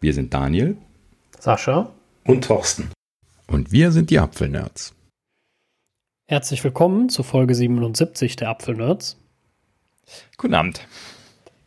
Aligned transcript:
Wir 0.00 0.14
sind 0.14 0.32
Daniel, 0.32 0.76
Sascha 1.40 1.90
und 2.24 2.44
Thorsten. 2.44 2.92
Und 3.48 3.72
wir 3.72 3.90
sind 3.90 4.10
die 4.10 4.20
Apfelnerds. 4.20 4.94
Herzlich 6.28 6.62
willkommen 6.62 7.08
zu 7.08 7.24
Folge 7.24 7.52
77 7.52 8.36
der 8.36 8.50
Apfelnerds. 8.50 9.16
Guten 10.36 10.54
Abend. 10.54 10.86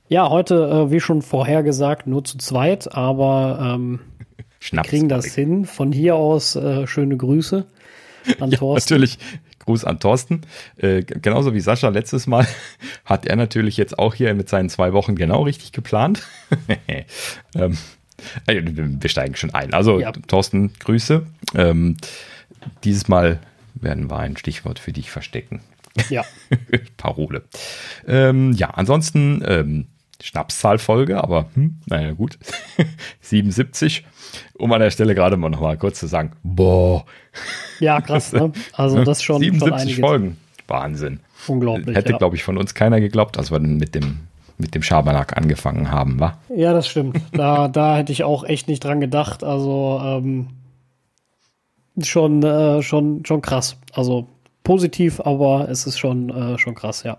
Ja, 0.08 0.30
heute, 0.30 0.88
äh, 0.88 0.92
wie 0.92 1.02
schon 1.02 1.22
vorher 1.22 1.62
gesagt, 1.62 2.08
nur 2.08 2.24
zu 2.24 2.38
zweit, 2.38 2.94
aber 2.94 3.76
ähm, 3.76 4.00
wir 4.72 4.82
kriegen 4.84 5.10
das 5.10 5.26
hin. 5.26 5.66
Von 5.66 5.92
hier 5.92 6.16
aus 6.16 6.56
äh, 6.56 6.88
schöne 6.88 7.18
Grüße 7.18 7.66
an 8.40 8.52
ja, 8.52 8.58
Thorsten. 8.60 8.94
Natürlich. 8.94 9.20
Gruß 9.60 9.84
an 9.84 10.00
Thorsten. 10.00 10.42
Äh, 10.78 11.04
genauso 11.04 11.54
wie 11.54 11.60
Sascha 11.60 11.90
letztes 11.90 12.28
Mal 12.28 12.48
hat 13.06 13.26
er 13.26 13.36
natürlich 13.36 13.76
jetzt 13.76 14.00
auch 14.00 14.14
hier 14.14 14.34
mit 14.36 14.48
seinen 14.48 14.70
zwei 14.70 14.94
Wochen 14.94 15.16
genau 15.16 15.44
richtig 15.44 15.74
geplant. 15.74 16.26
ähm, 16.88 17.74
äh, 17.74 17.76
wir 18.46 19.10
steigen 19.10 19.36
schon 19.36 19.54
ein. 19.54 19.74
Also 19.74 20.00
ja. 20.00 20.12
Thorsten, 20.12 20.74
Grüße. 20.80 21.26
Ähm, 21.56 21.98
dieses 22.84 23.08
Mal 23.08 23.40
werden 23.76 24.10
wir 24.10 24.18
ein 24.18 24.38
Stichwort 24.38 24.80
für 24.80 24.92
dich 24.92 25.12
verstecken. 25.12 25.62
Ja. 26.10 26.24
Parole. 26.98 27.44
Ähm, 28.08 28.54
ja, 28.54 28.70
ansonsten 28.70 29.44
ähm, 29.46 29.88
Schnapszahlfolge, 30.22 31.22
aber 31.22 31.50
hm, 31.56 31.78
naja, 31.88 32.12
gut. 32.12 32.38
77. 33.22 34.06
Um 34.54 34.72
an 34.72 34.80
der 34.80 34.92
Stelle 34.92 35.16
gerade 35.16 35.36
mal 35.38 35.50
noch 35.50 35.62
mal 35.62 35.78
kurz 35.78 36.00
zu 36.00 36.08
sagen, 36.08 36.34
boah. 36.44 37.06
Ja, 37.80 38.00
krass, 38.02 38.32
ne? 38.32 38.52
Also 38.74 39.04
das 39.04 39.22
schon 39.24 39.42
77 39.42 39.96
schon 39.96 40.02
Folgen. 40.02 40.38
Wahnsinn. 40.68 41.20
Unglaublich. 41.48 41.96
Hätte, 41.96 42.12
ja. 42.12 42.18
glaube 42.18 42.36
ich, 42.36 42.44
von 42.44 42.58
uns 42.58 42.74
keiner 42.74 43.02
geglaubt, 43.02 43.38
als 43.38 43.52
wir 43.52 43.60
dann 43.60 43.78
mit 43.78 43.96
dem 43.96 44.20
mit 44.62 44.76
dem 44.76 44.84
Schabernack 44.84 45.36
angefangen 45.38 45.92
haben, 45.92 46.20
wa? 46.20 46.38
Ja, 46.56 46.74
das 46.74 46.88
stimmt. 46.88 47.20
Da, 47.34 47.68
da 47.68 47.98
hätte 47.98 48.12
ich 48.12 48.24
auch 48.24 48.44
echt 48.44 48.68
nicht 48.68 48.84
dran 48.84 49.00
gedacht. 49.02 49.44
Also 49.44 50.00
ähm, 50.04 50.48
schon, 52.02 52.44
äh, 52.44 52.82
schon, 52.82 53.26
schon 53.26 53.42
krass. 53.42 53.78
Also 53.94 54.28
positiv, 54.64 55.20
aber 55.20 55.68
es 55.70 55.86
ist 55.86 55.98
schon, 55.98 56.30
äh, 56.30 56.58
schon 56.58 56.76
krass, 56.76 57.04
ja. 57.04 57.18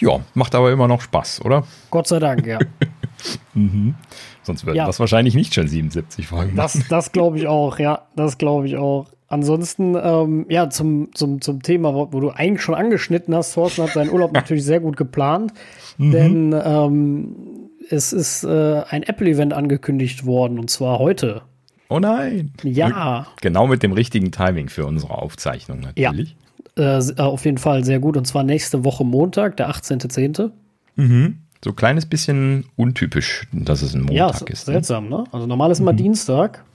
Ja, 0.00 0.20
macht 0.34 0.54
aber 0.54 0.72
immer 0.72 0.88
noch 0.88 1.00
Spaß, 1.00 1.44
oder? 1.44 1.64
Gott 1.90 2.08
sei 2.08 2.18
Dank, 2.18 2.46
ja. 2.46 2.58
mhm. 3.54 3.94
Sonst 4.42 4.66
würden 4.66 4.76
ja. 4.76 4.86
das 4.86 4.98
wahrscheinlich 4.98 5.34
nicht 5.34 5.54
schon 5.54 5.68
77 5.68 6.26
Folgen 6.26 6.56
Das, 6.56 6.78
das 6.88 7.12
glaube 7.12 7.38
ich 7.38 7.46
auch, 7.46 7.78
ja. 7.78 8.02
Das 8.16 8.38
glaube 8.38 8.66
ich 8.66 8.76
auch. 8.76 9.06
Ansonsten, 9.32 9.96
ähm, 9.96 10.44
ja, 10.50 10.68
zum, 10.68 11.08
zum, 11.14 11.40
zum 11.40 11.62
Thema, 11.62 11.94
wo, 11.94 12.12
wo, 12.12 12.20
du 12.20 12.28
eigentlich 12.28 12.60
schon 12.60 12.74
angeschnitten 12.74 13.34
hast, 13.34 13.54
Thorsten 13.54 13.84
hat 13.84 13.92
seinen 13.92 14.10
Urlaub 14.10 14.32
natürlich 14.34 14.62
sehr 14.62 14.80
gut 14.80 14.98
geplant, 14.98 15.54
mhm. 15.96 16.10
denn 16.10 16.62
ähm, 16.62 17.36
es 17.88 18.12
ist 18.12 18.44
äh, 18.44 18.82
ein 18.90 19.02
Apple-Event 19.02 19.54
angekündigt 19.54 20.26
worden 20.26 20.58
und 20.58 20.68
zwar 20.68 20.98
heute. 20.98 21.40
Oh 21.88 21.98
nein. 21.98 22.52
Ja. 22.62 23.26
Genau 23.40 23.66
mit 23.66 23.82
dem 23.82 23.92
richtigen 23.92 24.32
Timing 24.32 24.68
für 24.68 24.84
unsere 24.84 25.16
Aufzeichnung 25.16 25.80
natürlich. 25.80 26.36
Ja. 26.76 26.98
Äh, 26.98 26.98
äh, 26.98 27.20
auf 27.22 27.46
jeden 27.46 27.56
Fall 27.58 27.84
sehr 27.84 28.00
gut. 28.00 28.18
Und 28.18 28.26
zwar 28.26 28.44
nächste 28.44 28.84
Woche 28.84 29.02
Montag, 29.02 29.56
der 29.56 29.70
18.10. 29.70 30.50
Mhm. 30.96 31.38
So 31.64 31.70
ein 31.70 31.76
kleines 31.76 32.04
bisschen 32.04 32.66
untypisch, 32.76 33.46
dass 33.50 33.80
es 33.80 33.94
ein 33.94 34.02
Montag 34.02 34.14
ja, 34.14 34.28
ist. 34.28 34.68
Ne? 34.68 34.74
Seltsam, 34.74 35.08
ne? 35.08 35.24
Also 35.32 35.46
normal 35.46 35.70
ist 35.70 35.80
immer 35.80 35.94
mhm. 35.94 35.96
Dienstag. 35.96 36.66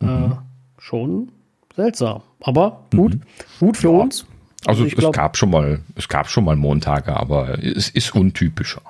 Äh, 0.00 0.06
mhm. 0.06 0.38
schon 0.78 1.32
seltsam. 1.78 2.22
Aber 2.40 2.84
gut. 2.94 3.14
Mhm. 3.14 3.22
Gut 3.60 3.76
für 3.76 3.92
ja. 3.92 3.98
uns. 3.98 4.26
Also, 4.66 4.82
also 4.82 4.84
es 4.84 4.94
glaub, 4.96 5.14
gab 5.14 5.36
schon 5.36 5.50
mal, 5.50 5.80
es 5.94 6.08
gab 6.08 6.28
schon 6.28 6.44
mal 6.44 6.56
Montage, 6.56 7.16
aber 7.16 7.62
es 7.62 7.88
ist 7.88 8.14
untypischer. 8.14 8.82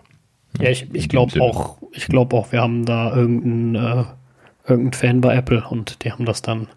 Ja, 0.58 0.70
ich, 0.70 0.86
ich 0.94 1.09
glaube 1.09 1.41
auch, 1.42 1.77
ich 1.92 2.06
glaube 2.06 2.34
auch, 2.34 2.50
wir 2.50 2.62
haben 2.62 2.86
da 2.86 3.14
irgendeinen, 3.14 3.75
äh, 3.75 4.05
irgendeinen 4.66 4.92
Fan 4.94 5.20
bei 5.20 5.36
Apple 5.36 5.62
und 5.69 6.03
die 6.03 6.11
haben 6.11 6.25
das 6.25 6.41
dann 6.41 6.69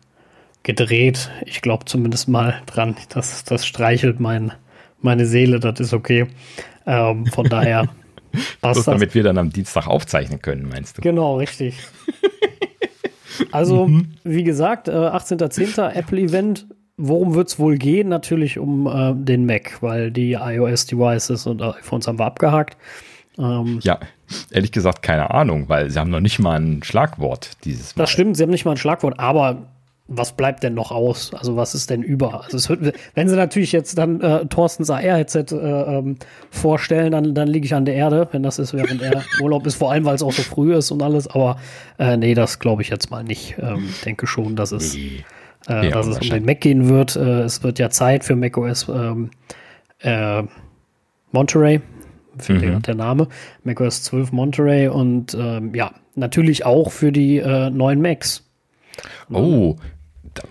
gedreht. 0.64 1.32
Ich 1.46 1.62
glaube 1.62 1.86
zumindest 1.86 2.28
mal 2.28 2.62
dran. 2.66 2.96
Das, 3.10 3.46
das 3.46 3.66
streichelt 3.66 4.20
mein, 4.20 4.52
meine 5.00 5.26
Seele, 5.26 5.62
das 5.62 5.80
ist 5.80 5.94
okay. 5.94 6.28
Ähm, 6.86 7.26
von 7.28 7.48
daher 7.48 7.88
passt 8.62 8.80
das. 8.80 8.86
Damit 8.86 9.16
wir 9.16 9.24
dann 9.24 9.38
am 9.38 9.52
Dienstag 9.52 9.88
aufzeichnen 9.88 10.42
können, 10.42 10.68
meinst 10.68 10.98
du? 10.98 11.02
Genau, 11.02 11.38
richtig. 11.38 11.78
Also, 13.52 13.88
mhm. 13.88 14.14
wie 14.24 14.44
gesagt, 14.44 14.88
äh, 14.88 14.92
18.10. 14.92 15.92
Apple-Event. 15.94 16.68
Worum 16.98 17.34
wird 17.34 17.48
es 17.48 17.58
wohl 17.58 17.78
gehen? 17.78 18.10
Natürlich 18.10 18.60
um 18.60 18.86
äh, 18.86 19.14
den 19.16 19.46
Mac, 19.46 19.82
weil 19.82 20.12
die 20.12 20.34
iOS-Devices 20.34 21.48
und 21.48 21.62
iPhones 21.62 22.08
haben 22.08 22.20
wir 22.20 22.26
abgehakt. 22.26 22.78
Ähm, 23.38 23.80
ja, 23.82 24.00
ehrlich 24.52 24.72
gesagt, 24.72 25.02
keine 25.02 25.32
Ahnung, 25.32 25.68
weil 25.68 25.90
sie 25.90 26.00
haben 26.00 26.12
noch 26.12 26.20
nicht 26.20 26.40
mal 26.40 26.60
ein 26.60 26.84
Schlagwort 26.84 27.52
dieses 27.64 27.96
Mal. 27.96 28.04
Das 28.04 28.12
stimmt, 28.12 28.38
sie 28.38 28.44
haben 28.44 28.50
nicht 28.50 28.66
mal 28.66 28.72
ein 28.72 28.78
Schlagwort, 28.78 29.20
aber 29.20 29.68
was 30.14 30.34
bleibt 30.34 30.62
denn 30.64 30.74
noch 30.74 30.92
aus? 30.92 31.34
Also 31.34 31.56
was 31.56 31.74
ist 31.74 31.90
denn 31.90 32.04
über? 32.04 32.44
Also 32.44 32.70
wird, 32.82 32.96
wenn 33.16 33.30
sie 33.30 33.36
natürlich 33.36 33.72
jetzt 33.72 33.98
dann 33.98 34.20
äh, 34.20 34.46
Thorstens 34.46 34.90
AR-Headset 34.90 35.46
äh, 35.52 35.56
ähm, 35.56 36.18
vorstellen, 36.50 37.14
dann, 37.14 37.34
dann 37.34 37.48
liege 37.48 37.66
ich 37.66 37.74
an 37.74 37.86
der 37.86 37.96
Erde, 37.96 38.28
wenn 38.32 38.44
das 38.44 38.60
ist, 38.60 38.74
während 38.74 39.02
er 39.02 39.24
Urlaub 39.42 39.66
ist, 39.66 39.76
vor 39.76 39.92
allem 39.92 40.04
weil 40.04 40.16
es 40.16 40.24
auch 40.24 40.34
so 40.34 40.42
früh 40.42 40.76
ist 40.76 40.92
und 40.92 41.02
alles. 41.02 41.28
Aber 41.28 41.58
äh, 41.98 42.18
nee, 42.18 42.34
das 42.34 42.60
glaube 42.60 42.82
ich 42.82 42.90
jetzt 42.90 43.10
mal 43.10 43.24
nicht. 43.24 43.56
Ähm, 43.60 43.90
denke 44.06 44.28
schon, 44.28 44.56
dass 44.56 44.74
es, 44.74 44.96
äh, 44.96 45.22
ja, 45.68 45.92
dass 45.92 46.08
es 46.08 46.20
um 46.20 46.30
den 46.30 46.46
Mac 46.46 46.60
gehen 46.60 46.90
wird. 46.90 47.16
Äh, 47.16 47.44
es 47.44 47.64
wird 47.64 47.80
ja 47.80 47.90
Zeit 47.90 48.26
für 48.26 48.36
macOS 48.36 48.90
ähm, 48.90 49.32
äh, 50.00 50.44
Monterey. 51.32 51.82
Finde 52.38 52.68
mhm. 52.68 52.82
der 52.82 52.96
Name. 52.96 53.28
macOS 53.64 54.04
12 54.04 54.32
Monterey 54.34 54.88
und 54.90 55.34
ähm, 55.40 55.74
ja, 55.74 55.92
natürlich 56.16 56.66
auch 56.66 56.92
für 56.92 57.12
die 57.12 57.38
äh, 57.38 57.70
neuen 57.70 58.02
Macs. 58.02 58.46
Oh, 59.30 59.76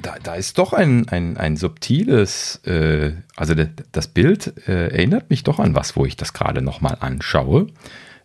da, 0.02 0.16
da, 0.22 0.34
ist 0.34 0.58
doch 0.58 0.72
ein, 0.72 1.08
ein, 1.08 1.36
ein 1.36 1.56
subtiles, 1.56 2.60
äh, 2.66 3.12
also 3.36 3.54
de, 3.54 3.68
das 3.92 4.08
Bild 4.08 4.52
äh, 4.68 4.88
erinnert 4.88 5.30
mich 5.30 5.42
doch 5.42 5.58
an 5.58 5.74
was, 5.74 5.96
wo 5.96 6.04
ich 6.04 6.16
das 6.16 6.32
gerade 6.32 6.62
nochmal 6.62 6.96
anschaue. 7.00 7.68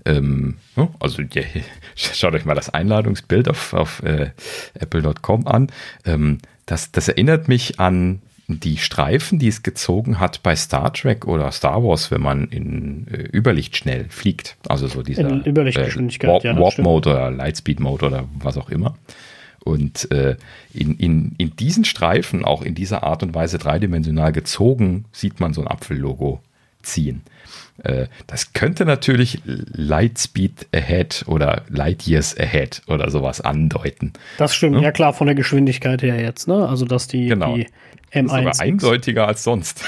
Ähm, 0.05 0.57
also 0.99 1.21
ja, 1.21 1.41
schaut 1.95 2.33
euch 2.33 2.45
mal 2.45 2.55
das 2.55 2.69
Einladungsbild 2.69 3.49
auf, 3.49 3.73
auf 3.73 4.03
äh, 4.03 4.31
apple.com 4.73 5.47
an. 5.47 5.67
Ähm, 6.05 6.39
das, 6.65 6.91
das 6.91 7.07
erinnert 7.07 7.47
mich 7.47 7.79
an 7.79 8.21
die 8.47 8.77
Streifen, 8.77 9.39
die 9.39 9.47
es 9.47 9.63
gezogen 9.63 10.19
hat 10.19 10.43
bei 10.43 10.55
Star 10.55 10.93
Trek 10.93 11.25
oder 11.25 11.51
Star 11.51 11.83
Wars, 11.83 12.11
wenn 12.11 12.21
man 12.21 12.47
in 12.49 13.07
äh, 13.07 13.35
Überlicht 13.35 13.75
schnell 13.75 14.05
fliegt. 14.09 14.57
Also 14.67 14.87
so 14.87 15.01
dieser 15.01 15.27
in 15.27 15.43
Überlichtgeschwindigkeit, 15.43 16.29
äh, 16.29 16.33
Warp, 16.33 16.43
ja, 16.43 16.59
Warp 16.59 16.77
Mode 16.77 17.09
oder 17.09 17.31
Lightspeed 17.31 17.79
Mode 17.79 18.05
oder 18.05 18.25
was 18.39 18.57
auch 18.57 18.69
immer. 18.69 18.95
Und 19.65 20.11
äh, 20.11 20.37
in, 20.73 20.95
in, 20.95 21.33
in 21.39 21.55
diesen 21.55 21.85
Streifen, 21.85 22.45
auch 22.45 22.61
in 22.61 22.75
dieser 22.75 23.03
Art 23.03 23.23
und 23.23 23.33
Weise 23.33 23.57
dreidimensional 23.57 24.31
gezogen, 24.31 25.05
sieht 25.11 25.39
man 25.39 25.53
so 25.53 25.61
ein 25.61 25.67
Apfellogo 25.67 26.39
ziehen. 26.83 27.23
Äh, 27.83 28.05
das 28.27 28.53
könnte 28.53 28.85
natürlich 28.85 29.41
Lightspeed 29.43 30.67
Ahead 30.71 31.25
oder 31.27 31.63
Light 31.67 32.07
Years 32.07 32.37
Ahead 32.37 32.83
oder 32.87 33.09
sowas 33.09 33.41
andeuten. 33.41 34.13
Das 34.37 34.55
stimmt, 34.55 34.75
ja, 34.75 34.83
ja 34.83 34.91
klar, 34.91 35.13
von 35.13 35.25
der 35.25 35.35
Geschwindigkeit 35.35 36.03
her 36.03 36.21
jetzt, 36.21 36.47
ne? 36.47 36.69
Also 36.69 36.85
dass 36.85 37.07
die, 37.07 37.25
genau. 37.25 37.55
die 37.55 37.67
M1 38.13 38.43
das 38.43 38.55
ist 38.57 38.61
eindeutiger 38.61 39.27
als 39.27 39.43
sonst. 39.43 39.83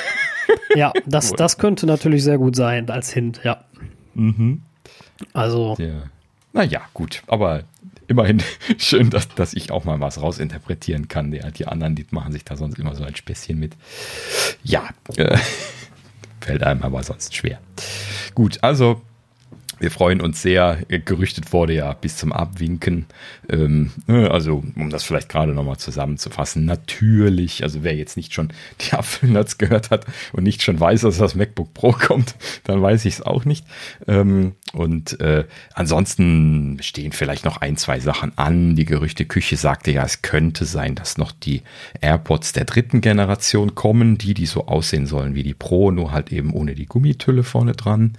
Ja, 0.75 0.91
das, 1.05 1.31
das 1.37 1.59
könnte 1.59 1.85
natürlich 1.85 2.23
sehr 2.23 2.39
gut 2.39 2.55
sein 2.55 2.89
als 2.89 3.13
Hint, 3.13 3.41
ja. 3.43 3.63
Mhm. 4.15 4.63
Also. 5.33 5.75
Ja. 5.77 6.09
Naja, 6.51 6.81
gut, 6.93 7.21
aber 7.27 7.63
immerhin 8.07 8.41
schön, 8.77 9.09
dass, 9.09 9.29
dass 9.29 9.53
ich 9.53 9.71
auch 9.71 9.83
mal 9.83 9.99
was 9.99 10.21
rausinterpretieren 10.21 11.07
kann. 11.07 11.31
Die, 11.31 11.41
die 11.57 11.67
anderen, 11.67 11.95
die 11.95 12.05
machen 12.11 12.31
sich 12.31 12.43
da 12.43 12.55
sonst 12.55 12.79
immer 12.79 12.95
so 12.95 13.03
ein 13.03 13.15
Späßchen 13.15 13.59
mit. 13.59 13.75
Ja, 14.63 14.89
äh, 15.15 15.37
fällt 16.41 16.63
einem 16.63 16.83
aber 16.83 17.03
sonst 17.03 17.35
schwer. 17.35 17.59
Gut, 18.33 18.59
also 18.61 19.01
wir 19.79 19.91
freuen 19.91 20.21
uns 20.21 20.41
sehr. 20.41 20.79
Gerüchtet 20.87 21.53
wurde 21.53 21.73
ja 21.73 21.93
bis 21.93 22.17
zum 22.17 22.31
Abwinken. 22.31 23.05
Ähm, 23.49 23.91
ne, 24.07 24.29
also, 24.31 24.63
um 24.75 24.89
das 24.89 25.03
vielleicht 25.03 25.29
gerade 25.29 25.53
nochmal 25.53 25.77
zusammenzufassen. 25.77 26.65
Natürlich, 26.65 27.63
also 27.63 27.83
wer 27.83 27.95
jetzt 27.95 28.17
nicht 28.17 28.33
schon 28.33 28.49
die 28.81 28.93
Apfelnuts 28.93 29.57
gehört 29.57 29.89
hat 29.89 30.05
und 30.33 30.43
nicht 30.43 30.63
schon 30.63 30.79
weiß, 30.79 31.01
dass 31.01 31.17
das 31.17 31.35
MacBook 31.35 31.73
Pro 31.73 31.91
kommt, 31.91 32.35
dann 32.63 32.81
weiß 32.81 33.05
ich 33.05 33.15
es 33.15 33.21
auch 33.21 33.45
nicht. 33.45 33.65
Ähm, 34.07 34.55
und 34.73 35.19
äh, 35.21 35.45
ansonsten 35.73 36.77
stehen 36.81 37.11
vielleicht 37.11 37.45
noch 37.45 37.57
ein, 37.57 37.77
zwei 37.77 37.99
Sachen 37.99 38.37
an. 38.37 38.75
Die 38.75 38.85
Gerüchteküche 38.85 39.55
sagte 39.55 39.91
ja, 39.91 40.03
es 40.03 40.21
könnte 40.21 40.65
sein, 40.65 40.95
dass 40.95 41.17
noch 41.17 41.31
die 41.31 41.61
AirPods 42.01 42.53
der 42.53 42.65
dritten 42.65 43.01
Generation 43.01 43.75
kommen, 43.75 44.17
die, 44.17 44.33
die 44.33 44.45
so 44.45 44.67
aussehen 44.67 45.05
sollen 45.05 45.35
wie 45.35 45.43
die 45.43 45.53
Pro, 45.53 45.91
nur 45.91 46.11
halt 46.11 46.31
eben 46.31 46.53
ohne 46.53 46.75
die 46.75 46.85
Gummitülle 46.85 47.43
vorne 47.43 47.73
dran. 47.73 48.17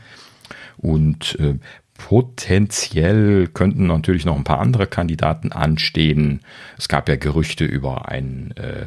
Und 0.79 1.39
äh, 1.41 1.55
potenziell 1.99 3.49
könnten 3.49 3.89
natürlich 3.89 4.25
noch 4.25 4.37
ein 4.37 4.45
paar 4.45 4.61
andere 4.61 4.87
Kandidaten 4.87 5.53
anstehen. 5.53 6.41
Es 6.79 6.89
gab 6.89 7.09
ja 7.09 7.17
Gerüchte 7.17 7.65
über 7.65 8.09
einen 8.09 8.55
äh, 8.57 8.87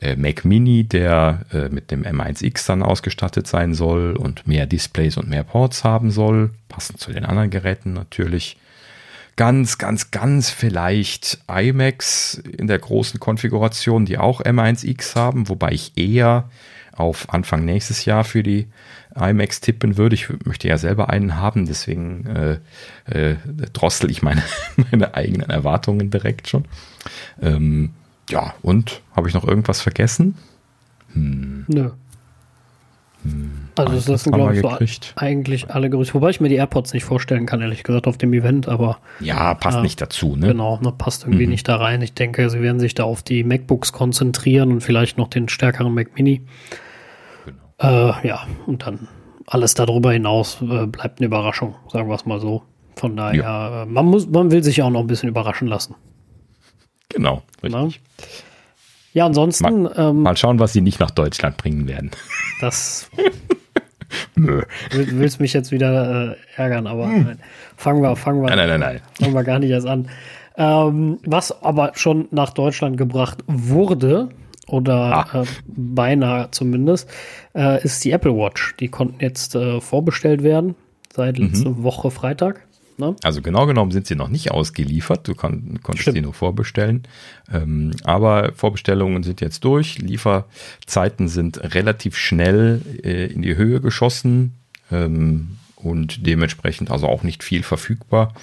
äh, 0.00 0.16
Mac 0.16 0.44
Mini, 0.44 0.84
der 0.84 1.40
äh, 1.52 1.70
mit 1.70 1.90
dem 1.90 2.04
M1X 2.04 2.66
dann 2.66 2.82
ausgestattet 2.82 3.46
sein 3.46 3.72
soll 3.74 4.16
und 4.16 4.46
mehr 4.46 4.66
Displays 4.66 5.16
und 5.16 5.30
mehr 5.30 5.44
Ports 5.44 5.82
haben 5.82 6.10
soll, 6.10 6.50
passend 6.68 7.00
zu 7.00 7.10
den 7.10 7.24
anderen 7.24 7.50
Geräten 7.50 7.94
natürlich. 7.94 8.58
ganz, 9.36 9.78
ganz, 9.78 10.10
ganz 10.10 10.50
vielleicht 10.50 11.38
iMacs 11.48 12.34
in 12.34 12.66
der 12.66 12.78
großen 12.78 13.18
Konfiguration, 13.18 14.04
die 14.04 14.18
auch 14.18 14.42
M1X 14.42 15.16
haben, 15.16 15.48
wobei 15.48 15.72
ich 15.72 15.96
eher 15.96 16.50
auf 16.94 17.32
Anfang 17.32 17.64
nächstes 17.64 18.04
Jahr 18.04 18.24
für 18.24 18.42
die 18.42 18.68
iMacs 19.14 19.60
tippen 19.60 19.96
würde. 19.96 20.14
Ich 20.14 20.28
möchte 20.44 20.68
ja 20.68 20.78
selber 20.78 21.10
einen 21.10 21.36
haben, 21.36 21.66
deswegen 21.66 22.26
äh, 22.26 22.58
äh, 23.06 23.36
drossel 23.72 24.10
ich 24.10 24.22
meine, 24.22 24.42
meine 24.90 25.14
eigenen 25.14 25.50
Erwartungen 25.50 26.10
direkt 26.10 26.48
schon. 26.48 26.64
Ähm, 27.40 27.90
ja, 28.30 28.54
und 28.62 29.02
habe 29.14 29.28
ich 29.28 29.34
noch 29.34 29.46
irgendwas 29.46 29.80
vergessen? 29.80 30.36
Hm. 31.12 31.64
Nö. 31.68 31.90
Hm. 33.24 33.68
Also 33.76 34.12
das 34.12 34.24
sind, 34.24 34.34
glaube 34.34 34.54
ich, 34.54 34.60
so 34.60 34.76
eigentlich 35.16 35.70
alle 35.70 35.88
Gerüchte. 35.88 36.14
Wobei 36.14 36.30
ich 36.30 36.40
mir 36.40 36.48
die 36.48 36.56
AirPods 36.56 36.92
nicht 36.92 37.04
vorstellen 37.04 37.46
kann, 37.46 37.60
ehrlich 37.60 37.84
gesagt, 37.84 38.06
auf 38.06 38.18
dem 38.18 38.32
Event, 38.32 38.68
aber. 38.68 38.98
Ja, 39.20 39.54
passt 39.54 39.78
äh, 39.78 39.82
nicht 39.82 40.00
dazu, 40.00 40.36
ne? 40.36 40.48
Genau, 40.48 40.78
ne, 40.82 40.92
passt 40.96 41.24
irgendwie 41.24 41.44
mhm. 41.44 41.52
nicht 41.52 41.68
da 41.68 41.76
rein. 41.76 42.02
Ich 42.02 42.14
denke, 42.14 42.50
sie 42.50 42.60
werden 42.60 42.80
sich 42.80 42.94
da 42.94 43.04
auf 43.04 43.22
die 43.22 43.44
MacBooks 43.44 43.92
konzentrieren 43.92 44.72
und 44.72 44.80
vielleicht 44.82 45.18
noch 45.18 45.28
den 45.28 45.48
stärkeren 45.48 45.94
Mac 45.94 46.08
Mini. 46.16 46.42
Äh, 47.82 48.26
ja, 48.26 48.46
und 48.66 48.86
dann 48.86 49.08
alles 49.46 49.74
darüber 49.74 50.12
hinaus 50.12 50.62
äh, 50.62 50.86
bleibt 50.86 51.18
eine 51.18 51.26
Überraschung, 51.26 51.74
sagen 51.88 52.08
wir 52.08 52.14
es 52.14 52.24
mal 52.26 52.40
so. 52.40 52.62
Von 52.96 53.16
daher, 53.16 53.42
ja. 53.42 53.82
Äh, 53.82 53.86
man, 53.86 54.06
muss, 54.06 54.28
man 54.28 54.50
will 54.50 54.62
sich 54.62 54.82
auch 54.82 54.90
noch 54.90 55.00
ein 55.00 55.06
bisschen 55.06 55.28
überraschen 55.28 55.66
lassen. 55.66 55.94
Genau, 57.08 57.42
richtig. 57.62 57.72
Na? 57.72 57.88
Ja, 59.14 59.26
ansonsten. 59.26 59.82
Mal, 59.82 59.92
ähm, 59.96 60.22
mal, 60.22 60.36
schauen, 60.36 60.58
was 60.58 60.72
sie 60.72 60.80
nicht 60.80 61.00
nach 61.00 61.10
Deutschland 61.10 61.56
bringen 61.56 61.86
werden. 61.86 62.10
Das. 62.60 63.10
Nö. 64.34 64.62
Will, 64.90 65.08
willst 65.18 65.40
mich 65.40 65.52
jetzt 65.52 65.72
wieder 65.72 66.32
äh, 66.32 66.36
ärgern, 66.56 66.86
aber 66.86 67.06
hm. 67.06 67.24
nein. 67.24 67.38
fangen 67.76 68.02
wir, 68.02 68.14
fangen 68.16 68.42
wir, 68.42 68.48
nein, 68.48 68.58
nein, 68.58 68.68
nein, 68.68 68.80
nein. 68.80 69.00
fangen 69.18 69.34
wir 69.34 69.44
gar 69.44 69.58
nicht 69.58 69.70
erst 69.70 69.86
an. 69.86 70.08
Ähm, 70.56 71.18
was 71.24 71.62
aber 71.62 71.92
schon 71.94 72.28
nach 72.30 72.50
Deutschland 72.50 72.96
gebracht 72.96 73.38
wurde, 73.46 74.28
oder 74.66 75.28
ah. 75.32 75.42
äh, 75.42 75.46
beinahe 75.66 76.50
zumindest, 76.50 77.08
äh, 77.54 77.82
ist 77.82 78.04
die 78.04 78.12
Apple 78.12 78.36
Watch. 78.36 78.74
Die 78.78 78.88
konnten 78.88 79.20
jetzt 79.20 79.54
äh, 79.54 79.80
vorbestellt 79.80 80.42
werden 80.42 80.74
seit 81.12 81.38
mhm. 81.38 81.46
letzte 81.46 81.82
Woche 81.82 82.10
Freitag. 82.10 82.60
Ne? 82.98 83.16
Also 83.22 83.42
genau 83.42 83.66
genommen 83.66 83.90
sind 83.90 84.06
sie 84.06 84.14
noch 84.14 84.28
nicht 84.28 84.50
ausgeliefert. 84.50 85.26
Du 85.26 85.34
kon 85.34 85.80
konntest 85.82 86.02
Stimmt. 86.02 86.16
sie 86.16 86.22
nur 86.22 86.34
vorbestellen. 86.34 87.02
Ähm, 87.52 87.92
aber 88.04 88.52
Vorbestellungen 88.54 89.22
sind 89.22 89.40
jetzt 89.40 89.64
durch. 89.64 89.98
Lieferzeiten 89.98 91.28
sind 91.28 91.74
relativ 91.74 92.16
schnell 92.16 92.82
äh, 93.02 93.26
in 93.26 93.42
die 93.42 93.56
Höhe 93.56 93.80
geschossen 93.80 94.54
ähm, 94.90 95.56
und 95.76 96.26
dementsprechend 96.26 96.90
also 96.90 97.08
auch 97.08 97.22
nicht 97.22 97.42
viel 97.42 97.62
verfügbar. 97.62 98.34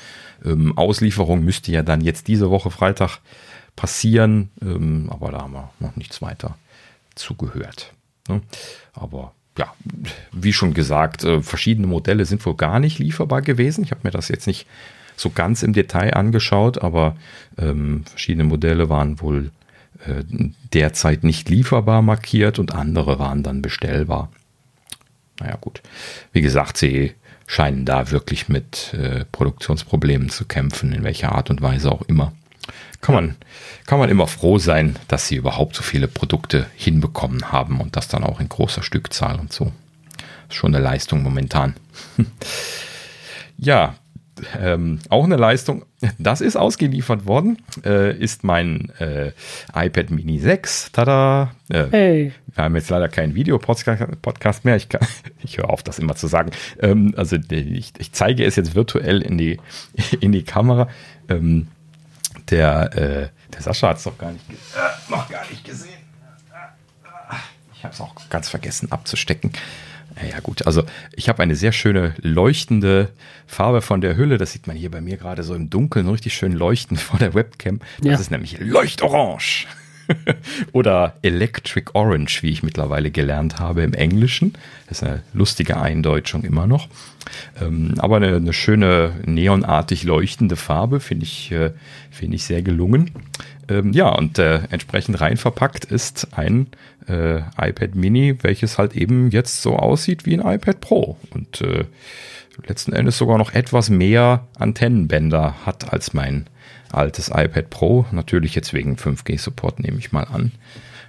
Ähm, 0.44 0.78
Auslieferung 0.78 1.44
müsste 1.44 1.72
ja 1.72 1.84
dann 1.84 2.02
jetzt 2.02 2.28
diese 2.28 2.50
Woche 2.50 2.72
Freitag 2.72 3.20
passieren, 3.80 4.50
ähm, 4.62 5.10
aber 5.10 5.32
da 5.32 5.40
haben 5.40 5.54
wir 5.54 5.72
noch 5.80 5.96
nichts 5.96 6.22
weiter 6.22 6.58
zugehört. 7.16 7.94
Ne? 8.28 8.42
Aber 8.92 9.32
ja, 9.58 9.74
wie 10.34 10.52
schon 10.52 10.74
gesagt, 10.74 11.24
äh, 11.24 11.42
verschiedene 11.42 11.88
Modelle 11.88 12.26
sind 12.26 12.46
wohl 12.46 12.56
gar 12.56 12.82
nicht 12.82 13.00
lieferbar 13.00 13.42
gewesen. 13.42 13.86
Ich 13.86 13.92
habe 13.92 14.02
mir 14.04 14.12
das 14.12 14.28
jetzt 14.28 14.48
nicht 14.48 14.68
so 15.16 15.30
ganz 15.30 15.64
im 15.64 15.72
Detail 15.72 16.14
angeschaut, 16.14 16.82
aber 16.82 17.16
ähm, 17.58 18.04
verschiedene 18.04 18.44
Modelle 18.44 18.90
waren 18.90 19.22
wohl 19.22 19.50
äh, 20.06 20.24
derzeit 20.74 21.24
nicht 21.24 21.48
lieferbar 21.48 22.02
markiert 22.02 22.60
und 22.60 22.76
andere 22.76 23.18
waren 23.18 23.44
dann 23.44 23.62
bestellbar. 23.62 24.30
Naja 25.40 25.56
gut, 25.62 25.82
wie 26.34 26.42
gesagt, 26.42 26.76
sie 26.76 27.14
scheinen 27.48 27.86
da 27.86 28.12
wirklich 28.12 28.50
mit 28.50 28.94
äh, 28.94 29.24
Produktionsproblemen 29.32 30.28
zu 30.28 30.44
kämpfen, 30.44 30.92
in 30.92 31.06
welcher 31.06 31.32
Art 31.32 31.50
und 31.50 31.62
Weise 31.62 31.90
auch 31.94 32.02
immer 32.02 32.34
kann 33.02 33.16
man, 33.16 33.36
kann 33.86 34.00
man 34.00 34.10
immer 34.10 34.28
froh 34.28 34.58
sein, 34.58 34.98
dass 35.08 35.28
sie 35.28 35.36
überhaupt 35.36 35.76
so 35.76 35.84
viele 35.84 36.08
Produkte 36.08 36.66
hinbekommen 36.76 37.52
haben 37.52 37.80
und 37.80 37.96
das 37.96 38.08
dann 38.08 38.24
auch 38.24 38.40
in 38.40 38.50
großer 38.50 38.84
Stückzahl 38.84 39.40
und 39.40 39.54
so. 39.54 39.72
Ist 40.50 40.56
schon 40.56 40.76
eine 40.76 40.84
Leistung 40.84 41.24
momentan. 41.24 41.76
ja, 43.58 43.96
ähm, 44.58 45.00
auch 45.10 45.24
eine 45.24 45.36
Leistung, 45.36 45.86
das 46.18 46.42
ist 46.42 46.56
ausgeliefert 46.56 47.26
worden, 47.26 47.58
äh, 47.86 48.16
ist 48.18 48.44
mein 48.44 48.90
äh, 49.00 49.32
iPad 49.74 50.12
Mini 50.12 50.40
6. 50.40 50.92
Tada! 50.92 51.52
Äh, 51.70 51.86
hey. 51.92 52.34
Wir 52.54 52.64
haben 52.64 52.76
jetzt 52.76 52.90
leider 52.90 53.10
keinen 53.10 53.36
Videopodcast 53.36 54.66
mehr. 54.66 54.76
Ich, 54.76 54.88
ich 55.44 55.58
höre 55.58 55.70
auf, 55.70 55.84
das 55.84 56.00
immer 56.00 56.16
zu 56.16 56.28
sagen. 56.28 56.52
Ähm, 56.82 57.14
also 57.16 57.38
ich, 57.52 57.94
ich, 57.98 58.12
zeige 58.12 58.46
es 58.46 58.56
jetzt 58.56 58.76
virtuell 58.76 59.22
in 59.22 59.38
die, 59.38 59.60
in 60.20 60.32
die 60.32 60.44
Kamera. 60.44 60.88
Ähm, 61.28 61.68
der, 62.50 62.96
äh, 62.96 63.30
der 63.54 63.62
Sascha 63.62 63.90
hat 63.90 63.98
es 63.98 64.04
doch 64.04 64.18
gar 64.18 64.32
nicht, 64.32 64.50
äh, 64.50 65.12
noch 65.12 65.30
gar 65.30 65.48
nicht 65.50 65.64
gesehen. 65.64 66.00
Ich 67.76 67.84
habe 67.84 67.94
es 67.94 68.02
auch 68.02 68.14
ganz 68.30 68.50
vergessen 68.50 68.92
abzustecken. 68.92 69.54
Ja 70.30 70.42
gut, 70.42 70.66
also 70.68 70.84
ich 71.16 71.30
habe 71.30 71.42
eine 71.42 71.56
sehr 71.56 71.72
schöne 71.72 72.14
leuchtende 72.18 73.10
Farbe 73.48 73.82
von 73.82 74.02
der 74.02 74.18
Hülle. 74.18 74.38
Das 74.38 74.52
sieht 74.52 74.68
man 74.68 74.76
hier 74.76 74.92
bei 74.92 75.00
mir 75.00 75.16
gerade 75.16 75.44
so 75.44 75.56
im 75.56 75.70
Dunkeln, 75.70 76.10
richtig 76.10 76.34
schön 76.34 76.52
leuchtend 76.52 77.00
vor 77.02 77.20
der 77.20 77.34
Webcam. 77.34 77.80
Das 78.00 78.06
ja. 78.06 78.20
ist 78.20 78.32
nämlich 78.32 78.60
Leuchtorange. 78.60 79.66
Oder 80.72 81.16
Electric 81.22 81.92
Orange, 81.94 82.44
wie 82.44 82.50
ich 82.50 82.64
mittlerweile 82.64 83.12
gelernt 83.12 83.60
habe 83.60 83.84
im 83.84 83.94
Englischen. 83.94 84.54
Das 84.88 85.02
ist 85.02 85.08
eine 85.08 85.24
lustige 85.34 85.78
Eindeutschung 85.78 86.44
immer 86.44 86.68
noch. 86.68 86.88
Ähm, 87.62 87.94
aber 87.98 88.18
eine, 88.18 88.36
eine, 88.36 88.54
schöne 88.54 89.14
neonartig 89.26 90.04
leuchtende 90.04 90.56
Farbe 90.56 91.00
finde 91.00 91.26
ich, 91.26 91.52
äh, 91.52 91.72
finde 92.12 92.36
ich 92.36 92.44
sehr 92.44 92.62
gelungen. 92.62 93.12
Ähm, 93.68 93.94
ja, 93.94 94.10
und 94.10 94.40
äh, 94.40 94.62
entsprechend 94.72 95.22
rein 95.22 95.38
verpackt 95.38 95.86
ist 95.86 96.30
ein 96.38 96.68
äh, 97.08 97.40
iPad 97.58 97.96
Mini, 97.96 98.38
welches 98.42 98.78
halt 98.78 98.96
eben 98.96 99.30
jetzt 99.30 99.62
so 99.62 99.76
aussieht 99.76 100.26
wie 100.26 100.34
ein 100.34 100.46
iPad 100.46 100.82
Pro. 100.82 101.18
Und 101.32 101.62
äh, 101.62 101.86
letzten 102.68 102.94
Endes 102.94 103.18
sogar 103.18 103.38
noch 103.38 103.54
etwas 103.54 103.90
mehr 103.90 104.48
Antennenbänder 104.58 105.66
hat 105.66 105.94
als 105.94 106.14
mein 106.14 106.48
altes 106.92 107.30
iPad 107.30 107.70
Pro. 107.70 108.06
Natürlich 108.12 108.56
jetzt 108.56 108.74
wegen 108.74 108.96
5G-Support 108.96 109.80
nehme 109.80 110.00
ich 110.00 110.12
mal 110.12 110.24
an. 110.24 110.52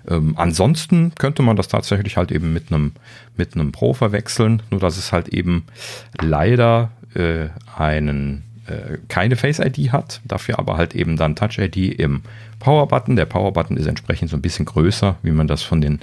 Ähm, 0.08 0.34
ansonsten 0.36 1.12
könnte 1.16 1.42
man 1.42 1.56
das 1.56 1.68
tatsächlich 1.68 2.16
halt 2.16 2.32
eben 2.32 2.52
mit 2.52 2.72
einem 2.72 2.92
mit 3.36 3.54
Pro 3.72 3.92
verwechseln, 3.92 4.62
nur 4.70 4.80
dass 4.80 4.96
es 4.96 5.12
halt 5.12 5.28
eben 5.28 5.64
leider 6.20 6.90
äh, 7.14 7.48
einen 7.76 8.44
äh, 8.66 8.98
keine 9.08 9.36
Face 9.36 9.58
ID 9.58 9.92
hat, 9.92 10.20
dafür 10.24 10.58
aber 10.58 10.76
halt 10.76 10.94
eben 10.94 11.16
dann 11.16 11.36
Touch 11.36 11.58
ID 11.58 11.76
im 11.98 12.22
Power 12.58 12.88
Button. 12.88 13.16
Der 13.16 13.26
Power 13.26 13.52
Button 13.52 13.76
ist 13.76 13.86
entsprechend 13.86 14.30
so 14.30 14.36
ein 14.36 14.42
bisschen 14.42 14.64
größer, 14.64 15.16
wie 15.22 15.32
man 15.32 15.48
das 15.48 15.62
von 15.62 15.80
den 15.80 16.00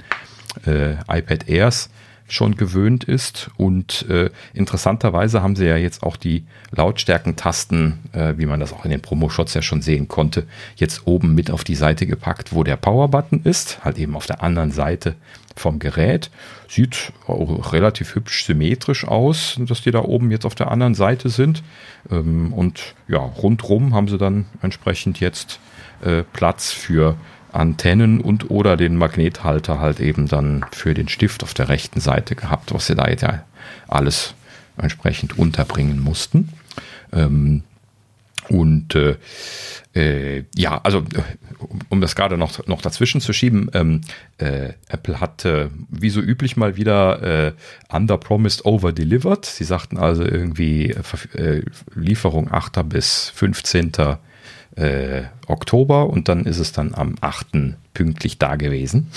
äh, 0.66 0.92
iPad 1.08 1.48
Airs 1.48 1.90
schon 2.28 2.56
gewöhnt 2.56 3.04
ist. 3.04 3.50
Und 3.56 4.08
äh, 4.08 4.30
interessanterweise 4.54 5.42
haben 5.42 5.56
sie 5.56 5.66
ja 5.66 5.76
jetzt 5.76 6.02
auch 6.02 6.16
die 6.16 6.44
Lautstärkentasten, 6.70 7.98
äh, 8.12 8.34
wie 8.36 8.46
man 8.46 8.60
das 8.60 8.72
auch 8.72 8.84
in 8.84 8.90
den 8.90 9.02
Promo-Shots 9.02 9.54
ja 9.54 9.62
schon 9.62 9.82
sehen 9.82 10.08
konnte, 10.08 10.46
jetzt 10.76 11.06
oben 11.06 11.34
mit 11.34 11.50
auf 11.50 11.64
die 11.64 11.74
Seite 11.74 12.06
gepackt, 12.06 12.54
wo 12.54 12.62
der 12.62 12.76
Power-Button 12.76 13.42
ist, 13.44 13.84
halt 13.84 13.98
eben 13.98 14.14
auf 14.14 14.26
der 14.26 14.42
anderen 14.42 14.70
Seite 14.70 15.16
vom 15.56 15.78
Gerät. 15.78 16.30
Sieht 16.68 17.12
auch 17.26 17.72
relativ 17.72 18.14
hübsch 18.14 18.44
symmetrisch 18.44 19.06
aus, 19.06 19.58
dass 19.58 19.82
die 19.82 19.90
da 19.90 20.00
oben 20.00 20.30
jetzt 20.30 20.44
auf 20.46 20.54
der 20.54 20.70
anderen 20.70 20.94
Seite 20.94 21.30
sind. 21.30 21.62
Ähm, 22.10 22.52
und 22.52 22.94
ja, 23.08 23.18
rundrum 23.18 23.94
haben 23.94 24.08
sie 24.08 24.18
dann 24.18 24.46
entsprechend 24.62 25.20
jetzt 25.20 25.60
äh, 26.02 26.22
Platz 26.32 26.70
für 26.72 27.16
Antennen 27.52 28.20
und 28.20 28.50
oder 28.50 28.76
den 28.76 28.96
Magnethalter 28.96 29.80
halt 29.80 30.00
eben 30.00 30.28
dann 30.28 30.64
für 30.72 30.94
den 30.94 31.08
Stift 31.08 31.42
auf 31.42 31.54
der 31.54 31.68
rechten 31.68 32.00
Seite 32.00 32.34
gehabt, 32.34 32.72
was 32.74 32.86
sie 32.86 32.94
da 32.94 33.08
jetzt 33.08 33.22
ja 33.22 33.44
alles 33.86 34.34
entsprechend 34.76 35.38
unterbringen 35.38 36.00
mussten. 36.00 36.50
Ähm, 37.12 37.62
und 38.48 38.94
äh, 38.94 39.16
äh, 39.94 40.44
ja, 40.54 40.80
also 40.82 41.04
um, 41.58 41.80
um 41.88 42.00
das 42.00 42.16
gerade 42.16 42.38
noch, 42.38 42.66
noch 42.66 42.80
dazwischen 42.80 43.20
zu 43.20 43.32
schieben, 43.32 43.70
ähm, 43.74 44.00
äh, 44.38 44.72
Apple 44.88 45.20
hat 45.20 45.44
äh, 45.44 45.68
wie 45.90 46.10
so 46.10 46.20
üblich 46.20 46.56
mal 46.56 46.76
wieder 46.76 47.22
äh, 47.48 47.52
underpromised, 47.90 48.64
over-delivered. 48.64 49.44
Sie 49.44 49.64
sagten 49.64 49.98
also 49.98 50.24
irgendwie 50.24 50.94
äh, 51.34 51.62
Lieferung 51.94 52.50
8. 52.50 52.88
bis 52.88 53.30
15 53.34 53.92
äh, 54.76 55.22
Oktober 55.46 56.08
und 56.08 56.28
dann 56.28 56.44
ist 56.44 56.58
es 56.58 56.72
dann 56.72 56.94
am 56.94 57.16
8. 57.20 57.76
pünktlich 57.94 58.38
da 58.38 58.56
gewesen. 58.56 59.10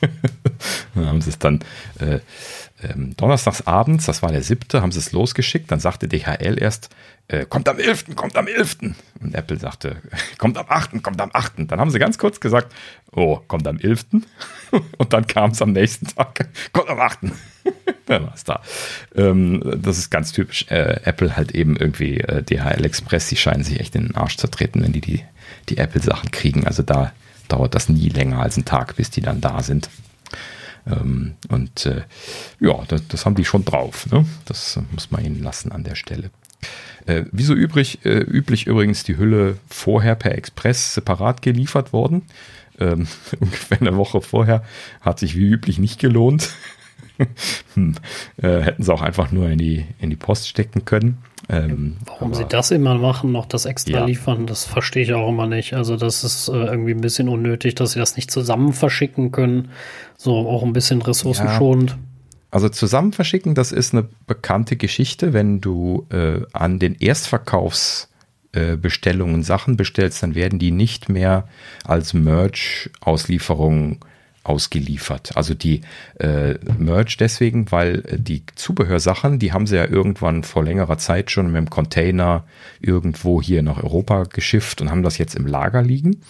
dann 0.94 1.06
haben 1.06 1.20
sie 1.20 1.30
es 1.30 1.38
dann 1.38 1.60
äh, 2.00 2.20
ähm, 2.82 3.14
donnerstags 3.16 3.66
abends, 3.66 4.06
das 4.06 4.22
war 4.22 4.32
der 4.32 4.42
7., 4.42 4.80
haben 4.80 4.92
sie 4.92 4.98
es 4.98 5.12
losgeschickt. 5.12 5.70
Dann 5.70 5.80
sagte 5.80 6.08
DHL 6.08 6.60
erst, 6.60 6.90
äh, 7.28 7.46
kommt 7.46 7.68
am 7.68 7.78
11., 7.78 8.16
kommt 8.16 8.36
am 8.36 8.46
11. 8.46 8.78
Und 9.20 9.34
Apple 9.34 9.58
sagte, 9.58 9.96
kommt 10.38 10.58
am 10.58 10.66
8., 10.68 11.02
kommt 11.02 11.20
am 11.20 11.30
8. 11.32 11.70
Dann 11.70 11.80
haben 11.80 11.90
sie 11.90 11.98
ganz 11.98 12.18
kurz 12.18 12.40
gesagt, 12.40 12.74
oh, 13.12 13.38
kommt 13.46 13.66
am 13.66 13.78
11. 13.78 14.06
Und 14.98 15.12
dann 15.12 15.26
kam 15.26 15.50
es 15.50 15.62
am 15.62 15.72
nächsten 15.72 16.06
Tag, 16.06 16.48
kommt 16.72 16.88
am 16.88 17.00
8. 17.00 17.20
was 18.06 18.44
da. 18.44 18.60
Ähm, 19.14 19.62
das 19.80 19.98
ist 19.98 20.10
ganz 20.10 20.32
typisch. 20.32 20.66
Äh, 20.68 21.00
Apple 21.04 21.36
halt 21.36 21.52
eben 21.52 21.76
irgendwie 21.76 22.18
äh, 22.18 22.42
DHL 22.42 22.84
Express, 22.84 23.28
die 23.28 23.36
scheinen 23.36 23.64
sich 23.64 23.80
echt 23.80 23.94
in 23.94 24.08
den 24.08 24.16
Arsch 24.16 24.36
zu 24.36 24.48
treten, 24.48 24.82
wenn 24.82 24.92
die 24.92 25.00
die, 25.00 25.24
die 25.68 25.78
Apple-Sachen 25.78 26.30
kriegen. 26.30 26.66
Also 26.66 26.82
da 26.82 27.12
dauert 27.48 27.74
das 27.74 27.88
nie 27.88 28.08
länger 28.08 28.40
als 28.40 28.56
einen 28.56 28.64
Tag, 28.64 28.96
bis 28.96 29.10
die 29.10 29.20
dann 29.20 29.40
da 29.40 29.62
sind. 29.62 29.88
Ähm, 30.86 31.34
und 31.48 31.86
äh, 31.86 32.02
ja, 32.60 32.82
das, 32.88 33.06
das, 33.08 33.24
haben 33.24 33.34
die 33.34 33.44
schon 33.44 33.64
drauf. 33.64 34.06
Ne? 34.10 34.26
Das 34.46 34.78
muss 34.90 35.10
man 35.10 35.24
ihnen 35.24 35.42
lassen 35.42 35.72
an 35.72 35.84
der 35.84 35.94
Stelle. 35.94 36.30
Äh, 37.06 37.24
wie 37.32 37.42
so 37.42 37.54
übrig, 37.54 38.04
äh, 38.04 38.18
üblich 38.18 38.66
übrigens 38.66 39.04
die 39.04 39.16
Hülle 39.16 39.58
vorher 39.68 40.14
per 40.14 40.36
Express 40.36 40.94
separat 40.94 41.42
geliefert 41.42 41.92
worden. 41.92 42.22
Ähm, 42.78 43.06
ungefähr 43.40 43.80
eine 43.80 43.96
Woche 43.96 44.20
vorher 44.20 44.64
hat 45.00 45.18
sich 45.18 45.36
wie 45.36 45.46
üblich 45.46 45.78
nicht 45.78 46.00
gelohnt. 46.00 46.50
hm. 47.74 47.94
äh, 48.36 48.60
hätten 48.60 48.82
sie 48.82 48.92
auch 48.92 49.02
einfach 49.02 49.32
nur 49.32 49.48
in 49.48 49.58
die, 49.58 49.86
in 49.98 50.10
die 50.10 50.16
Post 50.16 50.48
stecken 50.48 50.84
können. 50.84 51.18
Ähm, 51.48 51.96
Warum 52.06 52.34
sie 52.34 52.44
das 52.44 52.70
immer 52.70 52.94
machen, 52.94 53.32
noch 53.32 53.46
das 53.46 53.66
extra 53.66 53.98
ja. 53.98 54.04
liefern, 54.04 54.46
das 54.46 54.64
verstehe 54.64 55.02
ich 55.02 55.12
auch 55.12 55.28
immer 55.28 55.46
nicht. 55.46 55.74
Also 55.74 55.96
das 55.96 56.24
ist 56.24 56.48
äh, 56.48 56.52
irgendwie 56.52 56.92
ein 56.92 57.00
bisschen 57.00 57.28
unnötig, 57.28 57.74
dass 57.74 57.92
sie 57.92 57.98
das 57.98 58.16
nicht 58.16 58.30
zusammen 58.30 58.72
verschicken 58.72 59.32
können. 59.32 59.70
So 60.16 60.48
auch 60.48 60.62
ein 60.62 60.72
bisschen 60.72 61.02
ressourcenschonend. 61.02 61.90
Ja. 61.90 61.98
Also 62.52 62.68
zusammen 62.68 63.12
verschicken, 63.12 63.54
das 63.54 63.72
ist 63.72 63.94
eine 63.94 64.08
bekannte 64.26 64.76
Geschichte. 64.76 65.32
Wenn 65.32 65.60
du 65.60 66.06
äh, 66.10 66.42
an 66.52 66.78
den 66.78 66.94
Erstverkaufsbestellungen 66.94 69.40
äh, 69.40 69.44
Sachen 69.44 69.76
bestellst, 69.76 70.22
dann 70.22 70.34
werden 70.34 70.58
die 70.58 70.70
nicht 70.70 71.08
mehr 71.08 71.48
als 71.84 72.12
Merch-Auslieferung 72.12 74.04
ausgeliefert. 74.44 75.36
Also 75.36 75.54
die 75.54 75.82
äh, 76.18 76.54
Merch 76.78 77.16
deswegen, 77.16 77.70
weil 77.70 78.02
die 78.16 78.42
Zubehörsachen, 78.54 79.38
die 79.38 79.52
haben 79.52 79.66
sie 79.66 79.76
ja 79.76 79.86
irgendwann 79.86 80.42
vor 80.42 80.64
längerer 80.64 80.98
Zeit 80.98 81.30
schon 81.30 81.46
mit 81.46 81.56
dem 81.56 81.70
Container 81.70 82.44
irgendwo 82.80 83.40
hier 83.40 83.62
nach 83.62 83.82
Europa 83.82 84.24
geschifft 84.24 84.80
und 84.80 84.90
haben 84.90 85.02
das 85.02 85.18
jetzt 85.18 85.36
im 85.36 85.46
Lager 85.46 85.82
liegen. 85.82 86.22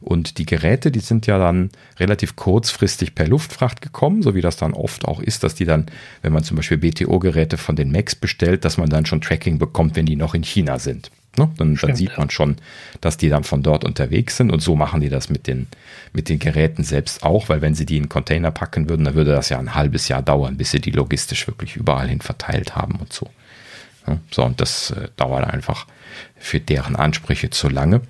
Und 0.00 0.38
die 0.38 0.46
Geräte, 0.46 0.90
die 0.90 1.00
sind 1.00 1.26
ja 1.26 1.38
dann 1.38 1.70
relativ 1.98 2.36
kurzfristig 2.36 3.14
per 3.14 3.26
Luftfracht 3.26 3.82
gekommen, 3.82 4.22
so 4.22 4.34
wie 4.34 4.40
das 4.40 4.56
dann 4.56 4.72
oft 4.72 5.04
auch 5.04 5.20
ist, 5.20 5.42
dass 5.42 5.54
die 5.54 5.64
dann, 5.64 5.86
wenn 6.22 6.32
man 6.32 6.44
zum 6.44 6.56
Beispiel 6.56 6.78
BTO-Geräte 6.78 7.56
von 7.56 7.76
den 7.76 7.90
Macs 7.90 8.14
bestellt, 8.14 8.64
dass 8.64 8.78
man 8.78 8.88
dann 8.88 9.06
schon 9.06 9.20
Tracking 9.20 9.58
bekommt, 9.58 9.96
wenn 9.96 10.06
die 10.06 10.16
noch 10.16 10.34
in 10.34 10.44
China 10.44 10.78
sind. 10.78 11.10
Ne? 11.38 11.50
Dann, 11.56 11.76
Stimmt, 11.76 11.90
dann, 11.90 11.96
sieht 11.96 12.18
man 12.18 12.30
schon, 12.30 12.56
dass 13.00 13.16
die 13.16 13.28
dann 13.28 13.44
von 13.44 13.62
dort 13.62 13.84
unterwegs 13.84 14.36
sind 14.36 14.50
und 14.50 14.60
so 14.60 14.76
machen 14.76 15.00
die 15.00 15.08
das 15.08 15.28
mit 15.28 15.46
den, 15.46 15.66
mit 16.12 16.28
den 16.28 16.38
Geräten 16.38 16.84
selbst 16.84 17.22
auch, 17.22 17.48
weil 17.48 17.60
wenn 17.60 17.74
sie 17.74 17.86
die 17.86 17.96
in 17.96 18.08
Container 18.08 18.50
packen 18.50 18.88
würden, 18.88 19.04
dann 19.04 19.14
würde 19.14 19.32
das 19.32 19.48
ja 19.48 19.58
ein 19.58 19.74
halbes 19.74 20.08
Jahr 20.08 20.22
dauern, 20.22 20.56
bis 20.56 20.70
sie 20.70 20.80
die 20.80 20.90
logistisch 20.90 21.46
wirklich 21.46 21.76
überall 21.76 22.08
hin 22.08 22.20
verteilt 22.20 22.76
haben 22.76 22.96
und 22.96 23.12
so. 23.12 23.28
Ja, 24.06 24.18
so, 24.30 24.44
und 24.44 24.60
das 24.60 24.90
äh, 24.90 25.08
dauert 25.16 25.44
einfach 25.44 25.86
für 26.36 26.60
deren 26.60 26.96
Ansprüche 26.96 27.50
zu 27.50 27.68
lange. 27.68 28.02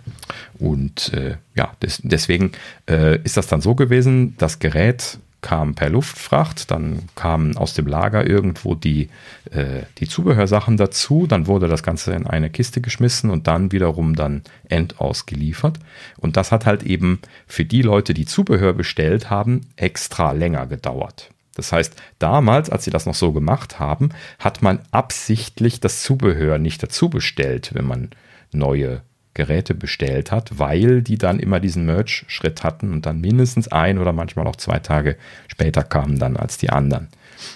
Und 0.59 1.13
äh, 1.15 1.37
ja, 1.55 1.73
des, 1.83 2.01
deswegen 2.03 2.53
äh, 2.89 3.19
ist 3.23 3.37
das 3.37 3.47
dann 3.47 3.61
so 3.61 3.75
gewesen, 3.75 4.37
das 4.39 4.59
Gerät 4.59 5.19
kam 5.47 5.77
per 5.77 5.91
Luftfracht, 5.91 6.73
dann 6.73 7.05
kamen 7.15 7.57
aus 7.57 7.73
dem 7.73 7.87
Lager 7.87 8.27
irgendwo 8.27 8.75
die, 8.75 9.11
äh, 9.53 9.83
die 9.99 10.09
Zubehörsachen 10.09 10.77
dazu, 10.77 11.29
dann 11.29 11.47
wurde 11.47 11.69
das 11.69 11.85
Ganze 11.85 12.15
in 12.15 12.27
eine 12.27 12.51
Kiste 12.51 12.81
geschmissen 12.81 13.31
und 13.31 13.47
dann 13.47 13.71
wiederum 13.71 14.17
dann 14.17 14.43
endausgeliefert. 14.69 15.79
Und 16.19 16.37
das 16.37 16.51
hat 16.51 16.67
halt 16.67 16.83
eben 16.83 17.21
für 17.47 17.65
die 17.65 17.83
Leute, 17.83 18.13
die 18.13 18.27
Zubehör 18.27 18.73
bestellt 18.73 19.31
haben, 19.31 19.61
extra 19.77 20.33
länger 20.33 20.67
gedauert. 20.67 21.31
Das 21.55 21.71
heißt, 21.71 21.95
damals, 22.19 22.69
als 22.69 22.83
sie 22.83 22.91
das 22.91 23.07
noch 23.07 23.15
so 23.15 23.31
gemacht 23.31 23.79
haben, 23.79 24.09
hat 24.41 24.63
man 24.63 24.81
absichtlich 24.91 25.79
das 25.79 26.03
Zubehör 26.03 26.59
nicht 26.59 26.83
dazu 26.83 27.09
bestellt, 27.09 27.71
wenn 27.73 27.87
man 27.87 28.11
neue 28.51 29.03
Geräte 29.37 29.75
bestellt 29.75 30.33
hat, 30.33 30.59
weil 30.59 31.03
die 31.03 31.19
dann 31.19 31.39
immer 31.39 31.61
diesen 31.61 31.87
Merch-Schritt 31.87 32.65
hatten 32.65 32.93
und 32.93 33.07
dann 33.07 33.21
mindestens 33.21 33.69
ein 33.69 33.99
oder 33.99 34.13
manchmal 34.13 34.47
auch 34.47 34.57
zwei 34.57 34.79
Tage 34.79 35.17
später 35.47 35.85
kamen 35.85 36.19
dann 36.19 36.37
als 36.37 36.57
die 36.57 36.71
anderen. 36.71 37.09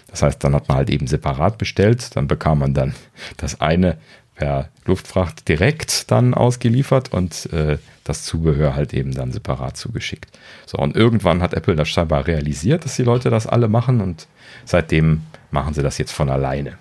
Das 0.09 0.23
heißt, 0.23 0.45
dann 0.45 0.55
hat 0.55 0.69
man 0.69 0.77
halt 0.77 0.91
eben 0.91 1.07
separat 1.07 1.57
bestellt, 1.57 2.15
dann 2.15 2.29
bekam 2.29 2.59
man 2.59 2.75
dann 2.75 2.95
das 3.39 3.61
eine 3.61 3.97
per 4.35 4.69
Luftfracht 4.85 5.49
direkt 5.49 6.11
dann 6.11 6.35
ausgeliefert 6.35 7.13
und 7.13 7.51
äh, 7.53 7.79
das 8.05 8.25
Zubehör 8.25 8.75
halt 8.75 8.93
eben 8.93 9.13
dann 9.13 9.33
separat 9.33 9.77
zugeschickt. 9.77 10.39
So, 10.67 10.79
und 10.79 10.97
irgendwann 10.97 11.43
hat 11.43 11.55
Apple 11.55 11.77
das 11.77 11.89
scheinbar 11.89 12.27
realisiert, 12.27 12.85
dass 12.85 12.97
die 12.97 13.03
Leute 13.03 13.31
das 13.31 13.47
alle 13.47 13.69
machen 13.69 14.01
und 14.01 14.29
seitdem 14.65 15.23
machen 15.51 15.75
sie 15.75 15.83
das 15.83 15.99
jetzt 15.99 16.13
von 16.13 16.29
alleine. 16.29 16.79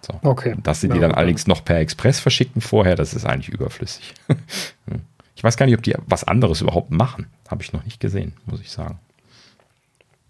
So. 0.00 0.18
Okay. 0.22 0.54
Dass 0.62 0.80
sie 0.80 0.88
die 0.88 0.98
dann 0.98 1.10
okay. 1.10 1.18
allerdings 1.18 1.46
noch 1.46 1.64
per 1.64 1.78
Express 1.78 2.20
verschicken 2.20 2.60
vorher, 2.60 2.96
das 2.96 3.14
ist 3.14 3.26
eigentlich 3.26 3.48
überflüssig. 3.48 4.14
ich 5.36 5.44
weiß 5.44 5.56
gar 5.56 5.66
nicht, 5.66 5.76
ob 5.76 5.82
die 5.82 5.94
was 6.06 6.24
anderes 6.24 6.60
überhaupt 6.60 6.90
machen. 6.90 7.26
Habe 7.48 7.62
ich 7.62 7.72
noch 7.72 7.84
nicht 7.84 8.00
gesehen, 8.00 8.32
muss 8.46 8.60
ich 8.60 8.70
sagen. 8.70 8.98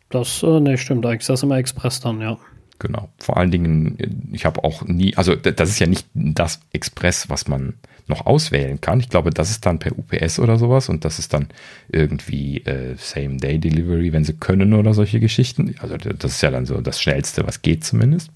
Das, 0.08 0.42
äh, 0.42 0.60
ne, 0.60 0.76
stimmt. 0.76 1.06
Eigentlich 1.06 1.20
ist 1.20 1.30
das 1.30 1.42
immer 1.42 1.56
Express 1.56 2.00
dann, 2.00 2.20
ja. 2.20 2.36
Genau. 2.80 3.10
Vor 3.18 3.36
allen 3.36 3.50
Dingen, 3.50 4.30
ich 4.32 4.44
habe 4.46 4.64
auch 4.64 4.82
nie, 4.82 5.14
also 5.16 5.36
das 5.36 5.68
ist 5.68 5.78
ja 5.78 5.86
nicht 5.86 6.06
das 6.14 6.60
Express, 6.72 7.28
was 7.28 7.46
man 7.46 7.74
noch 8.10 8.26
auswählen 8.26 8.80
kann. 8.80 9.00
Ich 9.00 9.08
glaube, 9.08 9.30
das 9.30 9.50
ist 9.50 9.66
dann 9.66 9.78
per 9.78 9.92
UPS 9.96 10.38
oder 10.38 10.58
sowas 10.58 10.88
und 10.88 11.04
das 11.04 11.18
ist 11.18 11.32
dann 11.32 11.48
irgendwie 11.90 12.58
äh, 12.64 12.96
Same-Day-Delivery, 12.96 14.12
wenn 14.12 14.24
sie 14.24 14.32
können 14.32 14.72
oder 14.72 14.94
solche 14.94 15.20
Geschichten. 15.20 15.74
Also 15.78 15.96
das 15.96 16.32
ist 16.32 16.42
ja 16.42 16.50
dann 16.50 16.66
so 16.66 16.80
das 16.80 17.00
Schnellste, 17.00 17.46
was 17.46 17.62
geht 17.62 17.84
zumindest. 17.84 18.30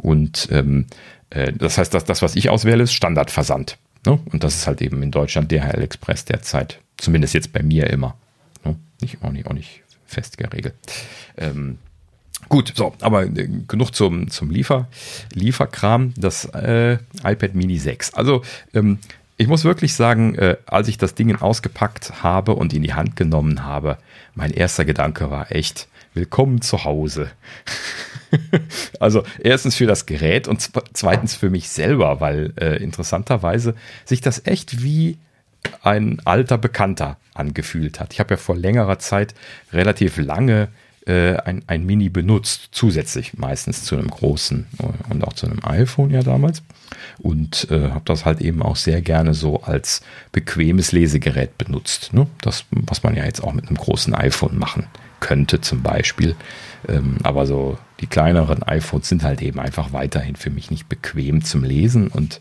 Und 0.00 0.48
ähm, 0.50 0.86
äh, 1.30 1.52
das 1.52 1.78
heißt, 1.78 1.92
dass 1.94 2.04
das, 2.04 2.22
was 2.22 2.36
ich 2.36 2.50
auswähle, 2.50 2.82
ist 2.82 2.92
Standardversand. 2.92 3.78
Ne? 4.06 4.18
Und 4.32 4.44
das 4.44 4.56
ist 4.56 4.66
halt 4.66 4.82
eben 4.82 5.02
in 5.02 5.10
Deutschland 5.10 5.50
DHL 5.50 5.82
Express 5.82 6.24
derzeit. 6.24 6.80
Zumindest 6.96 7.34
jetzt 7.34 7.52
bei 7.52 7.62
mir 7.62 7.88
immer. 7.90 8.16
Ne? 8.64 8.76
Nicht, 9.00 9.22
auch, 9.22 9.32
nicht, 9.32 9.46
auch 9.46 9.52
nicht 9.52 9.82
fest 10.06 10.38
geregelt. 10.38 10.74
Ähm, 11.36 11.78
Gut, 12.48 12.72
so, 12.74 12.94
aber 13.00 13.26
äh, 13.26 13.48
genug 13.68 13.94
zum, 13.94 14.30
zum 14.30 14.50
Liefer, 14.50 14.88
Lieferkram, 15.32 16.14
das 16.16 16.46
äh, 16.46 16.98
iPad 17.22 17.54
Mini 17.54 17.78
6. 17.78 18.14
Also, 18.14 18.42
ähm, 18.74 18.98
ich 19.36 19.46
muss 19.46 19.64
wirklich 19.64 19.94
sagen, 19.94 20.34
äh, 20.34 20.56
als 20.66 20.88
ich 20.88 20.98
das 20.98 21.14
Ding 21.14 21.34
ausgepackt 21.36 22.22
habe 22.22 22.54
und 22.54 22.72
in 22.72 22.82
die 22.82 22.94
Hand 22.94 23.14
genommen 23.16 23.64
habe, 23.64 23.98
mein 24.34 24.52
erster 24.52 24.84
Gedanke 24.84 25.30
war 25.30 25.52
echt, 25.52 25.86
willkommen 26.14 26.60
zu 26.60 26.84
Hause. 26.84 27.30
also 29.00 29.22
erstens 29.38 29.76
für 29.76 29.86
das 29.86 30.06
Gerät 30.06 30.48
und 30.48 30.70
zweitens 30.92 31.34
für 31.34 31.50
mich 31.50 31.68
selber, 31.68 32.20
weil 32.20 32.52
äh, 32.56 32.82
interessanterweise 32.82 33.74
sich 34.04 34.20
das 34.20 34.46
echt 34.46 34.82
wie 34.82 35.18
ein 35.82 36.20
alter 36.24 36.58
Bekannter 36.58 37.16
angefühlt 37.34 38.00
hat. 38.00 38.12
Ich 38.12 38.20
habe 38.20 38.34
ja 38.34 38.36
vor 38.36 38.56
längerer 38.56 38.98
Zeit 38.98 39.34
relativ 39.72 40.16
lange 40.16 40.68
äh, 41.06 41.36
ein, 41.36 41.62
ein 41.66 41.84
Mini 41.84 42.08
benutzt, 42.08 42.68
zusätzlich 42.72 43.36
meistens 43.36 43.84
zu 43.84 43.96
einem 43.96 44.08
großen 44.08 44.66
äh, 44.78 45.12
und 45.12 45.24
auch 45.24 45.32
zu 45.32 45.46
einem 45.46 45.60
iPhone 45.64 46.10
ja 46.10 46.22
damals. 46.22 46.62
Und 47.18 47.68
äh, 47.70 47.90
habe 47.90 48.02
das 48.04 48.24
halt 48.24 48.40
eben 48.40 48.62
auch 48.62 48.76
sehr 48.76 49.00
gerne 49.00 49.34
so 49.34 49.62
als 49.62 50.02
bequemes 50.32 50.92
Lesegerät 50.92 51.56
benutzt. 51.58 52.12
Ne? 52.12 52.26
Das, 52.42 52.64
was 52.70 53.02
man 53.02 53.16
ja 53.16 53.24
jetzt 53.24 53.42
auch 53.42 53.52
mit 53.52 53.68
einem 53.68 53.76
großen 53.76 54.14
iPhone 54.14 54.58
machen 54.58 54.86
könnte 55.20 55.60
zum 55.60 55.82
Beispiel. 55.82 56.36
Ähm, 56.88 57.18
aber 57.22 57.46
so 57.46 57.78
die 58.00 58.06
kleineren 58.06 58.62
iPhones 58.62 59.08
sind 59.08 59.22
halt 59.22 59.42
eben 59.42 59.60
einfach 59.60 59.92
weiterhin 59.92 60.36
für 60.36 60.50
mich 60.50 60.70
nicht 60.70 60.88
bequem 60.88 61.44
zum 61.44 61.64
Lesen 61.64 62.08
und 62.08 62.40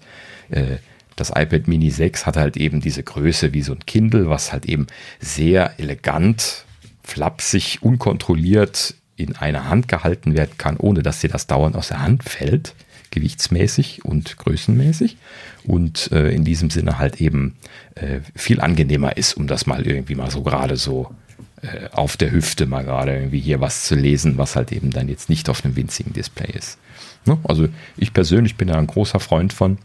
äh, 0.49 0.77
das 1.19 1.29
iPad 1.31 1.67
Mini 1.67 1.91
6 1.91 2.25
hat 2.25 2.37
halt 2.37 2.55
eben 2.55 2.79
diese 2.79 3.03
Größe 3.03 3.53
wie 3.53 3.61
so 3.61 3.73
ein 3.73 3.85
Kindle, 3.85 4.29
was 4.29 4.53
halt 4.53 4.65
eben 4.65 4.87
sehr 5.19 5.77
elegant, 5.77 6.63
flapsig, 7.03 7.79
unkontrolliert 7.81 8.95
in 9.17 9.35
einer 9.35 9.69
Hand 9.69 9.89
gehalten 9.89 10.33
werden 10.33 10.57
kann, 10.57 10.77
ohne 10.77 11.03
dass 11.03 11.19
dir 11.19 11.29
das 11.29 11.45
dauernd 11.45 11.75
aus 11.75 11.89
der 11.89 12.01
Hand 12.01 12.23
fällt, 12.23 12.73
gewichtsmäßig 13.11 14.05
und 14.05 14.37
größenmäßig. 14.37 15.17
Und 15.65 16.11
äh, 16.13 16.29
in 16.29 16.45
diesem 16.45 16.69
Sinne 16.69 16.99
halt 16.99 17.19
eben 17.19 17.57
äh, 17.95 18.21
viel 18.35 18.61
angenehmer 18.61 19.17
ist, 19.17 19.33
um 19.33 19.47
das 19.47 19.65
mal 19.65 19.85
irgendwie 19.85 20.15
mal 20.15 20.31
so 20.31 20.41
gerade 20.41 20.77
so 20.77 21.13
äh, 21.61 21.89
auf 21.91 22.17
der 22.17 22.31
Hüfte 22.31 22.65
mal 22.65 22.83
gerade 22.83 23.13
irgendwie 23.13 23.39
hier 23.39 23.61
was 23.61 23.85
zu 23.85 23.95
lesen, 23.95 24.37
was 24.37 24.55
halt 24.55 24.71
eben 24.71 24.91
dann 24.91 25.09
jetzt 25.09 25.29
nicht 25.29 25.49
auf 25.49 25.63
einem 25.63 25.75
winzigen 25.75 26.13
Display 26.13 26.51
ist. 26.51 26.77
Ne? 27.25 27.37
Also 27.43 27.67
ich 27.97 28.13
persönlich 28.13 28.55
bin 28.55 28.69
da 28.69 28.77
ein 28.77 28.87
großer 28.87 29.19
Freund 29.19 29.53
von 29.53 29.77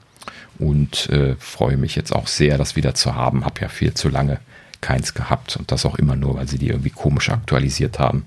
und 0.59 1.09
äh, 1.11 1.35
freue 1.39 1.77
mich 1.77 1.97
jetzt 1.97 2.13
auch 2.13 2.27
sehr, 2.27 2.59
das 2.59 2.77
wieder 2.77 2.95
zu 2.95 3.15
haben. 3.15 3.45
Habe 3.45 3.61
ja 3.61 3.69
viel 3.69 3.95
zu 3.95 4.09
lange 4.09 4.39
keins 4.81 5.15
gehabt 5.15 5.57
und 5.57 5.73
das 5.73 5.87
auch 5.87 5.97
immer 5.97 6.17
nur, 6.17 6.37
weil 6.37 6.49
sie 6.49 6.59
die 6.59 6.69
irgendwie 6.69 6.91
komisch 6.91 7.31
aktualisiert 7.31 7.99
haben, 7.99 8.27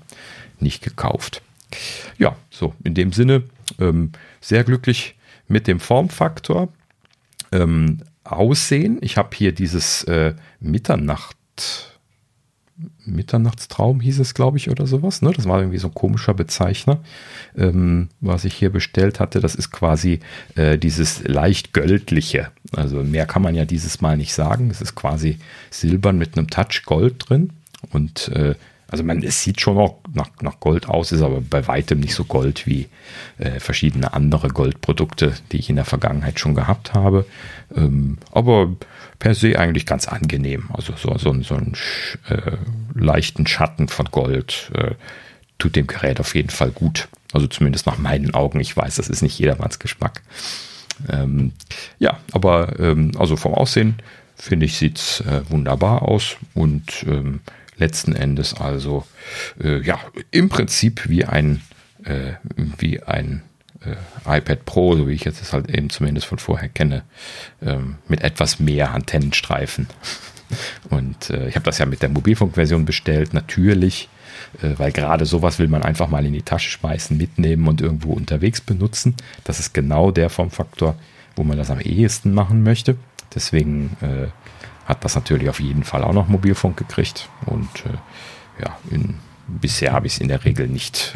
nicht 0.60 0.82
gekauft. 0.82 1.42
Ja, 2.18 2.36
so 2.50 2.74
in 2.84 2.94
dem 2.94 3.12
Sinne 3.12 3.44
ähm, 3.78 4.12
sehr 4.40 4.64
glücklich 4.64 5.14
mit 5.46 5.66
dem 5.66 5.80
Formfaktor. 5.80 6.68
Ähm, 7.52 8.02
Aussehen, 8.24 8.98
ich 9.00 9.16
habe 9.16 9.34
hier 9.34 9.52
dieses 9.52 10.04
äh, 10.04 10.34
Mitternacht 10.60 11.87
Mitternachtstraum 13.14 14.00
hieß 14.00 14.20
es, 14.20 14.34
glaube 14.34 14.56
ich, 14.56 14.70
oder 14.70 14.86
sowas. 14.86 15.22
Ne? 15.22 15.32
Das 15.34 15.46
war 15.46 15.60
irgendwie 15.60 15.78
so 15.78 15.88
ein 15.88 15.94
komischer 15.94 16.34
Bezeichner, 16.34 17.00
ähm, 17.56 18.08
was 18.20 18.44
ich 18.44 18.54
hier 18.54 18.70
bestellt 18.70 19.20
hatte. 19.20 19.40
Das 19.40 19.54
ist 19.54 19.70
quasi 19.70 20.20
äh, 20.54 20.78
dieses 20.78 21.24
leicht 21.24 21.72
göldliche. 21.72 22.50
Also 22.72 23.02
mehr 23.02 23.26
kann 23.26 23.42
man 23.42 23.54
ja 23.54 23.64
dieses 23.64 24.00
Mal 24.00 24.16
nicht 24.16 24.34
sagen. 24.34 24.70
Es 24.70 24.80
ist 24.80 24.94
quasi 24.94 25.38
silbern 25.70 26.18
mit 26.18 26.36
einem 26.36 26.48
Touch 26.48 26.82
Gold 26.84 27.28
drin. 27.28 27.50
Und 27.90 28.28
äh, 28.28 28.54
also 28.90 29.04
man, 29.04 29.22
es 29.22 29.42
sieht 29.42 29.60
schon 29.60 29.76
auch 29.76 29.98
nach, 30.14 30.30
nach 30.40 30.60
Gold 30.60 30.88
aus, 30.88 31.12
ist 31.12 31.20
aber 31.20 31.42
bei 31.42 31.66
weitem 31.68 32.00
nicht 32.00 32.14
so 32.14 32.24
Gold 32.24 32.66
wie 32.66 32.88
äh, 33.36 33.60
verschiedene 33.60 34.14
andere 34.14 34.48
Goldprodukte, 34.48 35.34
die 35.52 35.58
ich 35.58 35.68
in 35.68 35.76
der 35.76 35.84
Vergangenheit 35.84 36.40
schon 36.40 36.54
gehabt 36.54 36.94
habe. 36.94 37.26
Ähm, 37.76 38.16
aber 38.32 38.74
per 39.18 39.34
se 39.34 39.58
eigentlich 39.58 39.86
ganz 39.86 40.08
angenehm. 40.08 40.68
Also 40.72 40.94
so, 40.96 41.16
so, 41.18 41.42
so 41.42 41.54
einen 41.54 41.74
äh, 42.28 42.56
leichten 42.94 43.46
Schatten 43.46 43.88
von 43.88 44.06
Gold 44.06 44.70
äh, 44.74 44.94
tut 45.58 45.76
dem 45.76 45.86
Gerät 45.86 46.20
auf 46.20 46.34
jeden 46.34 46.50
Fall 46.50 46.70
gut. 46.70 47.08
Also 47.32 47.46
zumindest 47.46 47.86
nach 47.86 47.98
meinen 47.98 48.34
Augen. 48.34 48.60
Ich 48.60 48.76
weiß, 48.76 48.96
das 48.96 49.08
ist 49.08 49.22
nicht 49.22 49.38
jedermanns 49.38 49.78
Geschmack. 49.78 50.22
Ähm, 51.08 51.52
ja, 51.98 52.18
aber 52.32 52.78
ähm, 52.78 53.12
also 53.18 53.36
vom 53.36 53.54
Aussehen 53.54 53.96
finde 54.36 54.66
ich, 54.66 54.78
sieht 54.78 54.98
es 54.98 55.20
äh, 55.20 55.42
wunderbar 55.48 56.02
aus 56.02 56.36
und 56.54 57.04
ähm, 57.06 57.40
letzten 57.76 58.14
Endes 58.14 58.54
also 58.54 59.04
äh, 59.62 59.80
ja 59.82 59.98
im 60.30 60.48
Prinzip 60.48 61.08
wie 61.08 61.24
ein 61.24 61.62
äh, 62.04 62.32
wie 62.78 63.02
ein 63.02 63.42
äh, 63.84 64.38
iPad 64.38 64.64
Pro, 64.64 64.96
so 64.96 65.08
wie 65.08 65.12
ich 65.12 65.24
jetzt 65.24 65.40
es 65.42 65.52
halt 65.52 65.68
eben 65.70 65.90
zumindest 65.90 66.26
von 66.26 66.38
vorher 66.38 66.68
kenne, 66.68 67.02
ähm, 67.62 67.96
mit 68.08 68.22
etwas 68.22 68.60
mehr 68.60 68.92
Antennenstreifen. 68.92 69.88
Und 70.90 71.30
äh, 71.30 71.48
ich 71.48 71.56
habe 71.56 71.64
das 71.64 71.78
ja 71.78 71.86
mit 71.86 72.02
der 72.02 72.08
Mobilfunkversion 72.08 72.84
bestellt, 72.84 73.34
natürlich, 73.34 74.08
äh, 74.62 74.70
weil 74.78 74.92
gerade 74.92 75.26
sowas 75.26 75.58
will 75.58 75.68
man 75.68 75.82
einfach 75.82 76.08
mal 76.08 76.24
in 76.24 76.32
die 76.32 76.42
Tasche 76.42 76.70
schmeißen, 76.70 77.16
mitnehmen 77.16 77.68
und 77.68 77.80
irgendwo 77.80 78.12
unterwegs 78.12 78.60
benutzen. 78.60 79.14
Das 79.44 79.60
ist 79.60 79.74
genau 79.74 80.10
der 80.10 80.30
Formfaktor, 80.30 80.96
wo 81.36 81.44
man 81.44 81.58
das 81.58 81.70
am 81.70 81.80
ehesten 81.80 82.32
machen 82.32 82.62
möchte. 82.62 82.96
Deswegen 83.34 83.96
äh, 84.00 84.28
hat 84.86 85.04
das 85.04 85.14
natürlich 85.14 85.50
auf 85.50 85.60
jeden 85.60 85.84
Fall 85.84 86.02
auch 86.02 86.14
noch 86.14 86.28
Mobilfunk 86.28 86.78
gekriegt. 86.78 87.28
Und 87.44 87.68
äh, 87.84 88.62
ja, 88.62 88.78
in, 88.90 89.16
bisher 89.46 89.92
habe 89.92 90.06
ich 90.06 90.14
es 90.14 90.20
in 90.20 90.28
der 90.28 90.44
Regel 90.44 90.66
nicht 90.66 91.12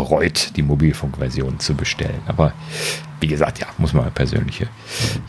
bereut, 0.00 0.56
die 0.56 0.62
Mobilfunkversion 0.62 1.60
zu 1.60 1.74
bestellen. 1.74 2.22
Aber 2.26 2.54
wie 3.20 3.26
gesagt, 3.26 3.58
ja, 3.58 3.66
muss 3.76 3.92
man 3.92 4.10
persönliche 4.14 4.66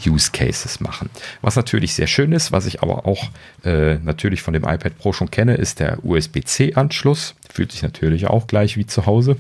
Use 0.06 0.32
Cases 0.32 0.80
machen. 0.80 1.10
Was 1.42 1.58
natürlich 1.58 1.94
sehr 1.94 2.08
schön 2.08 2.32
ist, 2.32 2.54
was 2.54 2.66
ich 2.68 2.82
aber 2.82 3.06
auch 3.06 3.30
äh, 3.66 3.96
natürlich 3.96 4.42
von 4.42 4.54
dem 4.54 4.64
iPad 4.64 4.98
Pro 4.98 5.12
schon 5.12 5.30
kenne, 5.30 5.56
ist 5.56 5.82
der 5.82 5.98
USB-C-Anschluss. 6.06 7.36
Fühlt 7.54 7.74
sich 7.74 7.82
natürlich 7.82 8.28
auch 8.28 8.48
gleich 8.48 8.78
wie 8.78 8.86
zu 8.86 9.06
Hause. 9.06 9.36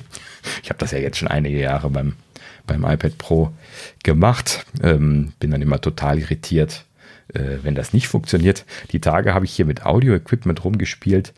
Ich 0.63 0.69
habe 0.69 0.79
das 0.79 0.91
ja 0.91 0.97
jetzt 0.97 1.17
schon 1.17 1.29
einige 1.29 1.61
Jahre 1.61 1.89
beim, 1.89 2.15
beim 2.67 2.83
iPad 2.83 3.17
Pro 3.17 3.53
gemacht. 4.03 4.65
Ähm, 4.83 5.31
bin 5.39 5.51
dann 5.51 5.61
immer 5.61 5.79
total 5.79 6.19
irritiert, 6.19 6.83
äh, 7.33 7.59
wenn 7.63 7.75
das 7.75 7.93
nicht 7.93 8.09
funktioniert. 8.09 8.65
Die 8.91 8.99
Tage 8.99 9.33
habe 9.33 9.45
ich 9.45 9.53
hier 9.53 9.65
mit 9.65 9.85
Audio-Equipment 9.85 10.65
rumgespielt. 10.65 11.31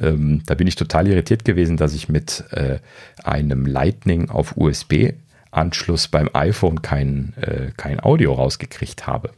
Ähm, 0.00 0.42
da 0.46 0.54
bin 0.54 0.66
ich 0.66 0.76
total 0.76 1.06
irritiert 1.08 1.44
gewesen, 1.44 1.76
dass 1.76 1.94
ich 1.94 2.08
mit 2.08 2.44
äh, 2.50 2.78
einem 3.24 3.66
Lightning 3.66 4.30
auf 4.30 4.56
USB-Anschluss 4.56 6.08
beim 6.08 6.30
iPhone 6.32 6.82
kein, 6.82 7.34
äh, 7.40 7.70
kein 7.76 8.00
Audio 8.00 8.34
rausgekriegt 8.34 9.06
habe. 9.06 9.30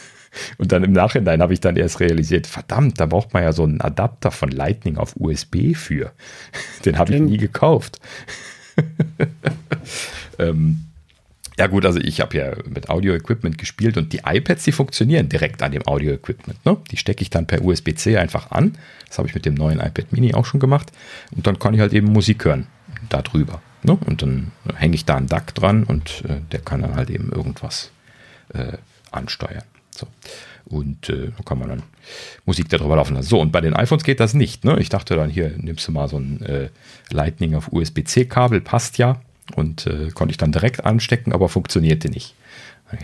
Und 0.58 0.72
dann 0.72 0.84
im 0.84 0.92
Nachhinein 0.92 1.40
habe 1.40 1.54
ich 1.54 1.60
dann 1.60 1.76
erst 1.76 2.00
realisiert, 2.00 2.46
verdammt, 2.46 3.00
da 3.00 3.06
braucht 3.06 3.32
man 3.32 3.42
ja 3.42 3.52
so 3.52 3.62
einen 3.62 3.80
Adapter 3.80 4.30
von 4.30 4.50
Lightning 4.50 4.98
auf 4.98 5.14
USB 5.16 5.74
für. 5.74 6.12
Den 6.84 6.98
habe 6.98 7.14
ich 7.14 7.20
nie 7.20 7.38
gekauft. 7.38 8.00
ähm, 10.38 10.85
ja 11.58 11.66
gut, 11.68 11.86
also 11.86 11.98
ich 11.98 12.20
habe 12.20 12.36
ja 12.36 12.52
mit 12.68 12.90
Audio-Equipment 12.90 13.56
gespielt 13.56 13.96
und 13.96 14.12
die 14.12 14.20
iPads, 14.24 14.64
die 14.64 14.72
funktionieren 14.72 15.28
direkt 15.28 15.62
an 15.62 15.72
dem 15.72 15.86
Audio-Equipment. 15.86 16.64
Ne? 16.66 16.76
Die 16.90 16.96
stecke 16.96 17.22
ich 17.22 17.30
dann 17.30 17.46
per 17.46 17.64
USB-C 17.64 18.18
einfach 18.18 18.50
an. 18.50 18.76
Das 19.08 19.18
habe 19.18 19.28
ich 19.28 19.34
mit 19.34 19.46
dem 19.46 19.54
neuen 19.54 19.80
iPad 19.80 20.12
Mini 20.12 20.34
auch 20.34 20.44
schon 20.44 20.60
gemacht. 20.60 20.92
Und 21.34 21.46
dann 21.46 21.58
kann 21.58 21.72
ich 21.72 21.80
halt 21.80 21.94
eben 21.94 22.12
Musik 22.12 22.44
hören 22.44 22.66
darüber. 23.08 23.62
Ne? 23.82 23.98
Und 24.04 24.22
dann 24.22 24.52
hänge 24.74 24.96
ich 24.96 25.04
da 25.06 25.16
einen 25.16 25.28
DAC 25.28 25.54
dran 25.54 25.84
und 25.84 26.24
äh, 26.28 26.40
der 26.52 26.60
kann 26.60 26.82
dann 26.82 26.94
halt 26.94 27.08
eben 27.08 27.32
irgendwas 27.32 27.90
äh, 28.52 28.76
ansteuern. 29.10 29.64
So. 29.90 30.06
Und 30.66 31.08
äh, 31.08 31.30
da 31.36 31.42
kann 31.44 31.58
man 31.58 31.68
dann 31.68 31.82
Musik 32.44 32.68
darüber 32.68 32.96
laufen 32.96 33.14
lassen. 33.14 33.28
So, 33.28 33.40
und 33.40 33.52
bei 33.52 33.60
den 33.60 33.74
iPhones 33.74 34.04
geht 34.04 34.20
das 34.20 34.34
nicht. 34.34 34.64
Ne? 34.64 34.78
Ich 34.80 34.88
dachte 34.88 35.14
dann, 35.14 35.30
hier 35.30 35.54
nimmst 35.56 35.86
du 35.86 35.92
mal 35.92 36.08
so 36.08 36.18
ein 36.18 36.42
äh, 36.42 36.68
Lightning 37.10 37.54
auf 37.54 37.72
USB-C-Kabel, 37.72 38.60
passt 38.60 38.98
ja. 38.98 39.20
Und 39.54 39.86
äh, 39.86 40.10
konnte 40.10 40.32
ich 40.32 40.38
dann 40.38 40.52
direkt 40.52 40.84
anstecken, 40.84 41.32
aber 41.32 41.48
funktionierte 41.48 42.08
nicht. 42.08 42.34
Äh, 42.90 42.96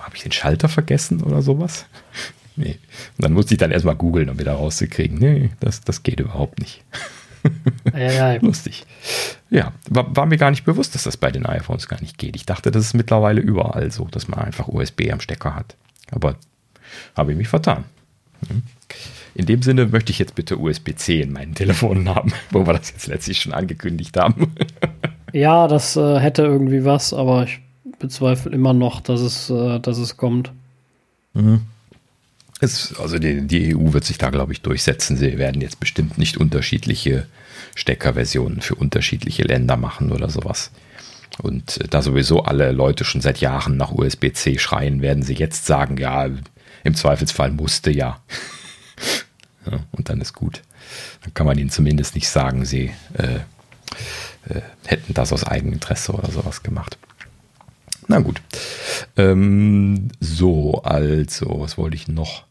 Habe 0.00 0.16
ich 0.16 0.22
den 0.22 0.32
Schalter 0.32 0.68
vergessen 0.68 1.22
oder 1.22 1.42
sowas? 1.42 1.86
nee. 2.56 2.78
Und 3.16 3.24
dann 3.24 3.32
musste 3.32 3.54
ich 3.54 3.58
dann 3.58 3.70
erstmal 3.70 3.96
googeln, 3.96 4.28
um 4.28 4.38
wieder 4.38 4.52
rauszukriegen. 4.52 5.18
Nee, 5.18 5.50
das, 5.60 5.82
das 5.82 6.02
geht 6.02 6.20
überhaupt 6.20 6.58
nicht. 6.58 6.82
ja, 7.92 8.10
ja. 8.32 8.34
Lustig. 8.40 8.84
Ja, 9.50 9.72
war, 9.88 10.14
war, 10.16 10.26
mir 10.26 10.38
gar 10.38 10.50
nicht 10.50 10.64
bewusst, 10.64 10.94
dass 10.94 11.04
das 11.04 11.16
bei 11.16 11.30
den 11.30 11.46
iPhones 11.46 11.88
gar 11.88 12.00
nicht 12.00 12.18
geht. 12.18 12.34
Ich 12.34 12.46
dachte, 12.46 12.70
das 12.70 12.84
ist 12.84 12.94
mittlerweile 12.94 13.40
überall 13.40 13.90
so, 13.92 14.06
dass 14.06 14.26
man 14.28 14.40
einfach 14.40 14.68
USB 14.68 15.12
am 15.12 15.20
Stecker 15.20 15.54
hat. 15.54 15.76
Aber 16.10 16.36
habe 17.14 17.32
ich 17.32 17.38
mich 17.38 17.48
vertan. 17.48 17.84
Hm. 18.48 18.62
In 19.34 19.46
dem 19.46 19.62
Sinne 19.62 19.86
möchte 19.86 20.12
ich 20.12 20.18
jetzt 20.18 20.34
bitte 20.34 20.58
USB-C 20.58 21.20
in 21.20 21.32
meinen 21.32 21.54
Telefonen 21.54 22.08
haben, 22.08 22.32
wo 22.50 22.66
wir 22.66 22.72
das 22.72 22.90
jetzt 22.90 23.06
letztlich 23.06 23.40
schon 23.40 23.52
angekündigt 23.52 24.16
haben. 24.16 24.52
Ja, 25.32 25.68
das 25.68 25.96
äh, 25.96 26.18
hätte 26.18 26.42
irgendwie 26.42 26.84
was, 26.84 27.12
aber 27.12 27.44
ich 27.44 27.60
bezweifle 27.98 28.52
immer 28.52 28.72
noch, 28.72 29.00
dass 29.00 29.20
es, 29.20 29.50
äh, 29.50 29.80
dass 29.80 29.98
es 29.98 30.16
kommt. 30.16 30.52
Mhm. 31.34 31.62
Es, 32.60 32.98
also 32.98 33.18
die, 33.18 33.46
die, 33.46 33.76
EU 33.76 33.92
wird 33.92 34.04
sich 34.04 34.18
da, 34.18 34.30
glaube 34.30 34.52
ich, 34.52 34.62
durchsetzen. 34.62 35.16
Sie 35.16 35.36
werden 35.38 35.60
jetzt 35.60 35.78
bestimmt 35.78 36.16
nicht 36.16 36.38
unterschiedliche 36.38 37.26
Steckerversionen 37.74 38.62
für 38.62 38.74
unterschiedliche 38.74 39.42
Länder 39.42 39.76
machen 39.76 40.10
oder 40.10 40.30
sowas. 40.30 40.70
Und 41.42 41.80
äh, 41.80 41.88
da 41.88 42.00
sowieso 42.00 42.44
alle 42.44 42.72
Leute 42.72 43.04
schon 43.04 43.20
seit 43.20 43.40
Jahren 43.40 43.76
nach 43.76 43.92
USB-C 43.92 44.58
schreien, 44.58 45.02
werden 45.02 45.22
sie 45.22 45.34
jetzt 45.34 45.66
sagen, 45.66 45.98
ja, 45.98 46.28
im 46.84 46.94
Zweifelsfall 46.94 47.50
musste 47.50 47.90
ja. 47.90 48.20
ja. 49.70 49.80
Und 49.92 50.08
dann 50.08 50.20
ist 50.20 50.32
gut. 50.32 50.62
Dann 51.22 51.34
kann 51.34 51.46
man 51.46 51.58
ihnen 51.58 51.70
zumindest 51.70 52.14
nicht 52.14 52.28
sagen, 52.28 52.64
sie 52.64 52.92
äh, 53.14 53.40
äh, 54.48 54.62
hätten 54.86 55.14
das 55.14 55.32
aus 55.32 55.44
Eigeninteresse 55.44 56.12
oder 56.12 56.30
sowas 56.30 56.62
gemacht. 56.62 56.98
Na 58.08 58.20
gut. 58.20 58.40
Ähm, 59.16 60.08
so, 60.20 60.82
also, 60.82 61.60
was 61.60 61.76
wollte 61.76 61.96
ich 61.96 62.08
noch 62.08 62.45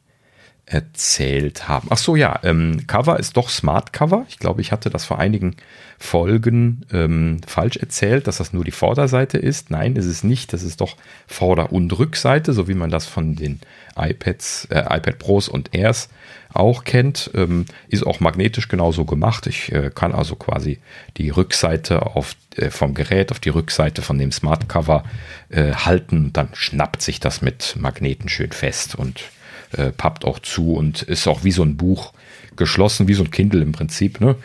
erzählt 0.66 1.68
haben? 1.68 1.88
Ach 1.92 1.98
so, 1.98 2.16
ja, 2.16 2.40
ähm, 2.44 2.88
Cover 2.88 3.20
ist 3.20 3.38
doch 3.38 3.50
Smart 3.50 3.94
Cover. 3.94 4.26
Ich 4.30 4.40
glaube, 4.40 4.62
ich 4.62 4.72
hatte 4.72 4.90
das 4.90 5.06
vor 5.06 5.20
einigen 5.20 5.56
Folgen 6.00 6.86
ähm, 6.92 7.40
falsch 7.46 7.78
erzählt, 7.78 8.28
dass 8.28 8.38
das 8.38 8.52
nur 8.52 8.64
die 8.64 8.72
Vorderseite 8.72 9.38
ist. 9.38 9.70
Nein, 9.70 9.96
ist 9.96 10.06
es 10.06 10.24
nicht. 10.24 10.54
Das 10.54 10.64
ist 10.64 10.82
doch 10.82 10.98
Vorder- 11.28 11.72
und 11.72 11.98
Rückseite, 11.98 12.54
so 12.54 12.68
wie 12.68 12.74
man 12.74 12.90
das 12.90 13.06
von 13.06 13.36
den 13.36 13.60
iPads, 13.96 14.66
äh, 14.72 14.80
iPad 14.80 15.20
Pros 15.20 15.48
und 15.48 15.74
Airs 15.76 16.10
auch 16.54 16.84
kennt. 16.84 17.32
Ähm, 17.36 17.66
ist 17.88 18.06
auch 18.06 18.20
magnetisch 18.20 18.68
genauso 18.68 19.06
gemacht. 19.06 19.48
Ich 19.48 19.72
äh, 19.72 19.92
kann 19.94 20.14
also 20.14 20.36
quasi 20.36 20.80
die 21.18 21.30
Rückseite 21.30 22.06
auf, 22.08 22.36
äh, 22.56 22.72
vom 22.72 22.94
Gerät 22.94 23.32
auf 23.32 23.40
die 23.40 23.50
Rückseite 23.50 24.02
von 24.02 24.18
dem 24.18 24.32
Smart 24.32 24.68
Cover 24.68 25.04
äh, 25.50 25.74
halten. 25.74 26.32
Dann 26.34 26.50
schnappt 26.54 27.02
sich 27.02 27.20
das 27.20 27.42
mit 27.42 27.76
Magneten 27.78 28.30
schön 28.30 28.52
fest 28.52 28.96
und 28.96 29.24
äh, 29.74 29.92
pappt 29.92 30.26
auch 30.26 30.40
zu 30.40 30.74
und 30.74 31.02
ist 31.04 31.28
auch 31.28 31.44
wie 31.44 31.52
so 31.52 31.64
ein 31.64 31.78
Buch 31.78 32.14
geschlossen, 32.56 33.08
wie 33.08 33.14
so 33.14 33.24
ein 33.24 33.32
Kindle 33.32 33.62
im 33.62 33.72
Prinzip. 33.72 34.22
Ne? 34.22 34.36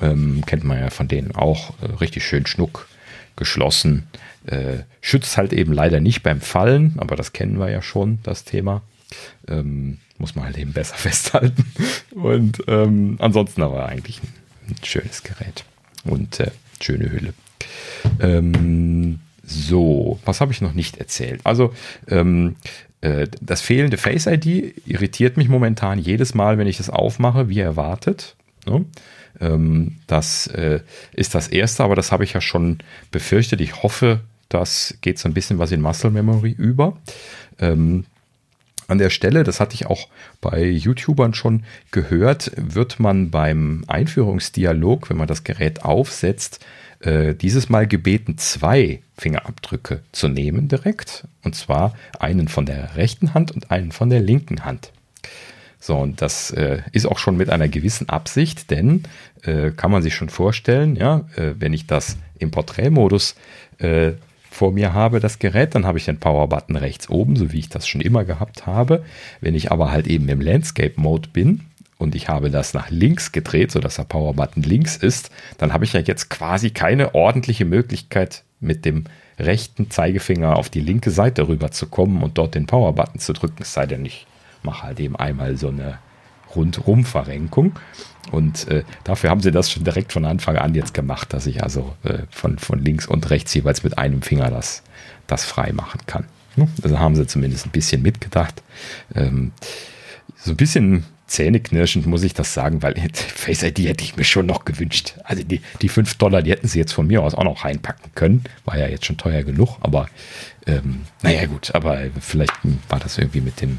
Ähm, 0.00 0.44
kennt 0.46 0.64
man 0.64 0.78
ja 0.78 0.90
von 0.90 1.08
denen 1.08 1.34
auch. 1.34 1.70
Äh, 1.80 1.86
richtig 2.00 2.24
schön 2.24 2.46
schnuck 2.46 2.88
geschlossen. 3.36 4.06
Äh, 4.46 4.78
schützt 5.00 5.36
halt 5.36 5.52
eben 5.52 5.72
leider 5.72 6.00
nicht 6.00 6.22
beim 6.22 6.40
Fallen, 6.40 6.94
aber 6.98 7.16
das 7.16 7.32
kennen 7.32 7.58
wir 7.58 7.70
ja 7.70 7.82
schon, 7.82 8.18
das 8.22 8.44
Thema. 8.44 8.82
Ähm, 9.48 9.98
muss 10.18 10.34
man 10.34 10.46
halt 10.46 10.58
eben 10.58 10.72
besser 10.72 10.94
festhalten. 10.96 11.64
Und 12.12 12.62
ähm, 12.68 13.16
ansonsten 13.20 13.62
aber 13.62 13.86
eigentlich 13.86 14.20
ein, 14.22 14.76
schönes 14.82 15.22
Gerät 15.22 15.64
und 16.04 16.40
äh, 16.40 16.50
schöne 16.80 17.10
Hülle. 17.10 17.34
Ähm, 18.20 19.20
so, 19.44 20.18
was 20.24 20.40
habe 20.40 20.52
ich 20.52 20.60
noch 20.60 20.72
nicht 20.72 20.96
erzählt? 20.96 21.40
Also, 21.44 21.72
ähm, 22.08 22.56
äh, 23.00 23.26
das 23.40 23.60
fehlende 23.60 23.96
Face 23.96 24.26
ID 24.26 24.74
irritiert 24.86 25.36
mich 25.36 25.48
momentan 25.48 25.98
jedes 25.98 26.34
Mal, 26.34 26.58
wenn 26.58 26.66
ich 26.66 26.80
es 26.80 26.90
aufmache, 26.90 27.48
wie 27.48 27.60
erwartet. 27.60 28.36
Ne? 28.66 28.84
Ähm, 29.40 29.96
das 30.06 30.46
äh, 30.48 30.80
ist 31.12 31.34
das 31.34 31.48
Erste, 31.48 31.84
aber 31.84 31.94
das 31.94 32.12
habe 32.12 32.24
ich 32.24 32.32
ja 32.32 32.40
schon 32.40 32.78
befürchtet. 33.10 33.60
Ich 33.60 33.82
hoffe, 33.82 34.20
das 34.48 34.96
geht 35.00 35.18
so 35.18 35.28
ein 35.28 35.34
bisschen 35.34 35.58
was 35.58 35.72
in 35.72 35.80
Muscle 35.80 36.10
Memory 36.10 36.52
über. 36.52 36.96
Ähm, 37.58 38.04
An 38.88 38.98
der 38.98 39.10
Stelle, 39.10 39.42
das 39.42 39.58
hatte 39.58 39.74
ich 39.74 39.86
auch 39.86 40.08
bei 40.40 40.64
YouTubern 40.64 41.34
schon 41.34 41.64
gehört, 41.90 42.52
wird 42.56 43.00
man 43.00 43.30
beim 43.30 43.84
Einführungsdialog, 43.88 45.10
wenn 45.10 45.16
man 45.16 45.26
das 45.26 45.42
Gerät 45.42 45.84
aufsetzt, 45.84 46.64
äh, 47.00 47.34
dieses 47.34 47.68
Mal 47.68 47.86
gebeten, 47.86 48.38
zwei 48.38 49.00
Fingerabdrücke 49.18 50.02
zu 50.12 50.28
nehmen 50.28 50.68
direkt. 50.68 51.26
Und 51.44 51.54
zwar 51.54 51.94
einen 52.18 52.48
von 52.48 52.66
der 52.66 52.96
rechten 52.96 53.34
Hand 53.34 53.52
und 53.52 53.70
einen 53.70 53.92
von 53.92 54.10
der 54.10 54.20
linken 54.20 54.64
Hand. 54.64 54.92
So, 55.78 55.96
und 55.96 56.22
das 56.22 56.50
äh, 56.50 56.82
ist 56.92 57.06
auch 57.06 57.18
schon 57.18 57.36
mit 57.36 57.50
einer 57.50 57.68
gewissen 57.68 58.08
Absicht, 58.08 58.70
denn 58.70 59.04
äh, 59.42 59.70
kann 59.70 59.90
man 59.90 60.02
sich 60.02 60.14
schon 60.14 60.30
vorstellen, 60.30 60.96
ja, 60.96 61.28
äh, 61.36 61.52
wenn 61.58 61.72
ich 61.72 61.86
das 61.86 62.16
im 62.38 62.50
Porträtmodus 62.50 63.36
äh, 63.78 64.12
vor 64.50 64.72
mir 64.72 64.94
habe, 64.94 65.20
das 65.20 65.38
Gerät, 65.38 65.74
dann 65.74 65.86
habe 65.86 65.98
ich 65.98 66.06
den 66.06 66.18
Power-Button 66.18 66.76
rechts 66.76 67.10
oben, 67.10 67.36
so 67.36 67.52
wie 67.52 67.58
ich 67.58 67.68
das 67.68 67.86
schon 67.86 68.00
immer 68.00 68.24
gehabt 68.24 68.66
habe. 68.66 69.04
Wenn 69.40 69.54
ich 69.54 69.70
aber 69.70 69.92
halt 69.92 70.06
eben 70.06 70.28
im 70.28 70.40
Landscape-Mode 70.40 71.28
bin, 71.32 71.60
und 71.98 72.14
ich 72.14 72.28
habe 72.28 72.50
das 72.50 72.74
nach 72.74 72.90
links 72.90 73.32
gedreht, 73.32 73.72
sodass 73.72 73.96
der 73.96 74.04
Power-Button 74.04 74.62
links 74.62 74.96
ist, 74.96 75.30
dann 75.58 75.72
habe 75.72 75.84
ich 75.84 75.94
ja 75.94 76.00
jetzt 76.00 76.28
quasi 76.28 76.70
keine 76.70 77.14
ordentliche 77.14 77.64
Möglichkeit, 77.64 78.42
mit 78.60 78.84
dem 78.84 79.04
rechten 79.38 79.90
Zeigefinger 79.90 80.56
auf 80.56 80.70
die 80.70 80.80
linke 80.80 81.10
Seite 81.10 81.48
rüber 81.48 81.70
zu 81.70 81.86
kommen 81.86 82.22
und 82.22 82.38
dort 82.38 82.54
den 82.54 82.66
Power-Button 82.66 83.20
zu 83.20 83.32
drücken. 83.32 83.62
Es 83.62 83.72
sei 83.72 83.86
denn, 83.86 84.04
ich 84.04 84.26
mache 84.62 84.82
halt 84.82 85.00
eben 85.00 85.16
einmal 85.16 85.56
so 85.56 85.68
eine 85.68 85.98
Rundrum-Verrenkung. 86.54 87.78
Und 88.32 88.66
äh, 88.68 88.82
dafür 89.04 89.30
haben 89.30 89.40
sie 89.40 89.52
das 89.52 89.70
schon 89.70 89.84
direkt 89.84 90.12
von 90.12 90.24
Anfang 90.24 90.56
an 90.56 90.74
jetzt 90.74 90.94
gemacht, 90.94 91.32
dass 91.32 91.46
ich 91.46 91.62
also 91.62 91.94
äh, 92.02 92.20
von, 92.30 92.58
von 92.58 92.78
links 92.80 93.06
und 93.06 93.30
rechts 93.30 93.54
jeweils 93.54 93.84
mit 93.84 93.98
einem 93.98 94.22
Finger 94.22 94.50
das, 94.50 94.82
das 95.26 95.44
frei 95.44 95.72
machen 95.72 96.00
kann. 96.06 96.24
Also 96.82 96.98
haben 96.98 97.14
sie 97.14 97.26
zumindest 97.26 97.66
ein 97.66 97.70
bisschen 97.70 98.02
mitgedacht. 98.02 98.62
Ähm, 99.14 99.52
so 100.36 100.52
ein 100.52 100.56
bisschen 100.56 101.04
zähneknirschend 101.26 102.06
muss 102.06 102.22
ich 102.22 102.34
das 102.34 102.54
sagen, 102.54 102.82
weil 102.82 102.94
Face 103.12 103.62
ID 103.62 103.80
hätte 103.80 104.04
ich 104.04 104.16
mir 104.16 104.24
schon 104.24 104.46
noch 104.46 104.64
gewünscht. 104.64 105.14
Also 105.24 105.42
die, 105.42 105.60
die 105.82 105.88
5 105.88 106.14
Dollar, 106.16 106.42
die 106.42 106.50
hätten 106.50 106.68
sie 106.68 106.78
jetzt 106.78 106.92
von 106.92 107.06
mir 107.06 107.22
aus 107.22 107.34
auch 107.34 107.44
noch 107.44 107.64
reinpacken 107.64 108.12
können. 108.14 108.44
War 108.64 108.78
ja 108.78 108.88
jetzt 108.88 109.06
schon 109.06 109.16
teuer 109.16 109.42
genug, 109.42 109.78
aber 109.80 110.08
ähm, 110.66 111.02
naja 111.22 111.46
gut, 111.46 111.74
aber 111.74 111.98
vielleicht 112.20 112.54
war 112.88 113.00
das 113.00 113.18
irgendwie 113.18 113.40
mit 113.40 113.60
dem 113.60 113.78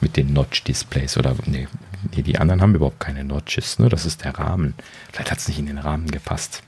mit 0.00 0.16
den 0.16 0.32
Notch-Displays 0.32 1.16
oder 1.16 1.36
nee, 1.46 1.68
nee, 2.14 2.22
die 2.22 2.38
anderen 2.38 2.60
haben 2.60 2.74
überhaupt 2.74 2.98
keine 2.98 3.24
Notches, 3.24 3.78
ne? 3.78 3.88
Das 3.88 4.04
ist 4.04 4.24
der 4.24 4.36
Rahmen. 4.36 4.74
Vielleicht 5.12 5.30
hat 5.30 5.38
es 5.38 5.48
nicht 5.48 5.60
in 5.60 5.66
den 5.66 5.78
Rahmen 5.78 6.10
gepasst. 6.10 6.62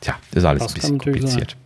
Tja, 0.00 0.18
ist 0.32 0.44
alles 0.44 0.64
das 0.64 0.72
ein 0.72 0.74
bisschen 0.74 0.98
kompliziert. 0.98 1.56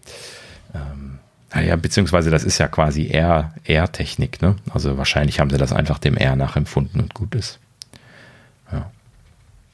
Ähm, 0.75 1.14
naja, 1.55 1.77
beziehungsweise 1.77 2.31
das 2.31 2.43
ist 2.43 2.59
ja 2.59 2.69
quasi 2.69 3.09
R-Technik, 3.09 4.43
ne? 4.43 4.57
Also 4.71 4.99
wahrscheinlich 4.99 5.39
haben 5.39 5.51
sie 5.51 5.57
das 5.57 5.73
einfach 5.73 5.99
dem 5.99 6.17
R 6.17 6.35
nachempfunden 6.35 7.01
und 7.01 7.15
gut 7.15 7.35
ist. 7.35 7.61
Ja. 8.73 8.91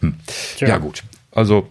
Hm. 0.00 0.16
Ja, 0.58 0.76
gut. 0.78 1.04
Also, 1.32 1.70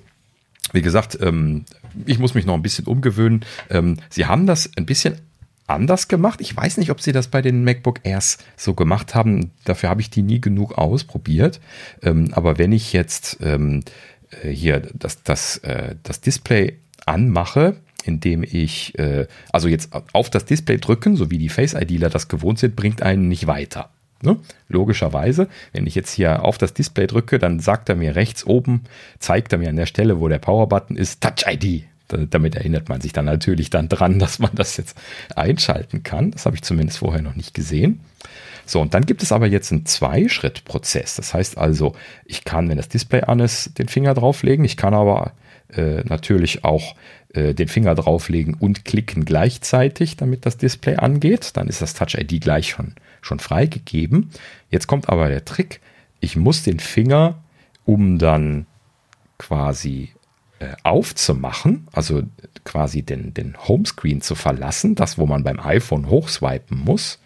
wie 0.73 0.81
gesagt, 0.81 1.17
ähm, 1.21 1.65
ich 2.05 2.19
muss 2.19 2.33
mich 2.33 2.45
noch 2.45 2.55
ein 2.55 2.61
bisschen 2.61 2.85
umgewöhnen. 2.85 3.45
Ähm, 3.69 3.97
sie 4.09 4.25
haben 4.25 4.47
das 4.47 4.69
ein 4.77 4.85
bisschen 4.85 5.19
anders 5.67 6.07
gemacht. 6.07 6.41
Ich 6.41 6.55
weiß 6.55 6.77
nicht, 6.77 6.89
ob 6.89 7.01
sie 7.01 7.11
das 7.11 7.27
bei 7.27 7.41
den 7.41 7.63
MacBook 7.63 7.99
Airs 8.03 8.39
so 8.57 8.73
gemacht 8.73 9.13
haben. 9.13 9.51
Dafür 9.63 9.89
habe 9.89 10.01
ich 10.01 10.09
die 10.09 10.23
nie 10.23 10.41
genug 10.41 10.77
ausprobiert. 10.77 11.59
Ähm, 12.01 12.29
aber 12.31 12.57
wenn 12.57 12.71
ich 12.71 12.93
jetzt 12.93 13.37
ähm, 13.41 13.83
äh, 14.43 14.49
hier 14.49 14.89
das, 14.93 15.21
das, 15.23 15.57
äh, 15.57 15.95
das 16.01 16.21
Display 16.21 16.77
anmache, 17.05 17.77
indem 18.09 18.43
ich, 18.43 18.97
äh, 18.97 19.27
also 19.51 19.67
jetzt 19.67 19.91
auf 20.13 20.29
das 20.29 20.45
Display 20.45 20.77
drücken, 20.77 21.15
so 21.15 21.29
wie 21.29 21.37
die 21.37 21.49
Face 21.49 21.73
IDler 21.73 22.09
das 22.09 22.27
gewohnt 22.27 22.59
sind, 22.59 22.75
bringt 22.75 23.01
einen 23.03 23.27
nicht 23.27 23.47
weiter. 23.47 23.89
Ne? 24.21 24.37
Logischerweise, 24.67 25.47
wenn 25.71 25.87
ich 25.87 25.95
jetzt 25.95 26.11
hier 26.11 26.43
auf 26.43 26.57
das 26.57 26.73
Display 26.73 27.07
drücke, 27.07 27.39
dann 27.39 27.59
sagt 27.59 27.87
er 27.87 27.95
mir 27.95 28.15
rechts 28.15 28.45
oben, 28.45 28.83
zeigt 29.19 29.53
er 29.53 29.59
mir 29.59 29.69
an 29.69 29.77
der 29.77 29.85
Stelle, 29.85 30.19
wo 30.19 30.27
der 30.27 30.39
Power-Button 30.39 30.97
ist, 30.97 31.21
Touch 31.21 31.45
ID. 31.47 31.85
damit 32.07 32.55
erinnert 32.55 32.89
man 32.89 32.99
sich 32.99 33.13
dann 33.13 33.25
natürlich 33.25 33.69
dann 33.69 33.87
dran, 33.87 34.19
dass 34.23 34.39
man 34.39 34.51
das 34.55 34.75
jetzt 34.75 34.97
einschalten 35.35 36.03
kann. 36.03 36.31
Das 36.31 36.45
habe 36.45 36.55
ich 36.55 36.63
zumindest 36.63 36.97
vorher 36.97 37.21
noch 37.21 37.35
nicht 37.35 37.53
gesehen. 37.53 38.01
So, 38.65 38.81
und 38.81 38.93
dann 38.93 39.05
gibt 39.05 39.23
es 39.23 39.31
aber 39.31 39.47
jetzt 39.47 39.71
einen 39.71 39.85
Zwei-Schritt-Prozess. 39.85 41.15
Das 41.15 41.33
heißt 41.33 41.57
also, 41.57 41.95
ich 42.25 42.43
kann, 42.43 42.69
wenn 42.69 42.77
das 42.77 42.89
Display 42.89 43.21
an 43.21 43.39
ist, 43.39 43.79
den 43.79 43.87
Finger 43.87 44.13
drauflegen. 44.13 44.65
Ich 44.65 44.77
kann 44.77 44.93
aber 44.93 45.31
äh, 45.73 46.03
natürlich 46.03 46.63
auch 46.63 46.95
äh, 47.33 47.53
den 47.53 47.67
Finger 47.67 47.93
drauflegen 47.93 48.55
und 48.55 48.85
klicken 48.85 49.23
gleichzeitig, 49.23 50.17
damit 50.17 50.47
das 50.47 50.57
Display 50.57 50.95
angeht. 50.95 51.51
Dann 51.53 51.67
ist 51.67 51.79
das 51.79 51.93
Touch 51.93 52.15
ID 52.15 52.41
gleich 52.41 52.69
schon, 52.69 52.95
schon 53.21 53.39
freigegeben. 53.39 54.31
Jetzt 54.71 54.87
kommt 54.87 55.09
aber 55.09 55.29
der 55.29 55.45
Trick. 55.45 55.79
Ich 56.21 56.35
muss 56.35 56.63
den 56.63 56.79
Finger, 56.79 57.43
um 57.85 58.17
dann 58.17 58.65
quasi 59.37 60.09
äh, 60.57 60.69
aufzumachen, 60.81 61.87
also 61.91 62.23
quasi 62.63 63.03
den, 63.03 63.35
den 63.35 63.55
Homescreen 63.67 64.21
zu 64.21 64.33
verlassen, 64.33 64.95
das, 64.95 65.19
wo 65.19 65.27
man 65.27 65.43
beim 65.43 65.59
iPhone 65.59 66.09
hochswipen 66.09 66.79
muss, 66.79 67.19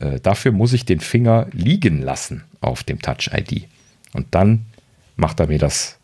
äh, 0.00 0.18
dafür 0.18 0.50
muss 0.50 0.72
ich 0.72 0.84
den 0.84 0.98
Finger 0.98 1.46
liegen 1.52 2.02
lassen 2.02 2.42
auf 2.60 2.82
dem 2.82 3.00
Touch 3.00 3.30
ID. 3.32 3.68
Und 4.12 4.34
dann 4.34 4.66
macht 5.14 5.38
er 5.38 5.46
mir 5.46 5.60
das, 5.60 5.98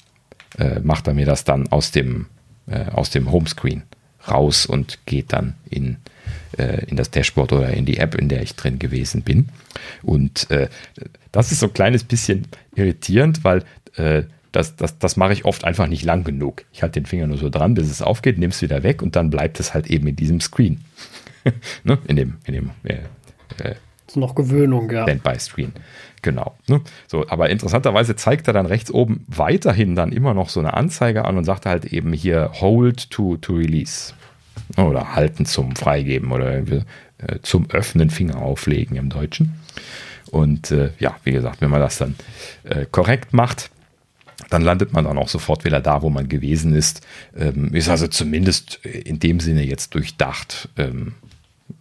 macht 0.82 1.08
er 1.08 1.14
mir 1.14 1.24
das 1.24 1.44
dann 1.44 1.68
aus 1.68 1.92
dem 1.92 2.26
äh, 2.66 2.86
aus 2.90 3.10
dem 3.10 3.30
Homescreen 3.30 3.82
raus 4.28 4.66
und 4.66 4.98
geht 5.06 5.32
dann 5.32 5.54
in, 5.68 5.96
äh, 6.58 6.84
in 6.86 6.96
das 6.96 7.10
Dashboard 7.10 7.52
oder 7.52 7.70
in 7.70 7.84
die 7.84 7.98
App, 7.98 8.14
in 8.14 8.28
der 8.28 8.42
ich 8.42 8.54
drin 8.54 8.78
gewesen 8.78 9.22
bin. 9.22 9.48
Und 10.02 10.50
äh, 10.50 10.68
das 11.32 11.50
ist 11.50 11.60
so 11.60 11.66
ein 11.66 11.72
kleines 11.72 12.04
bisschen 12.04 12.46
irritierend, 12.74 13.44
weil 13.44 13.64
äh, 13.96 14.24
das, 14.52 14.76
das, 14.76 14.98
das 14.98 15.16
mache 15.16 15.32
ich 15.32 15.44
oft 15.44 15.64
einfach 15.64 15.86
nicht 15.86 16.04
lang 16.04 16.24
genug. 16.24 16.64
Ich 16.72 16.82
halte 16.82 17.00
den 17.00 17.06
Finger 17.06 17.26
nur 17.26 17.38
so 17.38 17.48
dran, 17.48 17.74
bis 17.74 17.90
es 17.90 18.02
aufgeht, 18.02 18.38
nehme 18.38 18.52
es 18.52 18.62
wieder 18.62 18.82
weg 18.82 19.02
und 19.02 19.16
dann 19.16 19.30
bleibt 19.30 19.58
es 19.58 19.74
halt 19.74 19.88
eben 19.88 20.06
in 20.06 20.16
diesem 20.16 20.40
Screen. 20.40 20.84
ne? 21.84 21.98
In 22.06 22.16
dem, 22.16 22.34
in 22.44 22.54
dem 22.54 22.70
äh, 22.84 22.98
äh, 23.62 23.74
noch 24.14 24.34
Gewöhnung, 24.34 24.90
ja. 24.90 25.04
Standby-Screen. 25.04 25.72
Genau. 26.22 26.54
Ne? 26.68 26.80
So, 27.08 27.28
aber 27.28 27.50
interessanterweise 27.50 28.14
zeigt 28.14 28.46
er 28.46 28.54
dann 28.54 28.66
rechts 28.66 28.92
oben 28.92 29.24
weiterhin 29.26 29.96
dann 29.96 30.12
immer 30.12 30.34
noch 30.34 30.48
so 30.48 30.60
eine 30.60 30.74
Anzeige 30.74 31.24
an 31.24 31.36
und 31.36 31.44
sagt 31.44 31.66
halt 31.66 31.86
eben 31.86 32.12
hier 32.12 32.52
Hold 32.60 33.10
to, 33.10 33.36
to 33.36 33.54
Release. 33.54 34.14
Oder 34.76 35.14
halten 35.14 35.44
zum 35.44 35.76
Freigeben 35.76 36.30
oder 36.30 36.58
äh, 36.58 37.38
zum 37.42 37.68
Öffnen 37.70 38.10
Finger 38.10 38.36
auflegen 38.36 38.96
im 38.96 39.08
Deutschen. 39.08 39.54
Und 40.30 40.70
äh, 40.70 40.90
ja, 40.98 41.16
wie 41.24 41.32
gesagt, 41.32 41.60
wenn 41.60 41.70
man 41.70 41.80
das 41.80 41.98
dann 41.98 42.14
äh, 42.64 42.86
korrekt 42.90 43.34
macht, 43.34 43.70
dann 44.48 44.62
landet 44.62 44.92
man 44.92 45.04
dann 45.04 45.18
auch 45.18 45.28
sofort 45.28 45.64
wieder 45.64 45.80
da, 45.80 46.02
wo 46.02 46.10
man 46.10 46.28
gewesen 46.28 46.74
ist. 46.74 47.06
Ähm, 47.36 47.74
ist 47.74 47.88
also 47.88 48.06
zumindest 48.06 48.84
in 48.84 49.18
dem 49.18 49.40
Sinne 49.40 49.62
jetzt 49.62 49.94
durchdacht, 49.94 50.68
ähm, 50.78 51.14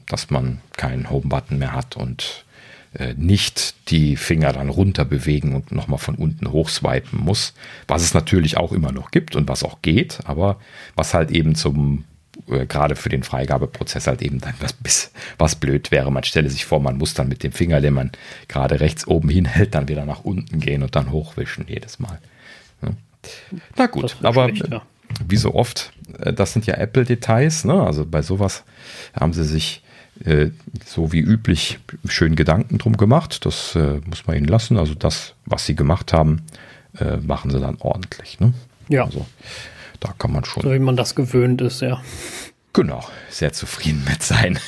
dass 0.07 0.29
man 0.29 0.59
keinen 0.75 1.09
Home-Button 1.09 1.59
mehr 1.59 1.73
hat 1.73 1.95
und 1.95 2.45
nicht 3.15 3.89
die 3.89 4.17
Finger 4.17 4.51
dann 4.51 4.67
runter 4.67 5.05
bewegen 5.05 5.55
und 5.55 5.71
nochmal 5.71 5.97
von 5.97 6.15
unten 6.15 6.51
hochswipen 6.51 7.19
muss, 7.19 7.53
was 7.87 8.01
es 8.01 8.13
natürlich 8.13 8.57
auch 8.57 8.73
immer 8.73 8.91
noch 8.91 9.11
gibt 9.11 9.37
und 9.37 9.47
was 9.47 9.63
auch 9.63 9.81
geht, 9.81 10.19
aber 10.25 10.59
was 10.95 11.13
halt 11.13 11.31
eben 11.31 11.55
zum 11.55 12.03
äh, 12.47 12.65
gerade 12.65 12.95
für 12.95 13.09
den 13.09 13.23
Freigabeprozess 13.23 14.07
halt 14.07 14.21
eben 14.21 14.39
dann 14.39 14.53
was, 14.59 14.73
bis, 14.73 15.11
was 15.37 15.55
blöd 15.55 15.91
wäre. 15.91 16.11
Man 16.11 16.23
stelle 16.23 16.49
sich 16.49 16.65
vor, 16.65 16.79
man 16.79 16.97
muss 16.97 17.13
dann 17.13 17.27
mit 17.27 17.43
dem 17.43 17.51
Finger, 17.51 17.81
den 17.81 17.93
man 17.93 18.11
gerade 18.47 18.79
rechts 18.79 19.07
oben 19.07 19.29
hinhält, 19.29 19.75
dann 19.75 19.87
wieder 19.87 20.05
nach 20.05 20.23
unten 20.23 20.59
gehen 20.59 20.83
und 20.83 20.95
dann 20.95 21.11
hochwischen 21.11 21.65
jedes 21.67 21.99
Mal. 21.99 22.19
Ja. 22.81 22.89
Na 23.77 23.87
gut, 23.87 24.17
aber 24.23 24.49
schlecht, 24.49 24.71
ja. 24.71 24.81
wie 25.27 25.37
so 25.37 25.53
oft, 25.53 25.91
äh, 26.19 26.33
das 26.33 26.53
sind 26.53 26.65
ja 26.65 26.75
Apple-Details. 26.75 27.65
Ne? 27.65 27.81
Also 27.81 28.05
bei 28.05 28.21
sowas 28.21 28.63
haben 29.13 29.33
sie 29.33 29.45
sich 29.45 29.77
äh, 29.77 29.90
so 30.85 31.11
wie 31.11 31.19
üblich 31.19 31.79
schön 32.07 32.35
Gedanken 32.35 32.77
drum 32.77 32.97
gemacht. 32.97 33.45
Das 33.45 33.75
äh, 33.75 33.99
muss 34.05 34.27
man 34.27 34.37
ihnen 34.37 34.47
lassen. 34.47 34.77
Also 34.77 34.93
das, 34.93 35.35
was 35.45 35.65
sie 35.65 35.75
gemacht 35.75 36.13
haben, 36.13 36.43
äh, 36.99 37.17
machen 37.17 37.51
sie 37.51 37.59
dann 37.59 37.77
ordentlich. 37.79 38.39
Ne? 38.39 38.53
Ja. 38.89 39.05
Also 39.05 39.25
da 39.99 40.13
kann 40.17 40.31
man 40.31 40.43
schon. 40.45 40.63
So 40.63 40.71
wie 40.71 40.79
man 40.79 40.95
das 40.95 41.15
gewöhnt 41.15 41.61
ist, 41.61 41.81
ja. 41.81 42.01
Genau, 42.73 43.03
sehr 43.29 43.53
zufrieden 43.53 44.03
mit 44.07 44.23
sein. 44.23 44.59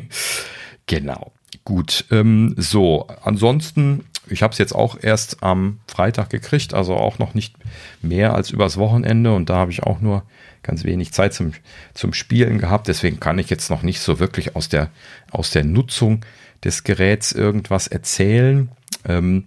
genau. 0.86 1.32
Gut, 1.64 2.04
ähm, 2.10 2.54
so, 2.58 3.06
ansonsten, 3.22 4.04
ich 4.28 4.42
habe 4.42 4.52
es 4.52 4.58
jetzt 4.58 4.74
auch 4.74 4.98
erst 5.00 5.42
am 5.42 5.80
Freitag 5.88 6.30
gekriegt, 6.30 6.74
also 6.74 6.94
auch 6.94 7.18
noch 7.18 7.34
nicht 7.34 7.56
mehr 8.02 8.34
als 8.34 8.50
übers 8.50 8.76
Wochenende 8.76 9.34
und 9.34 9.48
da 9.48 9.56
habe 9.56 9.70
ich 9.70 9.82
auch 9.82 10.00
nur 10.00 10.24
ganz 10.64 10.82
wenig 10.82 11.12
Zeit 11.12 11.32
zum, 11.32 11.52
zum 11.94 12.12
Spielen 12.12 12.58
gehabt. 12.58 12.88
Deswegen 12.88 13.20
kann 13.20 13.38
ich 13.38 13.50
jetzt 13.50 13.70
noch 13.70 13.82
nicht 13.82 14.00
so 14.00 14.18
wirklich 14.18 14.56
aus 14.56 14.68
der, 14.68 14.90
aus 15.30 15.50
der 15.50 15.62
Nutzung 15.62 16.24
des 16.64 16.82
Geräts 16.82 17.30
irgendwas 17.30 17.86
erzählen. 17.86 18.70
Ähm, 19.06 19.44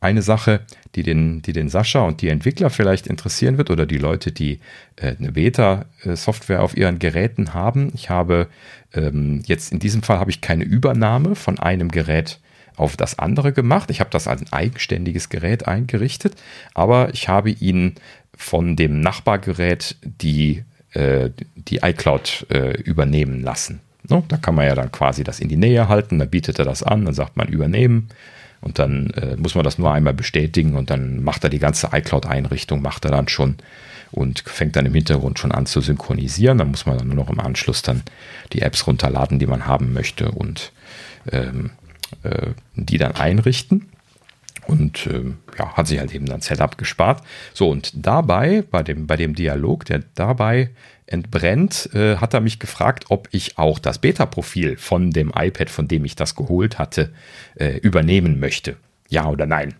eine 0.00 0.22
Sache, 0.22 0.60
die 0.94 1.02
den, 1.02 1.42
die 1.42 1.52
den 1.52 1.68
Sascha 1.68 2.00
und 2.00 2.20
die 2.20 2.28
Entwickler 2.28 2.70
vielleicht 2.70 3.06
interessieren 3.06 3.58
wird 3.58 3.70
oder 3.70 3.86
die 3.86 3.98
Leute, 3.98 4.32
die 4.32 4.60
äh, 4.96 5.14
eine 5.18 5.32
Beta-Software 5.32 6.62
auf 6.62 6.76
ihren 6.76 6.98
Geräten 6.98 7.54
haben. 7.54 7.90
Ich 7.94 8.10
habe 8.10 8.48
ähm, 8.92 9.42
jetzt 9.46 9.72
in 9.72 9.78
diesem 9.78 10.02
Fall 10.02 10.18
habe 10.18 10.30
ich 10.30 10.40
keine 10.40 10.64
Übernahme 10.64 11.34
von 11.34 11.58
einem 11.58 11.90
Gerät 11.90 12.38
auf 12.76 12.96
das 12.96 13.18
andere 13.18 13.52
gemacht. 13.52 13.90
Ich 13.90 14.00
habe 14.00 14.10
das 14.10 14.28
als 14.28 14.42
ein 14.42 14.52
eigenständiges 14.52 15.28
Gerät 15.28 15.66
eingerichtet, 15.66 16.34
aber 16.74 17.12
ich 17.12 17.28
habe 17.28 17.50
ihn 17.50 17.94
von 18.36 18.76
dem 18.76 19.00
Nachbargerät 19.00 19.96
die, 20.02 20.64
äh, 20.92 21.30
die 21.56 21.78
iCloud 21.78 22.46
äh, 22.50 22.80
übernehmen 22.82 23.42
lassen. 23.42 23.80
No, 24.08 24.22
da 24.28 24.36
kann 24.36 24.54
man 24.54 24.66
ja 24.66 24.74
dann 24.74 24.92
quasi 24.92 25.24
das 25.24 25.40
in 25.40 25.48
die 25.48 25.56
Nähe 25.56 25.88
halten, 25.88 26.18
dann 26.18 26.28
bietet 26.28 26.58
er 26.58 26.64
das 26.66 26.82
an, 26.82 27.06
dann 27.06 27.14
sagt 27.14 27.36
man 27.36 27.48
übernehmen 27.48 28.08
und 28.60 28.78
dann 28.78 29.10
äh, 29.10 29.36
muss 29.36 29.54
man 29.54 29.64
das 29.64 29.78
nur 29.78 29.92
einmal 29.92 30.14
bestätigen 30.14 30.74
und 30.74 30.90
dann 30.90 31.22
macht 31.22 31.44
er 31.44 31.50
die 31.50 31.58
ganze 31.58 31.88
iCloud-Einrichtung, 31.92 32.82
macht 32.82 33.04
er 33.04 33.10
dann 33.10 33.28
schon 33.28 33.56
und 34.14 34.40
fängt 34.46 34.76
dann 34.76 34.86
im 34.86 34.94
Hintergrund 34.94 35.38
schon 35.38 35.52
an 35.52 35.66
zu 35.66 35.80
synchronisieren. 35.80 36.58
Dann 36.58 36.70
muss 36.70 36.86
man 36.86 36.98
dann 36.98 37.08
nur 37.08 37.16
noch 37.16 37.30
im 37.30 37.40
Anschluss 37.40 37.82
dann 37.82 38.02
die 38.52 38.62
Apps 38.62 38.86
runterladen, 38.86 39.38
die 39.38 39.46
man 39.46 39.66
haben 39.66 39.92
möchte 39.92 40.30
und 40.30 40.72
ähm, 41.32 41.70
äh, 42.22 42.48
die 42.74 42.98
dann 42.98 43.12
einrichten. 43.12 43.88
Und 44.66 45.06
ähm, 45.06 45.38
ja, 45.58 45.74
hat 45.74 45.86
sich 45.86 45.98
halt 45.98 46.14
eben 46.14 46.26
dann 46.26 46.40
Setup 46.40 46.78
gespart. 46.78 47.22
So, 47.52 47.68
und 47.68 47.92
dabei, 47.94 48.64
bei 48.70 48.82
dem, 48.82 49.06
bei 49.06 49.16
dem 49.16 49.34
Dialog, 49.34 49.84
der 49.84 50.02
dabei 50.14 50.70
entbrennt, 51.06 51.90
äh, 51.94 52.16
hat 52.16 52.34
er 52.34 52.40
mich 52.40 52.58
gefragt, 52.58 53.06
ob 53.08 53.28
ich 53.30 53.58
auch 53.58 53.78
das 53.78 53.98
Beta-Profil 53.98 54.76
von 54.76 55.10
dem 55.10 55.32
iPad, 55.34 55.70
von 55.70 55.88
dem 55.88 56.04
ich 56.04 56.16
das 56.16 56.34
geholt 56.34 56.78
hatte, 56.78 57.12
äh, 57.56 57.76
übernehmen 57.78 58.40
möchte. 58.40 58.76
Ja 59.08 59.28
oder 59.28 59.46
nein? 59.46 59.74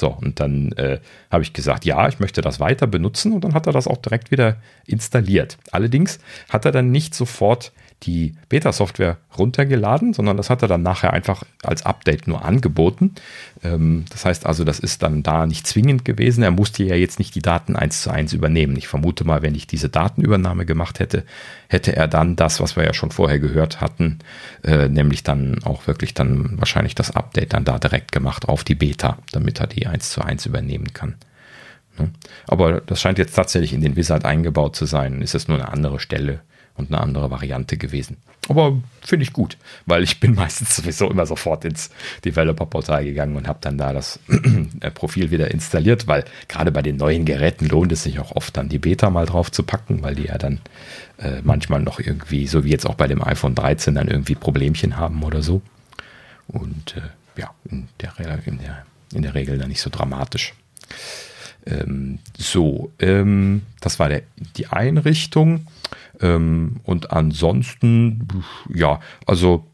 So, 0.00 0.08
und 0.08 0.38
dann 0.38 0.72
äh, 0.72 1.00
habe 1.30 1.42
ich 1.42 1.52
gesagt, 1.52 1.84
ja, 1.84 2.08
ich 2.08 2.20
möchte 2.20 2.40
das 2.40 2.60
weiter 2.60 2.86
benutzen 2.86 3.32
und 3.32 3.42
dann 3.42 3.54
hat 3.54 3.66
er 3.66 3.72
das 3.72 3.88
auch 3.88 3.96
direkt 3.96 4.30
wieder 4.30 4.56
installiert. 4.86 5.58
Allerdings 5.72 6.20
hat 6.48 6.64
er 6.64 6.72
dann 6.72 6.92
nicht 6.92 7.14
sofort 7.14 7.72
die 8.04 8.34
Beta-Software 8.48 9.18
runtergeladen, 9.36 10.12
sondern 10.12 10.36
das 10.36 10.50
hat 10.50 10.62
er 10.62 10.68
dann 10.68 10.82
nachher 10.82 11.12
einfach 11.12 11.42
als 11.64 11.84
Update 11.84 12.28
nur 12.28 12.44
angeboten. 12.44 13.14
Ähm, 13.64 14.04
das 14.10 14.24
heißt 14.24 14.46
also, 14.46 14.62
das 14.64 14.78
ist 14.78 15.02
dann 15.02 15.22
da 15.22 15.46
nicht 15.46 15.66
zwingend 15.66 16.04
gewesen. 16.04 16.42
Er 16.42 16.52
musste 16.52 16.84
ja 16.84 16.94
jetzt 16.94 17.18
nicht 17.18 17.34
die 17.34 17.42
Daten 17.42 17.74
eins 17.74 18.02
zu 18.02 18.10
eins 18.10 18.32
übernehmen. 18.32 18.76
Ich 18.76 18.86
vermute 18.86 19.24
mal, 19.24 19.42
wenn 19.42 19.54
ich 19.54 19.66
diese 19.66 19.88
Datenübernahme 19.88 20.64
gemacht 20.64 21.00
hätte, 21.00 21.24
hätte 21.68 21.96
er 21.96 22.06
dann 22.06 22.36
das, 22.36 22.60
was 22.60 22.76
wir 22.76 22.84
ja 22.84 22.94
schon 22.94 23.10
vorher 23.10 23.40
gehört 23.40 23.80
hatten, 23.80 24.20
äh, 24.62 24.88
nämlich 24.88 25.24
dann 25.24 25.62
auch 25.64 25.86
wirklich 25.86 26.14
dann 26.14 26.58
wahrscheinlich 26.58 26.94
das 26.94 27.10
Update 27.10 27.52
dann 27.52 27.64
da 27.64 27.78
direkt 27.78 28.12
gemacht 28.12 28.48
auf 28.48 28.62
die 28.62 28.76
Beta, 28.76 29.18
damit 29.32 29.60
er 29.60 29.66
die 29.66 29.86
eins 29.86 30.10
zu 30.10 30.22
eins 30.22 30.46
übernehmen 30.46 30.92
kann. 30.92 31.16
Ne? 31.98 32.10
Aber 32.46 32.80
das 32.80 33.00
scheint 33.00 33.18
jetzt 33.18 33.34
tatsächlich 33.34 33.72
in 33.72 33.80
den 33.80 33.96
Wizard 33.96 34.24
eingebaut 34.24 34.76
zu 34.76 34.86
sein. 34.86 35.20
Ist 35.20 35.34
es 35.34 35.48
nur 35.48 35.58
eine 35.58 35.72
andere 35.72 35.98
Stelle 35.98 36.40
und 36.78 36.92
eine 36.92 37.00
andere 37.00 37.30
Variante 37.30 37.76
gewesen. 37.76 38.16
Aber 38.48 38.80
finde 39.02 39.24
ich 39.24 39.32
gut, 39.32 39.58
weil 39.84 40.02
ich 40.02 40.20
bin 40.20 40.34
meistens 40.36 40.76
sowieso 40.76 41.10
immer 41.10 41.26
sofort 41.26 41.64
ins 41.64 41.90
Developer-Portal 42.24 43.04
gegangen 43.04 43.36
und 43.36 43.46
habe 43.46 43.58
dann 43.60 43.76
da 43.76 43.92
das 43.92 44.18
Profil 44.94 45.30
wieder 45.30 45.50
installiert, 45.50 46.06
weil 46.06 46.24
gerade 46.48 46.72
bei 46.72 46.82
den 46.82 46.96
neuen 46.96 47.24
Geräten 47.24 47.66
lohnt 47.66 47.92
es 47.92 48.04
sich 48.04 48.18
auch 48.20 48.34
oft 48.34 48.56
dann 48.56 48.68
die 48.68 48.78
Beta 48.78 49.10
mal 49.10 49.26
drauf 49.26 49.52
zu 49.52 49.62
packen, 49.62 50.02
weil 50.02 50.14
die 50.14 50.24
ja 50.24 50.38
dann 50.38 50.60
äh, 51.18 51.42
manchmal 51.42 51.82
noch 51.82 52.00
irgendwie, 52.00 52.46
so 52.46 52.64
wie 52.64 52.70
jetzt 52.70 52.86
auch 52.86 52.94
bei 52.94 53.08
dem 53.08 53.22
iPhone 53.22 53.54
13, 53.54 53.94
dann 53.94 54.08
irgendwie 54.08 54.34
Problemchen 54.34 54.96
haben 54.96 55.22
oder 55.22 55.42
so. 55.42 55.60
Und 56.46 56.96
äh, 56.96 57.40
ja, 57.40 57.50
in 57.70 57.88
der, 58.00 58.14
in, 58.46 58.58
der, 58.58 58.86
in 59.12 59.22
der 59.22 59.34
Regel 59.34 59.58
dann 59.58 59.68
nicht 59.68 59.80
so 59.80 59.90
dramatisch. 59.90 60.54
Ähm, 61.66 62.18
so, 62.36 62.90
ähm, 62.98 63.62
das 63.80 63.98
war 63.98 64.08
der, 64.08 64.22
die 64.56 64.68
Einrichtung. 64.68 65.66
Ähm, 66.20 66.80
und 66.84 67.12
ansonsten, 67.12 68.26
ja, 68.72 69.00
also 69.26 69.66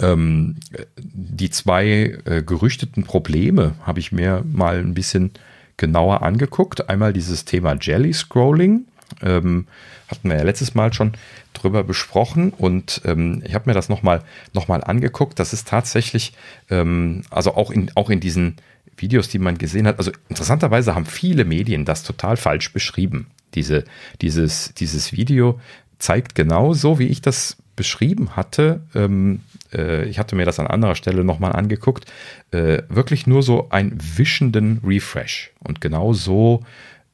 ähm, 0.00 0.56
die 0.96 1.50
zwei 1.50 2.18
äh, 2.24 2.42
gerüchteten 2.42 3.04
Probleme 3.04 3.74
habe 3.82 4.00
ich 4.00 4.12
mir 4.12 4.44
mal 4.50 4.78
ein 4.78 4.94
bisschen 4.94 5.32
genauer 5.76 6.22
angeguckt. 6.22 6.88
Einmal 6.88 7.12
dieses 7.12 7.44
Thema 7.44 7.76
Jelly 7.80 8.12
Scrolling. 8.12 8.84
Ähm, 9.22 9.66
hatten 10.08 10.28
wir 10.28 10.36
ja 10.36 10.42
letztes 10.42 10.74
Mal 10.74 10.92
schon 10.92 11.12
drüber 11.54 11.82
besprochen 11.84 12.50
und 12.50 13.00
ähm, 13.04 13.42
ich 13.44 13.54
habe 13.54 13.68
mir 13.68 13.74
das 13.74 13.88
nochmal 13.88 14.22
noch 14.52 14.68
mal 14.68 14.84
angeguckt. 14.84 15.38
Das 15.38 15.52
ist 15.52 15.68
tatsächlich, 15.68 16.34
ähm, 16.70 17.22
also 17.30 17.54
auch 17.54 17.70
in, 17.70 17.90
auch 17.94 18.10
in 18.10 18.20
diesen 18.20 18.56
Videos, 18.96 19.28
die 19.28 19.38
man 19.38 19.58
gesehen 19.58 19.86
hat, 19.86 19.98
also 19.98 20.10
interessanterweise 20.28 20.94
haben 20.94 21.06
viele 21.06 21.44
Medien 21.44 21.84
das 21.84 22.02
total 22.02 22.36
falsch 22.36 22.72
beschrieben. 22.72 23.28
Diese, 23.54 23.84
dieses, 24.20 24.74
dieses 24.74 25.12
Video 25.12 25.60
zeigt 25.98 26.34
genau 26.34 26.74
so, 26.74 26.98
wie 26.98 27.06
ich 27.06 27.20
das 27.20 27.56
beschrieben 27.76 28.36
hatte. 28.36 28.80
Ähm, 28.94 29.40
äh, 29.72 30.04
ich 30.06 30.18
hatte 30.18 30.36
mir 30.36 30.44
das 30.44 30.58
an 30.58 30.66
anderer 30.66 30.94
Stelle 30.94 31.24
nochmal 31.24 31.52
angeguckt. 31.52 32.06
Äh, 32.50 32.82
wirklich 32.88 33.26
nur 33.26 33.42
so 33.42 33.70
einen 33.70 33.98
wischenden 34.16 34.80
Refresh. 34.84 35.52
Und 35.60 35.80
genau 35.80 36.12
so 36.12 36.64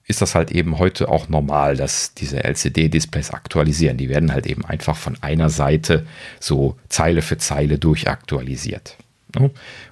ist 0.07 0.21
das 0.21 0.35
halt 0.35 0.51
eben 0.51 0.79
heute 0.79 1.09
auch 1.09 1.29
normal, 1.29 1.77
dass 1.77 2.15
diese 2.15 2.45
LCD-Displays 2.45 3.31
aktualisieren. 3.31 3.97
Die 3.97 4.09
werden 4.09 4.33
halt 4.33 4.47
eben 4.47 4.65
einfach 4.65 4.97
von 4.97 5.17
einer 5.23 5.49
Seite 5.49 6.07
so 6.41 6.77
Zeile 6.89 7.23
für 7.23 7.39
Zeile 7.39 7.79
durchaktualisiert. 7.79 8.97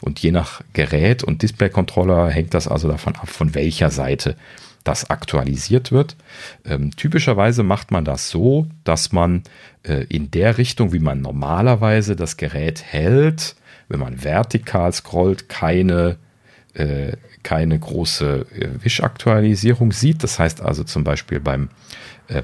Und 0.01 0.21
je 0.21 0.31
nach 0.31 0.63
Gerät 0.73 1.25
und 1.25 1.43
Display-Controller 1.43 2.31
hängt 2.31 2.55
das 2.55 2.69
also 2.69 2.89
davon 2.89 3.17
ab, 3.17 3.29
von 3.29 3.55
welcher 3.55 3.91
Seite 3.91 4.37
das 4.85 5.11
aktualisiert 5.11 5.93
wird. 5.93 6.17
Ähm, 6.65 6.95
typischerweise 6.97 7.63
macht 7.63 7.91
man 7.91 8.05
das 8.05 8.31
so, 8.31 8.67
dass 8.85 9.13
man 9.13 9.43
äh, 9.83 10.05
in 10.09 10.31
der 10.31 10.59
Richtung, 10.59 10.93
wie 10.93 10.99
man 10.99 11.21
normalerweise 11.21 12.17
das 12.17 12.37
Gerät 12.37 12.83
hält, 12.83 13.57
wenn 13.89 14.01
man 14.01 14.25
vertikal 14.25 14.93
scrollt, 14.93 15.49
keine, 15.49 16.17
äh, 16.75 17.13
keine 17.43 17.79
große 17.79 18.47
äh, 18.55 18.85
Wischaktualisierung 18.85 19.93
sieht. 19.93 20.23
Das 20.23 20.39
heißt 20.39 20.61
also 20.61 20.85
zum 20.85 21.05
Beispiel 21.05 21.41
beim 21.41 21.69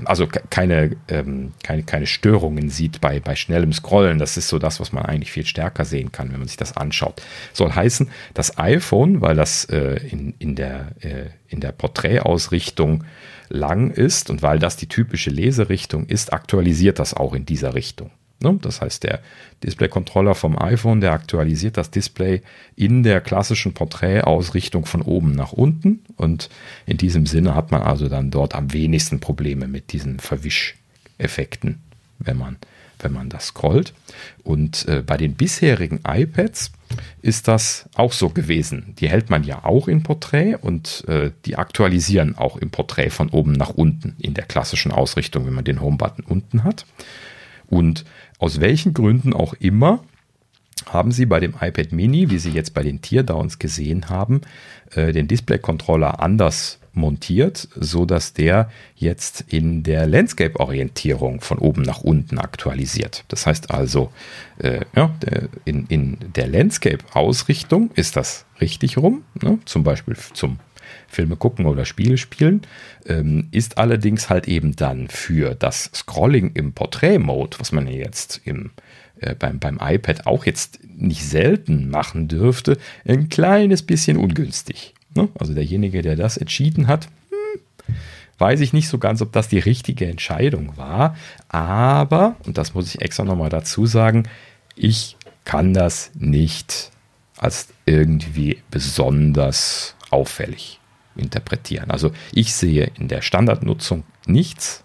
also 0.05 0.27
keine, 0.27 0.97
ähm, 1.09 1.53
keine, 1.63 1.83
keine 1.83 2.07
Störungen 2.07 2.69
sieht 2.69 3.01
bei, 3.01 3.21
bei 3.21 3.37
schnellem 3.37 3.73
Scrollen. 3.73 4.19
Das 4.19 4.37
ist 4.37 4.49
so 4.49 4.59
das, 4.59 4.81
was 4.81 4.93
man 4.93 5.05
eigentlich 5.05 5.33
viel 5.33 5.47
stärker 5.47 5.85
sehen 5.85 6.13
kann, 6.13 6.33
wenn 6.33 6.39
man 6.39 6.49
sich 6.49 6.57
das 6.57 6.77
anschaut. 6.77 7.23
Soll 7.53 7.73
heißen, 7.73 8.11
das 8.35 8.59
iPhone, 8.59 9.21
weil 9.21 9.37
das 9.37 9.65
äh, 9.67 10.01
in, 10.09 10.35
in 10.39 10.55
der, 10.55 10.93
äh, 11.01 11.31
in 11.49 11.61
der 11.61 11.73
Porträtausrichtung 11.73 13.05
lang 13.49 13.91
ist 13.91 14.31
und 14.31 14.43
weil 14.43 14.59
das 14.59 14.77
die 14.77 14.89
typische 14.89 15.31
Leserichtung 15.31 16.07
ist, 16.07 16.33
aktualisiert 16.33 16.99
das 16.99 17.15
auch 17.15 17.35
in 17.35 17.47
dieser 17.47 17.75
Richtung. 17.75 18.11
Ne? 18.41 18.59
Das 18.63 18.81
heißt, 18.81 19.03
der 19.03 19.21
Display-Controller 19.65 20.35
vom 20.35 20.61
iPhone, 20.61 21.01
der 21.01 21.13
aktualisiert 21.13 21.77
das 21.77 21.91
Display 21.91 22.43
in 22.77 23.03
der 23.03 23.21
klassischen 23.21 23.75
Porträtausrichtung 23.75 24.87
von 24.87 25.03
oben 25.03 25.33
nach 25.33 25.53
unten. 25.53 26.05
Und 26.17 26.49
in 26.87 26.97
diesem 26.97 27.27
Sinne 27.27 27.55
hat 27.55 27.73
man 27.73 27.83
also 27.83 28.09
dann 28.09 28.31
dort 28.31 28.55
am 28.55 28.73
wenigsten 28.73 29.21
Probleme 29.21 29.67
mit 29.67 29.93
diesen 29.93 30.21
Verwischeffekten, 30.21 31.81
wenn 32.21 32.37
man, 32.37 32.57
wenn 33.01 33.13
man 33.13 33.29
das 33.29 33.49
scrollt. 33.49 33.93
Und 34.45 34.87
äh, 34.87 35.03
bei 35.05 35.17
den 35.17 35.35
bisherigen 35.35 36.01
iPads 36.07 36.71
ist 37.21 37.49
das 37.49 37.89
auch 37.95 38.13
so 38.13 38.29
gewesen. 38.29 38.95
Die 39.01 39.09
hält 39.09 39.31
man 39.31 39.43
ja 39.43 39.65
auch 39.65 39.89
in 39.89 40.05
Porträt 40.05 40.55
und 40.55 41.05
äh, 41.09 41.33
die 41.45 41.57
aktualisieren 41.57 42.39
auch 42.39 42.57
im 42.57 42.71
Porträt 42.71 43.11
von 43.11 43.31
oben 43.31 43.53
nach 43.53 43.71
unten 43.71 44.15
in 44.19 44.35
der 44.35 44.45
klassischen 44.45 44.93
Ausrichtung, 44.93 45.45
wenn 45.45 45.55
man 45.55 45.65
den 45.65 45.81
Home-Button 45.81 46.25
unten 46.25 46.63
hat. 46.63 46.87
Und 47.67 48.05
aus 48.39 48.61
welchen 48.61 48.95
Gründen 48.95 49.33
auch 49.33 49.55
immer 49.55 50.01
haben 50.87 51.13
Sie 51.13 51.27
bei 51.27 51.41
dem 51.41 51.55
iPad 51.61 51.93
Mini, 51.93 52.31
wie 52.31 52.39
Sie 52.39 52.51
jetzt 52.51 52.73
bei 52.73 52.83
den 52.83 53.03
Teardowns 53.03 53.59
gesehen 53.59 54.09
haben, 54.09 54.43
äh, 54.95 55.13
den 55.13 55.29
Display-Controller 55.29 56.21
anders 56.21 56.79
montiert, 56.99 57.69
so 57.77 58.05
dass 58.05 58.33
der 58.33 58.71
jetzt 58.97 59.45
in 59.49 59.83
der 59.83 60.07
Landscape-Orientierung 60.07 61.41
von 61.41 61.59
oben 61.59 61.83
nach 61.83 62.01
unten 62.01 62.39
aktualisiert. 62.39 63.25
Das 63.29 63.47
heißt 63.47 63.71
also, 63.71 64.11
äh, 64.59 64.81
ja, 64.95 65.15
in, 65.65 65.87
in 65.87 66.19
der 66.35 66.49
Landscape-Ausrichtung 66.49 67.91
ist 67.95 68.17
das 68.17 68.47
richtig 68.61 68.99
rum, 68.99 69.23
ne? 69.41 69.59
zum 69.65 69.85
Beispiel 69.85 70.17
zum 70.35 70.59
Filme 71.09 71.37
gucken 71.37 71.67
oder 71.67 71.85
Spiele 71.85 72.19
spielen, 72.19 72.63
ähm, 73.07 73.49
ist 73.51 73.79
allerdings 73.79 74.29
halt 74.29 74.47
eben 74.47 74.77
dann 74.77 75.09
für 75.09 75.55
das 75.55 75.91
Scrolling 75.95 76.53
im 76.55 76.75
Portrait-Mode, 76.75 77.59
was 77.59 77.73
man 77.73 77.89
jetzt 77.89 78.43
im, 78.45 78.71
äh, 79.21 79.35
beim, 79.35 79.59
beim 79.59 79.81
iPad 79.83 80.27
auch 80.27 80.45
jetzt 80.47 80.79
nicht 80.85 81.25
selten 81.25 81.89
machen 81.91 82.29
dürfte, 82.29 82.77
ein 83.07 83.31
kleines 83.31 83.83
bisschen 83.83 84.19
ungünstig. 84.19 84.95
Ne? 85.15 85.29
Also 85.39 85.55
derjenige, 85.55 86.03
der 86.03 86.15
das 86.15 86.37
entschieden 86.37 86.87
hat, 86.87 87.09
hm, 87.31 87.95
weiß 88.37 88.61
ich 88.61 88.75
nicht 88.75 88.89
so 88.89 88.99
ganz, 88.99 89.23
ob 89.23 89.33
das 89.33 89.49
die 89.49 89.59
richtige 89.59 90.07
Entscheidung 90.07 90.77
war. 90.77 91.17
Aber, 91.49 92.37
und 92.45 92.59
das 92.59 92.75
muss 92.75 92.95
ich 92.95 93.01
extra 93.01 93.25
nochmal 93.25 93.51
dazu 93.51 93.87
sagen, 93.87 94.29
ich 94.77 95.17
kann 95.45 95.73
das 95.73 96.11
nicht 96.15 96.91
als 97.39 97.69
irgendwie 97.87 98.59
besonders 98.71 99.95
auffällig 100.11 100.79
interpretieren. 101.19 101.91
Also 101.91 102.13
ich 102.33 102.55
sehe 102.55 102.91
in 102.99 103.09
der 103.09 103.23
Standardnutzung 103.23 104.05
nichts, 104.27 104.85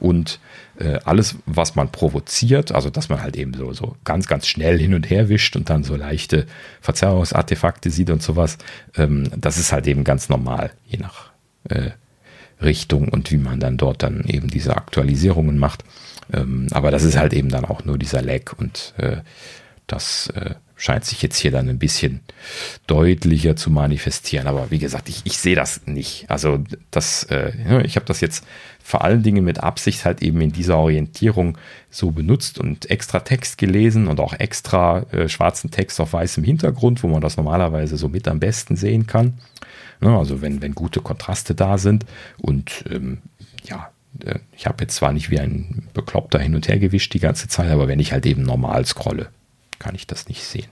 und 0.00 0.40
äh, 0.78 0.98
alles, 1.04 1.36
was 1.46 1.74
man 1.74 1.90
provoziert, 1.90 2.72
also 2.72 2.90
dass 2.90 3.08
man 3.08 3.22
halt 3.22 3.36
eben 3.36 3.54
so, 3.54 3.72
so 3.72 3.96
ganz, 4.04 4.26
ganz 4.26 4.46
schnell 4.46 4.78
hin 4.78 4.94
und 4.94 5.10
her 5.10 5.28
wischt 5.28 5.56
und 5.56 5.70
dann 5.70 5.84
so 5.84 5.96
leichte 5.96 6.46
Verzerrungsartefakte 6.80 7.90
sieht 7.90 8.10
und 8.10 8.22
sowas, 8.22 8.58
ähm, 8.96 9.30
das 9.36 9.58
ist 9.58 9.72
halt 9.72 9.86
eben 9.86 10.04
ganz 10.04 10.28
normal, 10.28 10.70
je 10.86 10.98
nach 10.98 11.30
äh, 11.68 11.90
Richtung 12.62 13.08
und 13.08 13.30
wie 13.30 13.36
man 13.36 13.60
dann 13.60 13.76
dort 13.76 14.02
dann 14.02 14.24
eben 14.24 14.48
diese 14.48 14.76
Aktualisierungen 14.76 15.58
macht. 15.58 15.84
Ähm, 16.32 16.68
aber 16.72 16.90
das 16.90 17.04
ist 17.04 17.16
halt 17.16 17.32
eben 17.32 17.48
dann 17.48 17.64
auch 17.64 17.84
nur 17.84 17.98
dieser 17.98 18.22
Lag 18.22 18.52
und 18.56 18.94
äh, 18.98 19.18
das 19.86 20.28
äh, 20.30 20.54
scheint 20.78 21.04
sich 21.04 21.20
jetzt 21.22 21.38
hier 21.38 21.50
dann 21.50 21.68
ein 21.68 21.78
bisschen 21.78 22.20
deutlicher 22.86 23.56
zu 23.56 23.68
manifestieren. 23.68 24.46
Aber 24.46 24.70
wie 24.70 24.78
gesagt, 24.78 25.08
ich, 25.08 25.22
ich 25.24 25.36
sehe 25.36 25.56
das 25.56 25.86
nicht. 25.86 26.30
Also 26.30 26.60
das, 26.90 27.24
äh, 27.24 27.82
ich 27.84 27.96
habe 27.96 28.06
das 28.06 28.20
jetzt 28.20 28.46
vor 28.82 29.02
allen 29.04 29.24
Dingen 29.24 29.44
mit 29.44 29.60
Absicht 29.60 30.04
halt 30.04 30.22
eben 30.22 30.40
in 30.40 30.52
dieser 30.52 30.78
Orientierung 30.78 31.58
so 31.90 32.12
benutzt 32.12 32.58
und 32.58 32.90
extra 32.90 33.20
Text 33.20 33.58
gelesen 33.58 34.06
und 34.06 34.20
auch 34.20 34.32
extra 34.32 35.00
äh, 35.10 35.28
schwarzen 35.28 35.70
Text 35.70 36.00
auf 36.00 36.12
weißem 36.12 36.44
Hintergrund, 36.44 37.02
wo 37.02 37.08
man 37.08 37.20
das 37.20 37.36
normalerweise 37.36 37.96
so 37.96 38.08
mit 38.08 38.28
am 38.28 38.38
besten 38.38 38.76
sehen 38.76 39.06
kann. 39.06 39.34
Ne, 40.00 40.16
also 40.16 40.40
wenn, 40.40 40.62
wenn 40.62 40.76
gute 40.76 41.00
Kontraste 41.00 41.56
da 41.56 41.76
sind 41.76 42.06
und 42.40 42.84
ähm, 42.88 43.18
ja, 43.64 43.90
äh, 44.24 44.38
ich 44.56 44.66
habe 44.66 44.84
jetzt 44.84 44.94
zwar 44.94 45.12
nicht 45.12 45.28
wie 45.28 45.40
ein 45.40 45.88
Bekloppter 45.92 46.38
hin 46.38 46.54
und 46.54 46.68
her 46.68 46.78
gewischt 46.78 47.14
die 47.14 47.20
ganze 47.20 47.48
Zeit, 47.48 47.68
aber 47.70 47.88
wenn 47.88 47.98
ich 47.98 48.12
halt 48.12 48.24
eben 48.24 48.42
normal 48.42 48.86
scrolle, 48.86 49.28
kann 49.78 49.94
ich 49.94 50.06
das 50.06 50.28
nicht 50.28 50.44
sehen. 50.44 50.68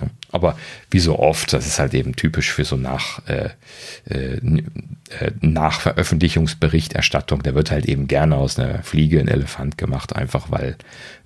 Ne? 0.00 0.10
Aber 0.30 0.56
wie 0.90 1.00
so 1.00 1.18
oft, 1.18 1.52
das 1.52 1.66
ist 1.66 1.78
halt 1.78 1.94
eben 1.94 2.14
typisch 2.14 2.52
für 2.52 2.64
so 2.64 2.76
nach, 2.76 3.26
äh, 3.26 3.50
äh, 4.08 4.36
äh, 4.36 5.32
Nachveröffentlichungsberichterstattung. 5.40 7.42
Da 7.42 7.54
wird 7.54 7.70
halt 7.70 7.86
eben 7.86 8.06
gerne 8.06 8.36
aus 8.36 8.58
einer 8.58 8.82
Fliege 8.82 9.20
ein 9.20 9.28
Elefant 9.28 9.78
gemacht, 9.78 10.14
einfach 10.14 10.50
weil 10.50 10.76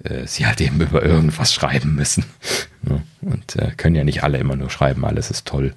äh, 0.02 0.26
sie 0.26 0.46
halt 0.46 0.60
eben 0.60 0.80
über 0.80 1.02
irgendwas 1.02 1.52
schreiben 1.52 1.94
müssen. 1.94 2.24
Ne? 2.86 3.02
Und 3.22 3.56
äh, 3.56 3.70
können 3.78 3.96
ja 3.96 4.04
nicht 4.04 4.24
alle 4.24 4.36
immer 4.36 4.56
nur 4.56 4.68
schreiben, 4.68 5.06
alles 5.06 5.30
ist 5.30 5.46
toll. 5.46 5.72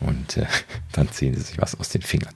Und 0.00 0.36
äh, 0.36 0.46
dann 0.92 1.10
ziehen 1.10 1.34
sie 1.34 1.42
sich 1.42 1.58
was 1.58 1.78
aus 1.78 1.90
den 1.90 2.02
Fingern. 2.02 2.34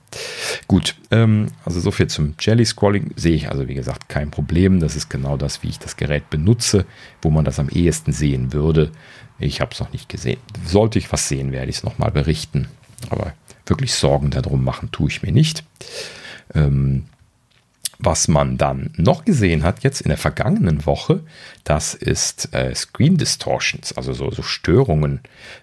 Gut, 0.69 0.95
ähm, 1.11 1.49
also 1.65 1.81
so 1.81 1.91
viel 1.91 2.07
zum 2.07 2.35
Jelly 2.39 2.65
Scrolling 2.65 3.13
sehe 3.17 3.35
ich 3.35 3.51
also 3.51 3.69
wie 3.69 3.75
gesagt 3.75 4.09
kein 4.09 4.31
Problem. 4.31 4.81
Das 4.81 4.97
ist 4.97 5.09
genau 5.09 5.37
das, 5.37 5.63
wie 5.63 5.69
ich 5.69 5.79
das 5.79 5.97
Gerät 5.97 6.31
benutze, 6.31 6.87
wo 7.23 7.31
man 7.31 7.45
das 7.45 7.59
am 7.59 7.69
ehesten 7.69 8.13
sehen 8.13 8.53
würde. 8.53 8.93
Ich 9.39 9.61
habe 9.61 9.73
es 9.73 9.81
noch 9.81 9.93
nicht 9.93 10.09
gesehen. 10.09 10.39
Sollte 10.65 10.99
ich 10.99 11.11
was 11.11 11.29
sehen, 11.29 11.53
werde 11.53 11.71
ich 11.71 11.79
es 11.79 11.85
nochmal 11.85 12.11
berichten. 12.11 12.69
Aber 13.11 13.33
wirklich 13.67 13.95
Sorgen 13.95 14.31
darum 14.31 14.63
machen 14.65 14.91
tue 14.93 15.09
ich 15.09 15.23
mir 15.23 15.33
nicht. 15.33 15.65
Ähm, 16.55 17.05
was 17.99 18.29
man 18.29 18.59
dann 18.59 18.91
noch 18.97 19.25
gesehen 19.25 19.63
hat, 19.63 19.83
jetzt 19.83 20.01
in 20.01 20.09
der 20.09 20.19
vergangenen 20.19 20.87
Woche, 20.87 21.21
das 21.65 21.95
ist 21.95 22.53
äh, 22.53 22.75
Screen 22.75 23.17
Distortions, 23.17 23.93
also 23.97 24.13
so, 24.13 24.31
so 24.31 24.43
Störungen 24.43 25.21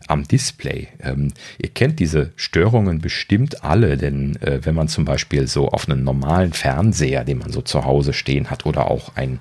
am 0.07 0.27
Display. 0.27 0.87
Ähm, 1.01 1.33
ihr 1.57 1.69
kennt 1.69 1.99
diese 1.99 2.31
Störungen 2.35 2.99
bestimmt 2.99 3.63
alle, 3.63 3.97
denn 3.97 4.35
äh, 4.41 4.59
wenn 4.63 4.75
man 4.75 4.87
zum 4.87 5.05
Beispiel 5.05 5.47
so 5.47 5.69
auf 5.69 5.87
einen 5.87 6.03
normalen 6.03 6.53
Fernseher, 6.53 7.23
den 7.23 7.39
man 7.39 7.51
so 7.51 7.61
zu 7.61 7.85
Hause 7.85 8.13
stehen 8.13 8.49
hat, 8.49 8.65
oder 8.65 8.89
auch 8.89 9.15
ein 9.15 9.39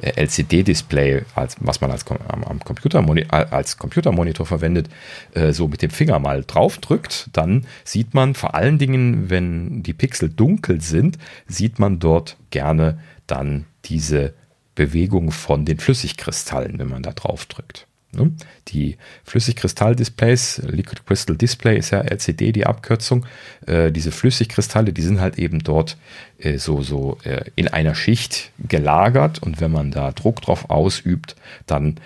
LCD-Display, 0.00 1.22
als, 1.34 1.56
was 1.60 1.80
man 1.80 1.90
als, 1.90 2.04
am, 2.06 2.60
Computermoni 2.60 3.26
als 3.28 3.76
Computermonitor 3.76 4.46
verwendet, 4.46 4.88
äh, 5.34 5.52
so 5.52 5.68
mit 5.68 5.82
dem 5.82 5.90
Finger 5.90 6.18
mal 6.18 6.44
drauf 6.44 6.78
drückt, 6.78 7.28
dann 7.32 7.66
sieht 7.84 8.14
man 8.14 8.34
vor 8.34 8.54
allen 8.54 8.78
Dingen, 8.78 9.30
wenn 9.30 9.82
die 9.82 9.92
Pixel 9.92 10.28
dunkel 10.28 10.80
sind, 10.80 11.18
sieht 11.46 11.78
man 11.78 11.98
dort 11.98 12.36
gerne 12.50 12.98
dann 13.26 13.66
diese 13.84 14.34
Bewegung 14.74 15.30
von 15.30 15.64
den 15.64 15.78
Flüssigkristallen, 15.78 16.78
wenn 16.78 16.88
man 16.88 17.02
da 17.02 17.12
drauf 17.12 17.46
drückt. 17.46 17.86
Ne? 18.12 18.32
Die 18.68 18.96
Flüssigkristall-Displays, 19.24 20.62
Liquid 20.66 21.02
Crystal 21.06 21.36
Display 21.36 21.78
ist 21.78 21.90
ja 21.90 22.00
LCD 22.00 22.52
die 22.52 22.66
Abkürzung. 22.66 23.24
Äh, 23.66 23.92
diese 23.92 24.10
Flüssigkristalle, 24.10 24.92
die 24.92 25.02
sind 25.02 25.20
halt 25.20 25.38
eben 25.38 25.60
dort 25.60 25.96
äh, 26.38 26.58
so, 26.58 26.82
so 26.82 27.18
äh, 27.22 27.44
in 27.54 27.68
einer 27.68 27.94
Schicht 27.94 28.50
gelagert 28.58 29.40
und 29.42 29.60
wenn 29.60 29.70
man 29.70 29.90
da 29.92 30.10
Druck 30.12 30.42
drauf 30.42 30.70
ausübt, 30.70 31.36
dann 31.66 31.96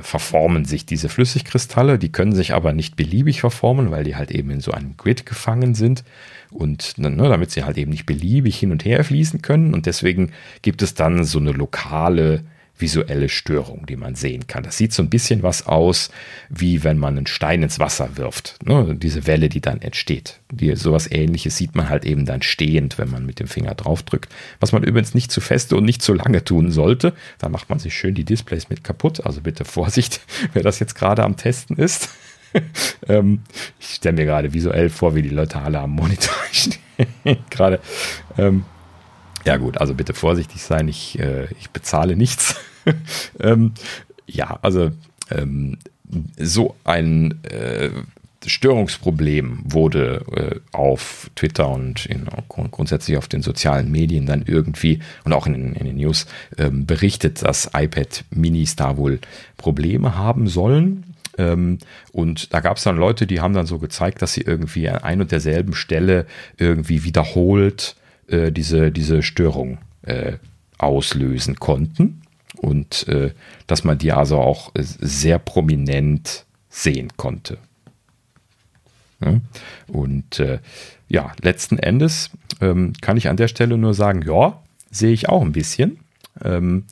verformen 0.00 0.64
sich 0.64 0.86
diese 0.86 1.08
Flüssigkristalle. 1.08 1.98
Die 1.98 2.12
können 2.12 2.36
sich 2.36 2.54
aber 2.54 2.72
nicht 2.72 2.94
beliebig 2.94 3.40
verformen, 3.40 3.90
weil 3.90 4.04
die 4.04 4.14
halt 4.14 4.30
eben 4.30 4.50
in 4.50 4.60
so 4.60 4.70
einem 4.70 4.96
Grid 4.96 5.26
gefangen 5.26 5.74
sind 5.74 6.04
und 6.52 6.98
ne, 6.98 7.10
damit 7.16 7.50
sie 7.50 7.64
halt 7.64 7.76
eben 7.78 7.90
nicht 7.90 8.06
beliebig 8.06 8.56
hin 8.56 8.70
und 8.70 8.84
her 8.84 9.02
fließen 9.02 9.42
können 9.42 9.74
und 9.74 9.86
deswegen 9.86 10.30
gibt 10.62 10.82
es 10.82 10.94
dann 10.94 11.24
so 11.24 11.40
eine 11.40 11.50
lokale 11.50 12.44
visuelle 12.78 13.28
Störung, 13.28 13.86
die 13.86 13.96
man 13.96 14.14
sehen 14.14 14.46
kann. 14.46 14.62
Das 14.62 14.76
sieht 14.76 14.92
so 14.92 15.02
ein 15.02 15.10
bisschen 15.10 15.42
was 15.42 15.66
aus, 15.66 16.10
wie 16.48 16.84
wenn 16.84 16.98
man 16.98 17.16
einen 17.16 17.26
Stein 17.26 17.62
ins 17.62 17.78
Wasser 17.78 18.16
wirft. 18.16 18.58
Ne? 18.64 18.96
Diese 18.96 19.26
Welle, 19.26 19.48
die 19.48 19.60
dann 19.60 19.80
entsteht. 19.80 20.40
Die, 20.50 20.74
sowas 20.74 21.10
ähnliches 21.10 21.56
sieht 21.56 21.74
man 21.74 21.88
halt 21.88 22.04
eben 22.04 22.26
dann 22.26 22.42
stehend, 22.42 22.98
wenn 22.98 23.10
man 23.10 23.24
mit 23.24 23.40
dem 23.40 23.46
Finger 23.46 23.74
draufdrückt. 23.74 24.32
Was 24.60 24.72
man 24.72 24.82
übrigens 24.82 25.14
nicht 25.14 25.30
zu 25.30 25.40
feste 25.40 25.76
und 25.76 25.84
nicht 25.84 26.02
zu 26.02 26.12
lange 26.12 26.44
tun 26.44 26.70
sollte. 26.70 27.14
Da 27.38 27.48
macht 27.48 27.70
man 27.70 27.78
sich 27.78 27.94
schön 27.94 28.14
die 28.14 28.24
Displays 28.24 28.68
mit 28.68 28.84
kaputt. 28.84 29.24
Also 29.24 29.40
bitte 29.40 29.64
Vorsicht, 29.64 30.20
wer 30.52 30.62
das 30.62 30.78
jetzt 30.78 30.94
gerade 30.94 31.22
am 31.22 31.36
Testen 31.36 31.76
ist. 31.76 32.08
ähm, 33.08 33.40
ich 33.80 33.94
stelle 33.94 34.16
mir 34.16 34.24
gerade 34.24 34.52
visuell 34.52 34.90
vor, 34.90 35.14
wie 35.14 35.22
die 35.22 35.28
Leute 35.28 35.58
alle 35.58 35.78
am 35.78 35.90
Monitor 35.90 36.34
stehen. 36.52 36.78
gerade. 37.50 37.80
Ähm, 38.36 38.64
ja 39.44 39.56
gut, 39.56 39.78
also 39.78 39.94
bitte 39.94 40.14
vorsichtig 40.14 40.62
sein. 40.62 40.88
Ich, 40.88 41.18
äh, 41.18 41.46
ich 41.58 41.70
bezahle 41.70 42.16
nichts. 42.16 42.56
ähm, 43.40 43.72
ja, 44.26 44.58
also 44.62 44.90
ähm, 45.30 45.78
so 46.36 46.76
ein 46.84 47.42
äh, 47.44 47.90
Störungsproblem 48.44 49.60
wurde 49.64 50.24
äh, 50.36 50.76
auf 50.76 51.30
Twitter 51.36 51.68
und 51.68 52.06
in, 52.06 52.26
grundsätzlich 52.48 53.16
auf 53.16 53.28
den 53.28 53.42
sozialen 53.42 53.90
Medien 53.90 54.26
dann 54.26 54.42
irgendwie 54.46 55.00
und 55.24 55.32
auch 55.32 55.46
in, 55.46 55.74
in 55.74 55.86
den 55.86 55.96
News 55.96 56.26
ähm, 56.58 56.86
berichtet, 56.86 57.42
dass 57.42 57.70
iPad 57.74 58.24
Minis 58.30 58.76
da 58.76 58.96
wohl 58.96 59.20
Probleme 59.56 60.16
haben 60.16 60.48
sollen. 60.48 61.04
Ähm, 61.38 61.78
und 62.12 62.52
da 62.52 62.60
gab 62.60 62.76
es 62.76 62.82
dann 62.82 62.96
Leute, 62.96 63.26
die 63.26 63.40
haben 63.40 63.54
dann 63.54 63.66
so 63.66 63.78
gezeigt, 63.78 64.22
dass 64.22 64.34
sie 64.34 64.42
irgendwie 64.42 64.88
an 64.88 65.02
ein 65.02 65.20
und 65.20 65.32
derselben 65.32 65.74
Stelle 65.74 66.26
irgendwie 66.58 67.04
wiederholt 67.04 67.96
äh, 68.32 68.52
diese, 68.52 68.90
diese 68.90 69.22
Störung 69.22 69.78
äh, 70.02 70.34
auslösen 70.78 71.56
konnten 71.56 72.22
und 72.56 73.06
äh, 73.08 73.32
dass 73.66 73.84
man 73.84 73.98
die 73.98 74.12
also 74.12 74.38
auch 74.38 74.72
sehr 74.74 75.38
prominent 75.38 76.44
sehen 76.68 77.10
konnte. 77.16 77.58
Ja? 79.20 79.40
Und 79.88 80.38
äh, 80.40 80.58
ja, 81.08 81.32
letzten 81.40 81.78
Endes 81.78 82.30
ähm, 82.60 82.94
kann 83.00 83.16
ich 83.16 83.28
an 83.28 83.36
der 83.36 83.48
Stelle 83.48 83.76
nur 83.76 83.94
sagen, 83.94 84.22
ja, 84.22 84.62
sehe 84.90 85.12
ich 85.12 85.28
auch 85.28 85.42
ein 85.42 85.52
bisschen. 85.52 85.98
Ähm, 86.42 86.84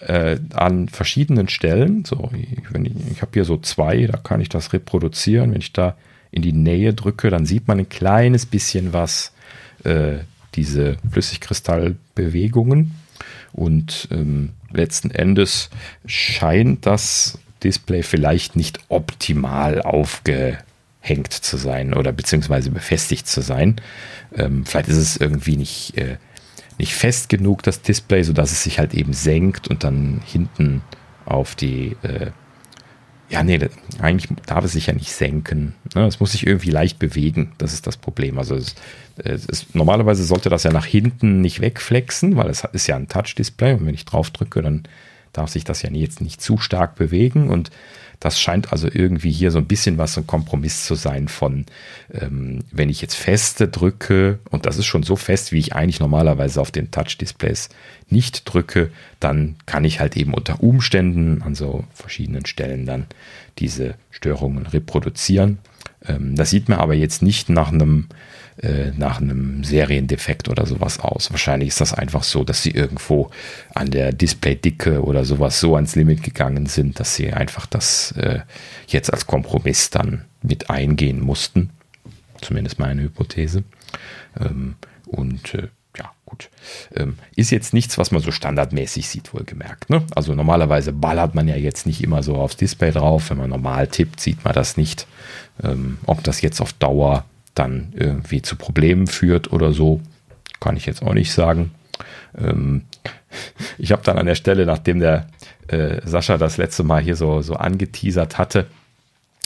äh, 0.00 0.38
an 0.54 0.88
verschiedenen 0.88 1.48
Stellen. 1.48 2.04
So, 2.04 2.30
ich, 2.32 2.52
ich, 2.52 3.10
ich 3.10 3.22
habe 3.22 3.32
hier 3.34 3.44
so 3.44 3.58
zwei, 3.58 4.06
da 4.06 4.16
kann 4.16 4.40
ich 4.40 4.48
das 4.48 4.72
reproduzieren. 4.72 5.52
Wenn 5.52 5.60
ich 5.60 5.72
da 5.72 5.96
in 6.30 6.42
die 6.42 6.52
Nähe 6.52 6.94
drücke, 6.94 7.30
dann 7.30 7.46
sieht 7.46 7.66
man 7.66 7.78
ein 7.78 7.88
kleines 7.88 8.46
bisschen 8.46 8.92
was, 8.92 9.32
äh, 9.84 10.18
diese 10.58 10.96
Flüssigkristallbewegungen. 11.10 12.92
Und 13.52 14.08
ähm, 14.10 14.50
letzten 14.72 15.10
Endes 15.10 15.70
scheint 16.04 16.84
das 16.84 17.38
Display 17.62 18.02
vielleicht 18.02 18.56
nicht 18.56 18.80
optimal 18.88 19.80
aufgehängt 19.82 21.32
zu 21.32 21.56
sein 21.56 21.94
oder 21.94 22.12
beziehungsweise 22.12 22.70
befestigt 22.70 23.26
zu 23.26 23.40
sein. 23.40 23.76
Ähm, 24.34 24.66
vielleicht 24.66 24.88
ist 24.88 24.96
es 24.96 25.16
irgendwie 25.16 25.56
nicht, 25.56 25.96
äh, 25.96 26.18
nicht 26.76 26.94
fest 26.94 27.28
genug, 27.28 27.62
das 27.62 27.82
Display, 27.82 28.22
sodass 28.22 28.52
es 28.52 28.62
sich 28.64 28.78
halt 28.78 28.94
eben 28.94 29.12
senkt 29.12 29.68
und 29.68 29.84
dann 29.84 30.20
hinten 30.24 30.82
auf 31.24 31.54
die 31.54 31.96
äh, 32.02 32.30
ja, 33.30 33.42
nee, 33.42 33.58
eigentlich 34.00 34.30
darf 34.46 34.64
es 34.64 34.72
sich 34.72 34.86
ja 34.86 34.94
nicht 34.94 35.12
senken. 35.12 35.74
Ne? 35.94 36.06
Es 36.06 36.18
muss 36.18 36.32
sich 36.32 36.46
irgendwie 36.46 36.70
leicht 36.70 36.98
bewegen. 36.98 37.52
Das 37.58 37.74
ist 37.74 37.86
das 37.86 37.98
Problem. 37.98 38.38
Also 38.38 38.54
es, 38.54 38.74
es 39.18 39.44
ist, 39.44 39.74
normalerweise 39.74 40.24
sollte 40.24 40.48
das 40.48 40.62
ja 40.62 40.72
nach 40.72 40.86
hinten 40.86 41.40
nicht 41.40 41.60
wegflexen, 41.60 42.36
weil 42.36 42.48
es 42.48 42.64
ist 42.72 42.86
ja 42.86 42.96
ein 42.96 43.08
Touch-Display 43.08 43.74
und 43.74 43.86
wenn 43.86 43.94
ich 43.94 44.06
drauf 44.06 44.30
drücke, 44.30 44.62
dann 44.62 44.84
darf 45.32 45.50
sich 45.50 45.64
das 45.64 45.82
ja 45.82 45.90
jetzt 45.90 46.20
nicht 46.22 46.40
zu 46.40 46.56
stark 46.56 46.94
bewegen 46.94 47.50
und 47.50 47.70
das 48.20 48.40
scheint 48.40 48.72
also 48.72 48.88
irgendwie 48.92 49.30
hier 49.30 49.50
so 49.50 49.58
ein 49.58 49.66
bisschen 49.66 49.96
was 49.96 50.18
ein 50.18 50.26
Kompromiss 50.26 50.84
zu 50.84 50.96
sein 50.96 51.28
von, 51.28 51.66
ähm, 52.12 52.64
wenn 52.72 52.88
ich 52.88 53.00
jetzt 53.00 53.14
feste 53.14 53.68
drücke, 53.68 54.40
und 54.50 54.66
das 54.66 54.76
ist 54.76 54.86
schon 54.86 55.04
so 55.04 55.14
fest, 55.14 55.52
wie 55.52 55.58
ich 55.58 55.74
eigentlich 55.74 56.00
normalerweise 56.00 56.60
auf 56.60 56.70
den 56.70 56.90
Touch-Displays 56.90 57.68
nicht 58.08 58.42
drücke, 58.52 58.90
dann 59.20 59.56
kann 59.66 59.84
ich 59.84 60.00
halt 60.00 60.16
eben 60.16 60.34
unter 60.34 60.62
Umständen 60.62 61.42
an 61.42 61.54
so 61.54 61.84
verschiedenen 61.94 62.44
Stellen 62.46 62.86
dann 62.86 63.06
diese 63.58 63.94
Störungen 64.10 64.66
reproduzieren. 64.66 65.58
Ähm, 66.04 66.34
das 66.34 66.50
sieht 66.50 66.68
mir 66.68 66.78
aber 66.78 66.94
jetzt 66.94 67.22
nicht 67.22 67.48
nach 67.48 67.72
einem 67.72 68.08
äh, 68.62 68.90
nach 68.96 69.20
einem 69.20 69.62
Seriendefekt 69.62 70.48
oder 70.48 70.66
sowas 70.66 70.98
aus. 71.00 71.30
Wahrscheinlich 71.30 71.68
ist 71.68 71.80
das 71.80 71.92
einfach 71.92 72.24
so, 72.24 72.44
dass 72.44 72.62
sie 72.62 72.70
irgendwo 72.70 73.30
an 73.74 73.90
der 73.90 74.12
Displaydicke 74.12 75.02
oder 75.02 75.24
sowas 75.24 75.60
so 75.60 75.76
ans 75.76 75.94
Limit 75.94 76.22
gegangen 76.22 76.66
sind, 76.66 76.98
dass 76.98 77.14
sie 77.14 77.32
einfach 77.32 77.66
das 77.66 78.12
äh, 78.12 78.40
jetzt 78.88 79.12
als 79.12 79.26
Kompromiss 79.26 79.90
dann 79.90 80.24
mit 80.42 80.70
eingehen 80.70 81.20
mussten. 81.20 81.70
Zumindest 82.40 82.78
meine 82.78 83.02
Hypothese. 83.02 83.64
Ähm, 84.40 84.74
und 85.06 85.54
äh, 85.54 85.68
ja, 85.96 86.10
gut. 86.24 86.50
Ähm, 86.94 87.16
ist 87.36 87.50
jetzt 87.50 87.72
nichts, 87.72 87.96
was 87.98 88.10
man 88.10 88.22
so 88.22 88.30
standardmäßig 88.30 89.08
sieht, 89.08 89.34
wohlgemerkt. 89.34 89.90
Ne? 89.90 90.04
Also 90.14 90.34
normalerweise 90.34 90.92
ballert 90.92 91.34
man 91.34 91.48
ja 91.48 91.56
jetzt 91.56 91.86
nicht 91.86 92.02
immer 92.02 92.22
so 92.22 92.36
aufs 92.36 92.56
Display 92.56 92.90
drauf. 92.90 93.30
Wenn 93.30 93.38
man 93.38 93.50
normal 93.50 93.86
tippt, 93.86 94.20
sieht 94.20 94.44
man 94.44 94.54
das 94.54 94.76
nicht. 94.76 95.06
Ähm, 95.62 95.98
ob 96.06 96.22
das 96.24 96.40
jetzt 96.40 96.60
auf 96.60 96.72
Dauer 96.72 97.24
dann 97.58 97.92
irgendwie 97.94 98.42
zu 98.42 98.56
Problemen 98.56 99.06
führt 99.06 99.52
oder 99.52 99.72
so, 99.72 100.00
kann 100.60 100.76
ich 100.76 100.86
jetzt 100.86 101.02
auch 101.02 101.14
nicht 101.14 101.32
sagen. 101.32 101.72
Ähm, 102.36 102.82
ich 103.78 103.92
habe 103.92 104.02
dann 104.02 104.18
an 104.18 104.26
der 104.26 104.34
Stelle, 104.34 104.66
nachdem 104.66 105.00
der 105.00 105.26
äh, 105.68 106.00
Sascha 106.04 106.38
das 106.38 106.56
letzte 106.56 106.84
Mal 106.84 107.02
hier 107.02 107.16
so, 107.16 107.42
so 107.42 107.54
angeteasert 107.54 108.38
hatte, 108.38 108.66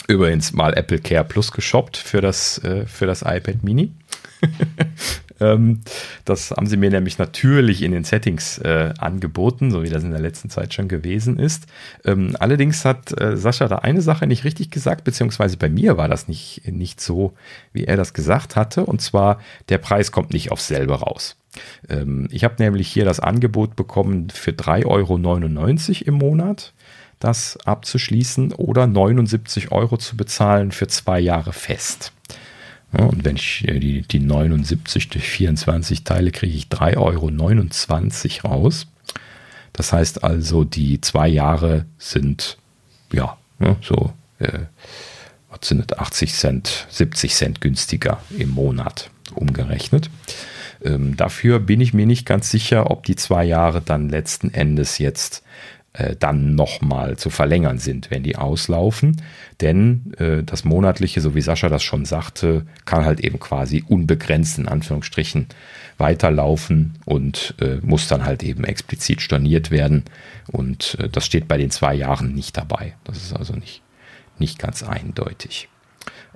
übrigens 0.07 0.53
mal 0.53 0.73
Apple 0.73 0.99
Care 0.99 1.23
Plus 1.23 1.51
geshoppt 1.51 1.97
für 1.97 2.21
das, 2.21 2.57
äh, 2.63 2.85
für 2.85 3.05
das 3.05 3.21
iPad 3.21 3.63
Mini. 3.63 3.91
Ähm, 5.39 5.81
das 6.25 6.51
haben 6.51 6.67
sie 6.67 6.77
mir 6.77 6.89
nämlich 6.89 7.17
natürlich 7.17 7.81
in 7.81 7.91
den 7.91 8.03
Settings 8.03 8.57
äh, 8.59 8.93
angeboten, 8.97 9.71
so 9.71 9.83
wie 9.83 9.89
das 9.89 10.03
in 10.03 10.11
der 10.11 10.19
letzten 10.19 10.49
Zeit 10.49 10.73
schon 10.73 10.87
gewesen 10.87 11.39
ist. 11.39 11.65
Ähm, 12.05 12.35
allerdings 12.39 12.85
hat 12.85 13.19
äh, 13.19 13.37
Sascha 13.37 13.67
da 13.67 13.77
eine 13.77 14.01
Sache 14.01 14.27
nicht 14.27 14.43
richtig 14.43 14.69
gesagt, 14.71 15.03
beziehungsweise 15.03 15.57
bei 15.57 15.69
mir 15.69 15.97
war 15.97 16.07
das 16.07 16.27
nicht, 16.27 16.67
nicht 16.71 17.01
so, 17.01 17.33
wie 17.71 17.85
er 17.85 17.97
das 17.97 18.13
gesagt 18.13 18.55
hatte. 18.55 18.85
Und 18.85 19.01
zwar, 19.01 19.39
der 19.69 19.77
Preis 19.77 20.11
kommt 20.11 20.33
nicht 20.33 20.51
aufs 20.51 20.67
selbe 20.67 20.99
raus. 20.99 21.37
Ähm, 21.89 22.27
ich 22.31 22.43
habe 22.43 22.55
nämlich 22.59 22.87
hier 22.87 23.05
das 23.05 23.19
Angebot 23.19 23.75
bekommen 23.75 24.29
für 24.29 24.51
3,99 24.51 24.85
Euro 24.85 26.07
im 26.07 26.13
Monat 26.15 26.73
das 27.19 27.57
abzuschließen 27.63 28.51
oder 28.53 28.85
79 28.85 29.71
Euro 29.71 29.97
zu 29.97 30.17
bezahlen 30.17 30.71
für 30.71 30.87
zwei 30.87 31.19
Jahre 31.19 31.53
fest. 31.53 32.11
Ja, 32.97 33.05
und 33.05 33.25
wenn 33.25 33.35
ich 33.35 33.67
äh, 33.67 33.79
die, 33.79 34.01
die 34.03 34.19
79 34.19 35.09
durch 35.09 35.27
24 35.27 36.03
teile, 36.03 36.31
kriege 36.31 36.55
ich 36.55 36.67
3,29 36.67 38.45
Euro 38.45 38.53
raus. 38.53 38.87
Das 39.73 39.91
heißt 39.91 40.23
also, 40.23 40.63
die 40.63 41.01
zwei 41.01 41.27
Jahre 41.27 41.85
sind, 41.97 42.57
ja, 43.11 43.37
ne, 43.57 43.75
so, 43.81 44.13
äh, 44.39 44.59
was 45.49 45.67
sind 45.67 45.91
das, 45.91 45.97
80 45.97 46.33
Cent, 46.33 46.87
70 46.89 47.33
Cent 47.33 47.61
günstiger 47.61 48.21
im 48.37 48.49
Monat 48.49 49.09
umgerechnet. 49.33 50.11
Ähm, 50.83 51.17
dafür 51.17 51.59
bin 51.59 51.81
ich 51.81 51.93
mir 51.93 52.05
nicht 52.05 52.25
ganz 52.25 52.51
sicher, 52.51 52.91
ob 52.91 53.05
die 53.05 53.15
zwei 53.15 53.45
Jahre 53.45 53.81
dann 53.81 54.09
letzten 54.09 54.53
Endes 54.53 54.97
jetzt 54.97 55.43
äh, 55.93 56.15
dann 56.17 56.55
nochmal 56.55 57.17
zu 57.17 57.29
verlängern 57.29 57.77
sind, 57.77 58.09
wenn 58.09 58.23
die 58.23 58.35
auslaufen. 58.35 59.21
Denn 59.61 60.13
äh, 60.17 60.43
das 60.43 60.63
monatliche, 60.63 61.21
so 61.21 61.35
wie 61.35 61.41
Sascha 61.41 61.69
das 61.69 61.83
schon 61.83 62.05
sagte, 62.05 62.65
kann 62.85 63.05
halt 63.05 63.19
eben 63.19 63.39
quasi 63.39 63.83
unbegrenzt 63.87 64.57
in 64.57 64.67
Anführungsstrichen 64.67 65.47
weiterlaufen 65.97 66.95
und 67.05 67.53
äh, 67.61 67.75
muss 67.83 68.07
dann 68.07 68.25
halt 68.25 68.41
eben 68.41 68.63
explizit 68.63 69.21
storniert 69.21 69.69
werden. 69.69 70.03
Und 70.51 70.97
äh, 70.99 71.09
das 71.09 71.25
steht 71.25 71.47
bei 71.47 71.57
den 71.57 71.69
zwei 71.69 71.93
Jahren 71.93 72.33
nicht 72.33 72.57
dabei. 72.57 72.95
Das 73.03 73.17
ist 73.17 73.33
also 73.33 73.53
nicht, 73.53 73.83
nicht 74.39 74.57
ganz 74.57 74.81
eindeutig. 74.81 75.69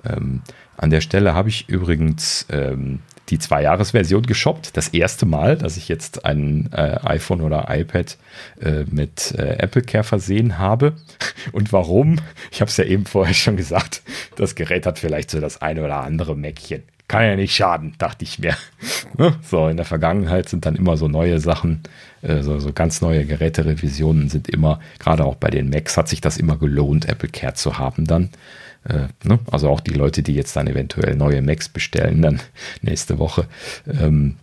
Ähm, 0.04 0.42
an 0.76 0.90
der 0.90 1.00
Stelle 1.00 1.34
habe 1.34 1.48
ich 1.48 1.68
übrigens 1.68 2.46
ähm, 2.50 3.00
die 3.30 3.38
Zwei-Jahres-Version 3.38 4.22
geshoppt. 4.22 4.76
Das 4.76 4.88
erste 4.88 5.26
Mal, 5.26 5.56
dass 5.56 5.76
ich 5.76 5.88
jetzt 5.88 6.24
ein 6.24 6.70
äh, 6.72 6.98
iPhone 7.04 7.42
oder 7.42 7.66
iPad 7.68 8.16
äh, 8.60 8.84
mit 8.90 9.32
äh, 9.32 9.56
Apple 9.58 9.82
Care 9.82 10.04
versehen 10.04 10.58
habe. 10.58 10.94
Und 11.52 11.72
warum? 11.72 12.20
Ich 12.50 12.60
habe 12.60 12.70
es 12.70 12.76
ja 12.76 12.84
eben 12.84 13.06
vorher 13.06 13.34
schon 13.34 13.56
gesagt. 13.56 14.02
Das 14.36 14.54
Gerät 14.54 14.86
hat 14.86 14.98
vielleicht 14.98 15.30
so 15.30 15.40
das 15.40 15.60
eine 15.62 15.84
oder 15.84 15.98
andere 15.98 16.36
Mäckchen. 16.36 16.82
Kann 17.08 17.24
ja 17.24 17.36
nicht 17.36 17.54
schaden, 17.54 17.94
dachte 17.98 18.24
ich 18.24 18.38
mir. 18.38 18.54
Ne? 19.16 19.34
so, 19.42 19.66
in 19.66 19.76
der 19.76 19.86
Vergangenheit 19.86 20.48
sind 20.48 20.64
dann 20.64 20.76
immer 20.76 20.96
so 20.96 21.08
neue 21.08 21.40
Sachen, 21.40 21.82
äh, 22.22 22.42
so, 22.42 22.60
so 22.60 22.72
ganz 22.72 23.00
neue 23.00 23.24
Geräterevisionen 23.24 24.28
sind 24.28 24.48
immer, 24.48 24.78
gerade 25.00 25.24
auch 25.24 25.34
bei 25.34 25.50
den 25.50 25.70
Macs 25.70 25.96
hat 25.96 26.08
sich 26.08 26.20
das 26.20 26.36
immer 26.36 26.56
gelohnt, 26.56 27.08
Apple 27.08 27.30
Care 27.30 27.54
zu 27.54 27.78
haben 27.78 28.06
dann. 28.06 28.30
Äh, 28.88 29.08
ne? 29.22 29.38
Also 29.50 29.68
auch 29.68 29.80
die 29.80 29.92
Leute, 29.92 30.22
die 30.22 30.34
jetzt 30.34 30.56
dann 30.56 30.66
eventuell 30.66 31.14
neue 31.14 31.42
Macs 31.42 31.68
bestellen, 31.68 32.22
dann 32.22 32.40
nächste 32.82 33.18
Woche. 33.18 33.46
Ähm, 33.86 34.36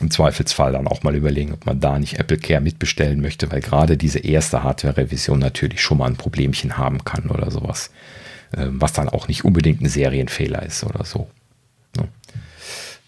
im 0.00 0.10
Zweifelsfall 0.10 0.72
dann 0.72 0.88
auch 0.88 1.02
mal 1.04 1.14
überlegen, 1.14 1.52
ob 1.52 1.66
man 1.66 1.78
da 1.78 1.98
nicht 1.98 2.18
Apple 2.18 2.38
Care 2.38 2.60
mitbestellen 2.60 3.20
möchte, 3.20 3.50
weil 3.52 3.60
gerade 3.60 3.96
diese 3.96 4.18
erste 4.18 4.64
Hardware-Revision 4.64 5.38
natürlich 5.38 5.80
schon 5.80 5.98
mal 5.98 6.06
ein 6.06 6.16
Problemchen 6.16 6.78
haben 6.78 7.04
kann 7.04 7.30
oder 7.30 7.50
sowas, 7.50 7.90
ähm, 8.56 8.80
was 8.80 8.92
dann 8.92 9.08
auch 9.08 9.28
nicht 9.28 9.44
unbedingt 9.44 9.80
ein 9.80 9.88
Serienfehler 9.88 10.62
ist 10.64 10.82
oder 10.82 11.04
so. 11.04 11.28
Ne? 11.96 12.08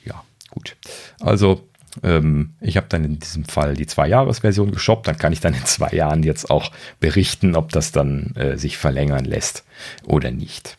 Ja, 0.05 0.23
gut. 0.51 0.77
Also 1.21 1.67
ähm, 2.03 2.55
ich 2.61 2.77
habe 2.77 2.87
dann 2.89 3.05
in 3.05 3.19
diesem 3.19 3.45
Fall 3.45 3.75
die 3.75 3.87
Zwei-Jahres-Version 3.87 4.71
geshoppt. 4.73 5.09
Dann 5.09 5.19
kann 5.19 5.33
ich 5.33 5.41
dann 5.41 5.55
in 5.55 5.65
zwei 5.65 5.91
Jahren 5.91 6.23
jetzt 6.23 6.51
auch 6.51 6.73
berichten, 7.01 7.57
ob 7.57 7.73
das 7.73 7.93
dann 7.93 8.35
äh, 8.37 8.57
sich 8.57 8.77
verlängern 8.77 9.25
lässt 9.25 9.65
oder 10.05 10.31
nicht. 10.31 10.77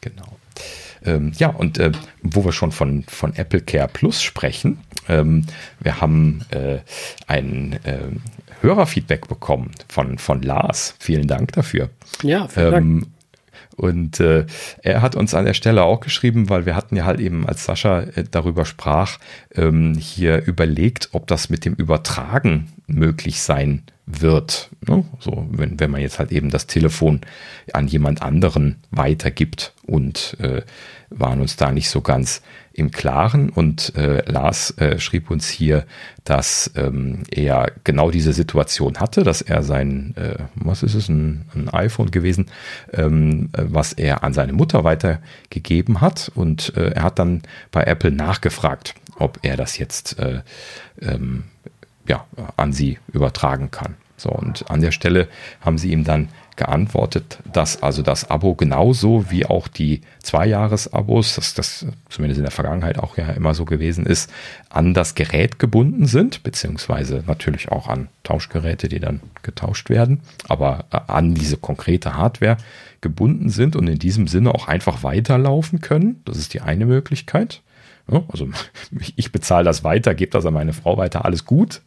Genau. 0.00 0.36
Ähm, 1.04 1.32
ja, 1.36 1.48
und 1.48 1.78
äh, 1.78 1.92
wo 2.22 2.44
wir 2.44 2.52
schon 2.52 2.72
von, 2.72 3.04
von 3.04 3.34
Apple 3.36 3.60
Care 3.60 3.88
Plus 3.88 4.22
sprechen, 4.22 4.78
ähm, 5.08 5.46
wir 5.80 6.00
haben 6.00 6.40
äh, 6.50 6.78
ein 7.26 7.78
äh, 7.84 7.98
Hörerfeedback 8.60 9.28
bekommen 9.28 9.72
von, 9.88 10.18
von 10.18 10.42
Lars. 10.42 10.94
Vielen 10.98 11.28
Dank 11.28 11.52
dafür. 11.52 11.90
Ja, 12.22 12.48
vielen 12.48 12.70
Dank. 12.70 12.84
Ähm, 12.84 13.06
und 13.76 14.20
äh, 14.20 14.46
er 14.82 15.02
hat 15.02 15.16
uns 15.16 15.34
an 15.34 15.44
der 15.44 15.54
Stelle 15.54 15.84
auch 15.84 16.00
geschrieben, 16.00 16.48
weil 16.48 16.64
wir 16.64 16.74
hatten 16.74 16.96
ja 16.96 17.04
halt 17.04 17.20
eben, 17.20 17.46
als 17.46 17.64
Sascha 17.64 18.00
äh, 18.00 18.24
darüber 18.30 18.64
sprach, 18.64 19.18
ähm, 19.54 19.94
hier 19.94 20.44
überlegt, 20.46 21.10
ob 21.12 21.26
das 21.26 21.50
mit 21.50 21.64
dem 21.64 21.74
Übertragen 21.74 22.72
möglich 22.86 23.42
sein 23.42 23.82
wird. 24.06 24.70
Ne? 24.86 25.04
So, 25.18 25.46
wenn, 25.50 25.78
wenn 25.78 25.90
man 25.90 26.00
jetzt 26.00 26.18
halt 26.18 26.32
eben 26.32 26.50
das 26.50 26.66
Telefon 26.66 27.20
an 27.72 27.86
jemand 27.86 28.22
anderen 28.22 28.76
weitergibt 28.90 29.74
und 29.84 30.36
äh, 30.40 30.62
waren 31.10 31.40
uns 31.40 31.56
da 31.56 31.70
nicht 31.70 31.90
so 31.90 32.00
ganz 32.00 32.42
im 32.76 32.90
Klaren. 32.90 33.48
Und 33.48 33.94
äh, 33.96 34.22
Lars 34.30 34.70
äh, 34.78 34.98
schrieb 34.98 35.30
uns 35.30 35.48
hier, 35.48 35.86
dass 36.24 36.70
ähm, 36.76 37.22
er 37.30 37.72
genau 37.84 38.10
diese 38.10 38.32
Situation 38.32 38.98
hatte, 38.98 39.22
dass 39.22 39.40
er 39.40 39.62
sein, 39.62 40.14
äh, 40.16 40.36
was 40.54 40.82
ist 40.82 40.94
es, 40.94 41.08
ein, 41.08 41.46
ein 41.54 41.68
iPhone 41.70 42.10
gewesen, 42.10 42.46
ähm, 42.92 43.48
was 43.56 43.94
er 43.94 44.22
an 44.22 44.34
seine 44.34 44.52
Mutter 44.52 44.84
weitergegeben 44.84 46.00
hat. 46.00 46.30
Und 46.34 46.76
äh, 46.76 46.90
er 46.90 47.02
hat 47.02 47.18
dann 47.18 47.42
bei 47.72 47.82
Apple 47.82 48.12
nachgefragt, 48.12 48.94
ob 49.18 49.38
er 49.42 49.56
das 49.56 49.78
jetzt 49.78 50.18
äh, 50.18 50.42
ähm, 51.00 51.44
ja, 52.06 52.24
an 52.56 52.72
sie 52.72 52.98
übertragen 53.12 53.70
kann. 53.70 53.94
So, 54.18 54.30
und 54.30 54.70
an 54.70 54.80
der 54.80 54.92
Stelle 54.92 55.28
haben 55.60 55.78
sie 55.78 55.92
ihm 55.92 56.04
dann 56.04 56.28
geantwortet, 56.56 57.38
dass 57.52 57.82
also 57.82 58.02
das 58.02 58.30
Abo 58.30 58.54
genauso 58.54 59.30
wie 59.30 59.46
auch 59.46 59.68
die 59.68 60.00
Zwei-Jahres-Abos, 60.22 61.34
dass 61.36 61.54
das 61.54 61.86
zumindest 62.08 62.38
in 62.38 62.44
der 62.44 62.50
Vergangenheit 62.50 62.98
auch 62.98 63.16
ja 63.16 63.30
immer 63.30 63.54
so 63.54 63.64
gewesen 63.64 64.06
ist, 64.06 64.32
an 64.70 64.94
das 64.94 65.14
Gerät 65.14 65.58
gebunden 65.58 66.06
sind, 66.06 66.42
beziehungsweise 66.42 67.22
natürlich 67.26 67.70
auch 67.70 67.88
an 67.88 68.08
Tauschgeräte, 68.22 68.88
die 68.88 69.00
dann 69.00 69.20
getauscht 69.42 69.90
werden, 69.90 70.20
aber 70.48 70.86
äh, 70.90 70.98
an 71.06 71.34
diese 71.34 71.56
konkrete 71.56 72.14
Hardware 72.14 72.56
gebunden 73.00 73.50
sind 73.50 73.76
und 73.76 73.86
in 73.86 73.98
diesem 73.98 74.26
Sinne 74.26 74.54
auch 74.54 74.68
einfach 74.68 75.02
weiterlaufen 75.02 75.80
können. 75.80 76.22
Das 76.24 76.36
ist 76.38 76.54
die 76.54 76.60
eine 76.60 76.86
Möglichkeit. 76.86 77.62
also 78.08 78.48
ich 79.16 79.32
bezahle 79.32 79.64
das 79.64 79.84
weiter, 79.84 80.14
gebe 80.14 80.32
das 80.32 80.46
an 80.46 80.54
meine 80.54 80.72
Frau 80.72 80.96
weiter, 80.96 81.24
alles 81.24 81.44
gut. 81.44 81.82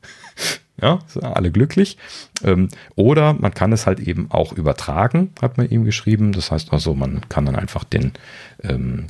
Ja, 0.81 0.99
sind 1.07 1.23
alle 1.23 1.51
glücklich. 1.51 1.97
Ähm, 2.43 2.69
oder 2.95 3.33
man 3.33 3.53
kann 3.53 3.71
es 3.73 3.85
halt 3.85 3.99
eben 3.99 4.31
auch 4.31 4.53
übertragen, 4.53 5.31
hat 5.41 5.57
man 5.57 5.69
ihm 5.69 5.83
geschrieben. 5.85 6.31
Das 6.31 6.51
heißt 6.51 6.71
also, 6.71 6.93
man 6.93 7.21
kann 7.29 7.45
dann 7.45 7.55
einfach 7.55 7.83
den 7.83 8.13
ähm, 8.63 9.07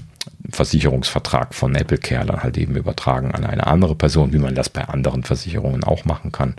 Versicherungsvertrag 0.51 1.53
von 1.53 1.75
Apple 1.75 1.97
Care 1.97 2.25
dann 2.25 2.43
halt 2.43 2.57
eben 2.57 2.75
übertragen 2.75 3.31
an 3.31 3.45
eine 3.45 3.67
andere 3.67 3.95
Person, 3.95 4.33
wie 4.33 4.39
man 4.39 4.55
das 4.55 4.69
bei 4.69 4.83
anderen 4.85 5.23
Versicherungen 5.23 5.83
auch 5.83 6.05
machen 6.05 6.31
kann. 6.31 6.55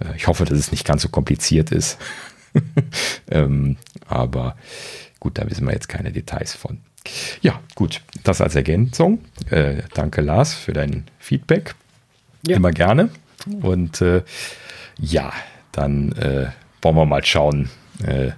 Äh, 0.00 0.16
ich 0.16 0.26
hoffe, 0.26 0.44
dass 0.44 0.58
es 0.58 0.72
nicht 0.72 0.86
ganz 0.86 1.02
so 1.02 1.08
kompliziert 1.08 1.70
ist. 1.70 1.98
ähm, 3.30 3.76
aber 4.06 4.56
gut, 5.20 5.38
da 5.38 5.48
wissen 5.48 5.66
wir 5.66 5.72
jetzt 5.72 5.88
keine 5.88 6.12
Details 6.12 6.54
von. 6.54 6.78
Ja, 7.40 7.60
gut, 7.74 8.02
das 8.24 8.40
als 8.40 8.54
Ergänzung. 8.54 9.20
Äh, 9.50 9.82
danke, 9.94 10.20
Lars, 10.20 10.54
für 10.54 10.72
dein 10.72 11.04
Feedback. 11.18 11.74
Ja. 12.46 12.56
Immer 12.56 12.72
gerne. 12.72 13.10
Und 13.62 14.00
äh, 14.00 14.22
ja, 14.98 15.32
dann 15.72 16.12
äh, 16.12 16.46
wollen 16.82 16.96
wir 16.96 17.06
mal 17.06 17.24
schauen, 17.24 17.70
äh, 18.04 18.30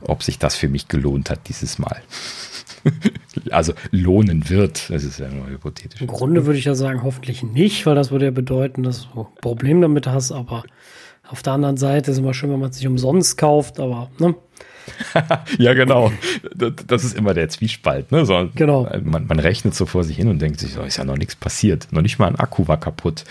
ob 0.00 0.22
sich 0.22 0.38
das 0.38 0.56
für 0.56 0.68
mich 0.68 0.88
gelohnt 0.88 1.30
hat 1.30 1.48
dieses 1.48 1.78
Mal. 1.78 2.00
also 3.50 3.72
lohnen 3.90 4.48
wird. 4.48 4.90
Das 4.90 5.04
ist 5.04 5.18
ja 5.18 5.28
nur 5.28 5.48
hypothetisch. 5.48 6.00
Im 6.00 6.06
Grunde 6.06 6.46
würde 6.46 6.58
ich 6.58 6.64
ja 6.64 6.74
sagen, 6.74 7.02
hoffentlich 7.02 7.42
nicht, 7.42 7.86
weil 7.86 7.94
das 7.94 8.10
würde 8.10 8.26
ja 8.26 8.30
bedeuten, 8.30 8.82
dass 8.82 9.08
du 9.12 9.20
ein 9.20 9.26
Problem 9.40 9.80
damit 9.80 10.06
hast. 10.06 10.32
Aber 10.32 10.64
auf 11.28 11.42
der 11.42 11.54
anderen 11.54 11.76
Seite 11.76 12.10
ist 12.10 12.16
es 12.16 12.22
immer 12.22 12.34
schön, 12.34 12.50
wenn 12.50 12.60
man 12.60 12.70
es 12.70 12.76
nicht 12.76 12.86
umsonst 12.86 13.36
kauft. 13.36 13.80
Aber 13.80 14.10
ne? 14.18 14.34
ja, 15.58 15.74
genau. 15.74 16.12
Das 16.86 17.04
ist 17.04 17.16
immer 17.16 17.34
der 17.34 17.48
Zwiespalt. 17.48 18.12
Ne? 18.12 18.24
So, 18.24 18.48
genau. 18.54 18.88
Man, 19.02 19.26
man, 19.26 19.38
rechnet 19.38 19.74
so 19.74 19.86
vor 19.86 20.04
sich 20.04 20.16
hin 20.16 20.28
und 20.28 20.40
denkt 20.40 20.60
sich, 20.60 20.72
so 20.72 20.82
ist 20.82 20.96
ja 20.96 21.04
noch 21.04 21.16
nichts 21.16 21.36
passiert. 21.36 21.88
Noch 21.90 22.02
nicht 22.02 22.18
mal 22.18 22.28
ein 22.28 22.36
Akku 22.36 22.68
war 22.68 22.78
kaputt. 22.78 23.24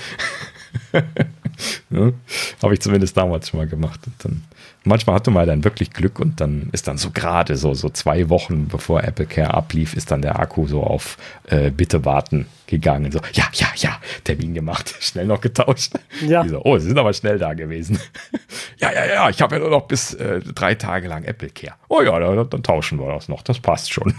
ne? 1.90 2.14
Habe 2.62 2.74
ich 2.74 2.82
zumindest 2.82 3.18
damals 3.18 3.50
schon 3.50 3.60
mal 3.60 3.68
gemacht. 3.68 4.00
Und 4.06 4.14
dann, 4.24 4.44
manchmal 4.84 5.16
hatte 5.16 5.32
man 5.32 5.48
dann 5.48 5.64
wirklich 5.64 5.92
Glück 5.92 6.20
und 6.20 6.40
dann 6.42 6.70
ist 6.72 6.88
dann 6.88 6.98
so 6.98 7.12
gerade 7.12 7.56
so, 7.56 7.74
so 7.74 7.90
zwei 7.90 8.30
Wochen 8.30 8.68
bevor 8.68 9.04
Apple 9.04 9.26
Care 9.26 9.54
ablief, 9.54 9.94
ist 9.94 10.12
dann 10.12 10.22
der 10.22 10.40
Akku 10.40 10.68
so 10.68 10.84
auf 10.84 11.18
äh, 11.48 11.72
Bitte 11.72 12.06
warten 12.06 12.48
gegangen. 12.68 13.12
So, 13.12 13.20
ja, 13.34 13.46
ja, 13.54 13.68
ja, 13.76 14.00
Termin 14.24 14.54
gemacht, 14.54 14.94
schnell 15.00 15.26
noch 15.26 15.42
getauscht. 15.42 15.94
Ja. 16.26 16.48
So, 16.48 16.62
oh, 16.64 16.78
sie 16.78 16.88
sind 16.88 16.98
aber 16.98 17.14
schnell 17.14 17.40
da 17.40 17.54
gewesen. 17.54 18.00
ja, 18.78 18.92
ja, 18.92 19.06
ja, 19.06 19.30
ich 19.30 19.42
habe 19.42 19.56
ja 19.56 19.62
nur 19.62 19.70
noch 19.70 19.88
bis 19.88 20.14
äh, 20.14 20.40
drei 20.42 20.76
Tage 20.76 21.08
lang 21.08 21.24
Apple 21.24 21.50
Care. 21.50 21.76
Oh 21.88 22.02
ja, 22.02 22.20
dann, 22.20 22.50
dann 22.50 22.64
tauschen 22.64 23.00
wir 23.00 23.12
das 23.14 23.30
noch, 23.30 23.42
das 23.42 23.60
passt 23.60 23.92
schon. 23.92 24.14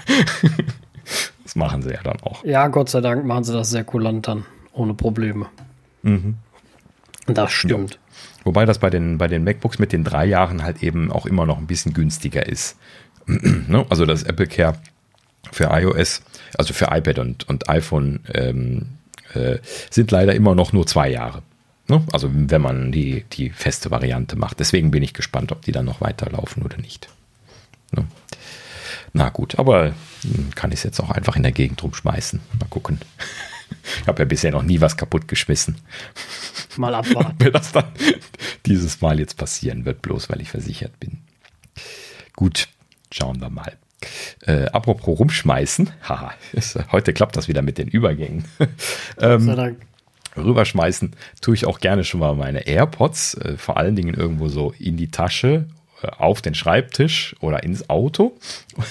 das 1.43 1.57
machen 1.57 1.83
sie 1.83 1.91
ja 1.91 2.03
dann 2.03 2.21
auch. 2.23 2.45
Ja, 2.45 2.69
Gott 2.69 2.89
sei 2.89 3.01
Dank 3.01 3.25
machen 3.25 3.45
sie 3.45 3.53
das 3.53 3.71
sehr 3.71 3.85
kulant 3.85 4.27
dann, 4.29 4.45
ohne 4.73 4.95
Probleme. 4.95 5.47
Mhm. 6.03 6.37
Das 7.29 7.53
stimmt. 7.53 7.95
Ja. 7.95 7.99
Wobei 8.45 8.65
das 8.65 8.79
bei 8.79 8.91
den, 8.91 9.19
bei 9.19 9.29
den 9.29 9.45
MacBooks 9.45 9.79
mit 9.79 9.93
den 9.93 10.05
drei 10.05 10.25
Jahren 10.27 10.63
halt 10.63 10.83
eben 10.83 11.13
auch 11.13 11.27
immer 11.27 11.47
noch 11.47 11.59
ein 11.59 11.67
bisschen 11.67 11.93
günstiger 11.93 12.47
ist. 12.47 12.77
Ne? 13.27 13.85
also 13.91 14.07
das 14.07 14.23
Apple 14.23 14.47
Care 14.47 14.79
für 15.53 15.65
iOS, 15.65 16.23
also 16.57 16.73
für 16.73 16.87
iPad 16.87 17.19
und, 17.19 17.47
und 17.47 17.69
iPhone 17.69 18.21
ähm, 18.33 18.87
äh, 19.35 19.59
sind 19.91 20.11
leider 20.11 20.35
immer 20.35 20.55
noch 20.55 20.73
nur 20.73 20.87
zwei 20.87 21.11
Jahre. 21.11 21.43
Ne? 21.89 22.03
Also 22.13 22.31
wenn 22.33 22.63
man 22.63 22.93
die, 22.93 23.25
die 23.33 23.51
feste 23.51 23.91
Variante 23.91 24.37
macht. 24.37 24.61
Deswegen 24.61 24.91
bin 24.91 25.03
ich 25.03 25.15
gespannt, 25.15 25.53
ob 25.53 25.63
die 25.63 25.73
dann 25.73 25.85
noch 25.85 26.01
weiterlaufen 26.01 26.63
oder 26.63 26.79
nicht. 26.79 27.09
Ne? 27.93 28.05
Na 29.13 29.31
gut, 29.31 29.59
aber 29.59 29.95
hm, 30.23 30.51
kann 30.55 30.71
ich 30.71 30.79
es 30.79 30.85
jetzt 30.85 31.01
auch 31.01 31.11
einfach 31.11 31.37
in 31.37 31.43
der 31.43 31.53
Gegend 31.53 31.83
rumschmeißen. 31.83 32.41
Mal 32.61 32.69
gucken. 32.69 32.99
Ich 34.01 34.07
habe 34.07 34.21
ja 34.21 34.25
bisher 34.25 34.51
noch 34.51 34.63
nie 34.63 34.81
was 34.81 34.97
kaputt 34.97 35.29
geschmissen. 35.29 35.77
Mal 36.77 36.95
abwarten. 36.95 37.37
Wenn 37.39 37.53
das 37.53 37.73
dann 37.73 37.93
dieses 38.67 39.01
Mal 39.01 39.19
jetzt 39.19 39.37
passieren 39.37 39.85
wird, 39.85 40.03
bloß 40.03 40.29
weil 40.31 40.41
ich 40.41 40.51
versichert 40.51 40.99
bin. 41.01 41.19
Gut, 42.35 42.69
schauen 43.11 43.41
wir 43.41 43.51
mal. 43.51 43.77
Äh, 44.47 44.67
apropos 44.67 45.19
rumschmeißen, 45.19 45.91
haha, 46.09 46.33
ist, 46.53 46.79
heute 46.93 47.13
klappt 47.13 47.37
das 47.37 47.49
wieder 47.49 47.63
mit 47.63 47.79
den 47.79 47.89
Übergängen. 47.89 48.45
ähm, 49.21 49.77
rüberschmeißen 50.37 51.17
tue 51.41 51.55
ich 51.55 51.67
auch 51.67 51.81
gerne 51.81 52.05
schon 52.05 52.21
mal 52.21 52.35
meine 52.35 52.67
AirPods, 52.67 53.35
äh, 53.35 53.57
vor 53.57 53.77
allen 53.77 53.97
Dingen 53.97 54.15
irgendwo 54.15 54.49
so 54.49 54.73
in 54.79 54.97
die 54.97 55.11
Tasche 55.11 55.67
auf 56.03 56.43
den 56.43 56.55
Schreibtisch 56.55 57.35
oder 57.41 57.63
ins 57.63 57.91
Auto. 57.91 58.37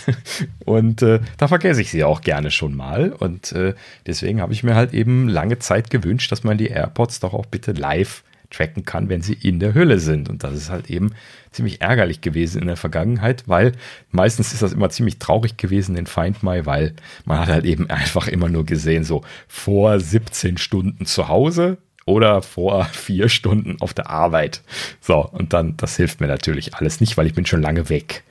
Und 0.66 1.02
äh, 1.02 1.20
da 1.38 1.48
vergesse 1.48 1.82
ich 1.82 1.92
sie 1.92 2.04
auch 2.04 2.22
gerne 2.22 2.52
schon 2.52 2.76
mal. 2.76 3.12
Und 3.12 3.52
äh, 3.54 3.74
deswegen 4.06 4.42
habe 4.42 4.54
ich 4.54 4.64
mir 4.64 4.76
halt 4.76 4.94
eben 4.94 5.28
lange 5.28 5.60
Zeit 5.60 5.90
gewünscht, 5.90 6.32
dass 6.32 6.44
man 6.44 6.58
die 6.58 6.68
AirPods 6.68 7.20
doch 7.20 7.34
auch 7.34 7.46
bitte 7.46 7.72
live 7.72 8.24
tracken 8.50 8.86
kann, 8.86 9.10
wenn 9.10 9.22
sie 9.22 9.34
in 9.34 9.60
der 9.60 9.74
Hülle 9.74 10.00
sind. 10.00 10.30
Und 10.30 10.44
das 10.44 10.54
ist 10.54 10.70
halt 10.70 10.90
eben 10.90 11.12
ziemlich 11.52 11.82
ärgerlich 11.82 12.22
gewesen 12.22 12.62
in 12.62 12.68
der 12.68 12.78
Vergangenheit, 12.78 13.44
weil 13.48 13.74
meistens 14.12 14.54
ist 14.54 14.62
das 14.62 14.74
immer 14.74 14.90
ziemlich 14.90 15.20
traurig 15.20 15.58
gewesen 15.58 15.96
in 15.96 16.06
Find 16.06 16.44
My, 16.44 16.66
weil 16.66 16.94
man 17.26 17.40
hat 17.40 17.50
halt 17.50 17.66
eben 17.66 17.90
einfach 17.90 18.28
immer 18.28 18.50
nur 18.50 18.66
gesehen, 18.66 19.04
so 19.04 19.24
vor 19.48 20.00
17 20.00 20.58
Stunden 20.58 21.06
zu 21.06 21.28
Hause, 21.28 21.78
oder 22.08 22.42
vor 22.42 22.86
vier 22.92 23.30
Stunden 23.30 23.78
auf 23.80 23.94
der 23.94 24.10
Arbeit. 24.10 24.64
So, 25.00 25.24
und 25.24 25.54
dann, 25.54 25.78
das 25.78 25.96
hilft 25.96 26.20
mir 26.20 26.28
natürlich 26.28 26.74
alles 26.74 27.00
nicht, 27.00 27.18
weil 27.18 27.28
ich 27.28 27.36
bin 27.36 27.46
schon 27.46 27.62
lange 27.62 27.90
weg. 27.90 28.24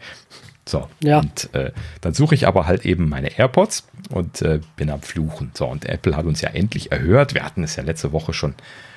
So, 0.69 0.89
ja. 1.01 1.21
und 1.21 1.55
äh, 1.55 1.71
dann 2.01 2.13
suche 2.13 2.35
ich 2.35 2.49
aber 2.49 2.67
halt 2.67 2.85
eben 2.85 3.09
meine 3.09 3.39
AirPods 3.39 3.87
und 4.11 4.43
äh, 4.43 4.59
bin 4.75 4.91
am 4.91 5.01
Fluchen. 5.01 5.53
So, 5.55 5.67
und 5.67 5.85
Apple 5.85 6.17
hat 6.17 6.25
uns 6.25 6.41
ja 6.41 6.51
endlich 6.51 6.91
erhört. 6.91 7.35
Wir 7.35 7.45
hatten 7.45 7.63
es 7.63 7.77
ja 7.77 7.85
letzte 7.85 8.11
Woche 8.11 8.33
schon, 8.33 8.55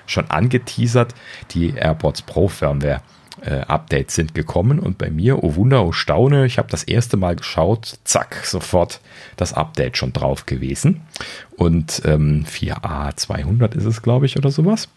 schon 0.08 0.32
angeteasert. 0.32 1.14
Die 1.52 1.76
AirPods 1.76 2.24
Pro 2.24 2.48
Firmware 2.48 3.02
äh, 3.44 3.62
Updates 3.62 4.16
sind 4.16 4.34
gekommen 4.34 4.80
und 4.80 4.98
bei 4.98 5.10
mir, 5.10 5.44
oh 5.44 5.56
Wunder, 5.56 5.86
oh 5.86 5.92
Staune, 5.92 6.46
ich 6.46 6.58
habe 6.58 6.70
das 6.70 6.84
erste 6.84 7.18
Mal 7.18 7.36
geschaut, 7.36 8.00
zack, 8.04 8.42
sofort 8.44 9.02
das 9.38 9.54
Update 9.54 9.98
schon 9.98 10.14
drauf 10.14 10.46
gewesen. 10.46 11.02
Und 11.56 12.02
ähm, 12.06 12.46
4A 12.46 13.16
200 13.16 13.76
ist 13.76 13.86
es, 13.86 14.02
glaube 14.02 14.26
ich, 14.26 14.38
oder 14.38 14.52
sowas. 14.52 14.90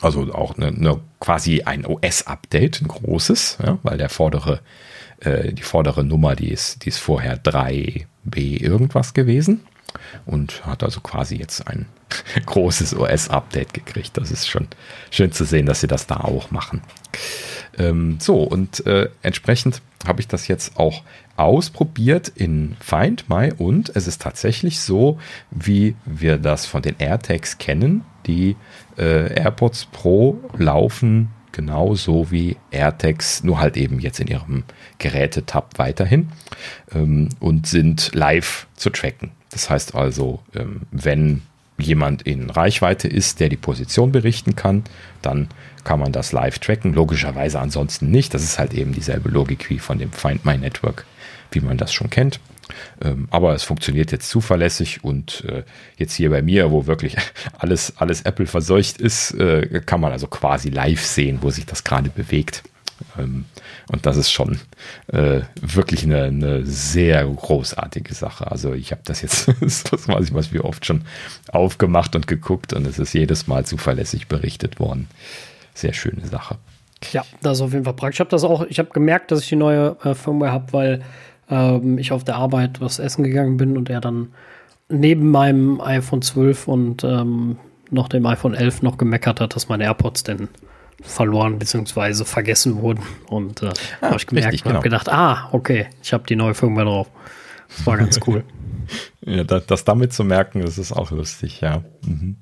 Also 0.00 0.32
auch 0.32 0.56
eine, 0.56 0.68
eine 0.68 1.00
quasi 1.20 1.62
ein 1.62 1.86
OS-Update, 1.86 2.82
ein 2.82 2.88
großes, 2.88 3.58
ja, 3.64 3.78
weil 3.82 3.98
der 3.98 4.08
vordere, 4.08 4.60
äh, 5.20 5.52
die 5.52 5.62
vordere 5.62 6.04
Nummer, 6.04 6.34
die 6.34 6.50
ist, 6.50 6.84
die 6.84 6.88
ist 6.88 6.98
vorher 6.98 7.42
3B 7.42 8.06
irgendwas 8.60 9.14
gewesen 9.14 9.60
und 10.26 10.66
hat 10.66 10.82
also 10.82 11.00
quasi 11.00 11.36
jetzt 11.36 11.66
ein 11.66 11.86
großes 12.46 12.94
OS-Update 12.94 13.74
gekriegt. 13.74 14.16
Das 14.16 14.30
ist 14.30 14.48
schon 14.48 14.68
schön 15.10 15.32
zu 15.32 15.44
sehen, 15.44 15.66
dass 15.66 15.80
sie 15.80 15.86
das 15.86 16.06
da 16.06 16.16
auch 16.16 16.50
machen. 16.50 16.82
Ähm, 17.78 18.18
so, 18.20 18.42
und 18.42 18.86
äh, 18.86 19.08
entsprechend 19.22 19.82
habe 20.06 20.20
ich 20.20 20.28
das 20.28 20.48
jetzt 20.48 20.76
auch 20.78 21.02
ausprobiert 21.36 22.28
in 22.28 22.76
Find 22.80 23.28
My 23.28 23.52
und 23.56 23.94
es 23.96 24.06
ist 24.06 24.20
tatsächlich 24.20 24.80
so, 24.80 25.18
wie 25.50 25.96
wir 26.04 26.38
das 26.38 26.66
von 26.66 26.82
den 26.82 26.96
AirTags 26.98 27.58
kennen. 27.58 28.04
Die 28.26 28.56
äh, 28.98 29.32
AirPods 29.34 29.86
Pro 29.86 30.38
laufen 30.56 31.30
genauso 31.52 32.30
wie 32.30 32.56
AirTags, 32.70 33.44
nur 33.44 33.60
halt 33.60 33.76
eben 33.76 34.00
jetzt 34.00 34.20
in 34.20 34.26
ihrem 34.26 34.64
Gerätetab 34.98 35.78
weiterhin 35.78 36.28
ähm, 36.94 37.28
und 37.40 37.66
sind 37.66 38.10
live 38.14 38.66
zu 38.74 38.90
tracken. 38.90 39.30
Das 39.50 39.70
heißt 39.70 39.94
also, 39.94 40.40
ähm, 40.54 40.82
wenn 40.90 41.42
jemand 41.78 42.22
in 42.22 42.50
Reichweite 42.50 43.08
ist, 43.08 43.40
der 43.40 43.48
die 43.48 43.56
Position 43.56 44.12
berichten 44.12 44.56
kann, 44.56 44.84
dann 45.20 45.48
kann 45.84 46.00
man 46.00 46.12
das 46.12 46.32
live 46.32 46.58
tracken. 46.58 46.94
Logischerweise 46.94 47.60
ansonsten 47.60 48.10
nicht. 48.10 48.34
Das 48.34 48.42
ist 48.42 48.58
halt 48.58 48.74
eben 48.74 48.92
dieselbe 48.92 49.28
Logik 49.28 49.70
wie 49.70 49.78
von 49.78 49.98
dem 49.98 50.12
Find 50.12 50.44
My 50.44 50.56
Network, 50.58 51.04
wie 51.50 51.60
man 51.60 51.78
das 51.78 51.92
schon 51.92 52.10
kennt. 52.10 52.40
Ähm, 53.02 53.28
aber 53.30 53.54
es 53.54 53.64
funktioniert 53.64 54.12
jetzt 54.12 54.28
zuverlässig 54.28 55.04
und 55.04 55.44
äh, 55.48 55.64
jetzt 55.96 56.14
hier 56.14 56.30
bei 56.30 56.42
mir, 56.42 56.70
wo 56.70 56.86
wirklich 56.86 57.16
alles, 57.58 57.94
alles 57.96 58.22
Apple 58.22 58.46
verseucht 58.46 58.98
ist, 58.98 59.32
äh, 59.32 59.80
kann 59.84 60.00
man 60.00 60.12
also 60.12 60.26
quasi 60.26 60.70
live 60.70 61.04
sehen, 61.04 61.38
wo 61.42 61.50
sich 61.50 61.66
das 61.66 61.84
gerade 61.84 62.10
bewegt. 62.10 62.62
Ähm, 63.18 63.46
und 63.90 64.06
das 64.06 64.16
ist 64.16 64.30
schon 64.30 64.58
äh, 65.08 65.40
wirklich 65.60 66.04
eine, 66.04 66.24
eine, 66.24 66.64
sehr 66.64 67.24
großartige 67.26 68.14
Sache. 68.14 68.50
Also 68.50 68.72
ich 68.74 68.92
habe 68.92 69.02
das 69.04 69.22
jetzt, 69.22 69.48
das 69.60 70.08
weiß 70.08 70.26
ich 70.26 70.34
was, 70.34 70.52
wie 70.52 70.60
oft 70.60 70.86
schon 70.86 71.02
aufgemacht 71.48 72.14
und 72.14 72.26
geguckt 72.26 72.72
und 72.72 72.86
es 72.86 72.98
ist 72.98 73.12
jedes 73.12 73.46
Mal 73.46 73.66
zuverlässig 73.66 74.28
berichtet 74.28 74.78
worden. 74.78 75.08
Sehr 75.74 75.92
schöne 75.92 76.24
Sache. 76.26 76.58
Ja, 77.12 77.24
das 77.42 77.58
ist 77.58 77.62
auf 77.62 77.72
jeden 77.72 77.84
Fall 77.84 77.94
praktisch. 77.94 78.16
Ich 78.16 78.20
habe 78.20 78.30
das 78.30 78.44
auch, 78.44 78.64
ich 78.68 78.78
habe 78.78 78.90
gemerkt, 78.90 79.30
dass 79.30 79.40
ich 79.40 79.48
die 79.48 79.56
neue 79.56 79.96
äh, 80.04 80.14
Firmware 80.14 80.52
habe, 80.52 80.72
weil 80.72 81.02
ähm, 81.50 81.98
ich 81.98 82.12
auf 82.12 82.24
der 82.24 82.36
Arbeit 82.36 82.80
was 82.80 82.98
essen 82.98 83.24
gegangen 83.24 83.56
bin 83.56 83.76
und 83.76 83.90
er 83.90 84.00
dann 84.00 84.32
neben 84.88 85.30
meinem 85.30 85.80
iPhone 85.80 86.22
12 86.22 86.68
und 86.68 87.04
ähm, 87.04 87.58
noch 87.90 88.08
dem 88.08 88.24
iPhone 88.26 88.54
11 88.54 88.82
noch 88.82 88.98
gemeckert 88.98 89.40
hat, 89.40 89.56
dass 89.56 89.68
meine 89.68 89.84
AirPods 89.84 90.22
denn 90.22 90.48
verloren 91.02 91.58
bzw. 91.58 92.24
vergessen 92.24 92.80
wurden. 92.80 93.02
Und 93.26 93.62
äh, 93.62 93.70
ah, 94.00 94.06
habe 94.08 94.16
ich 94.16 94.26
gemerkt 94.26 94.52
richtig, 94.52 94.66
und 94.66 94.74
habe 94.74 94.82
genau. 94.82 94.98
gedacht, 94.98 95.08
ah, 95.08 95.48
okay, 95.52 95.86
ich 96.02 96.12
habe 96.12 96.24
die 96.26 96.36
neue 96.36 96.54
Firmware 96.54 96.86
drauf. 96.86 97.10
Das 97.68 97.86
war 97.86 97.96
ganz 97.96 98.20
cool. 98.26 98.44
ja, 99.24 99.44
das, 99.44 99.66
das, 99.66 99.84
damit 99.84 100.12
zu 100.12 100.24
merken, 100.24 100.60
das 100.60 100.78
ist 100.78 100.92
auch 100.92 101.10
lustig, 101.10 101.60
ja. 101.60 101.82
Mhm. 102.06 102.36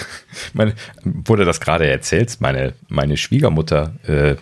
Meine, 0.52 0.74
wurde 1.04 1.44
das 1.44 1.60
gerade 1.60 1.86
erzählt, 1.86 2.40
meine, 2.40 2.74
meine 2.88 3.16
Schwiegermutter 3.16 3.94
äh, 4.04 4.34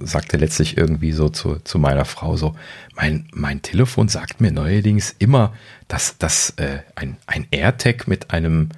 sagte 0.00 0.36
letztlich 0.36 0.76
irgendwie 0.76 1.12
so 1.12 1.30
zu, 1.30 1.56
zu 1.64 1.78
meiner 1.78 2.04
Frau 2.04 2.36
so, 2.36 2.54
mein, 2.94 3.28
mein 3.32 3.62
Telefon 3.62 4.08
sagt 4.08 4.42
mir 4.42 4.52
neuerdings 4.52 5.14
immer, 5.18 5.54
dass 5.88 6.18
das 6.18 6.50
äh, 6.58 6.80
ein, 6.96 7.16
ein 7.26 7.46
AirTag 7.50 8.06
mit 8.08 8.30
einem, 8.30 8.68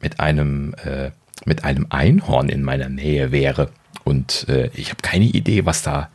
mit 0.00 0.18
einem, 0.18 0.74
äh, 0.84 1.10
mit 1.44 1.64
einem 1.64 1.86
Einhorn 1.90 2.48
in 2.48 2.62
meiner 2.62 2.88
Nähe 2.88 3.30
wäre. 3.30 3.70
Und 4.04 4.48
äh, 4.48 4.70
ich 4.74 4.90
habe 4.90 5.02
keine 5.02 5.26
Idee, 5.26 5.64
was 5.64 5.82
da, 5.82 6.10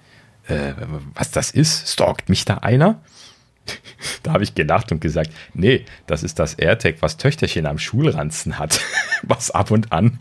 äh, 0.47 0.73
was 1.13 1.31
das 1.31 1.51
ist. 1.51 1.89
Stalkt 1.89 2.29
mich 2.29 2.45
da 2.45 2.57
einer? 2.57 3.01
Da 4.23 4.33
habe 4.33 4.43
ich 4.43 4.53
gelacht 4.53 4.91
und 4.91 5.01
gesagt, 5.01 5.31
nee, 5.53 5.85
das 6.05 6.21
ist 6.21 6.37
das 6.37 6.53
AirTag, 6.53 6.97
was 6.99 7.17
Töchterchen 7.17 7.65
am 7.65 7.79
Schulranzen 7.79 8.59
hat, 8.59 8.79
was 9.23 9.49
ab 9.49 9.71
und 9.71 9.91
an, 9.91 10.19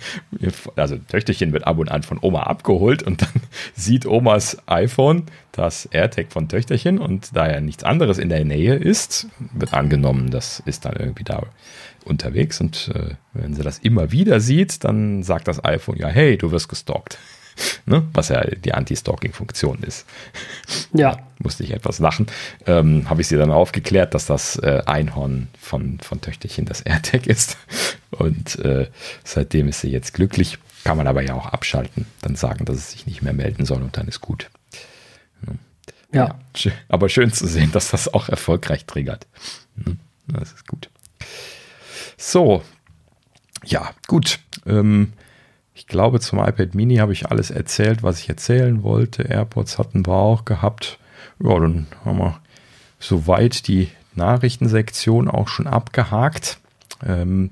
also 0.77 0.97
Töchterchen 0.97 1.53
wird 1.53 1.67
ab 1.67 1.79
und 1.79 1.91
an 1.91 2.03
von 2.03 2.19
Oma 2.21 2.45
abgeholt 2.45 3.03
und 3.03 3.23
dann 3.23 3.43
sieht 3.75 4.07
Omas 4.07 4.57
iPhone 4.67 5.25
das 5.53 5.87
AirTag 5.87 6.33
von 6.33 6.49
Töchterchen 6.49 6.99
und 6.99 7.37
da 7.37 7.51
ja 7.51 7.61
nichts 7.61 7.85
anderes 7.85 8.19
in 8.19 8.31
der 8.31 8.45
Nähe 8.45 8.75
ist, 8.75 9.29
wird 9.53 9.75
angenommen, 9.75 10.31
das 10.31 10.61
ist 10.65 10.85
dann 10.85 10.97
irgendwie 10.97 11.25
da 11.25 11.43
unterwegs 12.05 12.61
und 12.61 12.91
äh, 12.95 13.15
wenn 13.35 13.55
sie 13.55 13.63
das 13.63 13.79
immer 13.79 14.13
wieder 14.13 14.41
sieht, 14.41 14.85
dann 14.85 15.23
sagt 15.23 15.49
das 15.49 15.63
iPhone 15.65 15.97
ja, 15.97 16.09
hey, 16.09 16.39
du 16.39 16.51
wirst 16.51 16.69
gestalkt. 16.69 17.19
Ne? 17.87 18.07
Was 18.13 18.29
ja 18.29 18.43
die 18.45 18.73
Anti-Stalking-Funktion 18.75 19.83
ist. 19.83 20.07
Ja. 20.93 21.19
Musste 21.39 21.63
ich 21.65 21.73
etwas 21.73 21.99
lachen. 21.99 22.27
Ähm, 22.67 23.09
Habe 23.09 23.23
ich 23.23 23.29
sie 23.29 23.37
dann 23.37 23.51
aufgeklärt, 23.51 24.13
dass 24.15 24.27
das 24.27 24.57
äh, 24.57 24.83
Einhorn 24.87 25.49
von, 25.59 25.99
von 26.01 26.21
Töchterchen 26.21 26.67
das 26.67 26.83
AirTag 26.83 27.27
ist. 27.27 27.57
Und 28.11 28.59
äh, 28.59 28.89
seitdem 29.25 29.69
ist 29.69 29.81
sie 29.81 29.91
jetzt 29.91 30.13
glücklich. 30.15 30.59
Kann 30.85 30.97
man 30.97 31.07
aber 31.07 31.23
ja 31.23 31.35
auch 31.35 31.47
abschalten. 31.47 32.07
Dann 32.21 32.37
sagen, 32.37 32.65
dass 32.65 32.77
es 32.77 32.91
sich 32.91 33.07
nicht 33.07 33.23
mehr 33.23 33.33
melden 33.33 33.65
soll 33.65 33.83
und 33.83 33.97
dann 33.97 34.09
ist 34.09 34.21
gut. 34.21 34.51
Ja. 36.13 36.37
ja. 36.55 36.73
Aber 36.89 37.09
schön 37.09 37.33
zu 37.33 37.47
sehen, 37.47 37.73
dass 37.73 37.91
das 37.91 38.13
auch 38.13 38.29
erfolgreich 38.29 38.85
triggert. 38.87 39.27
Hm, 39.83 39.99
das 40.27 40.53
ist 40.53 40.67
gut. 40.67 40.91
So. 42.17 42.63
Ja, 43.65 43.91
gut. 44.07 44.41
Ähm, 44.67 45.13
ich 45.81 45.87
glaube, 45.87 46.21
zum 46.21 46.41
iPad 46.41 46.75
Mini 46.75 46.97
habe 46.97 47.15
ich 47.15 47.31
alles 47.31 47.51
erzählt, 47.51 48.03
was 48.03 48.21
ich 48.21 48.29
erzählen 48.29 48.83
wollte. 48.83 49.23
AirPods 49.23 49.79
hatten 49.79 50.07
wir 50.07 50.13
auch 50.13 50.45
gehabt. 50.45 50.99
Ja, 51.43 51.59
dann 51.59 51.87
haben 52.05 52.19
wir 52.19 52.39
soweit 52.99 53.67
die 53.67 53.89
Nachrichtensektion 54.15 55.27
auch 55.27 55.49
schon 55.49 55.67
abgehakt. 55.67 56.59
Ähm, 57.03 57.49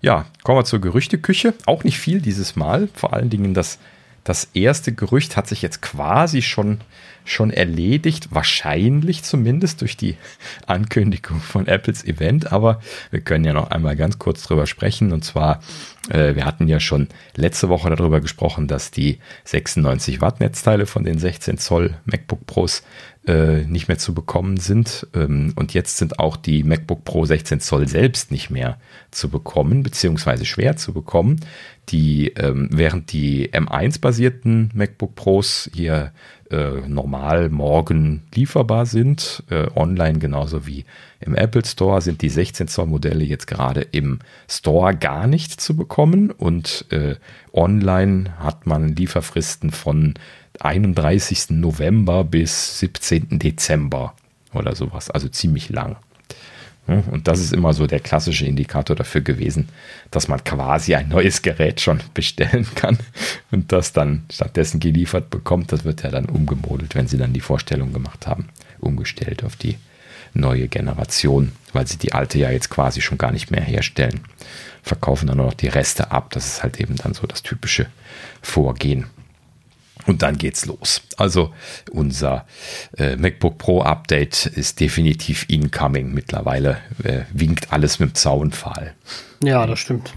ja, 0.00 0.24
kommen 0.42 0.56
wir 0.56 0.64
zur 0.64 0.80
Gerüchteküche. 0.80 1.52
Auch 1.66 1.84
nicht 1.84 1.98
viel 1.98 2.22
dieses 2.22 2.56
Mal. 2.56 2.88
Vor 2.94 3.12
allen 3.12 3.28
Dingen 3.28 3.52
das, 3.52 3.78
das 4.24 4.48
erste 4.54 4.92
Gerücht 4.92 5.36
hat 5.36 5.48
sich 5.48 5.62
jetzt 5.62 5.82
quasi 5.82 6.42
schon 6.42 6.80
schon 7.24 7.50
erledigt, 7.50 8.28
wahrscheinlich 8.32 9.22
zumindest 9.22 9.80
durch 9.80 9.96
die 9.96 10.16
Ankündigung 10.66 11.40
von 11.40 11.66
Apples 11.66 12.04
Event, 12.04 12.52
aber 12.52 12.80
wir 13.10 13.20
können 13.20 13.44
ja 13.44 13.52
noch 13.52 13.70
einmal 13.70 13.96
ganz 13.96 14.18
kurz 14.18 14.42
drüber 14.42 14.66
sprechen. 14.66 15.12
Und 15.12 15.24
zwar, 15.24 15.60
äh, 16.08 16.34
wir 16.34 16.44
hatten 16.44 16.66
ja 16.66 16.80
schon 16.80 17.08
letzte 17.36 17.68
Woche 17.68 17.90
darüber 17.90 18.20
gesprochen, 18.20 18.66
dass 18.66 18.90
die 18.90 19.18
96 19.44 20.20
Watt 20.20 20.40
Netzteile 20.40 20.86
von 20.86 21.04
den 21.04 21.18
16 21.18 21.58
Zoll 21.58 21.96
MacBook 22.04 22.46
Pros 22.46 22.82
äh, 23.26 23.64
nicht 23.64 23.88
mehr 23.88 23.98
zu 23.98 24.14
bekommen 24.14 24.56
sind. 24.56 25.06
Ähm, 25.14 25.52
und 25.56 25.74
jetzt 25.74 25.98
sind 25.98 26.18
auch 26.18 26.36
die 26.36 26.64
MacBook 26.64 27.04
Pro 27.04 27.24
16 27.26 27.60
Zoll 27.60 27.86
selbst 27.86 28.30
nicht 28.30 28.50
mehr 28.50 28.78
zu 29.10 29.28
bekommen, 29.28 29.82
beziehungsweise 29.82 30.46
schwer 30.46 30.76
zu 30.76 30.94
bekommen. 30.94 31.40
Die, 31.90 32.28
ähm, 32.36 32.68
während 32.72 33.12
die 33.12 33.50
M1-basierten 33.50 34.70
MacBook 34.74 35.16
Pros 35.16 35.68
hier 35.74 36.12
äh, 36.50 36.80
normal 36.88 37.48
morgen 37.48 38.22
lieferbar 38.34 38.86
sind, 38.86 39.42
äh, 39.50 39.66
online 39.76 40.18
genauso 40.18 40.66
wie 40.66 40.84
im 41.20 41.34
Apple 41.34 41.64
Store, 41.64 42.00
sind 42.00 42.22
die 42.22 42.28
16 42.28 42.68
Zoll 42.68 42.86
Modelle 42.86 43.24
jetzt 43.24 43.46
gerade 43.46 43.82
im 43.82 44.20
Store 44.48 44.96
gar 44.96 45.26
nicht 45.26 45.60
zu 45.60 45.76
bekommen 45.76 46.30
und 46.30 46.86
äh, 46.90 47.16
online 47.52 48.38
hat 48.38 48.66
man 48.66 48.96
Lieferfristen 48.96 49.70
von 49.70 50.14
31. 50.60 51.50
November 51.50 52.24
bis 52.24 52.78
17. 52.78 53.38
Dezember 53.38 54.14
oder 54.52 54.74
sowas, 54.74 55.10
also 55.10 55.28
ziemlich 55.28 55.68
lang. 55.70 55.96
Und 56.86 57.28
das 57.28 57.38
ist 57.38 57.52
immer 57.52 57.72
so 57.72 57.86
der 57.86 58.00
klassische 58.00 58.46
Indikator 58.46 58.96
dafür 58.96 59.20
gewesen, 59.20 59.68
dass 60.10 60.28
man 60.28 60.42
quasi 60.42 60.94
ein 60.94 61.08
neues 61.08 61.42
Gerät 61.42 61.80
schon 61.80 62.00
bestellen 62.14 62.66
kann 62.74 62.98
und 63.50 63.70
das 63.72 63.92
dann 63.92 64.24
stattdessen 64.30 64.80
geliefert 64.80 65.30
bekommt. 65.30 65.72
Das 65.72 65.84
wird 65.84 66.02
ja 66.02 66.10
dann 66.10 66.26
umgemodelt, 66.26 66.94
wenn 66.94 67.06
sie 67.06 67.18
dann 67.18 67.32
die 67.32 67.40
Vorstellung 67.40 67.92
gemacht 67.92 68.26
haben, 68.26 68.48
umgestellt 68.80 69.44
auf 69.44 69.56
die 69.56 69.76
neue 70.34 70.68
Generation, 70.68 71.52
weil 71.72 71.86
sie 71.86 71.96
die 71.96 72.12
alte 72.12 72.38
ja 72.38 72.50
jetzt 72.50 72.70
quasi 72.70 73.00
schon 73.00 73.18
gar 73.18 73.32
nicht 73.32 73.50
mehr 73.50 73.62
herstellen. 73.62 74.20
Verkaufen 74.82 75.26
dann 75.26 75.36
nur 75.36 75.46
noch 75.46 75.54
die 75.54 75.68
Reste 75.68 76.10
ab. 76.10 76.30
Das 76.30 76.46
ist 76.46 76.62
halt 76.62 76.80
eben 76.80 76.96
dann 76.96 77.14
so 77.14 77.26
das 77.26 77.42
typische 77.42 77.86
Vorgehen. 78.42 79.06
Und 80.06 80.22
dann 80.22 80.38
geht's 80.38 80.66
los. 80.66 81.02
Also 81.16 81.52
unser 81.90 82.46
äh, 82.96 83.16
MacBook 83.16 83.58
Pro 83.58 83.82
Update 83.82 84.46
ist 84.46 84.80
definitiv 84.80 85.46
incoming. 85.48 86.12
Mittlerweile 86.12 86.78
äh, 87.02 87.22
winkt 87.32 87.72
alles 87.72 87.98
mit 87.98 88.10
dem 88.10 88.14
Zaunpfahl. 88.14 88.94
Ja, 89.42 89.66
das 89.66 89.78
stimmt. 89.78 90.12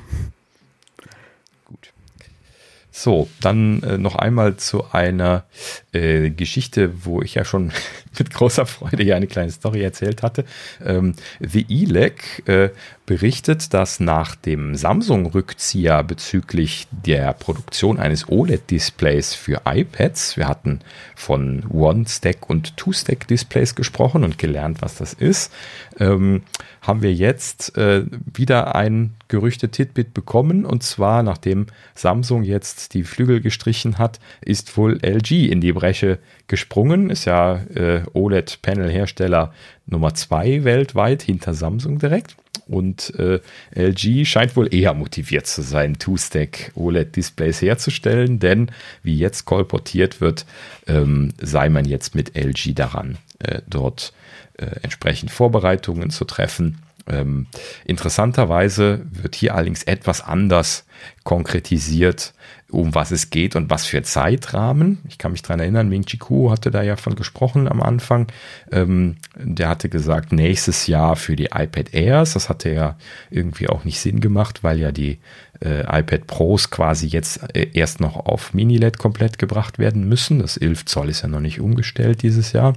So, 2.96 3.28
dann 3.42 3.82
äh, 3.82 3.98
noch 3.98 4.16
einmal 4.16 4.58
zu 4.58 4.92
einer 4.92 5.46
äh, 5.94 6.30
Geschichte, 6.30 7.06
wo 7.06 7.24
ich 7.24 7.34
ja 7.34 7.44
schon 7.44 7.72
mit 8.20 8.34
großer 8.34 8.66
Freude 8.66 9.04
ja 9.04 9.16
eine 9.16 9.28
kleine 9.28 9.52
Story 9.52 9.82
erzählt 9.82 10.24
hatte. 10.24 10.46
Ähm, 10.84 11.14
The 11.40 11.66
ELEC 11.70 12.48
äh, 12.48 12.70
berichtet, 13.06 13.74
dass 13.74 14.00
nach 14.00 14.36
dem 14.36 14.76
Samsung-Rückzieher 14.76 16.04
bezüglich 16.04 16.88
der 16.92 17.34
Produktion 17.34 18.00
eines 18.00 18.30
OLED-Displays 18.30 19.34
für 19.34 19.62
iPads, 19.66 20.38
wir 20.38 20.48
hatten 20.48 20.80
von 21.16 21.66
One-Stack 21.70 22.50
und 22.50 22.78
Two-Stack-Displays 22.78 23.76
gesprochen 23.76 24.24
und 24.24 24.38
gelernt, 24.38 24.82
was 24.82 24.96
das 24.96 25.14
ist, 25.14 25.52
ähm, 26.00 26.44
haben 26.82 27.02
wir 27.02 27.14
jetzt 27.14 27.78
äh, 27.78 28.06
wieder 28.34 28.76
ein 28.76 29.16
Gerüchte-Titbit 29.28 30.14
bekommen. 30.14 30.66
Und 30.66 30.84
zwar, 30.84 31.24
nachdem 31.24 31.68
Samsung 31.96 32.44
jetzt 32.44 32.94
die 32.94 33.04
Flügel 33.04 33.42
gestrichen 33.42 33.98
hat, 33.98 34.20
ist 34.42 34.76
wohl 34.78 35.00
LG 35.02 35.50
in 35.50 35.62
die 35.62 35.72
Bresche 35.72 36.20
gesprungen. 36.48 37.10
Ist 37.10 37.26
ja 37.26 37.56
äh, 37.74 38.03
OLED-Panel-Hersteller 38.14 39.54
Nummer 39.86 40.14
zwei 40.14 40.64
weltweit 40.64 41.22
hinter 41.22 41.54
Samsung 41.54 42.00
direkt. 42.00 42.36
Und 42.68 43.14
äh, 43.20 43.40
LG 43.76 44.26
scheint 44.26 44.56
wohl 44.56 44.74
eher 44.74 44.94
motiviert 44.94 45.48
zu 45.48 45.62
sein, 45.62 46.00
Two-Stack 46.00 46.72
OLED-Displays 46.76 47.62
herzustellen, 47.62 48.40
denn 48.40 48.72
wie 49.02 49.18
jetzt 49.18 49.46
kolportiert 49.46 50.22
wird, 50.22 50.46
ähm, 50.88 51.34
sei 51.42 51.70
man 51.70 51.86
jetzt 51.86 52.16
mit 52.16 52.38
LG 52.38 52.74
daran, 52.74 53.18
äh, 53.40 53.62
dort 53.68 54.14
äh, 54.58 54.68
entsprechend 54.82 55.32
Vorbereitungen 55.32 56.10
zu 56.10 56.26
treffen. 56.26 56.80
Ähm, 57.06 57.48
interessanterweise 57.86 59.06
wird 59.12 59.36
hier 59.36 59.56
allerdings 59.56 59.84
etwas 59.84 60.22
anders 60.22 60.86
konkretisiert, 61.24 62.34
um 62.74 62.96
was 62.96 63.12
es 63.12 63.30
geht 63.30 63.56
und 63.56 63.70
was 63.70 63.86
für 63.86 64.02
Zeitrahmen. 64.02 65.00
Ich 65.08 65.18
kann 65.18 65.32
mich 65.32 65.42
daran 65.42 65.60
erinnern, 65.60 65.90
Ming 65.90 66.06
Chi 66.06 66.18
hatte 66.50 66.72
da 66.72 66.82
ja 66.82 66.96
von 66.96 67.16
gesprochen 67.16 67.68
am 67.68 67.82
Anfang. 67.82 68.28
Ähm, 68.72 69.18
der 69.36 69.70
hatte 69.70 69.90
gesagt, 69.90 70.32
nächstes 70.32 70.88
Jahr 70.88 71.16
für 71.16 71.36
die 71.36 71.50
iPad 71.54 71.94
Airs. 71.94 72.34
Das 72.34 72.50
hatte 72.50 72.72
ja 72.72 72.98
irgendwie 73.30 73.70
auch 73.70 73.84
nicht 73.84 74.00
Sinn 74.00 74.20
gemacht, 74.20 74.64
weil 74.64 74.80
ja 74.80 74.92
die 74.92 75.20
äh, 75.64 75.82
iPad 75.82 76.28
Pros 76.28 76.72
quasi 76.72 77.08
jetzt 77.08 77.56
äh, 77.56 77.68
erst 77.74 78.00
noch 78.00 78.16
auf 78.16 78.54
Mini-LED 78.54 78.98
komplett 78.98 79.38
gebracht 79.38 79.78
werden 79.78 80.10
müssen. 80.10 80.40
Das 80.40 80.58
11 80.58 80.86
Zoll 80.86 81.10
ist 81.10 81.22
ja 81.22 81.28
noch 81.28 81.40
nicht 81.40 81.60
umgestellt 81.60 82.24
dieses 82.24 82.54
Jahr. 82.54 82.74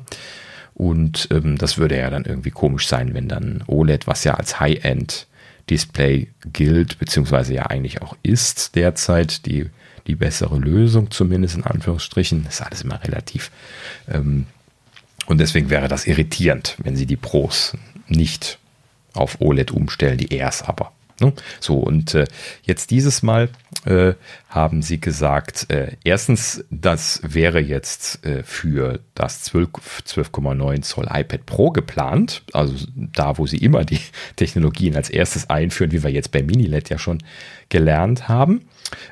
Und 0.74 1.28
ähm, 1.30 1.56
das 1.56 1.78
würde 1.78 1.96
ja 1.96 2.10
dann 2.10 2.26
irgendwie 2.26 2.50
komisch 2.50 2.86
sein, 2.86 3.14
wenn 3.14 3.28
dann 3.28 3.64
OLED, 3.66 4.06
was 4.06 4.24
ja 4.24 4.34
als 4.34 4.60
High-End 4.60 5.26
Display 5.70 6.28
gilt, 6.52 6.98
beziehungsweise 6.98 7.54
ja 7.54 7.64
eigentlich 7.64 8.02
auch 8.02 8.16
ist 8.22 8.76
derzeit 8.76 9.46
die, 9.46 9.66
die 10.06 10.14
bessere 10.14 10.58
Lösung, 10.58 11.10
zumindest 11.10 11.56
in 11.56 11.64
Anführungsstrichen. 11.64 12.44
Das 12.44 12.54
ist 12.54 12.66
alles 12.66 12.82
immer 12.82 13.02
relativ. 13.02 13.50
Ähm, 14.08 14.46
und 15.26 15.38
deswegen 15.38 15.70
wäre 15.70 15.88
das 15.88 16.06
irritierend, 16.06 16.76
wenn 16.82 16.96
sie 16.96 17.06
die 17.06 17.16
Pros 17.16 17.76
nicht 18.08 18.58
auf 19.12 19.40
OLED 19.40 19.70
umstellen, 19.72 20.18
die 20.18 20.32
Airs 20.32 20.62
aber. 20.62 20.92
Ne? 21.20 21.32
So, 21.60 21.78
und 21.78 22.14
äh, 22.14 22.26
jetzt 22.62 22.90
dieses 22.90 23.22
Mal 23.22 23.48
äh, 23.84 24.14
haben 24.48 24.82
sie 24.82 25.00
gesagt, 25.00 25.70
äh, 25.70 25.92
erstens, 26.04 26.64
das 26.70 27.20
wäre 27.22 27.60
jetzt 27.60 28.24
äh, 28.24 28.42
für 28.42 29.00
das 29.14 29.50
12,9 29.50 30.82
Zoll 30.82 31.08
iPad 31.12 31.46
Pro 31.46 31.70
geplant, 31.70 32.42
also 32.52 32.86
da, 32.94 33.38
wo 33.38 33.46
sie 33.46 33.58
immer 33.58 33.84
die 33.84 34.00
Technologien 34.36 34.96
als 34.96 35.10
erstes 35.10 35.48
einführen, 35.48 35.92
wie 35.92 36.02
wir 36.02 36.10
jetzt 36.10 36.32
bei 36.32 36.42
Mini-LED 36.42 36.90
ja 36.90 36.98
schon 36.98 37.22
gelernt 37.68 38.28
haben. 38.28 38.62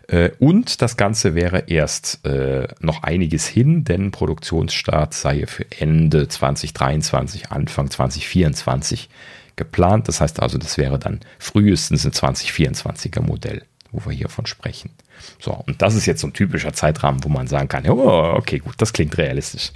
Äh, 0.09 0.31
und 0.39 0.83
das 0.83 0.97
Ganze 0.97 1.35
wäre 1.35 1.65
erst 1.69 2.25
äh, 2.27 2.69
noch 2.81 3.03
einiges 3.03 3.47
hin, 3.47 3.85
denn 3.85 4.11
Produktionsstart 4.11 5.15
sei 5.15 5.47
für 5.47 5.67
Ende 5.79 6.29
2023, 6.29 7.51
Anfang 7.51 7.91
2024 7.91 9.09
geplant. 9.57 10.09
Das 10.09 10.21
heißt 10.21 10.41
also, 10.41 10.59
das 10.59 10.79
wäre 10.79 10.99
dann 10.99 11.21
frühestens 11.39 12.05
ein 12.05 12.13
2024er 12.13 13.21
Modell, 13.21 13.63
wo 13.93 14.05
wir 14.09 14.17
hiervon 14.17 14.47
sprechen. 14.47 14.91
So, 15.39 15.53
und 15.67 15.81
das 15.81 15.95
ist 15.95 16.07
jetzt 16.07 16.21
so 16.21 16.27
ein 16.27 16.33
typischer 16.33 16.73
Zeitrahmen, 16.73 17.25
wo 17.25 17.29
man 17.29 17.47
sagen 17.47 17.69
kann, 17.69 17.89
oh, 17.89 18.35
okay, 18.35 18.59
gut, 18.59 18.75
das 18.79 18.93
klingt 18.93 19.17
realistisch. 19.17 19.73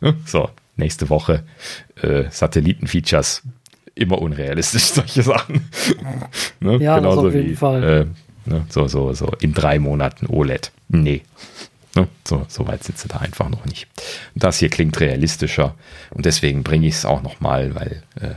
so, 0.26 0.50
nächste 0.76 1.08
Woche 1.10 1.42
äh, 2.00 2.24
Satellitenfeatures 2.30 3.42
immer 3.94 4.20
unrealistisch, 4.20 4.84
solche 4.92 5.22
Sachen. 5.22 5.68
ne? 6.60 6.76
Ja, 6.78 6.98
Genauso 6.98 7.28
auf 7.28 7.34
jeden 7.34 7.50
wie, 7.50 7.56
Fall. 7.56 7.82
Äh, 8.46 8.50
ne? 8.50 8.66
so, 8.68 8.88
so, 8.88 9.12
so 9.12 9.32
in 9.40 9.52
drei 9.52 9.78
Monaten 9.78 10.26
OLED. 10.26 10.72
Nee. 10.88 11.22
Ne? 11.94 12.08
So, 12.26 12.46
so 12.48 12.66
weit 12.66 12.84
sitze 12.84 13.08
da 13.08 13.18
einfach 13.18 13.48
noch 13.50 13.66
nicht. 13.66 13.86
Das 14.34 14.58
hier 14.58 14.70
klingt 14.70 14.98
realistischer 15.00 15.74
und 16.10 16.24
deswegen 16.24 16.62
bringe 16.62 16.86
ich 16.86 16.94
es 16.94 17.04
auch 17.04 17.22
nochmal, 17.22 17.74
weil 17.74 18.02
äh, 18.20 18.34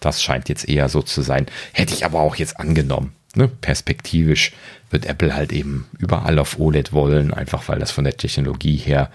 das 0.00 0.22
scheint 0.22 0.48
jetzt 0.48 0.68
eher 0.68 0.88
so 0.88 1.02
zu 1.02 1.22
sein. 1.22 1.46
Hätte 1.72 1.94
ich 1.94 2.04
aber 2.04 2.20
auch 2.20 2.36
jetzt 2.36 2.58
angenommen. 2.58 3.12
Ne? 3.34 3.48
Perspektivisch 3.48 4.52
wird 4.90 5.06
Apple 5.06 5.34
halt 5.34 5.52
eben 5.52 5.86
überall 5.98 6.38
auf 6.38 6.58
OLED 6.58 6.92
wollen, 6.92 7.32
einfach 7.34 7.68
weil 7.68 7.78
das 7.78 7.90
von 7.90 8.04
der 8.04 8.16
Technologie 8.16 8.76
her 8.76 9.10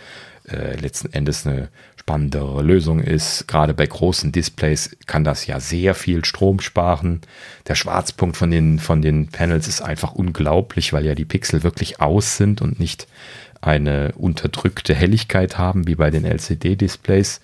äh, 0.48 0.76
letzten 0.76 1.12
Endes 1.14 1.48
eine 1.48 1.70
spannendere 1.96 2.62
Lösung 2.62 3.00
ist. 3.00 3.48
Gerade 3.48 3.74
bei 3.74 3.86
großen 3.86 4.32
Displays 4.32 4.96
kann 5.08 5.24
das 5.24 5.48
ja 5.48 5.60
sehr 5.60 5.96
viel 5.96 6.26
Strom 6.26 6.60
sparen. 6.60 7.22
Der 7.68 7.76
Schwarzpunkt 7.76 8.36
von 8.36 8.52
den, 8.52 8.80
von 8.80 9.02
den 9.02 9.28
Panels 9.28 9.68
ist 9.68 9.82
einfach 9.82 10.14
unglaublich, 10.14 10.92
weil 10.92 11.06
ja 11.06 11.16
die 11.16 11.26
Pixel 11.26 11.64
wirklich 11.64 12.02
aus 12.02 12.38
sind 12.38 12.62
und 12.62 12.80
nicht 12.80 13.08
eine 13.62 14.12
unterdrückte 14.18 14.94
Helligkeit 14.94 15.58
haben, 15.58 15.88
wie 15.88 15.96
bei 15.96 16.12
den 16.12 16.26
LCD-Displays. 16.26 17.40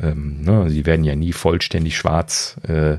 Ähm, 0.00 0.42
ne, 0.42 0.70
sie 0.70 0.86
werden 0.86 1.04
ja 1.04 1.16
nie 1.16 1.32
vollständig 1.32 1.96
schwarz, 1.96 2.56
äh, 2.66 2.98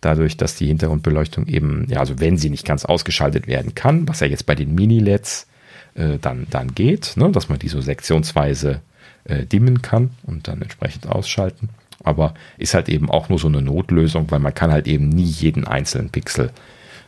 dadurch, 0.00 0.36
dass 0.36 0.56
die 0.56 0.66
Hintergrundbeleuchtung 0.66 1.46
eben, 1.46 1.86
ja, 1.88 2.00
also 2.00 2.18
wenn 2.18 2.36
sie 2.36 2.50
nicht 2.50 2.66
ganz 2.66 2.84
ausgeschaltet 2.84 3.46
werden 3.46 3.74
kann, 3.74 4.08
was 4.08 4.20
ja 4.20 4.26
jetzt 4.26 4.46
bei 4.46 4.54
den 4.54 4.74
Mini-LEDs 4.74 5.46
äh, 5.94 6.18
dann, 6.20 6.46
dann 6.50 6.74
geht, 6.74 7.16
ne, 7.16 7.30
dass 7.30 7.48
man 7.48 7.58
die 7.58 7.68
so 7.68 7.80
sektionsweise 7.80 8.80
äh, 9.24 9.46
dimmen 9.46 9.82
kann 9.82 10.10
und 10.24 10.48
dann 10.48 10.60
entsprechend 10.62 11.06
ausschalten. 11.06 11.68
Aber 12.02 12.34
ist 12.58 12.74
halt 12.74 12.88
eben 12.88 13.10
auch 13.10 13.28
nur 13.28 13.38
so 13.38 13.46
eine 13.46 13.62
Notlösung, 13.62 14.30
weil 14.30 14.40
man 14.40 14.54
kann 14.54 14.72
halt 14.72 14.88
eben 14.88 15.08
nie 15.08 15.22
jeden 15.22 15.66
einzelnen 15.66 16.10
Pixel 16.10 16.50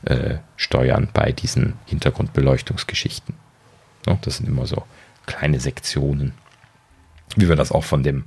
äh, 0.04 0.36
steuern 0.56 1.08
bei 1.12 1.32
diesen 1.32 1.74
Hintergrundbeleuchtungsgeschichten. 1.86 3.34
Ja, 4.06 4.18
das 4.22 4.36
sind 4.36 4.48
immer 4.48 4.66
so 4.66 4.84
kleine 5.26 5.58
Sektionen, 5.58 6.34
wie 7.36 7.48
wir 7.48 7.56
das 7.56 7.72
auch 7.72 7.84
von 7.84 8.02
dem 8.02 8.24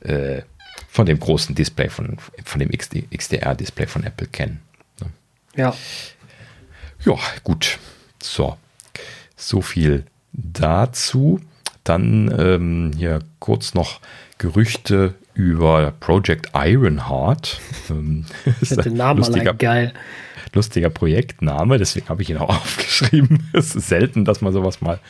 äh, 0.00 0.42
von 0.88 1.06
dem 1.06 1.20
großen 1.20 1.54
Display 1.54 1.88
von, 1.88 2.16
von 2.44 2.58
dem 2.58 2.70
XDR-Display 2.70 3.86
von 3.86 4.04
Apple 4.04 4.26
kennen. 4.26 4.60
Ne? 5.00 5.10
Ja. 5.54 5.74
Ja, 7.04 7.16
gut. 7.44 7.78
So. 8.20 8.56
So 9.36 9.62
viel 9.62 10.04
dazu. 10.32 11.40
Dann 11.84 12.34
ähm, 12.38 12.92
hier 12.96 13.20
kurz 13.38 13.74
noch 13.74 14.00
Gerüchte 14.38 15.14
über 15.40 15.92
Project 16.00 16.50
Ironheart. 16.54 17.60
Ähm, 17.88 18.26
ich 18.60 18.68
finde 18.68 18.84
den 18.84 18.94
Namen 18.94 19.18
lustiger, 19.18 19.54
geil. 19.54 19.92
Lustiger 20.52 20.90
Projektname, 20.90 21.78
deswegen 21.78 22.08
habe 22.08 22.22
ich 22.22 22.30
ihn 22.30 22.38
auch 22.38 22.48
aufgeschrieben. 22.60 23.48
es 23.52 23.74
ist 23.74 23.88
selten, 23.88 24.24
dass 24.24 24.40
man 24.40 24.52
sowas 24.52 24.80
mal 24.80 25.00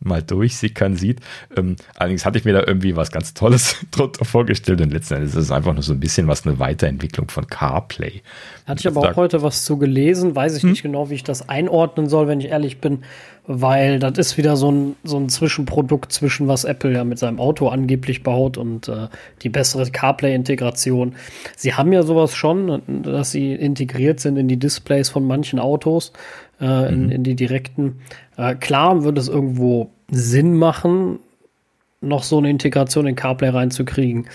mal 0.00 0.22
durchsickern 0.22 0.96
sieht. 0.96 1.20
Ähm, 1.56 1.76
allerdings 1.94 2.26
hatte 2.26 2.38
ich 2.38 2.44
mir 2.44 2.52
da 2.52 2.62
irgendwie 2.66 2.96
was 2.96 3.10
ganz 3.10 3.34
Tolles 3.34 3.76
drunter 3.90 4.24
vorgestellt 4.24 4.80
und 4.80 4.92
letzten 4.92 5.14
Endes 5.14 5.30
ist 5.30 5.44
es 5.44 5.50
einfach 5.50 5.72
nur 5.72 5.82
so 5.82 5.92
ein 5.92 6.00
bisschen 6.00 6.28
was 6.28 6.46
eine 6.46 6.58
Weiterentwicklung 6.58 7.30
von 7.30 7.46
CarPlay. 7.46 8.22
Hatte 8.66 8.80
ich 8.80 8.86
aber 8.86 9.10
auch 9.10 9.16
heute 9.16 9.42
was 9.42 9.64
zu 9.64 9.78
gelesen, 9.78 10.34
weiß 10.34 10.56
ich 10.56 10.62
hm? 10.62 10.70
nicht 10.70 10.82
genau, 10.82 11.10
wie 11.10 11.14
ich 11.14 11.24
das 11.24 11.48
einordnen 11.48 12.08
soll, 12.08 12.28
wenn 12.28 12.40
ich 12.40 12.48
ehrlich 12.48 12.80
bin, 12.80 13.04
weil 13.46 13.98
das 13.98 14.18
ist 14.18 14.36
wieder 14.36 14.56
so 14.56 14.70
ein, 14.72 14.96
so 15.04 15.18
ein 15.18 15.28
Zwischenprodukt 15.28 16.12
zwischen 16.12 16.48
was 16.48 16.64
Apple 16.64 16.92
ja 16.92 17.04
mit 17.04 17.18
seinem 17.18 17.38
Auto 17.38 17.68
angeblich 17.68 18.22
baut 18.22 18.58
und 18.58 18.88
äh, 18.88 19.08
die 19.42 19.48
bessere 19.48 19.88
CarPlay-Integration. 19.88 21.14
Sie 21.56 21.74
haben 21.74 21.92
ja 21.92 22.02
sowas 22.02 22.34
schon, 22.34 22.82
dass 23.04 23.30
sie 23.30 23.52
integriert 23.52 24.18
sind 24.20 24.36
in 24.36 24.48
die 24.48 24.58
Displays 24.58 25.10
von 25.10 25.24
manchen 25.26 25.60
Autos, 25.60 26.12
äh, 26.60 26.92
in, 26.92 27.06
mhm. 27.06 27.12
in 27.12 27.22
die 27.22 27.36
direkten. 27.36 28.00
Äh, 28.36 28.56
klar 28.56 29.04
würde 29.04 29.20
es 29.20 29.28
irgendwo 29.28 29.90
Sinn 30.10 30.54
machen, 30.54 31.20
noch 32.00 32.24
so 32.24 32.38
eine 32.38 32.50
Integration 32.50 33.06
in 33.06 33.14
CarPlay 33.14 33.50
reinzukriegen. 33.50 34.28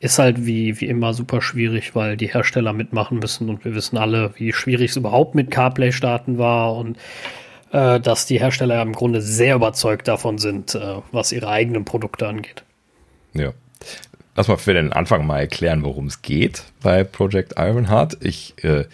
Ist 0.00 0.18
halt 0.18 0.46
wie, 0.46 0.80
wie 0.80 0.86
immer 0.86 1.14
super 1.14 1.40
schwierig, 1.40 1.94
weil 1.94 2.16
die 2.16 2.32
Hersteller 2.32 2.72
mitmachen 2.72 3.18
müssen 3.18 3.48
und 3.48 3.64
wir 3.64 3.74
wissen 3.74 3.96
alle, 3.96 4.32
wie 4.36 4.52
schwierig 4.52 4.90
es 4.90 4.96
überhaupt 4.96 5.34
mit 5.34 5.50
CarPlay 5.50 5.90
starten 5.90 6.38
war 6.38 6.76
und 6.76 6.98
äh, 7.72 8.00
dass 8.00 8.26
die 8.26 8.40
Hersteller 8.40 8.80
im 8.82 8.92
Grunde 8.92 9.22
sehr 9.22 9.54
überzeugt 9.54 10.08
davon 10.08 10.38
sind, 10.38 10.74
äh, 10.74 10.96
was 11.12 11.32
ihre 11.32 11.48
eigenen 11.48 11.84
Produkte 11.84 12.28
angeht. 12.28 12.64
Ja. 13.34 13.52
Lass 14.34 14.48
mal 14.48 14.56
für 14.56 14.74
den 14.74 14.92
Anfang 14.92 15.26
mal 15.26 15.40
erklären, 15.40 15.82
worum 15.82 16.06
es 16.06 16.22
geht 16.22 16.62
bei 16.80 17.02
Project 17.02 17.54
Ironheart. 17.58 18.18
Ich 18.22 18.54
äh, 18.62 18.84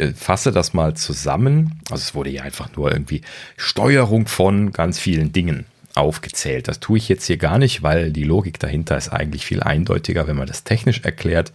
äh, 0.00 0.12
fasse 0.14 0.50
das 0.50 0.74
mal 0.74 0.94
zusammen. 0.94 1.80
Also 1.90 2.02
es 2.02 2.14
wurde 2.14 2.30
ja 2.30 2.42
einfach 2.42 2.74
nur 2.76 2.90
irgendwie 2.90 3.22
Steuerung 3.56 4.26
von 4.26 4.72
ganz 4.72 4.98
vielen 4.98 5.32
Dingen 5.32 5.66
aufgezählt. 5.94 6.68
Das 6.68 6.80
tue 6.80 6.98
ich 6.98 7.08
jetzt 7.08 7.26
hier 7.26 7.36
gar 7.36 7.58
nicht, 7.58 7.82
weil 7.82 8.10
die 8.10 8.24
Logik 8.24 8.58
dahinter 8.58 8.96
ist 8.96 9.10
eigentlich 9.10 9.44
viel 9.44 9.62
eindeutiger, 9.62 10.26
wenn 10.26 10.36
man 10.36 10.46
das 10.46 10.64
technisch 10.64 11.00
erklärt. 11.02 11.52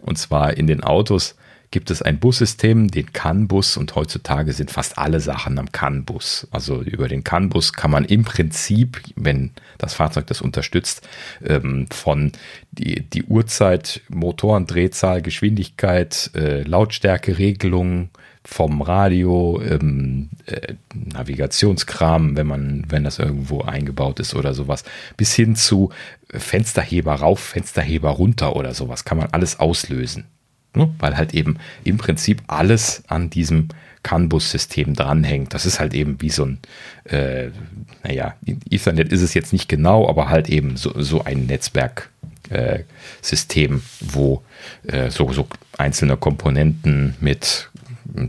Und 0.00 0.18
zwar 0.18 0.56
in 0.56 0.66
den 0.66 0.82
Autos 0.82 1.34
gibt 1.70 1.90
es 1.90 2.02
ein 2.02 2.18
Bussystem, 2.18 2.90
den 2.90 3.12
CAN-Bus 3.12 3.76
und 3.76 3.94
heutzutage 3.94 4.52
sind 4.52 4.70
fast 4.70 4.98
alle 4.98 5.20
Sachen 5.20 5.58
am 5.58 5.70
CAN-Bus. 5.70 6.48
Also 6.50 6.82
über 6.82 7.08
den 7.08 7.24
CAN-Bus 7.24 7.72
kann 7.74 7.90
man 7.90 8.04
im 8.04 8.24
Prinzip, 8.24 9.00
wenn 9.16 9.50
das 9.76 9.94
Fahrzeug 9.94 10.26
das 10.26 10.40
unterstützt, 10.40 11.06
ähm, 11.44 11.86
von 11.90 12.32
die, 12.70 13.02
die 13.02 13.24
Uhrzeit, 13.24 14.00
Motorendrehzahl, 14.08 15.20
Geschwindigkeit, 15.22 16.30
äh, 16.34 16.62
Lautstärkeregelung, 16.62 18.10
vom 18.44 18.80
Radio, 18.80 19.60
ähm, 19.60 20.30
äh, 20.46 20.74
Navigationskram, 20.94 22.34
wenn 22.34 22.46
man, 22.46 22.84
wenn 22.88 23.04
das 23.04 23.18
irgendwo 23.18 23.60
eingebaut 23.60 24.20
ist 24.20 24.34
oder 24.34 24.54
sowas, 24.54 24.84
bis 25.18 25.34
hin 25.34 25.54
zu 25.54 25.90
Fensterheber 26.30 27.14
rauf, 27.14 27.40
Fensterheber 27.40 28.08
runter 28.08 28.56
oder 28.56 28.72
sowas, 28.72 29.04
kann 29.04 29.18
man 29.18 29.28
alles 29.32 29.60
auslösen. 29.60 30.24
Ne? 30.78 30.94
Weil 30.98 31.16
halt 31.16 31.34
eben 31.34 31.58
im 31.84 31.98
Prinzip 31.98 32.42
alles 32.46 33.02
an 33.08 33.30
diesem 33.30 33.68
CAN-Bus-System 34.04 34.94
dranhängt. 34.94 35.52
Das 35.52 35.66
ist 35.66 35.80
halt 35.80 35.92
eben 35.92 36.20
wie 36.20 36.30
so 36.30 36.44
ein, 36.44 36.58
äh, 37.04 37.48
naja, 38.04 38.36
Ethernet 38.70 39.12
ist 39.12 39.22
es 39.22 39.34
jetzt 39.34 39.52
nicht 39.52 39.68
genau, 39.68 40.08
aber 40.08 40.28
halt 40.28 40.48
eben 40.48 40.76
so, 40.76 40.92
so 41.02 41.24
ein 41.24 41.46
Netzwerksystem, 41.46 43.76
äh, 43.76 43.80
wo 44.00 44.44
äh, 44.86 45.10
so, 45.10 45.32
so 45.32 45.48
einzelne 45.76 46.16
Komponenten 46.16 47.16
mit 47.20 47.68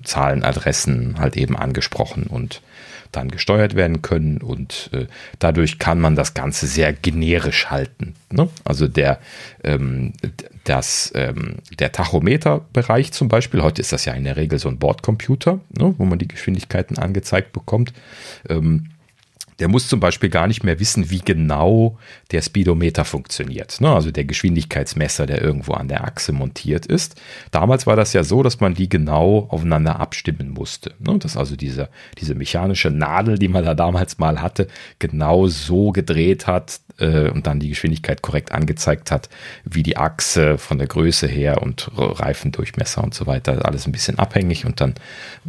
Zahlen, 0.04 0.44
Adressen 0.44 1.20
halt 1.20 1.38
eben 1.38 1.56
angesprochen 1.56 2.24
und 2.24 2.64
dann 3.12 3.30
gesteuert 3.30 3.76
werden 3.76 4.02
können 4.02 4.38
und 4.38 4.90
äh, 4.94 5.08
dadurch 5.40 5.80
kann 5.80 6.00
man 6.00 6.16
das 6.16 6.34
Ganze 6.34 6.68
sehr 6.68 6.94
generisch 6.94 7.68
halten. 7.68 8.16
Ne? 8.32 8.50
Also 8.66 8.88
der, 8.88 9.20
ähm, 9.64 10.14
das, 10.70 11.12
ähm, 11.16 11.56
der 11.80 11.92
Tachometerbereich 11.92 13.12
zum 13.12 13.28
Beispiel, 13.28 13.64
heute 13.64 13.82
ist 13.82 13.92
das 13.92 14.06
ja 14.06 14.14
in 14.14 14.24
der 14.24 14.38
Regel 14.38 14.60
so 14.60 14.70
ein 14.70 14.78
Bordcomputer, 14.78 15.60
ne, 15.78 15.96
wo 15.98 16.06
man 16.06 16.20
die 16.20 16.28
Geschwindigkeiten 16.28 17.00
angezeigt 17.00 17.54
bekommt. 17.54 17.92
Ähm, 18.48 18.92
der 19.60 19.68
muss 19.68 19.88
zum 19.88 20.00
Beispiel 20.00 20.30
gar 20.30 20.48
nicht 20.48 20.64
mehr 20.64 20.80
wissen, 20.80 21.10
wie 21.10 21.20
genau 21.20 21.98
der 22.32 22.42
Speedometer 22.42 23.06
funktioniert. 23.06 23.82
Ne? 23.82 23.90
Also 23.90 24.12
der 24.12 24.24
Geschwindigkeitsmesser, 24.24 25.26
der 25.26 25.42
irgendwo 25.42 25.74
an 25.74 25.88
der 25.88 26.06
Achse 26.06 26.32
montiert 26.32 26.86
ist. 26.86 27.20
Damals 27.52 27.86
war 27.86 27.96
das 27.96 28.14
ja 28.14 28.24
so, 28.24 28.42
dass 28.42 28.60
man 28.60 28.74
die 28.74 28.88
genau 28.88 29.48
aufeinander 29.50 30.00
abstimmen 30.00 30.52
musste. 30.52 30.94
Ne? 31.00 31.20
Dass 31.20 31.36
also 31.36 31.56
diese, 31.56 31.90
diese 32.18 32.36
mechanische 32.36 32.90
Nadel, 32.90 33.38
die 33.38 33.50
man 33.50 33.66
da 33.66 33.76
damals 33.76 34.18
mal 34.18 34.42
hatte, 34.42 34.68
genau 35.00 35.48
so 35.48 35.92
gedreht 35.92 36.48
hat 36.48 36.80
äh, 36.98 37.30
und 37.30 37.46
dann 37.46 37.60
die 37.60 37.70
Geschwindigkeit 37.70 38.22
korrekt 38.22 38.54
angezeigt 38.54 39.12
hat, 39.12 39.30
wie 39.66 39.84
die 39.84 39.98
Achse 39.98 40.58
von 40.58 40.78
der 40.78 40.88
Größe 40.88 41.28
her 41.28 41.62
und 41.62 41.92
Reifendurchmesser 41.96 43.04
und 43.04 43.14
so 43.14 43.28
weiter. 43.28 43.66
Alles 43.66 43.86
ein 43.86 43.92
bisschen 43.92 44.20
abhängig 44.20 44.66
und 44.66 44.80
dann 44.80 44.96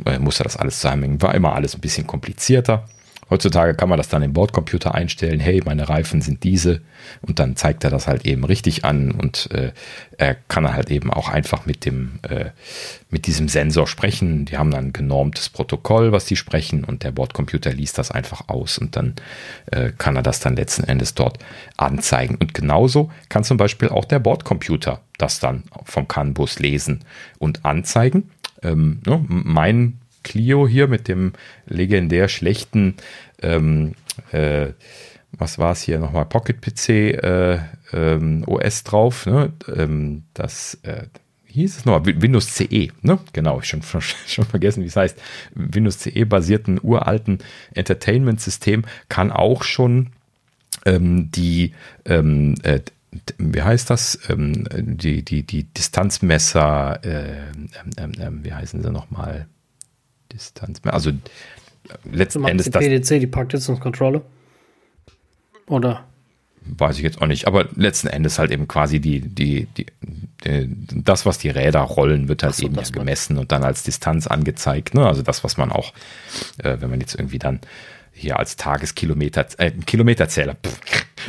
äh, 0.04 0.18
musste 0.18 0.42
das 0.42 0.56
alles 0.56 0.80
zusammenhängen. 0.80 1.22
War 1.22 1.34
immer 1.34 1.54
alles 1.54 1.74
ein 1.74 1.80
bisschen 1.80 2.06
komplizierter. 2.06 2.88
Heutzutage 3.31 3.74
kann 3.74 3.89
man 3.89 3.97
das 3.97 4.09
dann 4.09 4.22
im 4.22 4.33
Bordcomputer 4.33 4.95
einstellen, 4.95 5.39
hey, 5.39 5.62
meine 5.64 5.89
Reifen 5.89 6.20
sind 6.20 6.43
diese 6.43 6.81
und 7.22 7.39
dann 7.39 7.55
zeigt 7.57 7.85
er 7.85 7.91
das 7.91 8.09
halt 8.09 8.26
eben 8.26 8.45
richtig 8.45 8.85
an 8.85 9.12
und 9.12 9.51
äh, 9.53 9.72
er 10.18 10.35
kann 10.35 10.70
halt 10.72 10.91
eben 10.91 11.12
auch 11.12 11.28
einfach 11.28 11.64
mit 11.64 11.85
dem 11.85 12.18
äh, 12.28 12.51
mit 13.09 13.26
diesem 13.26 13.49
Sensor 13.49 13.87
sprechen. 13.87 14.45
Die 14.47 14.59
haben 14.59 14.70
dann 14.70 14.87
ein 14.87 14.93
genormtes 14.93 15.49
Protokoll, 15.49 16.11
was 16.12 16.24
die 16.26 16.37
sprechen 16.37 16.85
und 16.85 17.05
der 17.05 17.12
Bordcomputer 17.12 17.72
liest 17.72 17.99
das 17.99 18.11
einfach 18.11 18.49
aus 18.49 18.78
und 18.78 18.97
dann 18.97 19.14
äh, 19.70 19.93
kann 19.97 20.16
er 20.16 20.22
das 20.22 20.41
dann 20.41 20.57
letzten 20.57 20.85
Endes 20.85 21.14
dort 21.14 21.39
anzeigen. 21.76 22.35
Und 22.35 22.53
genauso 22.53 23.11
kann 23.28 23.45
zum 23.45 23.57
Beispiel 23.57 23.91
auch 23.91 24.05
der 24.05 24.18
Bordcomputer 24.18 25.01
das 25.18 25.39
dann 25.39 25.62
vom 25.85 26.09
CAN-Bus 26.09 26.59
lesen 26.59 27.05
und 27.39 27.64
anzeigen. 27.64 28.31
Ähm, 28.62 29.01
ne, 29.07 29.24
mein 29.28 29.99
Clio 30.23 30.68
hier 30.68 30.89
mit 30.89 31.09
dem 31.09 31.33
legendär 31.66 32.29
schlechten 32.29 32.95
ähm, 33.43 33.95
äh, 34.33 34.68
was 35.33 35.59
war 35.59 35.73
es 35.73 35.83
hier 35.83 35.99
nochmal, 35.99 36.27
Pocket 36.27 36.61
PC 36.61 36.89
äh, 36.89 37.61
ähm, 37.93 38.45
OS 38.47 38.85
drauf. 38.85 39.27
Ne? 39.27 39.53
Ähm, 39.75 40.25
das 40.35 40.79
äh, 40.83 41.05
hieß 41.47 41.79
es 41.79 41.85
noch, 41.85 42.05
Windows 42.05 42.55
CE, 42.55 42.89
ne? 43.03 43.18
Genau, 43.33 43.61
ich 43.61 43.68
schon, 43.68 43.83
schon 44.27 44.45
vergessen, 44.45 44.83
wie 44.83 44.89
es 44.89 44.97
heißt. 44.97 45.21
Windows 45.55 45.99
CE 45.99 46.25
basierten 46.27 46.81
uralten 46.83 47.39
Entertainment-System 47.75 48.85
kann 49.09 49.31
auch 49.31 49.62
schon 49.62 50.11
ähm, 50.85 51.31
die 51.31 51.73
ähm, 52.05 52.55
äh, 52.62 52.81
wie 53.39 53.62
heißt 53.62 53.91
das? 53.91 54.21
Ähm, 54.29 54.68
die, 54.71 55.25
die, 55.25 55.43
die 55.43 55.64
Distanzmesser, 55.64 57.05
äh, 57.05 57.51
ähm, 57.97 58.12
ähm, 58.21 58.45
wie 58.45 58.53
heißen 58.53 58.81
sie 58.81 58.91
nochmal? 58.93 59.49
Distanzmesser, 60.33 60.95
also 60.95 61.12
letzten 62.11 62.45
Endes 62.45 62.66
die 62.66 62.70
PDC, 62.70 63.20
die 63.20 63.26
Controller? 63.81 64.22
Oder? 65.66 66.05
Weiß 66.62 66.97
ich 66.99 67.03
jetzt 67.03 67.22
auch 67.22 67.26
nicht, 67.26 67.47
aber 67.47 67.68
letzten 67.74 68.09
Endes 68.09 68.39
halt 68.39 68.51
eben 68.51 68.68
quasi 68.68 69.01
die, 69.01 69.20
die, 69.20 69.66
die, 69.76 69.87
die 70.45 71.03
das, 71.03 71.24
was 71.24 71.39
die 71.39 71.49
Räder 71.49 71.81
rollen, 71.81 72.28
wird 72.28 72.43
halt 72.43 72.55
so, 72.55 72.66
eben 72.66 72.74
ja 72.74 72.83
gemessen 72.83 73.39
und 73.39 73.51
dann 73.51 73.64
als 73.64 73.83
Distanz 73.83 74.26
angezeigt. 74.26 74.95
Ne? 74.95 75.07
Also 75.07 75.22
das, 75.22 75.43
was 75.43 75.57
man 75.57 75.72
auch, 75.72 75.93
äh, 76.59 76.76
wenn 76.81 76.91
man 76.91 77.01
jetzt 77.01 77.14
irgendwie 77.14 77.39
dann 77.39 77.61
hier 78.12 78.38
als 78.38 78.56
Tageskilometer, 78.56 79.46
äh, 79.58 79.70
Kilometerzähler, 79.70 80.54
pff, 80.54 80.80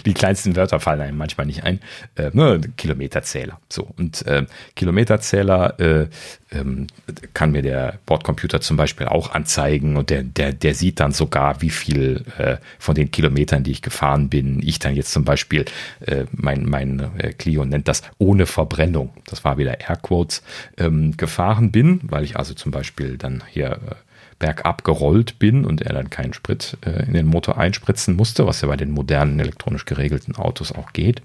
die 0.05 0.13
kleinsten 0.13 0.55
Wörter 0.55 0.79
fallen 0.79 1.01
einem 1.01 1.17
manchmal 1.17 1.45
nicht 1.45 1.63
ein, 1.63 1.79
äh, 2.15 2.31
ne, 2.33 2.61
Kilometerzähler. 2.77 3.59
So, 3.69 3.89
und 3.97 4.25
äh, 4.25 4.45
Kilometerzähler 4.75 5.79
äh, 5.79 6.07
ähm, 6.51 6.87
kann 7.33 7.51
mir 7.51 7.61
der 7.61 7.99
Bordcomputer 8.05 8.61
zum 8.61 8.77
Beispiel 8.77 9.07
auch 9.07 9.33
anzeigen 9.33 9.97
und 9.97 10.09
der, 10.09 10.23
der, 10.23 10.53
der 10.53 10.75
sieht 10.75 10.99
dann 10.99 11.11
sogar, 11.11 11.61
wie 11.61 11.69
viel 11.69 12.25
äh, 12.37 12.57
von 12.79 12.95
den 12.95 13.11
Kilometern, 13.11 13.63
die 13.63 13.71
ich 13.71 13.81
gefahren 13.81 14.29
bin, 14.29 14.61
ich 14.63 14.79
dann 14.79 14.95
jetzt 14.95 15.11
zum 15.11 15.23
Beispiel, 15.23 15.65
äh, 16.01 16.25
mein, 16.31 16.65
mein 16.65 17.11
äh, 17.17 17.33
Clio 17.33 17.65
nennt 17.65 17.87
das 17.87 18.03
ohne 18.17 18.45
Verbrennung, 18.45 19.11
das 19.25 19.43
war 19.43 19.57
wieder 19.57 19.79
Airquotes, 19.79 20.43
ähm, 20.77 21.15
gefahren 21.17 21.71
bin, 21.71 22.01
weil 22.03 22.23
ich 22.23 22.37
also 22.37 22.53
zum 22.53 22.71
Beispiel 22.71 23.17
dann 23.17 23.43
hier 23.49 23.71
äh, 23.71 23.95
bergab 24.41 24.83
gerollt 24.83 25.39
bin 25.39 25.63
und 25.65 25.81
er 25.81 25.93
dann 25.93 26.09
keinen 26.09 26.33
Sprit 26.33 26.77
äh, 26.83 27.05
in 27.05 27.13
den 27.13 27.27
Motor 27.27 27.57
einspritzen 27.57 28.15
musste, 28.15 28.47
was 28.47 28.61
ja 28.61 28.67
bei 28.67 28.75
den 28.75 28.91
modernen 28.91 29.39
elektronisch 29.39 29.85
geregelten 29.85 30.35
Autos 30.35 30.71
auch 30.73 30.91
geht. 30.91 31.21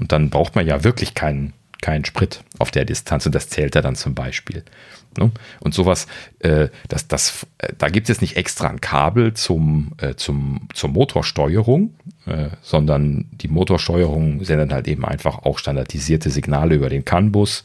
Und 0.00 0.12
dann 0.12 0.30
braucht 0.30 0.56
man 0.56 0.66
ja 0.66 0.82
wirklich 0.82 1.14
keinen 1.14 1.52
keinen 1.80 2.04
Sprit 2.04 2.42
auf 2.58 2.72
der 2.72 2.84
Distanz 2.84 3.24
und 3.26 3.36
das 3.36 3.50
zählt 3.50 3.76
er 3.76 3.82
dann 3.82 3.94
zum 3.94 4.12
Beispiel. 4.12 4.64
Ne? 5.16 5.30
Und 5.60 5.74
sowas, 5.74 6.08
äh, 6.40 6.70
das, 6.88 7.06
das, 7.06 7.46
äh, 7.58 7.72
da 7.78 7.88
gibt 7.88 8.10
es 8.10 8.20
nicht 8.20 8.36
extra 8.36 8.68
ein 8.68 8.80
Kabel 8.80 9.34
zum, 9.34 9.92
äh, 9.98 10.16
zum, 10.16 10.68
zur 10.74 10.90
Motorsteuerung, 10.90 11.94
äh, 12.26 12.48
sondern 12.62 13.26
die 13.30 13.46
Motorsteuerung 13.46 14.42
sendet 14.42 14.72
halt 14.72 14.88
eben 14.88 15.04
einfach 15.04 15.44
auch 15.44 15.58
standardisierte 15.58 16.30
Signale 16.30 16.74
über 16.74 16.88
den 16.88 17.04
CAN-Bus, 17.04 17.64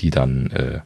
die 0.00 0.10
dann 0.10 0.50
äh, 0.50 0.80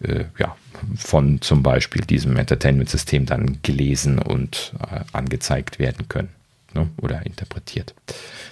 äh, 0.00 0.24
ja, 0.38 0.56
von 0.96 1.40
zum 1.40 1.62
Beispiel 1.62 2.02
diesem 2.02 2.36
Entertainment-System 2.36 3.26
dann 3.26 3.58
gelesen 3.62 4.18
und 4.18 4.72
äh, 4.80 5.00
angezeigt 5.12 5.78
werden 5.78 6.08
können 6.08 6.30
ne? 6.74 6.88
oder 7.00 7.24
interpretiert. 7.26 7.94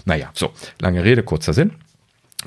Naja, 0.05 0.31
so, 0.35 0.53
lange 0.81 1.05
Rede, 1.05 1.23
kurzer 1.23 1.53
Sinn. 1.53 1.73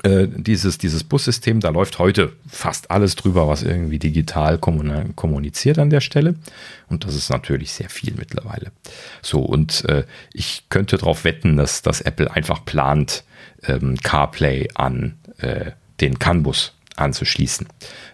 Äh, 0.02 0.28
dieses, 0.28 0.78
dieses 0.78 1.04
Bussystem, 1.04 1.60
da 1.60 1.68
läuft 1.68 1.98
heute 1.98 2.32
fast 2.48 2.90
alles 2.90 3.16
drüber, 3.16 3.48
was 3.48 3.62
irgendwie 3.62 3.98
digital 3.98 4.56
kommuniziert 4.58 5.78
an 5.78 5.90
der 5.90 6.00
Stelle. 6.00 6.36
Und 6.88 7.04
das 7.04 7.14
ist 7.14 7.28
natürlich 7.28 7.72
sehr 7.72 7.90
viel 7.90 8.14
mittlerweile. 8.14 8.72
So, 9.20 9.40
und 9.40 9.84
äh, 9.86 10.04
ich 10.32 10.64
könnte 10.68 10.96
darauf 10.96 11.24
wetten, 11.24 11.56
dass, 11.56 11.82
dass 11.82 12.00
Apple 12.00 12.32
einfach 12.32 12.64
plant, 12.64 13.24
ähm, 13.64 13.96
CarPlay 13.96 14.68
an 14.74 15.18
äh, 15.38 15.72
den 16.00 16.18
CAN-Bus 16.18 16.72
anzuschließen. 16.96 17.66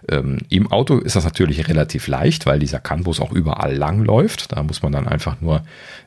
Ähm, 0.08 0.38
Im 0.48 0.70
Auto 0.70 0.98
ist 0.98 1.16
das 1.16 1.24
natürlich 1.24 1.68
relativ 1.68 2.06
leicht, 2.06 2.46
weil 2.46 2.58
dieser 2.58 2.80
CAN-Bus 2.80 3.20
auch 3.20 3.32
überall 3.32 3.74
lang 3.74 4.04
läuft. 4.04 4.52
Da 4.52 4.62
muss 4.62 4.82
man 4.82 4.92
dann 4.92 5.08
einfach 5.08 5.40
nur 5.40 5.62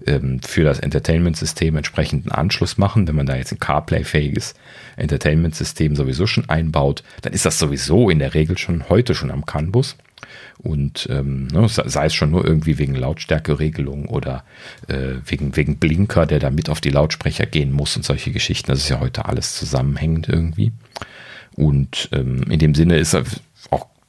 ähm, 0.06 0.40
für 0.42 0.64
das 0.64 0.80
Entertainment-System 0.80 1.76
entsprechenden 1.76 2.32
Anschluss 2.32 2.78
machen. 2.78 3.08
Wenn 3.08 3.16
man 3.16 3.26
da 3.26 3.36
jetzt 3.36 3.52
ein 3.52 3.60
CarPlay-fähiges 3.60 4.56
Entertainment-System 4.98 5.96
sowieso 5.96 6.28
schon 6.28 6.50
einbaut, 6.50 7.04
dann 7.22 7.34
ist 7.34 7.46
das 7.46 7.60
sowieso 7.60 8.10
in 8.10 8.20
der 8.20 8.34
Regel 8.34 8.58
schon 8.58 8.88
heute 8.90 9.16
schon 9.16 9.32
am 9.32 9.46
CAN-Bus. 9.46 9.98
Und 10.62 11.08
ähm, 11.10 11.48
ne, 11.48 11.68
sei 11.70 12.06
es 12.06 12.14
schon 12.14 12.32
nur 12.32 12.46
irgendwie 12.46 12.78
wegen 12.78 12.96
Lautstärkeregelung 12.96 14.06
oder 14.08 14.44
äh, 14.88 15.16
wegen, 15.26 15.56
wegen 15.56 15.78
Blinker, 15.78 16.26
der 16.26 16.40
da 16.40 16.50
mit 16.50 16.70
auf 16.70 16.82
die 16.82 16.90
Lautsprecher 16.90 17.46
gehen 17.46 17.72
muss 17.72 17.96
und 17.96 18.04
solche 18.04 18.32
Geschichten. 18.32 18.70
Das 18.70 18.80
ist 18.80 18.90
ja 18.90 19.00
heute 19.00 19.26
alles 19.26 19.56
zusammenhängend 19.56 20.28
irgendwie. 20.28 20.74
Und 21.56 22.10
ähm, 22.12 22.44
in 22.50 22.60
dem 22.60 22.76
Sinne 22.76 22.98
ist 22.98 23.16
auch 23.16 23.24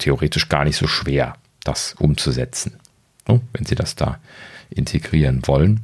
theoretisch 0.01 0.49
gar 0.49 0.65
nicht 0.65 0.77
so 0.77 0.87
schwer, 0.87 1.35
das 1.65 1.95
umzusetzen, 1.99 2.79
ne, 3.29 3.41
wenn 3.53 3.65
Sie 3.65 3.75
das 3.75 3.95
da 3.95 4.19
integrieren 4.71 5.47
wollen. 5.47 5.81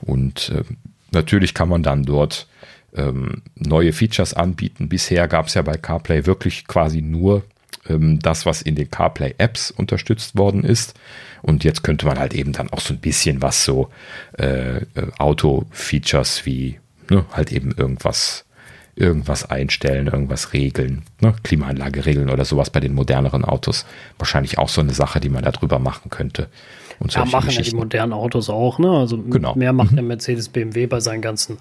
Und 0.00 0.50
äh, 0.50 0.64
natürlich 1.12 1.54
kann 1.54 1.68
man 1.68 1.82
dann 1.82 2.04
dort 2.04 2.46
ähm, 2.94 3.42
neue 3.54 3.92
Features 3.92 4.34
anbieten. 4.34 4.88
Bisher 4.88 5.28
gab 5.28 5.46
es 5.46 5.54
ja 5.54 5.62
bei 5.62 5.76
CarPlay 5.76 6.26
wirklich 6.26 6.66
quasi 6.66 7.02
nur 7.02 7.44
ähm, 7.88 8.18
das, 8.20 8.46
was 8.46 8.62
in 8.62 8.74
den 8.74 8.90
CarPlay-Apps 8.90 9.70
unterstützt 9.70 10.36
worden 10.36 10.64
ist. 10.64 10.94
Und 11.42 11.64
jetzt 11.64 11.82
könnte 11.82 12.06
man 12.06 12.18
halt 12.18 12.34
eben 12.34 12.52
dann 12.52 12.70
auch 12.70 12.80
so 12.80 12.94
ein 12.94 13.00
bisschen 13.00 13.42
was 13.42 13.64
so 13.64 13.90
äh, 14.38 14.78
äh 14.78 14.84
Auto-Features 15.18 16.44
wie 16.46 16.78
ne, 17.08 17.24
halt 17.32 17.52
eben 17.52 17.72
irgendwas 17.72 18.44
irgendwas 18.96 19.48
einstellen, 19.48 20.08
irgendwas 20.08 20.52
regeln, 20.52 21.02
ne? 21.20 21.34
Klimaanlage 21.42 22.06
regeln 22.06 22.30
oder 22.30 22.44
sowas 22.44 22.70
bei 22.70 22.80
den 22.80 22.94
moderneren 22.94 23.44
Autos. 23.44 23.86
Wahrscheinlich 24.18 24.58
auch 24.58 24.68
so 24.68 24.80
eine 24.80 24.92
Sache, 24.92 25.20
die 25.20 25.28
man 25.28 25.44
da 25.44 25.50
drüber 25.50 25.78
machen 25.78 26.10
könnte. 26.10 26.48
Und 26.98 27.14
ja, 27.14 27.24
machen 27.24 27.50
ja 27.50 27.62
die 27.62 27.74
modernen 27.74 28.12
Autos 28.12 28.50
auch, 28.50 28.78
ne? 28.78 28.90
Also 28.90 29.18
genau. 29.18 29.54
mehr 29.54 29.72
macht 29.72 29.92
mhm. 29.92 29.96
der 29.96 30.04
Mercedes 30.04 30.48
BMW 30.48 30.86
bei 30.86 31.00
seinen 31.00 31.22
ganzen 31.22 31.58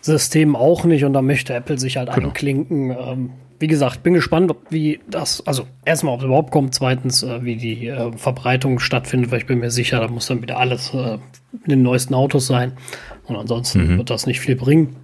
Systemen 0.00 0.56
auch 0.56 0.84
nicht 0.84 1.04
und 1.04 1.12
da 1.12 1.22
möchte 1.22 1.54
Apple 1.54 1.78
sich 1.78 1.96
halt 1.96 2.12
genau. 2.12 2.28
einklinken. 2.28 2.90
Ähm, 2.90 3.30
wie 3.60 3.66
gesagt, 3.66 4.02
bin 4.02 4.14
gespannt, 4.14 4.54
wie 4.70 5.00
das, 5.10 5.44
also 5.46 5.64
erstmal, 5.84 6.14
ob 6.14 6.20
es 6.20 6.26
überhaupt 6.26 6.50
kommt, 6.52 6.74
zweitens, 6.74 7.22
äh, 7.22 7.44
wie 7.44 7.56
die 7.56 7.88
äh, 7.88 8.12
Verbreitung 8.12 8.78
stattfindet, 8.78 9.30
weil 9.30 9.40
ich 9.40 9.46
bin 9.46 9.58
mir 9.58 9.70
sicher, 9.70 10.00
da 10.00 10.08
muss 10.08 10.26
dann 10.26 10.42
wieder 10.42 10.58
alles 10.58 10.94
äh, 10.94 11.18
in 11.64 11.68
den 11.68 11.82
neuesten 11.82 12.14
Autos 12.14 12.46
sein. 12.46 12.72
Und 13.26 13.36
ansonsten 13.36 13.94
mhm. 13.94 13.98
wird 13.98 14.10
das 14.10 14.26
nicht 14.26 14.40
viel 14.40 14.56
bringen. 14.56 14.96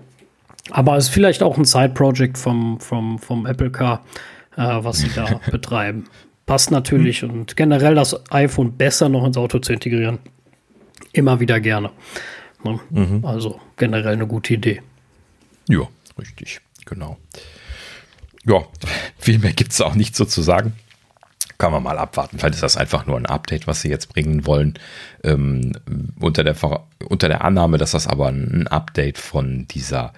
Aber 0.70 0.96
es 0.96 1.04
ist 1.04 1.14
vielleicht 1.14 1.42
auch 1.42 1.58
ein 1.58 1.64
Side-Project 1.64 2.38
vom, 2.38 2.80
vom, 2.80 3.18
vom 3.18 3.46
Apple 3.46 3.70
Car, 3.70 4.04
äh, 4.56 4.62
was 4.62 4.98
sie 4.98 5.10
da 5.14 5.40
betreiben. 5.50 6.04
Passt 6.46 6.70
natürlich 6.70 7.22
mhm. 7.22 7.30
und 7.30 7.56
generell 7.56 7.94
das 7.94 8.30
iPhone 8.30 8.76
besser 8.76 9.08
noch 9.08 9.24
ins 9.26 9.36
Auto 9.36 9.58
zu 9.58 9.72
integrieren. 9.72 10.18
Immer 11.12 11.40
wieder 11.40 11.60
gerne. 11.60 11.90
Ne? 12.62 12.80
Mhm. 12.90 13.24
Also 13.24 13.60
generell 13.76 14.14
eine 14.14 14.26
gute 14.26 14.54
Idee. 14.54 14.82
Ja, 15.68 15.88
richtig, 16.18 16.60
genau. 16.84 17.18
Ja, 18.46 18.62
viel 19.18 19.38
mehr 19.38 19.52
gibt 19.52 19.72
es 19.72 19.80
auch 19.80 19.94
nicht 19.94 20.16
so 20.16 20.24
zu 20.24 20.42
sagen 20.42 20.74
kann 21.58 21.72
man 21.72 21.82
mal 21.82 21.98
abwarten. 21.98 22.38
Vielleicht 22.38 22.54
ist 22.54 22.62
das 22.62 22.76
einfach 22.76 23.06
nur 23.06 23.16
ein 23.16 23.26
Update, 23.26 23.66
was 23.66 23.80
sie 23.80 23.88
jetzt 23.88 24.08
bringen 24.08 24.46
wollen. 24.46 24.74
Ähm, 25.22 25.72
unter, 26.18 26.44
der, 26.44 26.56
unter 27.08 27.28
der 27.28 27.44
Annahme, 27.44 27.78
dass 27.78 27.92
das 27.92 28.06
aber 28.06 28.28
ein 28.28 28.66
Update 28.66 29.18
von 29.18 29.66
dieser 29.68 30.12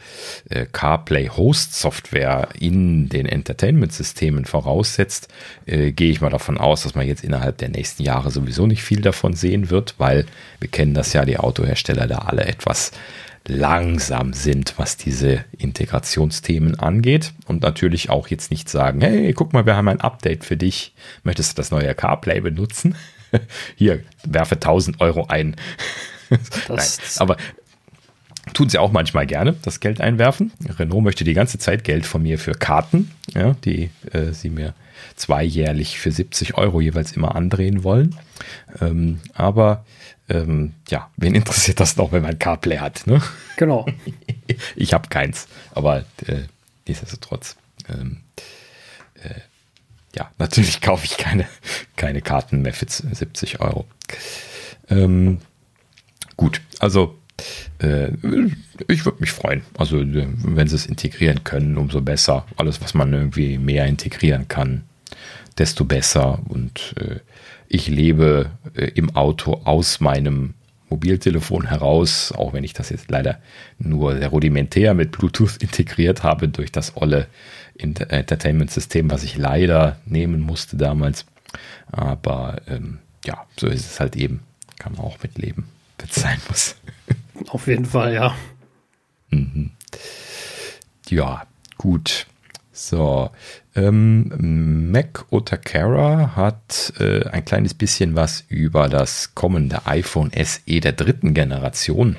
äh, 0.49 0.67
CarPlay 0.67 1.29
Host 1.29 1.75
Software 1.75 2.49
in 2.59 3.09
den 3.09 3.27
Entertainment-Systemen 3.27 4.47
voraussetzt, 4.47 5.29
äh, 5.67 5.93
gehe 5.93 6.11
ich 6.11 6.21
mal 6.21 6.31
davon 6.31 6.59
aus, 6.59 6.83
dass 6.83 6.95
man 6.95 7.07
jetzt 7.07 7.23
innerhalb 7.23 7.59
der 7.59 7.69
nächsten 7.69 8.03
Jahre 8.03 8.31
sowieso 8.31 8.67
nicht 8.67 8.83
viel 8.83 9.03
davon 9.03 9.35
sehen 9.35 9.71
wird, 9.71 9.95
weil 9.99 10.27
wir 10.59 10.69
kennen 10.69 10.95
das 10.95 11.13
ja, 11.13 11.25
die 11.25 11.39
Autohersteller 11.39 12.07
da 12.07 12.19
alle 12.19 12.47
etwas 12.47 12.93
langsam 13.49 14.33
sind, 14.33 14.75
was 14.77 14.97
diese 14.97 15.45
Integrationsthemen 15.57 16.79
angeht 16.79 17.33
und 17.47 17.63
natürlich 17.63 18.11
auch 18.11 18.29
jetzt 18.29 18.51
nicht 18.51 18.69
sagen, 18.69 19.01
hey, 19.01 19.33
guck 19.33 19.53
mal, 19.53 19.67
wir 19.67 19.77
haben 19.77 19.89
ein 19.89 20.01
Update 20.01 20.45
für 20.45 20.57
dich. 20.57 20.95
Möchtest 21.23 21.53
du 21.53 21.57
das 21.57 21.71
neue 21.71 21.95
CarPlay 21.95 22.41
benutzen? 22.41 22.97
Hier, 23.77 24.03
werfe 24.25 24.57
1000 24.57 25.01
Euro 25.01 25.27
ein. 25.29 25.57
Nein, 26.69 26.87
aber 27.19 27.37
tun 28.53 28.69
sie 28.69 28.79
auch 28.79 28.93
manchmal 28.93 29.27
gerne, 29.27 29.55
das 29.63 29.81
Geld 29.81 30.01
einwerfen. 30.01 30.53
Renault 30.79 31.05
möchte 31.05 31.25
die 31.25 31.35
ganze 31.35 31.59
Zeit 31.59 31.85
Geld 31.85 32.07
von 32.07 32.23
mir 32.23 32.39
für 32.39 32.53
Karten, 32.53 33.11
ja, 33.35 33.55
die 33.65 33.91
äh, 34.13 34.33
sie 34.33 34.51
mir 34.51 34.75
zweijährlich 35.17 35.99
für 35.99 36.11
70 36.11 36.57
Euro 36.57 36.81
jeweils 36.81 37.13
immer 37.13 37.35
andrehen 37.35 37.85
wollen. 37.85 38.17
Ähm, 38.81 39.21
aber 39.35 39.85
ähm, 40.29 40.75
ja, 40.89 41.11
wen 41.17 41.35
interessiert 41.35 41.81
das 41.81 41.97
noch, 41.97 42.13
wenn 42.13 42.23
man 42.23 42.39
CarPlay 42.39 42.79
hat? 42.79 43.07
Ne? 43.07 43.23
Genau. 43.57 43.87
ich 44.77 44.93
habe 44.93 45.09
keins, 45.09 45.47
aber 45.73 46.05
äh, 46.27 46.43
nichtsdestotrotz. 46.87 47.57
Ähm, 47.89 48.19
äh, 49.23 49.41
ja, 50.15 50.31
natürlich 50.39 50.81
kaufe 50.81 51.05
ich 51.05 51.17
keine, 51.17 51.47
keine 51.97 52.23
Karten 52.23 52.63
mehr 52.63 52.75
für 52.75 52.87
70 52.89 53.61
Euro. 53.61 53.87
Ähm, 54.89 55.39
gut, 56.37 56.61
also 56.79 57.19
äh, 57.79 58.13
ich 58.89 59.05
würde 59.05 59.21
mich 59.21 59.33
freuen. 59.33 59.63
Also, 59.77 60.01
äh, 60.01 60.27
wenn 60.39 60.69
sie 60.69 60.77
es 60.77 60.87
integrieren 60.87 61.45
können, 61.45 61.77
umso 61.77 62.01
besser. 62.01 62.47
Alles, 62.57 62.81
was 62.81 62.95
man 62.95 63.13
irgendwie 63.13 63.59
mehr 63.59 63.87
integrieren 63.87 64.49
kann, 64.49 64.85
desto 65.59 65.85
besser. 65.85 66.41
Und 66.49 66.95
äh, 66.99 67.21
ich 67.69 67.89
lebe 67.89 68.51
äh, 68.75 68.87
im 68.95 69.15
Auto 69.17 69.63
aus 69.65 70.01
meinem 70.01 70.55
Mobiltelefon 70.89 71.67
heraus, 71.67 72.33
auch 72.33 72.53
wenn 72.53 72.65
ich 72.65 72.73
das 72.73 72.91
jetzt 72.91 73.11
leider 73.11 73.41
nur 73.79 74.17
sehr 74.17 74.29
rudimentär 74.29 74.95
mit 74.95 75.13
Bluetooth 75.13 75.57
integriert 75.61 76.23
habe 76.23 76.49
durch 76.49 76.73
das 76.73 76.97
olle 76.97 77.27
Entertainment-System, 77.79 79.11
was 79.11 79.23
ich 79.23 79.37
leider 79.37 79.99
nehmen 80.07 80.41
musste 80.41 80.77
damals. 80.77 81.27
Aber 81.91 82.63
ähm, 82.69 82.99
ja, 83.25 83.45
so 83.57 83.67
ist 83.67 83.91
es 83.91 84.01
halt 84.01 84.17
eben. 84.17 84.41
Kann 84.79 84.93
man 84.93 85.03
auch 85.03 85.23
mitleben, 85.23 85.65
wenn 85.99 86.09
es 86.09 86.15
sein 86.23 86.39
muss. 86.49 86.77
Auf 87.49 87.67
jeden 87.67 87.87
Fall, 87.87 88.15
ja. 88.15 88.35
Mhm. 89.31 89.71
Ja, 91.09 91.47
gut. 91.77 92.27
So, 92.77 93.31
ähm, 93.75 94.91
Mac 94.93 95.25
Otakara 95.31 96.37
hat 96.37 96.93
äh, 97.01 97.27
ein 97.27 97.43
kleines 97.43 97.73
bisschen 97.73 98.17
was 98.17 98.45
über 98.49 98.91
das 98.91 99.35
kommende 99.35 99.87
iPhone 99.87 100.31
SE 100.45 100.81
der 100.81 100.93
dritten 100.93 101.33
Generation 101.33 102.17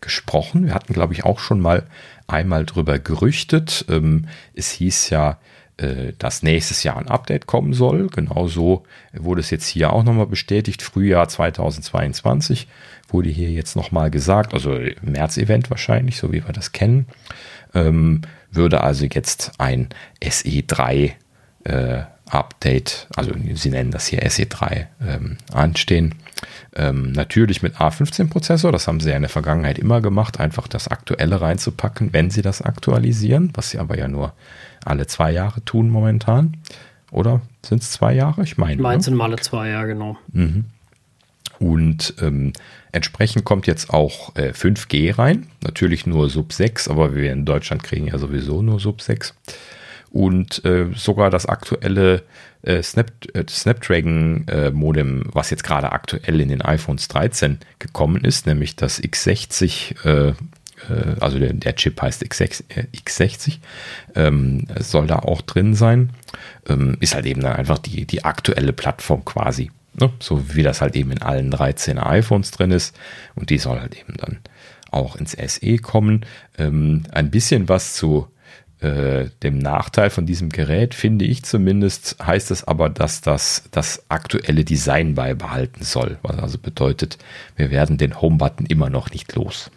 gesprochen. 0.00 0.66
Wir 0.66 0.74
hatten, 0.74 0.92
glaube 0.92 1.12
ich, 1.12 1.24
auch 1.24 1.40
schon 1.40 1.58
mal 1.58 1.88
einmal 2.28 2.64
drüber 2.64 3.00
gerüchtet. 3.00 3.84
Ähm, 3.88 4.28
es 4.54 4.70
hieß 4.70 5.10
ja, 5.10 5.38
äh, 5.76 6.12
dass 6.20 6.44
nächstes 6.44 6.84
Jahr 6.84 6.98
ein 6.98 7.08
Update 7.08 7.46
kommen 7.46 7.72
soll. 7.72 8.06
Genauso 8.06 8.84
wurde 9.12 9.40
es 9.40 9.50
jetzt 9.50 9.66
hier 9.66 9.92
auch 9.92 10.04
nochmal 10.04 10.28
bestätigt. 10.28 10.82
Frühjahr 10.82 11.28
2022 11.28 12.68
wurde 13.08 13.28
hier 13.28 13.50
jetzt 13.50 13.74
nochmal 13.74 14.12
gesagt, 14.12 14.54
also 14.54 14.78
März-Event 15.02 15.68
wahrscheinlich, 15.68 16.16
so 16.16 16.32
wie 16.32 16.46
wir 16.46 16.52
das 16.52 16.70
kennen. 16.70 17.06
Ähm, 17.74 18.22
würde 18.50 18.82
also 18.82 19.06
jetzt 19.06 19.52
ein 19.58 19.88
SE3 20.22 21.12
äh, 21.64 22.02
Update, 22.28 23.06
also 23.14 23.32
sie 23.54 23.70
nennen 23.70 23.92
das 23.92 24.06
hier 24.06 24.20
SE3, 24.22 24.86
ähm, 25.06 25.36
anstehen. 25.52 26.16
Ähm, 26.74 27.12
natürlich 27.12 27.62
mit 27.62 27.76
A15-Prozessor, 27.76 28.72
das 28.72 28.88
haben 28.88 29.00
sie 29.00 29.10
ja 29.10 29.16
in 29.16 29.22
der 29.22 29.28
Vergangenheit 29.28 29.78
immer 29.78 30.00
gemacht, 30.00 30.40
einfach 30.40 30.68
das 30.68 30.88
Aktuelle 30.88 31.40
reinzupacken, 31.40 32.12
wenn 32.12 32.30
sie 32.30 32.42
das 32.42 32.62
aktualisieren, 32.62 33.50
was 33.54 33.70
sie 33.70 33.78
aber 33.78 33.96
ja 33.96 34.08
nur 34.08 34.32
alle 34.84 35.06
zwei 35.06 35.30
Jahre 35.30 35.64
tun 35.64 35.88
momentan. 35.88 36.56
Oder 37.12 37.40
sind 37.64 37.82
es 37.82 37.92
zwei 37.92 38.12
Jahre? 38.12 38.42
Ich 38.42 38.58
meine. 38.58 38.82
Meins 38.82 39.06
ne? 39.06 39.10
sind 39.10 39.14
mal 39.14 39.26
alle 39.26 39.36
zwei 39.36 39.68
Jahre, 39.68 39.86
genau. 39.86 40.18
Mhm. 40.32 40.64
Und 41.58 42.14
ähm, 42.20 42.52
entsprechend 42.96 43.44
kommt 43.44 43.66
jetzt 43.66 43.90
auch 43.90 44.34
äh, 44.36 44.50
5G 44.50 45.16
rein. 45.16 45.46
Natürlich 45.62 46.06
nur 46.06 46.28
Sub 46.30 46.52
6, 46.52 46.88
aber 46.88 47.14
wir 47.14 47.32
in 47.32 47.44
Deutschland 47.44 47.82
kriegen 47.84 48.08
ja 48.08 48.18
sowieso 48.18 48.62
nur 48.62 48.80
Sub 48.80 49.02
6. 49.02 49.34
Und 50.10 50.64
äh, 50.64 50.86
sogar 50.94 51.30
das 51.30 51.46
aktuelle 51.46 52.22
äh, 52.62 52.82
Snap, 52.82 53.10
äh, 53.34 53.44
Snapdragon-Modem, 53.48 55.22
äh, 55.22 55.24
was 55.32 55.50
jetzt 55.50 55.62
gerade 55.62 55.92
aktuell 55.92 56.40
in 56.40 56.48
den 56.48 56.62
iPhones 56.62 57.08
13 57.08 57.58
gekommen 57.78 58.24
ist, 58.24 58.46
nämlich 58.46 58.76
das 58.76 59.00
X60, 59.02 60.04
äh, 60.04 60.34
also 61.20 61.38
der, 61.38 61.52
der, 61.54 61.74
Chip 61.74 62.00
heißt 62.00 62.22
X6, 62.22 62.62
X60, 62.94 63.58
ähm, 64.14 64.66
soll 64.78 65.06
da 65.06 65.20
auch 65.20 65.40
drin 65.42 65.74
sein. 65.74 66.10
Ähm, 66.68 66.96
ist 67.00 67.14
halt 67.14 67.26
eben 67.26 67.40
dann 67.40 67.54
einfach 67.56 67.78
die, 67.78 68.04
die 68.04 68.24
aktuelle 68.24 68.72
Plattform 68.72 69.24
quasi. 69.24 69.70
Ne? 69.98 70.12
So 70.20 70.54
wie 70.54 70.62
das 70.62 70.80
halt 70.80 70.96
eben 70.96 71.10
in 71.10 71.22
allen 71.22 71.50
13 71.50 71.98
iPhones 71.98 72.50
drin 72.50 72.70
ist. 72.70 72.96
Und 73.34 73.50
die 73.50 73.58
soll 73.58 73.80
halt 73.80 73.98
eben 73.98 74.14
dann 74.16 74.38
auch 74.90 75.16
ins 75.16 75.32
SE 75.32 75.76
kommen. 75.78 76.26
Ähm, 76.58 77.04
ein 77.12 77.30
bisschen 77.30 77.68
was 77.68 77.94
zu 77.94 78.28
äh, 78.80 79.26
dem 79.42 79.58
Nachteil 79.58 80.10
von 80.10 80.26
diesem 80.26 80.50
Gerät, 80.50 80.94
finde 80.94 81.24
ich 81.24 81.44
zumindest, 81.44 82.16
heißt 82.24 82.50
es 82.50 82.64
aber, 82.64 82.90
dass 82.90 83.22
das 83.22 83.64
das 83.70 84.04
aktuelle 84.08 84.64
Design 84.64 85.14
beibehalten 85.14 85.82
soll. 85.82 86.18
Was 86.22 86.38
also 86.38 86.58
bedeutet, 86.58 87.16
wir 87.56 87.70
werden 87.70 87.96
den 87.96 88.20
Home-Button 88.20 88.66
immer 88.66 88.90
noch 88.90 89.10
nicht 89.10 89.34
los. 89.34 89.70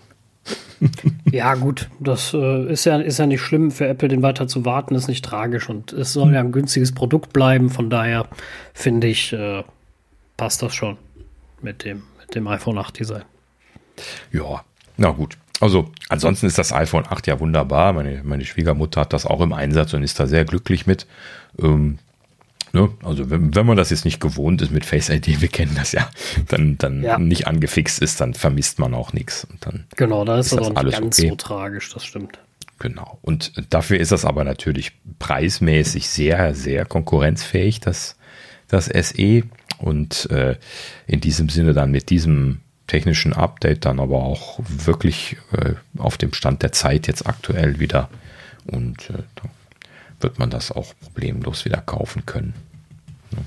ja, 1.31 1.55
gut, 1.55 1.89
das 1.99 2.33
äh, 2.33 2.71
ist, 2.71 2.85
ja, 2.85 2.97
ist 2.97 3.19
ja 3.19 3.25
nicht 3.25 3.41
schlimm 3.41 3.71
für 3.71 3.87
Apple, 3.87 4.07
den 4.07 4.21
weiter 4.21 4.47
zu 4.47 4.65
warten, 4.65 4.95
ist 4.95 5.07
nicht 5.07 5.23
tragisch 5.23 5.69
und 5.69 5.93
es 5.93 6.13
soll 6.13 6.33
ja 6.33 6.39
ein 6.39 6.51
günstiges 6.51 6.93
Produkt 6.93 7.33
bleiben. 7.33 7.69
Von 7.69 7.89
daher 7.89 8.27
finde 8.73 9.07
ich, 9.07 9.33
äh, 9.33 9.63
passt 10.39 10.61
das 10.61 10.73
schon 10.73 10.97
mit 11.61 11.83
dem, 11.83 12.03
mit 12.19 12.33
dem 12.33 12.47
iPhone 12.47 12.77
8 12.77 12.97
Design. 12.97 13.23
Ja, 14.31 14.63
na 14.95 15.11
gut. 15.11 15.37
Also, 15.59 15.91
ansonsten 16.07 16.45
ist 16.45 16.57
das 16.57 16.71
iPhone 16.71 17.05
8 17.05 17.27
ja 17.27 17.41
wunderbar. 17.41 17.91
Meine, 17.91 18.21
meine 18.23 18.45
Schwiegermutter 18.45 19.01
hat 19.01 19.11
das 19.11 19.25
auch 19.25 19.41
im 19.41 19.51
Einsatz 19.51 19.93
und 19.93 20.01
ist 20.01 20.17
da 20.17 20.27
sehr 20.27 20.45
glücklich 20.45 20.87
mit. 20.87 21.05
Ähm, 21.61 21.99
ne? 22.71 22.89
Also, 23.03 23.29
wenn, 23.29 23.53
wenn 23.53 23.65
man 23.65 23.75
das 23.75 23.89
jetzt 23.89 24.05
nicht 24.05 24.21
gewohnt 24.21 24.61
ist 24.61 24.71
mit 24.71 24.85
Face 24.85 25.09
ID, 25.09 25.41
wir 25.41 25.49
kennen 25.49 25.75
das 25.75 25.91
ja, 25.91 26.09
dann, 26.47 26.77
dann 26.77 27.03
ja. 27.03 27.19
nicht 27.19 27.45
angefixt 27.45 28.01
ist, 28.01 28.21
dann 28.21 28.33
vermisst 28.33 28.79
man 28.79 28.93
auch 28.93 29.11
nichts. 29.11 29.43
Und 29.43 29.65
dann 29.65 29.87
genau, 29.97 30.23
da 30.23 30.39
ist, 30.39 30.53
ist 30.53 30.59
das 30.59 30.73
alles 30.77 30.93
ganz 30.93 31.19
okay. 31.19 31.29
so 31.29 31.35
tragisch, 31.35 31.93
das 31.93 32.05
stimmt. 32.05 32.39
Genau. 32.79 33.19
Und 33.21 33.51
dafür 33.73 33.99
ist 33.99 34.13
das 34.13 34.23
aber 34.23 34.45
natürlich 34.45 34.93
preismäßig 35.19 36.07
sehr, 36.07 36.55
sehr 36.55 36.85
konkurrenzfähig, 36.85 37.81
das, 37.81 38.15
das 38.69 38.85
SE. 38.85 39.43
Und 39.79 40.29
äh, 40.29 40.57
in 41.07 41.21
diesem 41.21 41.49
Sinne 41.49 41.73
dann 41.73 41.91
mit 41.91 42.09
diesem 42.09 42.59
technischen 42.87 43.33
Update 43.33 43.85
dann 43.85 43.99
aber 43.99 44.23
auch 44.23 44.59
wirklich 44.67 45.37
äh, 45.51 45.73
auf 45.97 46.17
dem 46.17 46.33
Stand 46.33 46.63
der 46.63 46.71
Zeit 46.71 47.07
jetzt 47.07 47.27
aktuell 47.27 47.79
wieder. 47.79 48.09
Und 48.65 49.09
äh, 49.09 49.23
da 49.35 49.49
wird 50.19 50.39
man 50.39 50.49
das 50.49 50.71
auch 50.71 50.93
problemlos 50.99 51.65
wieder 51.65 51.81
kaufen 51.81 52.25
können. 52.25 52.53
Ja. 53.31 53.39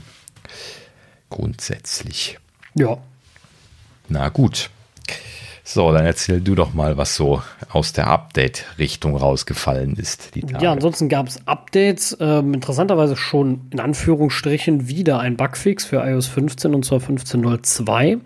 Grundsätzlich. 1.29 2.39
Ja. 2.75 2.99
Na 4.09 4.29
gut. 4.29 4.71
So, 5.65 5.93
dann 5.93 6.05
erzähl 6.05 6.41
du 6.41 6.55
doch 6.55 6.75
mal, 6.75 6.97
was 6.97 7.15
so 7.15 7.41
aus 7.71 7.93
der 7.93 8.09
Update-Richtung 8.09 9.17
rausgefallen 9.17 9.95
ist. 9.95 10.33
ja, 10.61 10.73
ansonsten 10.73 11.09
gab 11.09 11.29
es 11.29 11.47
Updates. 11.47 12.17
Ähm, 12.21 12.55
interessanterweise 12.55 13.17
schon 13.17 13.69
in 13.71 13.79
Anführungsstrichen 13.79 14.89
wieder 14.89 15.21
ein 15.21 15.37
Bugfix 15.37 15.85
für 15.85 16.05
iOS 16.05 16.27
15 16.27 16.75
und 16.75 16.85
zwar 16.85 16.99
15.02. 16.99 18.19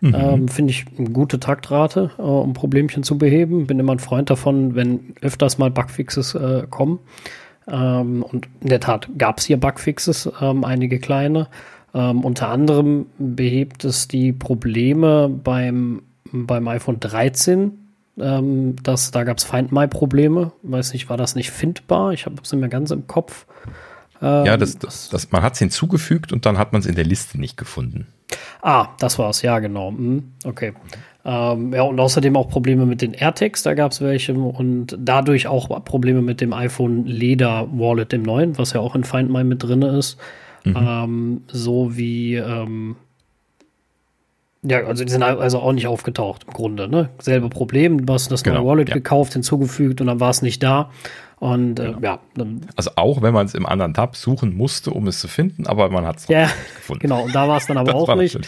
Mhm. 0.00 0.14
Ähm, 0.14 0.48
Finde 0.48 0.72
ich 0.72 0.84
eine 0.98 1.10
gute 1.10 1.40
Taktrate, 1.40 2.10
äh, 2.18 2.22
um 2.22 2.52
Problemchen 2.52 3.02
zu 3.02 3.16
beheben. 3.16 3.66
Bin 3.66 3.78
immer 3.78 3.92
ein 3.92 3.98
Freund 3.98 4.28
davon, 4.28 4.74
wenn 4.74 5.14
öfters 5.22 5.56
mal 5.56 5.70
Bugfixes 5.70 6.34
äh, 6.34 6.66
kommen. 6.68 6.98
Ähm, 7.68 8.22
und 8.22 8.48
in 8.60 8.68
der 8.68 8.80
Tat 8.80 9.08
gab 9.16 9.38
es 9.38 9.46
hier 9.46 9.58
Bugfixes, 9.58 10.30
ähm, 10.40 10.64
einige 10.64 10.98
kleine. 10.98 11.48
Ähm, 11.94 12.24
unter 12.24 12.48
anderem 12.48 13.06
behebt 13.18 13.84
es 13.84 14.08
die 14.08 14.32
Probleme 14.32 15.28
beim 15.28 16.02
beim 16.32 16.66
iPhone 16.68 17.00
13. 17.00 17.72
Ähm, 18.18 18.76
das, 18.82 19.10
da 19.10 19.24
gab 19.24 19.38
es 19.38 19.44
Find 19.44 19.72
My-Probleme. 19.72 20.52
Weiß 20.62 20.92
nicht, 20.92 21.08
war 21.08 21.16
das 21.16 21.34
nicht 21.34 21.50
findbar? 21.50 22.12
Ich 22.12 22.26
habe 22.26 22.36
es 22.42 22.52
nicht 22.52 22.60
mehr 22.60 22.68
ganz 22.68 22.90
im 22.90 23.06
Kopf. 23.06 23.46
Ähm, 24.20 24.46
ja, 24.46 24.56
das, 24.56 24.78
das, 24.78 25.08
das, 25.08 25.30
man 25.32 25.42
hat 25.42 25.54
es 25.54 25.58
hinzugefügt 25.58 26.32
und 26.32 26.46
dann 26.46 26.58
hat 26.58 26.72
man 26.72 26.80
es 26.80 26.86
in 26.86 26.94
der 26.94 27.04
Liste 27.04 27.40
nicht 27.40 27.56
gefunden. 27.56 28.06
Ah, 28.62 28.88
das 28.98 29.18
war's, 29.18 29.42
ja, 29.42 29.58
genau. 29.58 29.90
Hm, 29.90 30.32
okay. 30.44 30.72
Ähm, 31.24 31.72
ja, 31.72 31.82
und 31.82 32.00
außerdem 32.00 32.36
auch 32.36 32.48
Probleme 32.48 32.86
mit 32.86 33.00
den 33.00 33.14
AirTags, 33.14 33.62
da 33.62 33.74
gab 33.74 33.92
es 33.92 34.00
welche 34.00 34.34
und 34.34 34.96
dadurch 34.98 35.46
auch 35.46 35.84
Probleme 35.84 36.22
mit 36.22 36.40
dem 36.40 36.52
iPhone 36.52 37.04
Leder 37.04 37.68
Wallet, 37.72 38.12
dem 38.12 38.22
neuen, 38.22 38.58
was 38.58 38.72
ja 38.72 38.80
auch 38.80 38.94
in 38.94 39.04
Find 39.04 39.30
My 39.30 39.44
mit 39.44 39.62
drin 39.62 39.82
ist. 39.82 40.18
Mhm. 40.64 40.76
Ähm, 40.76 41.44
so 41.48 41.96
wie 41.96 42.36
ähm, 42.36 42.96
ja, 44.64 44.84
also 44.84 45.04
die 45.04 45.10
sind 45.10 45.22
also 45.22 45.58
auch 45.58 45.72
nicht 45.72 45.88
aufgetaucht 45.88 46.44
im 46.46 46.52
Grunde. 46.52 46.88
Ne? 46.88 47.08
Selbe 47.18 47.48
Problem, 47.48 48.06
du 48.06 48.12
hast 48.12 48.30
das 48.30 48.44
genau, 48.44 48.58
neue 48.58 48.66
Wallet 48.66 48.88
ja. 48.90 48.94
gekauft, 48.94 49.32
hinzugefügt 49.32 50.00
und 50.00 50.06
dann 50.06 50.20
war 50.20 50.30
es 50.30 50.40
nicht 50.42 50.62
da. 50.62 50.90
Und 51.40 51.80
äh, 51.80 51.94
genau. 51.94 52.00
ja. 52.00 52.20
Also 52.76 52.92
auch 52.94 53.20
wenn 53.20 53.34
man 53.34 53.46
es 53.46 53.54
im 53.54 53.66
anderen 53.66 53.94
Tab 53.94 54.14
suchen 54.14 54.56
musste, 54.56 54.92
um 54.92 55.08
es 55.08 55.18
zu 55.18 55.26
finden, 55.26 55.66
aber 55.66 55.90
man 55.90 56.06
hat 56.06 56.18
es 56.18 56.28
ja, 56.28 56.42
nicht 56.42 56.54
gefunden. 56.76 57.00
Genau, 57.02 57.24
und 57.24 57.34
da 57.34 57.48
war 57.48 57.56
es 57.56 57.66
dann 57.66 57.76
aber 57.76 57.96
auch 57.96 58.14
nicht. 58.14 58.38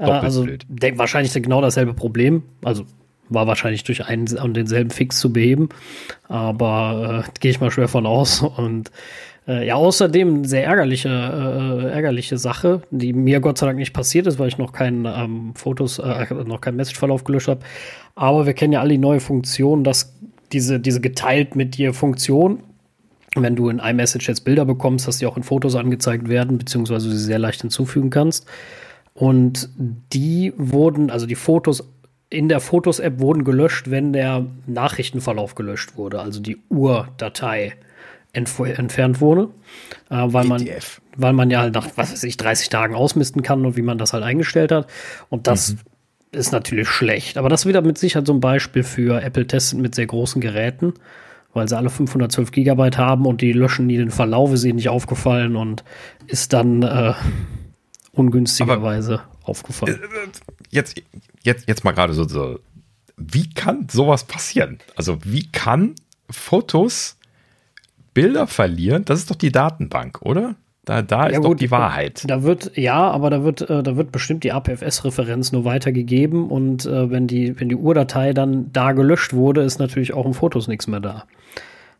Äh, 0.00 0.04
also 0.04 0.44
denk, 0.68 0.98
wahrscheinlich 0.98 1.32
genau 1.34 1.60
dasselbe 1.60 1.94
Problem. 1.94 2.42
Also 2.64 2.84
war 3.28 3.46
wahrscheinlich 3.46 3.84
durch 3.84 4.04
einen 4.06 4.26
und 4.38 4.54
denselben 4.54 4.90
Fix 4.90 5.20
zu 5.20 5.32
beheben. 5.32 5.68
Aber 6.26 7.24
äh, 7.24 7.30
gehe 7.38 7.52
ich 7.52 7.60
mal 7.60 7.70
schwer 7.70 7.86
von 7.86 8.06
aus. 8.06 8.42
Und 8.42 8.90
äh, 9.50 9.66
ja, 9.66 9.74
außerdem 9.74 10.44
sehr 10.44 10.64
ärgerliche, 10.64 11.08
äh, 11.08 11.90
ärgerliche 11.90 12.38
Sache, 12.38 12.82
die 12.90 13.12
mir 13.12 13.40
Gott 13.40 13.58
sei 13.58 13.66
Dank 13.66 13.78
nicht 13.78 13.92
passiert 13.92 14.28
ist, 14.28 14.38
weil 14.38 14.46
ich 14.46 14.58
noch 14.58 14.72
keinen 14.72 15.06
ähm, 15.06 15.54
Fotos, 15.56 15.98
äh, 15.98 16.26
noch 16.44 16.60
keinen 16.60 16.76
Messageverlauf 16.76 17.24
gelöscht 17.24 17.48
habe. 17.48 17.60
Aber 18.14 18.46
wir 18.46 18.54
kennen 18.54 18.72
ja 18.72 18.80
alle 18.80 18.90
die 18.90 18.98
neue 18.98 19.18
Funktion, 19.18 19.82
dass 19.82 20.14
diese, 20.52 20.78
diese 20.78 21.00
geteilt 21.00 21.56
mit 21.56 21.76
dir 21.76 21.92
Funktion, 21.92 22.60
wenn 23.34 23.56
du 23.56 23.68
in 23.68 23.80
iMessage 23.80 24.28
jetzt 24.28 24.44
Bilder 24.44 24.64
bekommst, 24.64 25.08
dass 25.08 25.18
die 25.18 25.26
auch 25.26 25.36
in 25.36 25.42
Fotos 25.42 25.74
angezeigt 25.74 26.28
werden, 26.28 26.56
beziehungsweise 26.56 27.10
sie 27.10 27.18
sehr 27.18 27.38
leicht 27.40 27.60
hinzufügen 27.60 28.10
kannst. 28.10 28.46
Und 29.14 29.68
die 30.12 30.52
wurden, 30.56 31.10
also 31.10 31.26
die 31.26 31.34
Fotos 31.34 31.88
in 32.28 32.48
der 32.48 32.60
Fotos-App 32.60 33.18
wurden 33.18 33.42
gelöscht, 33.42 33.90
wenn 33.90 34.12
der 34.12 34.46
Nachrichtenverlauf 34.68 35.56
gelöscht 35.56 35.96
wurde, 35.96 36.20
also 36.20 36.40
die 36.40 36.58
Urdatei 36.68 37.74
entfernt 38.32 39.20
wurde, 39.20 39.48
äh, 40.08 40.16
weil, 40.26 40.44
man, 40.44 40.66
weil 41.16 41.32
man 41.32 41.50
ja 41.50 41.68
nach, 41.70 41.88
was 41.96 42.12
weiß 42.12 42.24
ich, 42.24 42.36
30 42.36 42.68
Tagen 42.68 42.94
ausmisten 42.94 43.42
kann 43.42 43.64
und 43.66 43.76
wie 43.76 43.82
man 43.82 43.98
das 43.98 44.12
halt 44.12 44.22
eingestellt 44.22 44.72
hat. 44.72 44.86
Und 45.28 45.46
das 45.46 45.72
mhm. 45.72 45.78
ist 46.32 46.52
natürlich 46.52 46.88
schlecht. 46.88 47.38
Aber 47.38 47.48
das 47.48 47.62
ist 47.62 47.66
wieder 47.66 47.82
mit 47.82 47.98
Sicherheit 47.98 48.26
so 48.26 48.32
ein 48.32 48.40
Beispiel 48.40 48.82
für 48.82 49.22
Apple 49.22 49.46
testet 49.46 49.80
mit 49.80 49.94
sehr 49.94 50.06
großen 50.06 50.40
Geräten, 50.40 50.94
weil 51.52 51.68
sie 51.68 51.76
alle 51.76 51.90
512 51.90 52.52
Gigabyte 52.52 52.98
haben 52.98 53.26
und 53.26 53.40
die 53.40 53.52
löschen 53.52 53.86
nie 53.86 53.96
den 53.96 54.10
Verlauf, 54.10 54.52
ist 54.52 54.64
ihnen 54.64 54.76
nicht 54.76 54.88
aufgefallen 54.88 55.56
und 55.56 55.82
ist 56.26 56.52
dann 56.52 56.82
äh, 56.82 57.14
ungünstigerweise 58.12 59.14
Aber, 59.14 59.48
aufgefallen. 59.48 60.00
Äh, 60.00 60.28
jetzt, 60.70 61.02
jetzt, 61.42 61.66
jetzt 61.66 61.84
mal 61.84 61.92
gerade 61.92 62.14
so, 62.14 62.28
so, 62.28 62.60
wie 63.16 63.50
kann 63.50 63.88
sowas 63.90 64.24
passieren? 64.24 64.78
Also 64.94 65.18
wie 65.24 65.50
kann 65.50 65.96
Fotos 66.30 67.16
Bilder 68.14 68.46
verlieren, 68.46 69.04
das 69.04 69.20
ist 69.20 69.30
doch 69.30 69.36
die 69.36 69.52
Datenbank, 69.52 70.20
oder? 70.22 70.56
Da, 70.84 71.02
da 71.02 71.26
ist 71.26 71.34
ja, 71.34 71.38
gut, 71.40 71.50
doch 71.52 71.54
die 71.56 71.70
Wahrheit. 71.70 72.24
Da 72.26 72.42
wird, 72.42 72.76
ja, 72.76 73.10
aber 73.10 73.30
da 73.30 73.44
wird, 73.44 73.68
äh, 73.68 73.82
da 73.82 73.96
wird 73.96 74.12
bestimmt 74.12 74.44
die 74.44 74.52
APFS-Referenz 74.52 75.52
nur 75.52 75.64
weitergegeben 75.64 76.48
und 76.48 76.86
äh, 76.86 77.10
wenn, 77.10 77.26
die, 77.26 77.60
wenn 77.60 77.68
die 77.68 77.76
Urdatei 77.76 78.32
dann 78.32 78.72
da 78.72 78.92
gelöscht 78.92 79.32
wurde, 79.34 79.60
ist 79.62 79.78
natürlich 79.78 80.14
auch 80.14 80.26
im 80.26 80.34
Fotos 80.34 80.68
nichts 80.68 80.86
mehr 80.86 81.00
da. 81.00 81.24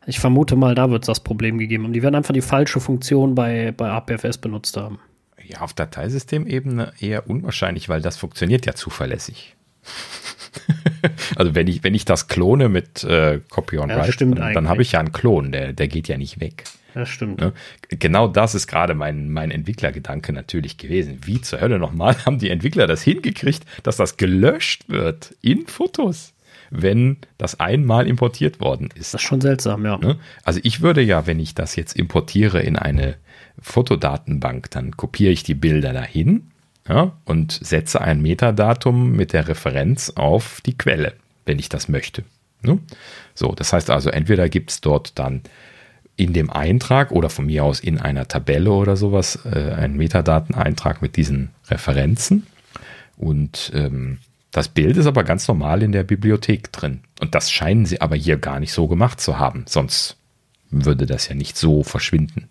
Ich 0.06 0.18
vermute 0.18 0.56
mal, 0.56 0.74
da 0.74 0.90
wird 0.90 1.02
es 1.02 1.06
das 1.06 1.20
Problem 1.20 1.58
gegeben 1.58 1.84
haben. 1.84 1.92
Die 1.92 2.02
werden 2.02 2.14
einfach 2.14 2.34
die 2.34 2.40
falsche 2.40 2.80
Funktion 2.80 3.34
bei, 3.34 3.72
bei 3.76 3.90
APFS 3.90 4.38
benutzt 4.38 4.76
haben. 4.76 4.98
Ja, 5.46 5.60
auf 5.60 5.74
Dateisystemebene 5.74 6.92
eher 7.00 7.28
unwahrscheinlich, 7.28 7.88
weil 7.88 8.00
das 8.00 8.16
funktioniert 8.16 8.66
ja 8.66 8.74
zuverlässig. 8.74 9.56
also 11.36 11.54
wenn 11.54 11.66
ich, 11.66 11.84
wenn 11.84 11.94
ich 11.94 12.04
das 12.04 12.28
klone 12.28 12.68
mit 12.68 13.04
äh, 13.04 13.40
Copy 13.50 13.78
on 13.78 13.90
ja, 13.90 13.98
Write, 13.98 14.26
dann, 14.26 14.54
dann 14.54 14.68
habe 14.68 14.82
ich 14.82 14.92
ja 14.92 15.00
einen 15.00 15.12
Klon, 15.12 15.52
der, 15.52 15.72
der 15.72 15.88
geht 15.88 16.08
ja 16.08 16.16
nicht 16.16 16.40
weg. 16.40 16.64
Das 16.94 17.08
stimmt. 17.08 17.40
Ne? 17.40 17.52
Genau 17.88 18.26
das 18.26 18.54
ist 18.54 18.66
gerade 18.66 18.94
mein, 18.94 19.30
mein 19.30 19.50
Entwicklergedanke 19.50 20.32
natürlich 20.32 20.76
gewesen. 20.76 21.18
Wie 21.24 21.40
zur 21.40 21.60
Hölle 21.60 21.78
nochmal 21.78 22.16
haben 22.26 22.38
die 22.38 22.50
Entwickler 22.50 22.86
das 22.86 23.02
hingekriegt, 23.02 23.64
dass 23.82 23.96
das 23.96 24.16
gelöscht 24.16 24.88
wird 24.88 25.34
in 25.40 25.66
Fotos, 25.66 26.34
wenn 26.70 27.18
das 27.38 27.60
einmal 27.60 28.06
importiert 28.06 28.60
worden 28.60 28.88
ist. 28.94 29.14
Das 29.14 29.22
ist 29.22 29.28
schon 29.28 29.40
seltsam, 29.40 29.84
ja. 29.84 29.98
Ne? 29.98 30.18
Also 30.42 30.60
ich 30.62 30.80
würde 30.80 31.02
ja, 31.02 31.26
wenn 31.26 31.38
ich 31.38 31.54
das 31.54 31.76
jetzt 31.76 31.96
importiere 31.96 32.60
in 32.60 32.76
eine 32.76 33.16
Fotodatenbank, 33.60 34.70
dann 34.70 34.96
kopiere 34.96 35.32
ich 35.32 35.42
die 35.42 35.54
Bilder 35.54 35.92
dahin 35.92 36.49
ja, 36.90 37.12
und 37.24 37.52
setze 37.62 38.00
ein 38.00 38.20
Metadatum 38.20 39.12
mit 39.12 39.32
der 39.32 39.46
Referenz 39.46 40.10
auf 40.16 40.60
die 40.66 40.76
Quelle, 40.76 41.14
wenn 41.46 41.60
ich 41.60 41.68
das 41.68 41.88
möchte. 41.88 42.24
Ne? 42.62 42.78
So, 43.34 43.52
das 43.52 43.72
heißt 43.72 43.90
also, 43.90 44.10
entweder 44.10 44.48
gibt 44.48 44.70
es 44.70 44.80
dort 44.80 45.16
dann 45.18 45.42
in 46.16 46.32
dem 46.32 46.50
Eintrag 46.50 47.12
oder 47.12 47.30
von 47.30 47.46
mir 47.46 47.64
aus 47.64 47.78
in 47.78 48.00
einer 48.00 48.26
Tabelle 48.26 48.72
oder 48.72 48.96
sowas 48.96 49.38
äh, 49.44 49.72
einen 49.72 49.96
Metadateneintrag 49.96 51.00
mit 51.00 51.16
diesen 51.16 51.50
Referenzen. 51.68 52.48
Und 53.16 53.70
ähm, 53.72 54.18
das 54.50 54.68
Bild 54.68 54.96
ist 54.96 55.06
aber 55.06 55.22
ganz 55.22 55.46
normal 55.46 55.84
in 55.84 55.92
der 55.92 56.02
Bibliothek 56.02 56.72
drin. 56.72 57.02
Und 57.20 57.36
das 57.36 57.52
scheinen 57.52 57.86
sie 57.86 58.00
aber 58.00 58.16
hier 58.16 58.36
gar 58.36 58.58
nicht 58.58 58.72
so 58.72 58.88
gemacht 58.88 59.20
zu 59.20 59.38
haben. 59.38 59.64
Sonst 59.68 60.16
würde 60.70 61.06
das 61.06 61.28
ja 61.28 61.36
nicht 61.36 61.56
so 61.56 61.84
verschwinden. 61.84 62.48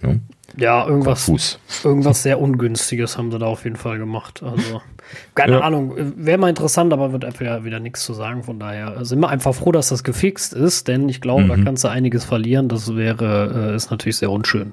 Ne? 0.00 0.20
Ja, 0.58 0.86
irgendwas, 0.88 1.58
irgendwas 1.84 2.22
sehr 2.24 2.40
Ungünstiges 2.40 3.16
haben 3.16 3.30
sie 3.30 3.38
da 3.38 3.46
auf 3.46 3.62
jeden 3.62 3.76
Fall 3.76 3.98
gemacht. 3.98 4.42
Also, 4.42 4.82
keine 5.36 5.52
ja. 5.52 5.60
Ahnung, 5.60 5.94
wäre 6.16 6.38
mal 6.38 6.48
interessant, 6.48 6.92
aber 6.92 7.12
wird 7.12 7.22
Apple 7.22 7.46
ja 7.46 7.64
wieder 7.64 7.78
nichts 7.78 8.04
zu 8.04 8.12
sagen. 8.12 8.42
Von 8.42 8.58
daher 8.58 9.04
sind 9.04 9.20
wir 9.20 9.28
einfach 9.28 9.54
froh, 9.54 9.70
dass 9.70 9.90
das 9.90 10.02
gefixt 10.02 10.52
ist, 10.52 10.88
denn 10.88 11.08
ich 11.08 11.20
glaube, 11.20 11.44
mhm. 11.44 11.48
da 11.48 11.56
kannst 11.58 11.84
du 11.84 11.88
einiges 11.88 12.24
verlieren. 12.24 12.68
Das 12.68 12.96
wäre, 12.96 13.70
äh, 13.72 13.76
ist 13.76 13.92
natürlich 13.92 14.16
sehr 14.16 14.32
unschön. 14.32 14.72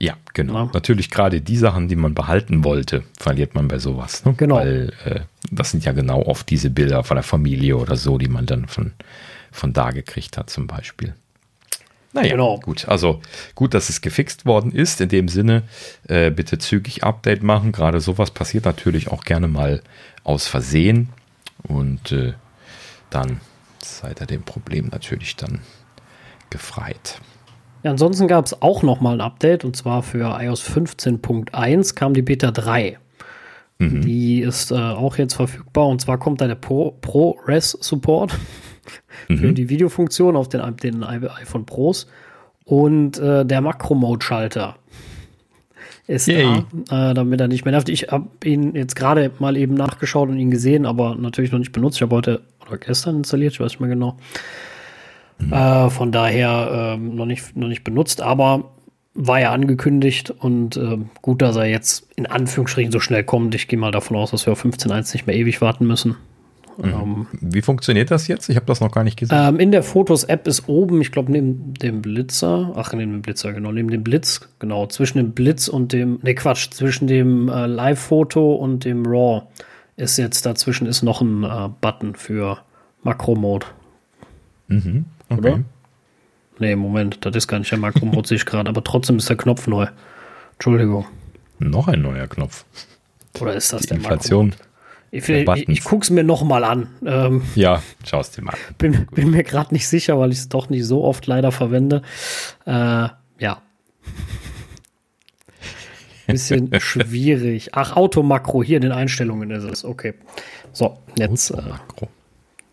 Ja, 0.00 0.14
genau. 0.34 0.54
Ja. 0.54 0.70
Natürlich 0.72 1.10
gerade 1.10 1.40
die 1.40 1.56
Sachen, 1.56 1.86
die 1.86 1.96
man 1.96 2.14
behalten 2.14 2.64
wollte, 2.64 3.04
verliert 3.18 3.54
man 3.54 3.68
bei 3.68 3.78
sowas. 3.78 4.24
Ne? 4.24 4.34
Genau. 4.36 4.56
Weil 4.56 4.92
äh, 5.04 5.20
das 5.52 5.70
sind 5.70 5.84
ja 5.84 5.92
genau 5.92 6.22
oft 6.22 6.50
diese 6.50 6.70
Bilder 6.70 7.04
von 7.04 7.16
der 7.16 7.22
Familie 7.22 7.76
oder 7.76 7.96
so, 7.96 8.18
die 8.18 8.28
man 8.28 8.46
dann 8.46 8.66
von, 8.66 8.92
von 9.52 9.72
da 9.72 9.90
gekriegt 9.90 10.36
hat, 10.36 10.50
zum 10.50 10.66
Beispiel. 10.66 11.14
Naja, 12.12 12.32
genau. 12.32 12.58
gut. 12.58 12.88
Also 12.88 13.20
gut, 13.54 13.74
dass 13.74 13.88
es 13.88 14.00
gefixt 14.00 14.44
worden 14.44 14.72
ist. 14.72 15.00
In 15.00 15.08
dem 15.08 15.28
Sinne, 15.28 15.62
äh, 16.08 16.30
bitte 16.30 16.58
zügig 16.58 17.04
Update 17.04 17.42
machen. 17.42 17.72
Gerade 17.72 18.00
sowas 18.00 18.32
passiert 18.32 18.64
natürlich 18.64 19.08
auch 19.08 19.24
gerne 19.24 19.46
mal 19.46 19.82
aus 20.24 20.48
Versehen. 20.48 21.10
Und 21.62 22.12
äh, 22.12 22.32
dann 23.10 23.40
seid 23.82 24.20
ihr 24.20 24.26
dem 24.26 24.42
Problem 24.42 24.88
natürlich 24.90 25.36
dann 25.36 25.60
gefreit. 26.50 27.20
Ja, 27.82 27.92
ansonsten 27.92 28.28
gab 28.28 28.44
es 28.44 28.60
auch 28.60 28.82
noch 28.82 29.00
mal 29.00 29.14
ein 29.14 29.20
Update 29.20 29.64
und 29.64 29.76
zwar 29.76 30.02
für 30.02 30.38
iOS 30.40 30.62
15.1 30.68 31.94
kam 31.94 32.12
die 32.12 32.22
Beta 32.22 32.50
3. 32.50 32.98
Mhm. 33.78 34.02
Die 34.02 34.40
ist 34.40 34.70
äh, 34.70 34.74
auch 34.74 35.16
jetzt 35.16 35.34
verfügbar 35.34 35.86
und 35.86 36.00
zwar 36.00 36.18
kommt 36.18 36.40
da 36.40 36.46
der 36.46 36.56
ProRes 36.56 37.70
Support 37.70 38.36
für 39.26 39.48
mhm. 39.48 39.54
die 39.54 39.68
Videofunktion 39.68 40.36
auf 40.36 40.48
den, 40.48 40.62
den 40.76 41.04
iPhone 41.04 41.66
Pros 41.66 42.08
und 42.64 43.18
äh, 43.18 43.44
der 43.44 43.60
Makro-Mode-Schalter 43.60 44.76
ist 46.06 46.26
Yay. 46.26 46.64
da, 46.88 47.10
äh, 47.10 47.14
damit 47.14 47.40
er 47.40 47.48
nicht 47.48 47.64
mehr 47.64 47.72
nervt. 47.72 47.88
Ich 47.88 48.08
habe 48.08 48.28
ihn 48.44 48.74
jetzt 48.74 48.96
gerade 48.96 49.30
mal 49.38 49.56
eben 49.56 49.74
nachgeschaut 49.74 50.28
und 50.28 50.38
ihn 50.38 50.50
gesehen, 50.50 50.84
aber 50.86 51.14
natürlich 51.14 51.52
noch 51.52 51.58
nicht 51.58 51.72
benutzt. 51.72 51.96
Ich 51.96 52.02
habe 52.02 52.16
heute 52.16 52.42
oder 52.66 52.78
gestern 52.78 53.16
installiert, 53.18 53.52
ich 53.52 53.60
weiß 53.60 53.72
nicht 53.72 53.80
mehr 53.80 53.88
genau. 53.88 54.16
Mhm. 55.38 55.52
Äh, 55.52 55.90
von 55.90 56.12
daher 56.12 56.96
äh, 56.96 56.98
noch, 56.98 57.26
nicht, 57.26 57.56
noch 57.56 57.68
nicht 57.68 57.84
benutzt, 57.84 58.20
aber 58.20 58.72
war 59.14 59.40
ja 59.40 59.52
angekündigt 59.52 60.30
und 60.30 60.76
äh, 60.76 60.98
gut, 61.22 61.42
dass 61.42 61.56
er 61.56 61.66
jetzt 61.66 62.08
in 62.16 62.26
Anführungsstrichen 62.26 62.92
so 62.92 63.00
schnell 63.00 63.24
kommt. 63.24 63.54
Ich 63.54 63.68
gehe 63.68 63.78
mal 63.78 63.90
davon 63.90 64.16
aus, 64.16 64.30
dass 64.30 64.46
wir 64.46 64.52
auf 64.52 64.64
15.1 64.64 65.12
nicht 65.14 65.26
mehr 65.26 65.36
ewig 65.36 65.60
warten 65.60 65.86
müssen. 65.86 66.16
Mhm. 66.82 66.92
Ähm, 66.92 67.26
Wie 67.40 67.62
funktioniert 67.62 68.10
das 68.10 68.28
jetzt? 68.28 68.48
Ich 68.48 68.56
habe 68.56 68.66
das 68.66 68.80
noch 68.80 68.90
gar 68.92 69.04
nicht 69.04 69.18
gesehen. 69.18 69.36
Ähm, 69.38 69.58
in 69.58 69.70
der 69.70 69.82
Fotos-App 69.82 70.46
ist 70.46 70.68
oben, 70.68 71.00
ich 71.00 71.12
glaube, 71.12 71.30
neben 71.32 71.74
dem 71.74 72.02
Blitzer, 72.02 72.72
ach, 72.76 72.92
neben 72.92 73.12
dem 73.12 73.22
Blitzer, 73.22 73.52
genau, 73.52 73.72
neben 73.72 73.90
dem 73.90 74.02
Blitz, 74.02 74.48
genau, 74.58 74.86
zwischen 74.86 75.18
dem 75.18 75.32
Blitz 75.32 75.68
und 75.68 75.92
dem, 75.92 76.18
ne 76.22 76.34
Quatsch, 76.34 76.70
zwischen 76.70 77.06
dem 77.06 77.48
äh, 77.48 77.66
Live-Foto 77.66 78.54
und 78.54 78.84
dem 78.84 79.04
RAW 79.06 79.42
ist 79.96 80.16
jetzt 80.16 80.46
dazwischen 80.46 80.86
ist 80.86 81.02
noch 81.02 81.20
ein 81.20 81.44
äh, 81.44 81.68
Button 81.80 82.14
für 82.14 82.58
Makro-Mode. 83.02 83.66
Mhm, 84.68 85.04
okay. 85.28 85.38
Oder? 85.38 85.60
Nee, 86.58 86.76
Moment, 86.76 87.24
das 87.24 87.36
ist 87.36 87.48
gar 87.48 87.58
nicht 87.58 87.70
der 87.70 87.78
Makro-Mode, 87.78 88.28
sehe 88.28 88.36
ich 88.36 88.46
gerade, 88.46 88.68
aber 88.68 88.82
trotzdem 88.82 89.18
ist 89.18 89.28
der 89.28 89.36
Knopf 89.36 89.66
neu. 89.66 89.86
Entschuldigung. 90.54 91.06
Noch 91.58 91.88
ein 91.88 92.00
neuer 92.00 92.26
Knopf. 92.26 92.64
Oder 93.40 93.54
ist 93.54 93.72
das 93.72 93.82
Die 93.82 93.88
der 93.88 93.96
Inflation. 93.98 94.48
Makro 94.48 94.69
ich, 95.10 95.28
ich, 95.28 95.68
ich 95.68 95.84
gucke 95.84 96.04
es 96.04 96.10
mir 96.10 96.22
noch 96.22 96.42
mal 96.42 96.64
an. 96.64 96.88
Ähm, 97.04 97.42
ja, 97.56 97.82
schau 98.04 98.20
es 98.20 98.30
dir 98.30 98.42
mal 98.42 98.52
an. 98.52 98.74
Bin, 98.78 99.06
bin 99.12 99.30
mir 99.30 99.42
gerade 99.42 99.74
nicht 99.74 99.88
sicher, 99.88 100.18
weil 100.18 100.30
ich 100.30 100.38
es 100.38 100.48
doch 100.48 100.70
nicht 100.70 100.86
so 100.86 101.04
oft 101.04 101.26
leider 101.26 101.50
verwende. 101.50 102.02
Äh, 102.64 103.08
ja. 103.38 103.62
Bisschen 106.26 106.70
schwierig. 106.80 107.70
Ach, 107.74 107.96
Automakro, 107.96 108.62
hier 108.62 108.76
in 108.76 108.82
den 108.82 108.92
Einstellungen 108.92 109.50
ist 109.50 109.64
es. 109.64 109.84
Okay. 109.84 110.14
So, 110.72 110.98
jetzt. 111.16 111.50
Äh, 111.50 111.62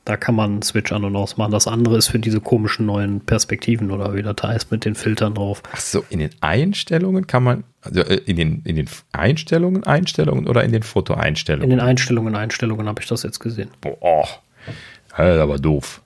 da 0.08 0.16
kann 0.16 0.36
man 0.36 0.62
Switch 0.62 0.94
an 0.94 1.04
und 1.04 1.18
aus 1.18 1.36
machen. 1.36 1.52
Das 1.52 1.68
andere 1.68 1.98
ist 1.98 2.08
für 2.08 2.18
diese 2.18 2.40
komischen 2.40 2.86
neuen 2.86 3.20
Perspektiven 3.20 3.92
oder 3.92 4.16
wie 4.16 4.24
das 4.24 4.38
heißt 4.42 4.72
mit 4.72 4.86
den 4.86 4.96
Filtern 4.96 5.34
drauf. 5.34 5.62
Ach 5.74 5.82
so, 5.82 6.06
in 6.10 6.20
den 6.20 6.30
Einstellungen 6.40 7.28
kann 7.28 7.44
man, 7.44 7.66
also 7.82 8.00
äh, 8.02 8.22
in 8.26 8.38
den, 8.38 8.62
in 8.64 8.78
den 8.78 8.88
Einstellungen, 9.12 9.84
Einstellungen 9.84 10.48
oder 10.48 10.64
in 10.64 10.72
den 10.72 10.84
Fotoeinstellungen? 10.84 11.70
In 11.70 11.78
den 11.78 11.86
Einstellungen, 11.86 12.36
Einstellungen 12.36 12.88
habe 12.88 13.02
ich 13.02 13.08
das 13.10 13.24
jetzt 13.24 13.40
gesehen. 13.40 13.70
Boah, 13.82 14.30
das 15.10 15.36
ist 15.36 15.42
aber 15.42 15.60
doof. 15.60 16.02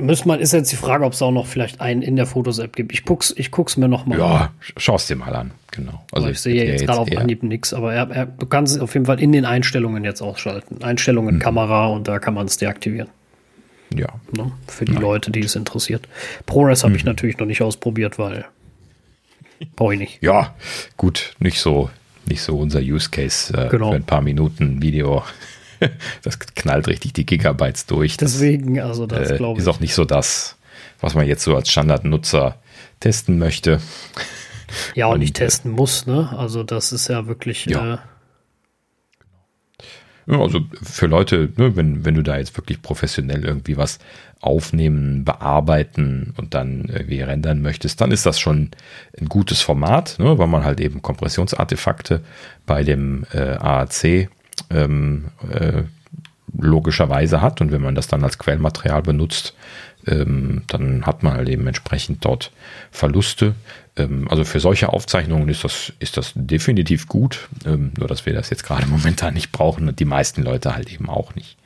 Muss 0.00 0.24
man, 0.24 0.40
ist 0.40 0.52
jetzt 0.52 0.72
die 0.72 0.76
Frage, 0.76 1.04
ob 1.04 1.12
es 1.12 1.22
auch 1.22 1.30
noch 1.30 1.46
vielleicht 1.46 1.80
einen 1.80 2.02
in 2.02 2.16
der 2.16 2.26
Fotos-App 2.26 2.74
gibt. 2.74 2.92
Ich 2.92 3.04
guck's, 3.04 3.32
ich 3.36 3.50
guck's 3.50 3.76
mir 3.76 3.88
noch 3.88 4.06
mal 4.06 4.18
ja, 4.18 4.26
an. 4.26 4.32
Ja, 4.32 4.52
schau 4.76 4.96
es 4.96 5.06
dir 5.06 5.16
mal 5.16 5.34
an, 5.34 5.52
genau. 5.70 6.04
Also 6.12 6.28
ich 6.28 6.40
sehe 6.40 6.54
jetzt, 6.54 6.80
jetzt 6.80 6.86
gerade 6.86 7.00
auf 7.00 7.16
Anhieb 7.16 7.42
nichts, 7.42 7.72
aber 7.74 7.94
er, 7.94 8.10
er, 8.10 8.26
du 8.26 8.46
kannst 8.46 8.76
es 8.76 8.82
auf 8.82 8.94
jeden 8.94 9.06
Fall 9.06 9.20
in 9.20 9.32
den 9.32 9.44
Einstellungen 9.44 10.04
jetzt 10.04 10.22
ausschalten. 10.22 10.82
Einstellungen, 10.82 11.36
mhm. 11.36 11.40
Kamera 11.40 11.86
und 11.88 12.08
da 12.08 12.18
kann 12.18 12.34
man 12.34 12.46
es 12.46 12.56
deaktivieren. 12.56 13.08
Ja. 13.94 14.08
Ne? 14.32 14.52
Für 14.66 14.84
die 14.84 14.92
Nein. 14.92 15.02
Leute, 15.02 15.30
die 15.30 15.40
es 15.40 15.56
interessiert. 15.56 16.08
ProRes 16.46 16.82
habe 16.82 16.90
mhm. 16.90 16.96
ich 16.96 17.04
natürlich 17.04 17.38
noch 17.38 17.46
nicht 17.46 17.62
ausprobiert, 17.62 18.18
weil 18.18 18.44
brauche 19.76 19.94
ich 19.94 20.00
nicht. 20.00 20.22
Ja, 20.22 20.54
gut, 20.96 21.34
nicht 21.38 21.60
so, 21.60 21.90
nicht 22.26 22.42
so 22.42 22.58
unser 22.58 22.80
Use 22.80 23.10
Case 23.10 23.52
äh, 23.52 23.68
genau. 23.68 23.90
für 23.90 23.96
ein 23.96 24.04
paar 24.04 24.22
Minuten 24.22 24.80
Video. 24.82 25.24
das 26.22 26.38
knallt 26.38 26.88
richtig 26.88 27.12
die 27.12 27.26
Gigabytes 27.26 27.86
durch. 27.86 28.16
Deswegen, 28.16 28.80
also 28.80 29.06
das 29.06 29.30
äh, 29.30 29.36
glaube 29.36 29.58
ich. 29.58 29.66
Ist 29.66 29.68
auch 29.68 29.80
nicht 29.80 29.94
so 29.94 30.04
das, 30.04 30.56
was 31.00 31.14
man 31.14 31.26
jetzt 31.26 31.42
so 31.42 31.56
als 31.56 31.70
Standardnutzer 31.70 32.56
testen 33.00 33.38
möchte. 33.38 33.80
Ja, 34.94 35.06
und, 35.06 35.14
und 35.14 35.20
nicht 35.20 35.34
testen 35.34 35.72
muss, 35.72 36.06
ne? 36.06 36.34
Also 36.36 36.62
das 36.62 36.92
ist 36.92 37.08
ja 37.08 37.26
wirklich. 37.26 37.66
Ja. 37.66 37.94
Äh, 37.94 37.98
also 40.28 40.60
für 40.82 41.06
Leute, 41.06 41.50
ne, 41.56 41.74
wenn, 41.76 42.04
wenn 42.04 42.14
du 42.14 42.22
da 42.22 42.38
jetzt 42.38 42.56
wirklich 42.56 42.82
professionell 42.82 43.44
irgendwie 43.44 43.76
was 43.76 43.98
aufnehmen, 44.40 45.24
bearbeiten 45.24 46.34
und 46.36 46.54
dann 46.54 46.84
irgendwie 46.84 47.20
rendern 47.20 47.62
möchtest, 47.62 48.00
dann 48.00 48.10
ist 48.10 48.26
das 48.26 48.38
schon 48.38 48.70
ein 49.18 49.28
gutes 49.28 49.60
Format, 49.60 50.18
ne, 50.18 50.38
weil 50.38 50.46
man 50.46 50.64
halt 50.64 50.80
eben 50.80 51.02
Kompressionsartefakte 51.02 52.22
bei 52.64 52.84
dem 52.84 53.26
äh, 53.32 53.56
AAC 53.56 54.28
ähm, 54.70 55.26
äh, 55.50 55.82
logischerweise 56.58 57.40
hat 57.40 57.60
und 57.60 57.72
wenn 57.72 57.82
man 57.82 57.94
das 57.94 58.08
dann 58.08 58.24
als 58.24 58.38
Quellmaterial 58.38 59.02
benutzt, 59.02 59.54
ähm, 60.06 60.62
dann 60.66 61.06
hat 61.06 61.22
man 61.22 61.34
halt 61.34 61.48
eben 61.48 61.66
entsprechend 61.66 62.24
dort 62.24 62.52
Verluste. 62.90 63.54
Ähm, 63.96 64.28
also 64.28 64.44
für 64.44 64.60
solche 64.60 64.92
Aufzeichnungen 64.92 65.48
ist 65.48 65.64
das, 65.64 65.92
ist 65.98 66.16
das 66.16 66.32
definitiv 66.34 67.06
gut, 67.06 67.48
ähm, 67.66 67.92
nur 67.98 68.08
dass 68.08 68.26
wir 68.26 68.32
das 68.32 68.50
jetzt 68.50 68.64
gerade 68.64 68.86
momentan 68.88 69.34
nicht 69.34 69.52
brauchen 69.52 69.88
und 69.88 70.00
die 70.00 70.04
meisten 70.04 70.42
Leute 70.42 70.74
halt 70.74 70.92
eben 70.92 71.08
auch 71.08 71.34
nicht. 71.34 71.56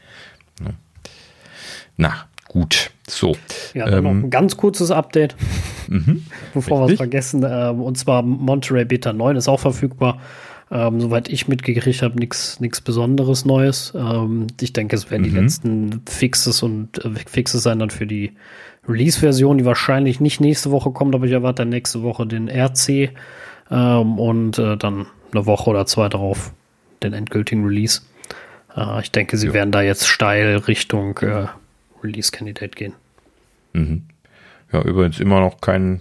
Ne? 0.60 0.74
Na, 1.96 2.26
gut, 2.48 2.90
so. 3.08 3.36
Ja, 3.74 3.88
dann 3.88 4.04
noch 4.04 4.10
Ähm, 4.10 4.24
ein 4.24 4.30
ganz 4.30 4.56
kurzes 4.56 4.90
Update, 4.90 5.36
mhm. 5.88 6.24
bevor 6.52 6.86
wir 6.86 6.92
es 6.92 6.96
vergessen. 6.96 7.44
Ähm, 7.48 7.80
und 7.80 7.96
zwar 7.96 8.22
Monterey 8.22 8.84
Beta 8.84 9.12
9 9.12 9.36
ist 9.36 9.48
auch 9.48 9.60
verfügbar. 9.60 10.20
Ähm, 10.76 11.00
soweit 11.00 11.28
ich 11.28 11.46
mitgekriegt 11.46 12.02
habe, 12.02 12.18
nichts 12.18 12.58
Besonderes 12.82 13.44
Neues. 13.44 13.92
Ähm, 13.94 14.48
ich 14.60 14.72
denke, 14.72 14.96
es 14.96 15.08
werden 15.10 15.22
die 15.22 15.30
Mhm. 15.30 15.36
letzten 15.36 16.02
Fixes 16.08 16.64
und 16.64 17.02
äh, 17.04 17.10
Fixes 17.28 17.62
sein 17.62 17.78
dann 17.78 17.90
für 17.90 18.06
die 18.08 18.32
Release-Version, 18.88 19.58
die 19.58 19.64
wahrscheinlich 19.64 20.18
nicht 20.20 20.40
nächste 20.40 20.72
Woche 20.72 20.90
kommt, 20.90 21.14
aber 21.14 21.26
ich 21.26 21.32
erwarte 21.32 21.62
dann 21.62 21.68
nächste 21.68 22.02
Woche 22.02 22.26
den 22.26 22.48
RC 22.48 23.10
ähm, 23.70 24.18
und 24.18 24.58
äh, 24.58 24.76
dann 24.76 25.06
eine 25.32 25.46
Woche 25.46 25.70
oder 25.70 25.86
zwei 25.86 26.08
darauf 26.08 26.52
den 27.04 27.12
endgültigen 27.12 27.64
Release. 27.64 28.02
Äh, 28.76 29.00
ich 29.00 29.12
denke, 29.12 29.36
sie 29.36 29.46
Ja. 29.46 29.52
werden 29.54 29.70
da 29.70 29.80
jetzt 29.80 30.08
steil 30.08 30.56
Richtung 30.56 31.16
äh, 31.18 31.46
Release-Candidate 32.02 32.70
gehen. 32.76 32.94
Mhm. 33.74 34.02
Ja, 34.72 34.82
übrigens 34.82 35.20
immer 35.20 35.38
noch 35.40 35.60
kein 35.60 36.00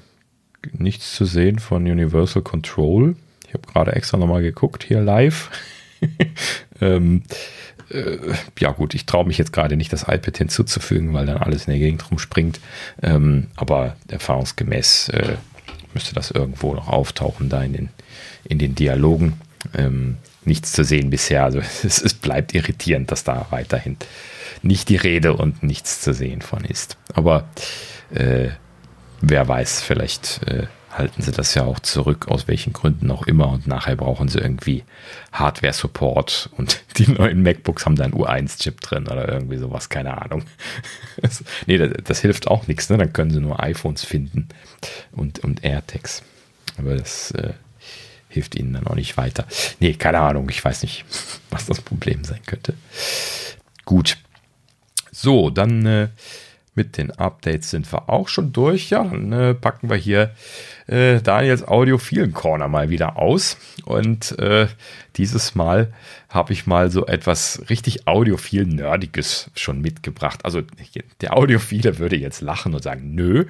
nichts 0.71 1.13
zu 1.15 1.25
sehen 1.25 1.59
von 1.59 1.83
Universal 1.83 2.41
Control. 2.41 3.15
Ich 3.53 3.61
habe 3.61 3.71
gerade 3.71 3.95
extra 3.95 4.17
nochmal 4.17 4.41
geguckt 4.41 4.83
hier 4.83 4.99
live. 5.01 5.51
ähm, 6.81 7.21
äh, 7.89 8.17
ja 8.57 8.71
gut, 8.71 8.95
ich 8.95 9.05
traue 9.05 9.27
mich 9.27 9.37
jetzt 9.37 9.53
gerade 9.53 9.77
nicht, 9.77 9.93
das 9.93 10.03
iPad 10.03 10.37
hinzuzufügen, 10.37 11.13
weil 11.13 11.27
dann 11.27 11.37
alles 11.37 11.67
in 11.67 11.71
der 11.71 11.79
Gegend 11.79 12.09
rumspringt. 12.09 12.59
Ähm, 13.03 13.47
aber 13.55 13.95
erfahrungsgemäß 14.07 15.09
äh, 15.09 15.37
müsste 15.93 16.15
das 16.15 16.31
irgendwo 16.31 16.73
noch 16.73 16.87
auftauchen, 16.87 17.49
da 17.49 17.61
in 17.61 17.73
den, 17.73 17.89
in 18.43 18.57
den 18.57 18.73
Dialogen. 18.73 19.33
Ähm, 19.77 20.17
nichts 20.45 20.73
zu 20.73 20.83
sehen 20.83 21.11
bisher. 21.11 21.43
Also 21.43 21.59
es, 21.83 22.01
es 22.01 22.15
bleibt 22.15 22.55
irritierend, 22.55 23.11
dass 23.11 23.23
da 23.23 23.45
weiterhin 23.51 23.97
nicht 24.63 24.89
die 24.89 24.95
Rede 24.95 25.33
und 25.33 25.61
nichts 25.61 26.01
zu 26.01 26.11
sehen 26.15 26.41
von 26.41 26.65
ist. 26.65 26.97
Aber 27.13 27.47
äh, 28.15 28.47
wer 29.21 29.47
weiß, 29.47 29.83
vielleicht 29.83 30.41
äh, 30.47 30.65
halten 30.97 31.21
sie 31.21 31.31
das 31.31 31.53
ja 31.55 31.63
auch 31.63 31.79
zurück, 31.79 32.27
aus 32.27 32.47
welchen 32.47 32.73
Gründen 32.73 33.11
auch 33.11 33.25
immer. 33.27 33.49
Und 33.49 33.67
nachher 33.67 33.95
brauchen 33.95 34.27
sie 34.27 34.39
irgendwie 34.39 34.83
Hardware-Support 35.31 36.49
und 36.57 36.83
die 36.97 37.09
neuen 37.09 37.41
MacBooks 37.41 37.85
haben 37.85 37.95
da 37.95 38.05
einen 38.05 38.13
U1-Chip 38.13 38.81
drin 38.81 39.07
oder 39.07 39.27
irgendwie 39.27 39.57
sowas, 39.57 39.89
keine 39.89 40.21
Ahnung. 40.21 40.43
Nee, 41.67 41.77
das, 41.77 41.91
das 42.03 42.19
hilft 42.19 42.47
auch 42.47 42.67
nichts, 42.67 42.89
ne? 42.89 42.97
Dann 42.97 43.13
können 43.13 43.31
sie 43.31 43.39
nur 43.39 43.61
iPhones 43.61 44.03
finden 44.03 44.49
und, 45.11 45.39
und 45.39 45.63
AirTags. 45.63 46.23
Aber 46.77 46.95
das 46.95 47.31
äh, 47.31 47.53
hilft 48.29 48.55
ihnen 48.55 48.73
dann 48.73 48.87
auch 48.87 48.95
nicht 48.95 49.15
weiter. 49.15 49.45
Nee, 49.79 49.93
keine 49.93 50.19
Ahnung, 50.19 50.49
ich 50.49 50.63
weiß 50.63 50.81
nicht, 50.81 51.05
was 51.49 51.65
das 51.65 51.81
Problem 51.81 52.23
sein 52.23 52.41
könnte. 52.45 52.73
Gut. 53.85 54.17
So, 55.11 55.49
dann 55.49 55.85
äh, 55.85 56.09
mit 56.75 56.97
den 56.97 57.11
Updates 57.11 57.69
sind 57.69 57.91
wir 57.91 58.09
auch 58.09 58.27
schon 58.27 58.51
durch. 58.51 58.89
Ja, 58.89 59.03
dann 59.03 59.31
äh, 59.31 59.53
packen 59.53 59.89
wir 59.89 59.95
hier 59.95 60.31
äh, 60.87 61.21
Daniels 61.21 61.67
Audiophilen 61.67 62.33
Corner 62.33 62.67
mal 62.67 62.89
wieder 62.89 63.17
aus. 63.17 63.57
Und 63.85 64.37
äh, 64.39 64.67
dieses 65.15 65.55
Mal 65.55 65.93
habe 66.29 66.53
ich 66.53 66.65
mal 66.65 66.89
so 66.89 67.05
etwas 67.05 67.63
richtig 67.69 68.07
audiophil 68.07 68.65
Nerdiges 68.65 69.51
schon 69.55 69.81
mitgebracht. 69.81 70.45
Also 70.45 70.61
der 71.21 71.37
Audiophile 71.37 71.99
würde 71.99 72.15
jetzt 72.15 72.41
lachen 72.41 72.73
und 72.73 72.83
sagen, 72.83 73.13
nö. 73.13 73.45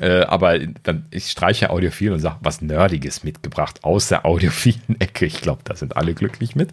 Äh, 0.00 0.22
aber 0.22 0.58
dann 0.58 1.06
ich 1.10 1.30
streiche 1.30 1.70
Audiophil 1.70 2.12
und 2.12 2.20
sage, 2.20 2.36
was 2.40 2.60
Nerdiges 2.60 3.24
mitgebracht 3.24 3.84
aus 3.84 4.08
der 4.08 4.24
audiophilen 4.24 5.00
Ecke. 5.00 5.26
Ich 5.26 5.40
glaube, 5.40 5.62
da 5.64 5.74
sind 5.74 5.96
alle 5.96 6.14
glücklich 6.14 6.54
mit. 6.54 6.70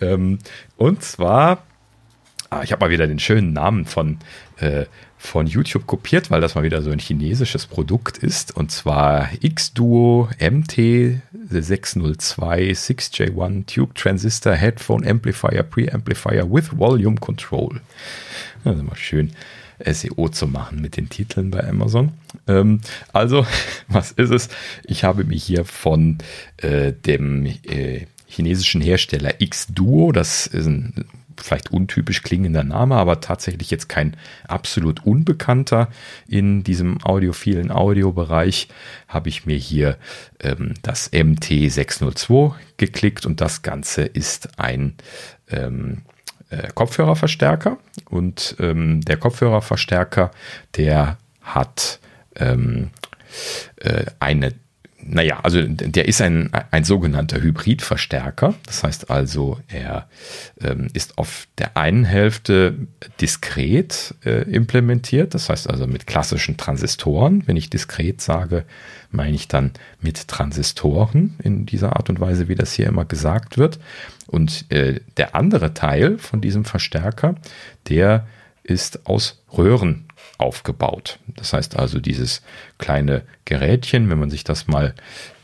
Ähm, 0.00 0.38
und 0.76 1.02
zwar 1.02 1.64
Ah, 2.52 2.62
ich 2.62 2.70
habe 2.70 2.84
mal 2.84 2.90
wieder 2.90 3.06
den 3.06 3.18
schönen 3.18 3.54
Namen 3.54 3.86
von, 3.86 4.18
äh, 4.58 4.84
von 5.16 5.46
YouTube 5.46 5.86
kopiert, 5.86 6.30
weil 6.30 6.42
das 6.42 6.54
mal 6.54 6.64
wieder 6.64 6.82
so 6.82 6.90
ein 6.90 6.98
chinesisches 6.98 7.64
Produkt 7.64 8.18
ist. 8.18 8.54
Und 8.54 8.70
zwar 8.70 9.30
X-Duo 9.40 10.28
MT602 10.38 11.22
6J1 12.74 13.64
Tube 13.74 13.94
Transistor 13.94 14.52
Headphone 14.52 15.06
Amplifier 15.06 15.62
Preamplifier 15.62 16.52
with 16.52 16.76
Volume 16.76 17.16
Control. 17.16 17.80
Das 18.64 18.74
ist 18.74 18.80
immer 18.80 18.96
schön. 18.96 19.32
SEO 19.82 20.28
zu 20.28 20.46
machen 20.46 20.82
mit 20.82 20.98
den 20.98 21.08
Titeln 21.08 21.50
bei 21.50 21.66
Amazon. 21.66 22.12
Ähm, 22.46 22.82
also, 23.14 23.46
was 23.88 24.12
ist 24.12 24.30
es? 24.30 24.50
Ich 24.84 25.04
habe 25.04 25.24
mich 25.24 25.42
hier 25.42 25.64
von 25.64 26.18
äh, 26.58 26.92
dem 26.92 27.46
äh, 27.46 28.08
chinesischen 28.26 28.82
Hersteller 28.82 29.40
X-Duo, 29.40 30.12
das 30.12 30.46
ist 30.46 30.66
ein 30.66 31.06
vielleicht 31.40 31.70
untypisch 31.70 32.22
klingender 32.22 32.64
Name, 32.64 32.96
aber 32.96 33.20
tatsächlich 33.20 33.70
jetzt 33.70 33.88
kein 33.88 34.16
absolut 34.46 35.04
unbekannter. 35.04 35.88
In 36.28 36.64
diesem 36.64 37.02
audiophilen 37.02 37.70
Audiobereich, 37.70 38.68
habe 39.08 39.28
ich 39.28 39.46
mir 39.46 39.56
hier 39.56 39.96
ähm, 40.40 40.74
das 40.82 41.12
MT602 41.12 42.54
geklickt 42.76 43.26
und 43.26 43.40
das 43.40 43.62
Ganze 43.62 44.02
ist 44.02 44.58
ein 44.58 44.94
ähm, 45.50 46.02
äh, 46.50 46.68
Kopfhörerverstärker. 46.74 47.78
Und 48.08 48.56
ähm, 48.58 49.00
der 49.02 49.16
Kopfhörerverstärker, 49.16 50.30
der 50.76 51.18
hat 51.40 52.00
ähm, 52.36 52.90
äh, 53.76 54.06
eine 54.20 54.52
naja, 55.04 55.40
also 55.42 55.62
der 55.66 56.06
ist 56.06 56.20
ein, 56.22 56.50
ein 56.70 56.84
sogenannter 56.84 57.40
Hybridverstärker. 57.40 58.54
Das 58.66 58.84
heißt 58.84 59.10
also, 59.10 59.58
er 59.68 60.08
ähm, 60.60 60.88
ist 60.92 61.18
auf 61.18 61.46
der 61.58 61.76
einen 61.76 62.04
Hälfte 62.04 62.76
diskret 63.20 64.14
äh, 64.24 64.42
implementiert. 64.42 65.34
Das 65.34 65.48
heißt 65.48 65.68
also 65.68 65.86
mit 65.86 66.06
klassischen 66.06 66.56
Transistoren. 66.56 67.42
Wenn 67.46 67.56
ich 67.56 67.70
diskret 67.70 68.20
sage, 68.20 68.64
meine 69.10 69.34
ich 69.34 69.48
dann 69.48 69.72
mit 70.00 70.28
Transistoren 70.28 71.36
in 71.42 71.66
dieser 71.66 71.96
Art 71.96 72.08
und 72.08 72.20
Weise, 72.20 72.48
wie 72.48 72.54
das 72.54 72.72
hier 72.72 72.86
immer 72.86 73.04
gesagt 73.04 73.58
wird. 73.58 73.78
Und 74.26 74.70
äh, 74.70 75.00
der 75.16 75.34
andere 75.34 75.74
Teil 75.74 76.18
von 76.18 76.40
diesem 76.40 76.64
Verstärker, 76.64 77.34
der 77.88 78.26
ist 78.62 79.06
aus 79.06 79.42
Röhren 79.56 80.06
aufgebaut. 80.42 81.18
Das 81.36 81.52
heißt 81.52 81.78
also, 81.78 82.00
dieses 82.00 82.42
kleine 82.78 83.22
Gerätchen, 83.44 84.10
wenn 84.10 84.18
man 84.18 84.30
sich 84.30 84.44
das 84.44 84.66
mal, 84.66 84.94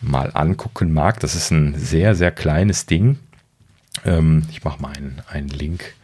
mal 0.00 0.30
angucken 0.34 0.92
mag, 0.92 1.20
das 1.20 1.34
ist 1.34 1.50
ein 1.50 1.74
sehr, 1.76 2.14
sehr 2.14 2.30
kleines 2.30 2.86
Ding. 2.86 3.18
Ähm, 4.04 4.44
ich 4.50 4.64
mache 4.64 4.82
mal 4.82 4.92
einen, 4.96 5.22
einen 5.28 5.48
Link 5.48 5.94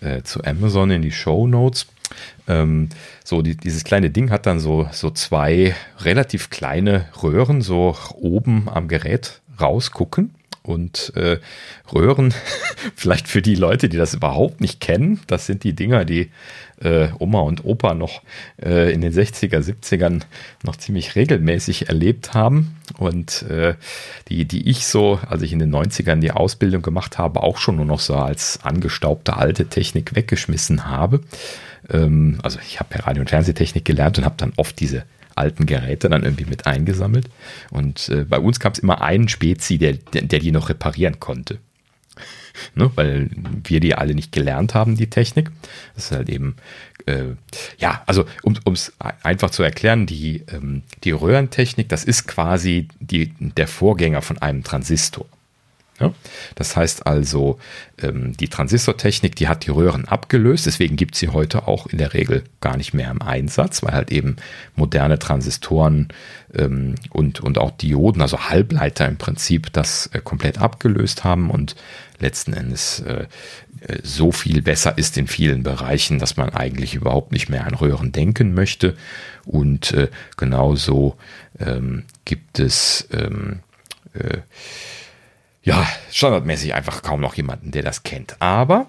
äh, 0.00 0.22
zu 0.22 0.42
Amazon 0.44 0.90
in 0.90 1.02
die 1.02 1.12
Show 1.12 1.46
Notes. 1.46 1.86
Ähm, 2.46 2.88
so, 3.24 3.42
die, 3.42 3.56
dieses 3.56 3.84
kleine 3.84 4.10
Ding 4.10 4.30
hat 4.30 4.46
dann 4.46 4.60
so, 4.60 4.88
so 4.92 5.10
zwei 5.10 5.74
relativ 6.00 6.50
kleine 6.50 7.06
Röhren, 7.22 7.60
so 7.60 7.96
oben 8.14 8.68
am 8.68 8.88
Gerät 8.88 9.40
rausgucken. 9.60 10.34
Und 10.62 11.14
äh, 11.16 11.38
Röhren, 11.94 12.34
vielleicht 12.94 13.28
für 13.28 13.40
die 13.40 13.54
Leute, 13.54 13.88
die 13.88 13.96
das 13.96 14.14
überhaupt 14.14 14.60
nicht 14.60 14.80
kennen, 14.80 15.20
das 15.26 15.46
sind 15.46 15.64
die 15.64 15.74
Dinger, 15.74 16.04
die 16.04 16.30
äh, 16.82 17.08
Oma 17.18 17.40
und 17.40 17.64
Opa 17.64 17.94
noch 17.94 18.22
äh, 18.62 18.92
in 18.92 19.00
den 19.00 19.12
60er, 19.12 19.58
70ern 19.58 20.22
noch 20.62 20.76
ziemlich 20.76 21.16
regelmäßig 21.16 21.88
erlebt 21.88 22.34
haben. 22.34 22.76
Und 22.98 23.42
äh, 23.42 23.74
die, 24.28 24.44
die 24.44 24.68
ich 24.68 24.86
so, 24.86 25.18
als 25.28 25.42
ich 25.42 25.52
in 25.52 25.58
den 25.58 25.74
90ern 25.74 26.20
die 26.20 26.30
Ausbildung 26.30 26.82
gemacht 26.82 27.18
habe, 27.18 27.42
auch 27.42 27.58
schon 27.58 27.76
nur 27.76 27.84
noch 27.84 28.00
so 28.00 28.14
als 28.14 28.60
angestaubte 28.62 29.36
alte 29.36 29.66
Technik 29.66 30.14
weggeschmissen 30.14 30.86
habe. 30.86 31.20
Ähm, 31.90 32.38
also 32.42 32.58
ich 32.66 32.80
habe 32.80 32.94
ja 32.94 33.04
Radio- 33.04 33.22
und 33.22 33.30
Fernsehtechnik 33.30 33.84
gelernt 33.84 34.18
und 34.18 34.24
habe 34.24 34.36
dann 34.38 34.52
oft 34.56 34.78
diese 34.80 35.04
alten 35.34 35.66
Geräte 35.66 36.08
dann 36.08 36.24
irgendwie 36.24 36.46
mit 36.46 36.66
eingesammelt. 36.66 37.28
Und 37.70 38.08
äh, 38.08 38.24
bei 38.24 38.38
uns 38.38 38.60
gab 38.60 38.74
es 38.74 38.80
immer 38.80 39.02
einen 39.02 39.28
Spezi, 39.28 39.78
der, 39.78 39.94
der, 39.94 40.22
der 40.22 40.40
die 40.40 40.52
noch 40.52 40.68
reparieren 40.68 41.20
konnte. 41.20 41.58
Ne, 42.74 42.90
weil 42.94 43.30
wir 43.64 43.80
die 43.80 43.94
alle 43.94 44.14
nicht 44.14 44.32
gelernt 44.32 44.74
haben, 44.74 44.96
die 44.96 45.10
Technik. 45.10 45.50
Das 45.94 46.06
ist 46.06 46.12
halt 46.12 46.28
eben, 46.28 46.56
äh, 47.06 47.34
ja, 47.78 48.02
also 48.06 48.24
um 48.42 48.72
es 48.72 48.92
einfach 49.22 49.50
zu 49.50 49.62
erklären, 49.62 50.06
die, 50.06 50.44
ähm, 50.52 50.82
die 51.04 51.10
Röhrentechnik, 51.10 51.88
das 51.88 52.04
ist 52.04 52.26
quasi 52.26 52.88
die, 53.00 53.32
der 53.38 53.68
Vorgänger 53.68 54.22
von 54.22 54.38
einem 54.38 54.64
Transistor. 54.64 55.26
Ja? 56.00 56.12
Das 56.54 56.76
heißt 56.76 57.06
also, 57.06 57.58
ähm, 58.00 58.36
die 58.36 58.48
Transistortechnik, 58.48 59.34
die 59.36 59.48
hat 59.48 59.66
die 59.66 59.70
Röhren 59.70 60.06
abgelöst, 60.06 60.66
deswegen 60.66 60.96
gibt 60.96 61.14
sie 61.14 61.28
heute 61.28 61.66
auch 61.66 61.86
in 61.86 61.98
der 61.98 62.14
Regel 62.14 62.44
gar 62.60 62.76
nicht 62.76 62.94
mehr 62.94 63.10
im 63.10 63.22
Einsatz, 63.22 63.82
weil 63.82 63.92
halt 63.92 64.12
eben 64.12 64.36
moderne 64.76 65.18
Transistoren 65.18 66.08
ähm, 66.54 66.94
und, 67.10 67.40
und 67.40 67.58
auch 67.58 67.72
Dioden, 67.72 68.22
also 68.22 68.48
Halbleiter 68.48 69.06
im 69.06 69.16
Prinzip, 69.16 69.72
das 69.72 70.08
äh, 70.12 70.20
komplett 70.22 70.58
abgelöst 70.58 71.24
haben 71.24 71.50
und 71.50 71.76
letzten 72.20 72.52
Endes 72.52 73.00
äh, 73.00 73.26
äh, 73.80 73.98
so 74.02 74.32
viel 74.32 74.62
besser 74.62 74.96
ist 74.98 75.16
in 75.18 75.26
vielen 75.26 75.62
Bereichen, 75.62 76.18
dass 76.18 76.36
man 76.36 76.50
eigentlich 76.50 76.94
überhaupt 76.94 77.32
nicht 77.32 77.48
mehr 77.48 77.66
an 77.66 77.74
Röhren 77.74 78.12
denken 78.12 78.54
möchte. 78.54 78.96
Und 79.44 79.92
äh, 79.92 80.08
genauso 80.36 81.16
ähm, 81.58 82.04
gibt 82.24 82.58
es 82.58 83.08
ähm, 83.12 83.60
äh, 84.14 84.38
ja, 85.68 85.86
standardmäßig 86.10 86.74
einfach 86.74 87.02
kaum 87.02 87.20
noch 87.20 87.34
jemanden, 87.34 87.72
der 87.72 87.82
das 87.82 88.02
kennt. 88.02 88.40
Aber 88.40 88.86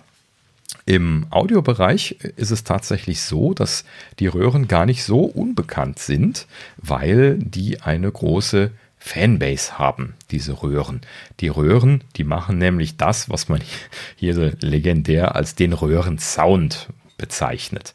im 0.85 1.27
Audiobereich 1.29 2.11
ist 2.37 2.51
es 2.51 2.63
tatsächlich 2.63 3.21
so, 3.21 3.53
dass 3.53 3.83
die 4.19 4.27
Röhren 4.27 4.69
gar 4.69 4.85
nicht 4.85 5.03
so 5.03 5.19
unbekannt 5.21 5.99
sind, 5.99 6.47
weil 6.77 7.37
die 7.37 7.81
eine 7.81 8.09
große 8.09 8.71
Fanbase 8.97 9.77
haben, 9.77 10.13
diese 10.31 10.63
Röhren. 10.63 11.01
Die 11.41 11.49
Röhren, 11.49 12.03
die 12.15 12.23
machen 12.23 12.57
nämlich 12.57 12.95
das, 12.95 13.29
was 13.29 13.49
man 13.49 13.59
hier 14.15 14.33
so 14.33 14.49
legendär 14.61 15.35
als 15.35 15.55
den 15.55 15.73
Röhrensound 15.73 16.87
bezeichnet. 17.17 17.93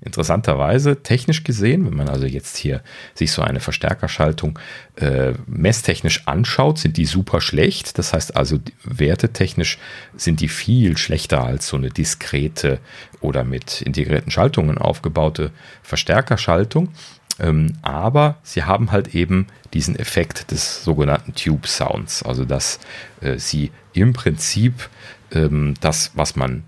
Interessanterweise, 0.00 1.02
technisch 1.02 1.42
gesehen, 1.42 1.86
wenn 1.86 1.96
man 1.96 2.08
also 2.08 2.26
jetzt 2.26 2.58
hier 2.58 2.82
sich 3.14 3.32
so 3.32 3.40
eine 3.40 3.60
Verstärkerschaltung 3.60 4.58
äh, 4.96 5.32
messtechnisch 5.46 6.26
anschaut, 6.26 6.78
sind 6.78 6.98
die 6.98 7.06
super 7.06 7.40
schlecht. 7.40 7.98
Das 7.98 8.12
heißt 8.12 8.36
also, 8.36 8.58
wertetechnisch 8.84 9.78
sind 10.14 10.40
die 10.40 10.48
viel 10.48 10.98
schlechter 10.98 11.44
als 11.44 11.68
so 11.68 11.76
eine 11.76 11.88
diskrete 11.88 12.78
oder 13.20 13.42
mit 13.42 13.80
integrierten 13.82 14.30
Schaltungen 14.30 14.76
aufgebaute 14.76 15.50
Verstärkerschaltung. 15.82 16.90
Ähm, 17.38 17.72
aber 17.82 18.38
sie 18.42 18.64
haben 18.64 18.92
halt 18.92 19.14
eben 19.14 19.46
diesen 19.74 19.96
Effekt 19.96 20.50
des 20.50 20.84
sogenannten 20.84 21.34
Tube 21.34 21.66
Sounds, 21.66 22.22
also 22.22 22.44
dass 22.44 22.80
äh, 23.20 23.38
sie 23.38 23.70
im 23.92 24.12
Prinzip 24.12 24.88
ähm, 25.32 25.74
das, 25.80 26.12
was 26.14 26.36
man 26.36 26.64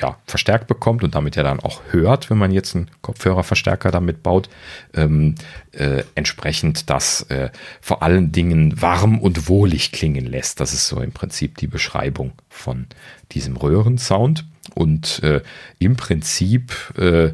ja, 0.00 0.16
verstärkt 0.26 0.66
bekommt 0.66 1.02
und 1.02 1.14
damit 1.14 1.36
ja 1.36 1.42
dann 1.42 1.60
auch 1.60 1.82
hört, 1.90 2.30
wenn 2.30 2.38
man 2.38 2.52
jetzt 2.52 2.74
einen 2.76 2.90
Kopfhörerverstärker 3.02 3.90
damit 3.90 4.22
baut, 4.22 4.48
ähm, 4.94 5.34
äh, 5.72 6.04
entsprechend 6.14 6.90
das 6.90 7.22
äh, 7.30 7.50
vor 7.80 8.02
allen 8.02 8.32
Dingen 8.32 8.80
warm 8.80 9.18
und 9.18 9.48
wohlig 9.48 9.92
klingen 9.92 10.26
lässt. 10.26 10.60
Das 10.60 10.72
ist 10.72 10.86
so 10.86 11.00
im 11.00 11.12
Prinzip 11.12 11.58
die 11.58 11.66
Beschreibung 11.66 12.32
von 12.48 12.86
diesem 13.32 13.56
Röhrensound. 13.56 14.44
Und 14.74 15.22
äh, 15.22 15.40
im 15.78 15.96
Prinzip, 15.96 16.72
äh, 16.98 17.32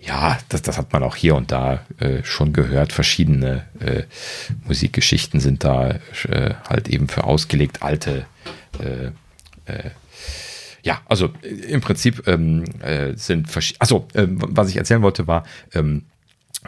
ja, 0.00 0.38
das, 0.48 0.62
das 0.62 0.78
hat 0.78 0.92
man 0.92 1.02
auch 1.02 1.16
hier 1.16 1.34
und 1.34 1.50
da 1.50 1.84
äh, 1.98 2.22
schon 2.22 2.52
gehört. 2.52 2.92
Verschiedene 2.92 3.64
äh, 3.80 4.02
Musikgeschichten 4.66 5.40
sind 5.40 5.64
da 5.64 5.96
halt 6.68 6.88
eben 6.88 7.08
für 7.08 7.24
ausgelegt. 7.24 7.82
Alte 7.82 8.26
ja, 10.86 11.00
also 11.06 11.30
äh, 11.42 11.48
im 11.48 11.80
Prinzip 11.80 12.26
ähm, 12.28 12.64
äh, 12.80 13.14
sind 13.16 13.50
verschiedene. 13.50 13.80
Also, 13.80 14.06
äh, 14.14 14.26
was 14.28 14.70
ich 14.70 14.76
erzählen 14.76 15.02
wollte, 15.02 15.26
war, 15.26 15.44
ähm, 15.74 16.04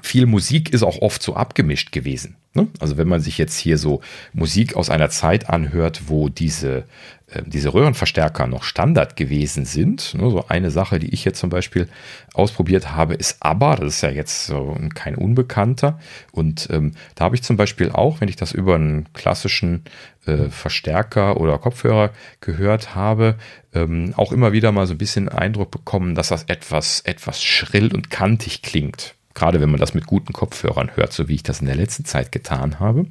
viel 0.02 0.26
Musik 0.26 0.70
ist 0.70 0.82
auch 0.82 0.98
oft 1.02 1.22
so 1.22 1.34
abgemischt 1.34 1.92
gewesen. 1.92 2.36
Ne? 2.54 2.68
Also 2.80 2.96
wenn 2.96 3.08
man 3.08 3.20
sich 3.20 3.38
jetzt 3.38 3.58
hier 3.58 3.78
so 3.78 4.00
Musik 4.32 4.74
aus 4.74 4.90
einer 4.90 5.10
Zeit 5.10 5.48
anhört, 5.48 6.02
wo 6.06 6.28
diese, 6.28 6.84
äh, 7.28 7.42
diese 7.46 7.72
Röhrenverstärker 7.72 8.46
noch 8.46 8.64
Standard 8.64 9.16
gewesen 9.16 9.64
sind. 9.64 10.14
Ne? 10.14 10.30
So 10.30 10.46
eine 10.48 10.70
Sache, 10.70 10.98
die 10.98 11.12
ich 11.12 11.24
jetzt 11.24 11.38
zum 11.38 11.50
Beispiel 11.50 11.88
ausprobiert 12.34 12.92
habe, 12.94 13.14
ist 13.14 13.36
ABBA. 13.40 13.76
Das 13.76 13.96
ist 13.96 14.00
ja 14.02 14.10
jetzt 14.10 14.46
so 14.46 14.76
kein 14.94 15.14
Unbekannter. 15.14 16.00
Und 16.32 16.68
ähm, 16.70 16.92
da 17.14 17.26
habe 17.26 17.36
ich 17.36 17.42
zum 17.42 17.56
Beispiel 17.56 17.90
auch, 17.90 18.20
wenn 18.20 18.28
ich 18.28 18.36
das 18.36 18.52
über 18.52 18.74
einen 18.74 19.12
klassischen 19.12 19.84
äh, 20.26 20.48
Verstärker 20.48 21.38
oder 21.38 21.58
Kopfhörer 21.58 22.10
gehört 22.40 22.94
habe, 22.94 23.36
ähm, 23.74 24.14
auch 24.16 24.32
immer 24.32 24.52
wieder 24.52 24.72
mal 24.72 24.86
so 24.86 24.94
ein 24.94 24.98
bisschen 24.98 25.28
Eindruck 25.28 25.70
bekommen, 25.70 26.14
dass 26.14 26.28
das 26.28 26.44
etwas, 26.44 27.00
etwas 27.00 27.42
schrill 27.42 27.94
und 27.94 28.10
kantig 28.10 28.62
klingt 28.62 29.14
gerade 29.38 29.60
wenn 29.60 29.70
man 29.70 29.78
das 29.78 29.94
mit 29.94 30.06
guten 30.06 30.32
Kopfhörern 30.32 30.90
hört, 30.96 31.12
so 31.12 31.28
wie 31.28 31.36
ich 31.36 31.44
das 31.44 31.60
in 31.60 31.66
der 31.66 31.76
letzten 31.76 32.04
Zeit 32.04 32.32
getan 32.32 32.80
habe. 32.80 33.06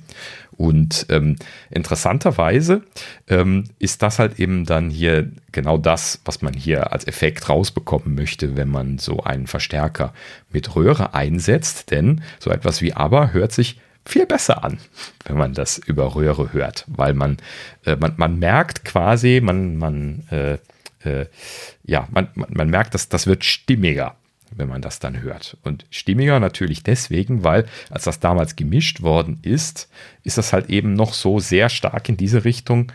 Und 0.52 1.06
ähm, 1.10 1.38
interessanterweise 1.70 2.82
ähm, 3.30 3.64
ist 3.80 4.02
das 4.02 4.20
halt 4.20 4.38
eben 4.40 4.66
dann 4.66 4.90
hier 4.90 5.32
genau 5.54 5.78
das, 5.78 6.20
was 6.26 6.42
man 6.42 6.54
hier 6.54 6.92
als 6.92 7.08
Effekt 7.08 7.48
rausbekommen 7.48 8.14
möchte, 8.16 8.58
wenn 8.58 8.68
man 8.68 8.98
so 8.98 9.22
einen 9.22 9.48
Verstärker 9.48 10.14
mit 10.52 10.76
Röhre 10.76 11.14
einsetzt. 11.14 11.92
Denn 11.92 12.22
so 12.40 12.50
etwas 12.50 12.82
wie 12.82 12.94
Aber 12.94 13.32
hört 13.32 13.54
sich 13.54 13.80
viel 14.04 14.26
besser 14.26 14.64
an, 14.64 14.80
wenn 15.26 15.38
man 15.38 15.54
das 15.54 15.78
über 15.78 16.16
Röhre 16.16 16.52
hört, 16.52 16.86
weil 16.88 17.14
man, 17.14 17.38
äh, 17.86 17.96
man, 17.96 18.14
man 18.18 18.38
merkt 18.40 18.84
quasi, 18.84 19.40
man, 19.42 19.78
man, 19.78 20.24
äh, 20.32 20.58
äh, 21.08 21.28
ja, 21.86 22.08
man, 22.12 22.30
man, 22.36 22.50
man 22.52 22.70
merkt, 22.70 22.94
dass 22.94 23.08
das 23.10 23.28
wird 23.28 23.46
stimmiger 23.46 24.16
wenn 24.56 24.70
man 24.70 24.82
das 24.82 25.00
dann 25.00 25.22
hört. 25.22 25.58
Und 25.64 25.86
stimmiger 25.90 26.40
natürlich 26.40 26.84
deswegen, 26.84 27.44
weil 27.44 27.66
als 27.90 28.04
das 28.06 28.20
damals 28.20 28.56
gemischt 28.56 29.02
worden 29.02 29.40
ist, 29.42 29.90
ist 30.24 30.38
das 30.38 30.54
halt 30.54 30.70
eben 30.70 30.94
noch 30.94 31.14
so 31.14 31.40
sehr 31.40 31.70
stark 31.70 32.10
in 32.10 32.18
diese 32.18 32.46
Richtung 32.46 32.92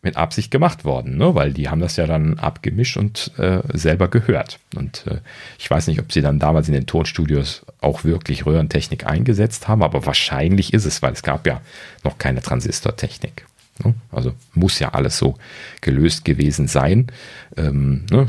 mit 0.00 0.16
Absicht 0.16 0.50
gemacht 0.50 0.84
worden, 0.84 1.16
ne? 1.16 1.34
weil 1.34 1.52
die 1.52 1.68
haben 1.68 1.80
das 1.80 1.96
ja 1.96 2.06
dann 2.06 2.38
abgemischt 2.38 2.96
und 2.96 3.32
äh, 3.36 3.60
selber 3.72 4.08
gehört. 4.08 4.60
Und 4.76 5.06
äh, 5.08 5.18
ich 5.58 5.68
weiß 5.68 5.88
nicht, 5.88 5.98
ob 5.98 6.12
sie 6.12 6.22
dann 6.22 6.38
damals 6.38 6.68
in 6.68 6.74
den 6.74 6.86
Tonstudios 6.86 7.66
auch 7.80 8.04
wirklich 8.04 8.46
Röhrentechnik 8.46 9.06
eingesetzt 9.06 9.66
haben, 9.66 9.82
aber 9.82 10.06
wahrscheinlich 10.06 10.72
ist 10.72 10.84
es, 10.84 11.02
weil 11.02 11.12
es 11.12 11.22
gab 11.22 11.46
ja 11.48 11.60
noch 12.04 12.16
keine 12.16 12.42
Transistortechnik. 12.42 13.44
Ne? 13.84 13.94
Also 14.12 14.34
muss 14.54 14.78
ja 14.78 14.90
alles 14.90 15.18
so 15.18 15.36
gelöst 15.80 16.24
gewesen 16.24 16.68
sein. 16.68 17.08
Ähm, 17.56 18.06
ne? 18.10 18.28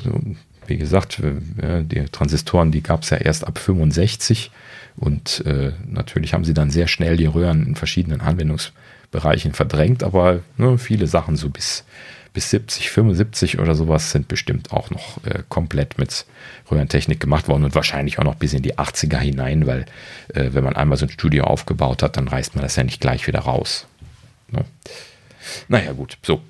Wie 0.69 0.77
gesagt, 0.77 1.21
die 1.21 2.05
Transistoren, 2.05 2.71
die 2.71 2.81
gab 2.81 3.03
es 3.03 3.09
ja 3.09 3.17
erst 3.17 3.45
ab 3.45 3.57
65 3.57 4.51
und 4.99 5.45
äh, 5.45 5.71
natürlich 5.87 6.33
haben 6.33 6.43
sie 6.43 6.53
dann 6.53 6.71
sehr 6.71 6.87
schnell 6.87 7.15
die 7.15 7.25
Röhren 7.25 7.65
in 7.65 7.75
verschiedenen 7.75 8.19
Anwendungsbereichen 8.19 9.53
verdrängt, 9.53 10.03
aber 10.03 10.41
ne, 10.57 10.77
viele 10.77 11.07
Sachen 11.07 11.37
so 11.37 11.49
bis, 11.49 11.85
bis 12.33 12.49
70, 12.49 12.89
75 12.89 13.59
oder 13.59 13.75
sowas 13.75 14.11
sind 14.11 14.27
bestimmt 14.27 14.73
auch 14.73 14.89
noch 14.89 15.23
äh, 15.23 15.43
komplett 15.47 15.97
mit 15.97 16.25
Röhrentechnik 16.69 17.19
gemacht 17.19 17.47
worden 17.47 17.63
und 17.63 17.75
wahrscheinlich 17.75 18.19
auch 18.19 18.25
noch 18.25 18.35
bis 18.35 18.53
in 18.53 18.61
die 18.61 18.75
80er 18.75 19.19
hinein, 19.19 19.67
weil 19.67 19.85
äh, 20.33 20.49
wenn 20.51 20.65
man 20.65 20.75
einmal 20.75 20.97
so 20.97 21.05
ein 21.05 21.11
Studio 21.11 21.45
aufgebaut 21.45 22.03
hat, 22.03 22.17
dann 22.17 22.27
reißt 22.27 22.55
man 22.55 22.63
das 22.63 22.75
ja 22.75 22.83
nicht 22.83 22.99
gleich 22.99 23.25
wieder 23.25 23.39
raus. 23.39 23.87
Ne? 24.51 24.65
Naja, 25.69 25.93
gut, 25.93 26.17
so. 26.23 26.41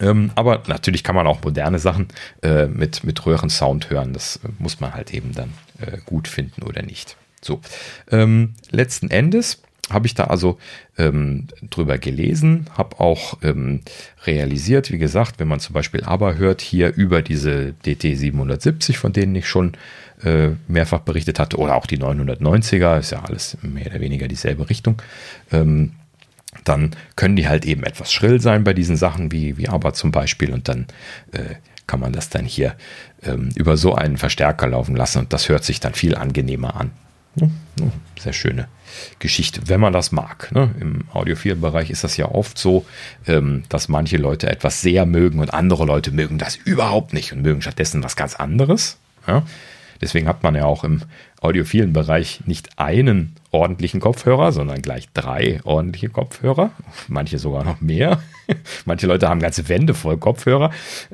Ähm, 0.00 0.30
aber 0.34 0.62
natürlich 0.66 1.04
kann 1.04 1.14
man 1.14 1.26
auch 1.26 1.42
moderne 1.42 1.78
Sachen 1.78 2.08
äh, 2.42 2.66
mit, 2.66 3.04
mit 3.04 3.24
Röhrensound 3.24 3.90
hören. 3.90 4.12
Das 4.12 4.36
äh, 4.44 4.48
muss 4.58 4.80
man 4.80 4.94
halt 4.94 5.12
eben 5.14 5.32
dann 5.32 5.52
äh, 5.80 5.98
gut 6.04 6.28
finden 6.28 6.62
oder 6.62 6.82
nicht. 6.82 7.16
So, 7.40 7.60
ähm, 8.10 8.54
letzten 8.70 9.10
Endes 9.10 9.62
habe 9.90 10.06
ich 10.06 10.14
da 10.14 10.24
also 10.24 10.58
ähm, 10.98 11.46
drüber 11.70 11.98
gelesen, 11.98 12.66
habe 12.76 12.98
auch 12.98 13.38
ähm, 13.42 13.82
realisiert, 14.24 14.90
wie 14.90 14.98
gesagt, 14.98 15.38
wenn 15.38 15.46
man 15.46 15.60
zum 15.60 15.74
Beispiel 15.74 16.02
aber 16.02 16.36
hört, 16.36 16.60
hier 16.60 16.92
über 16.94 17.22
diese 17.22 17.72
DT 17.72 18.16
770, 18.16 18.98
von 18.98 19.12
denen 19.12 19.36
ich 19.36 19.48
schon 19.48 19.74
äh, 20.24 20.50
mehrfach 20.66 21.00
berichtet 21.00 21.38
hatte, 21.38 21.58
oder 21.58 21.76
auch 21.76 21.86
die 21.86 21.98
990er, 21.98 22.98
ist 22.98 23.12
ja 23.12 23.22
alles 23.22 23.58
mehr 23.62 23.86
oder 23.86 24.00
weniger 24.00 24.26
dieselbe 24.26 24.68
Richtung. 24.68 25.00
Ähm, 25.52 25.92
dann 26.64 26.92
können 27.16 27.36
die 27.36 27.48
halt 27.48 27.64
eben 27.64 27.84
etwas 27.84 28.12
schrill 28.12 28.40
sein 28.40 28.64
bei 28.64 28.72
diesen 28.72 28.96
Sachen, 28.96 29.32
wie, 29.32 29.56
wie 29.56 29.68
aber 29.68 29.92
zum 29.92 30.12
Beispiel. 30.12 30.52
Und 30.52 30.68
dann 30.68 30.86
äh, 31.32 31.56
kann 31.86 32.00
man 32.00 32.12
das 32.12 32.28
dann 32.28 32.44
hier 32.44 32.74
ähm, 33.22 33.50
über 33.54 33.76
so 33.76 33.94
einen 33.94 34.16
Verstärker 34.16 34.66
laufen 34.66 34.96
lassen 34.96 35.20
und 35.20 35.32
das 35.32 35.48
hört 35.48 35.64
sich 35.64 35.80
dann 35.80 35.94
viel 35.94 36.16
angenehmer 36.16 36.76
an. 36.76 36.90
Sehr 38.18 38.32
schöne 38.32 38.66
Geschichte, 39.18 39.60
wenn 39.66 39.80
man 39.80 39.92
das 39.92 40.10
mag. 40.10 40.50
Ne? 40.52 40.74
Im 40.80 41.04
Audiophil-Bereich 41.12 41.90
ist 41.90 42.02
das 42.02 42.16
ja 42.16 42.26
oft 42.26 42.56
so, 42.56 42.86
ähm, 43.26 43.64
dass 43.68 43.88
manche 43.88 44.16
Leute 44.16 44.48
etwas 44.48 44.80
sehr 44.80 45.04
mögen 45.04 45.38
und 45.40 45.52
andere 45.52 45.84
Leute 45.84 46.12
mögen 46.12 46.38
das 46.38 46.56
überhaupt 46.56 47.12
nicht 47.12 47.32
und 47.32 47.42
mögen 47.42 47.60
stattdessen 47.60 48.02
was 48.02 48.16
ganz 48.16 48.34
anderes. 48.34 48.96
Deswegen 50.00 50.28
hat 50.28 50.42
man 50.42 50.54
ja 50.54 50.64
auch 50.64 50.84
im 50.84 51.02
audiophilen 51.46 51.92
Bereich 51.92 52.40
nicht 52.46 52.78
einen 52.78 53.36
ordentlichen 53.50 54.00
Kopfhörer, 54.00 54.52
sondern 54.52 54.82
gleich 54.82 55.08
drei 55.14 55.60
ordentliche 55.64 56.10
Kopfhörer. 56.10 56.72
Manche 57.08 57.38
sogar 57.38 57.64
noch 57.64 57.80
mehr. 57.80 58.20
Manche 58.84 59.06
Leute 59.06 59.28
haben 59.28 59.40
ganze 59.40 59.68
Wände 59.68 59.94
voll 59.94 60.18
Kopfhörer. 60.18 60.70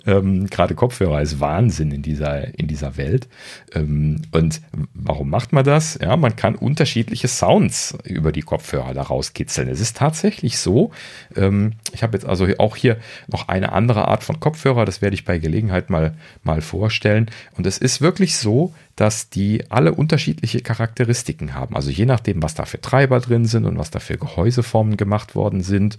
Ähm, 0.07 0.49
Gerade 0.49 0.75
Kopfhörer 0.75 1.23
ist 1.23 1.41
Wahnsinn 1.41 1.93
in 1.93 2.03
dieser, 2.03 2.59
in 2.59 2.67
dieser 2.67 2.97
Welt. 2.97 3.29
Ähm, 3.75 4.23
und 4.33 4.61
warum 4.95 5.31
macht 5.31 5.53
man 5.53 5.65
das? 5.65 5.99
Ja, 6.03 6.17
man 6.17 6.37
kann 6.37 6.55
unterschiedliche 6.55 7.29
Sounds 7.29 7.97
über 8.05 8.33
die 8.33 8.43
Kopfhörer 8.43 8.93
da 8.93 9.03
rauskitzeln. 9.03 9.69
Es 9.69 9.81
ist 9.81 9.97
tatsächlich 9.97 10.59
so. 10.59 10.91
Ähm, 11.37 11.75
ich 11.93 12.03
habe 12.03 12.17
jetzt 12.17 12.27
also 12.27 12.47
auch 12.59 12.77
hier 12.77 12.97
noch 13.29 13.49
eine 13.49 13.73
andere 13.73 14.09
Art 14.09 14.25
von 14.25 14.41
Kopfhörer. 14.41 14.85
Das 14.85 15.01
werde 15.01 15.15
ich 15.15 15.25
bei 15.25 15.39
Gelegenheit 15.39 15.91
mal, 15.91 16.15
mal 16.43 16.61
vorstellen. 16.61 17.31
Und 17.57 17.67
es 17.67 17.79
ist 17.79 18.01
wirklich 18.01 18.37
so, 18.37 18.75
dass 19.03 19.29
die 19.29 19.65
alle 19.69 19.95
unterschiedliche 19.95 20.61
Charakteristiken 20.61 21.55
haben. 21.55 21.75
Also 21.75 21.91
je 21.91 22.07
nachdem, 22.07 22.41
was 22.41 22.55
da 22.55 22.67
für 22.67 22.81
Treiber 22.81 23.19
drin 23.19 23.47
sind 23.47 23.65
und 23.65 23.77
was 23.77 23.91
da 23.91 23.99
für 23.99 24.17
Gehäuseformen 24.17 24.97
gemacht 24.97 25.35
worden 25.35 25.61
sind. 25.61 25.97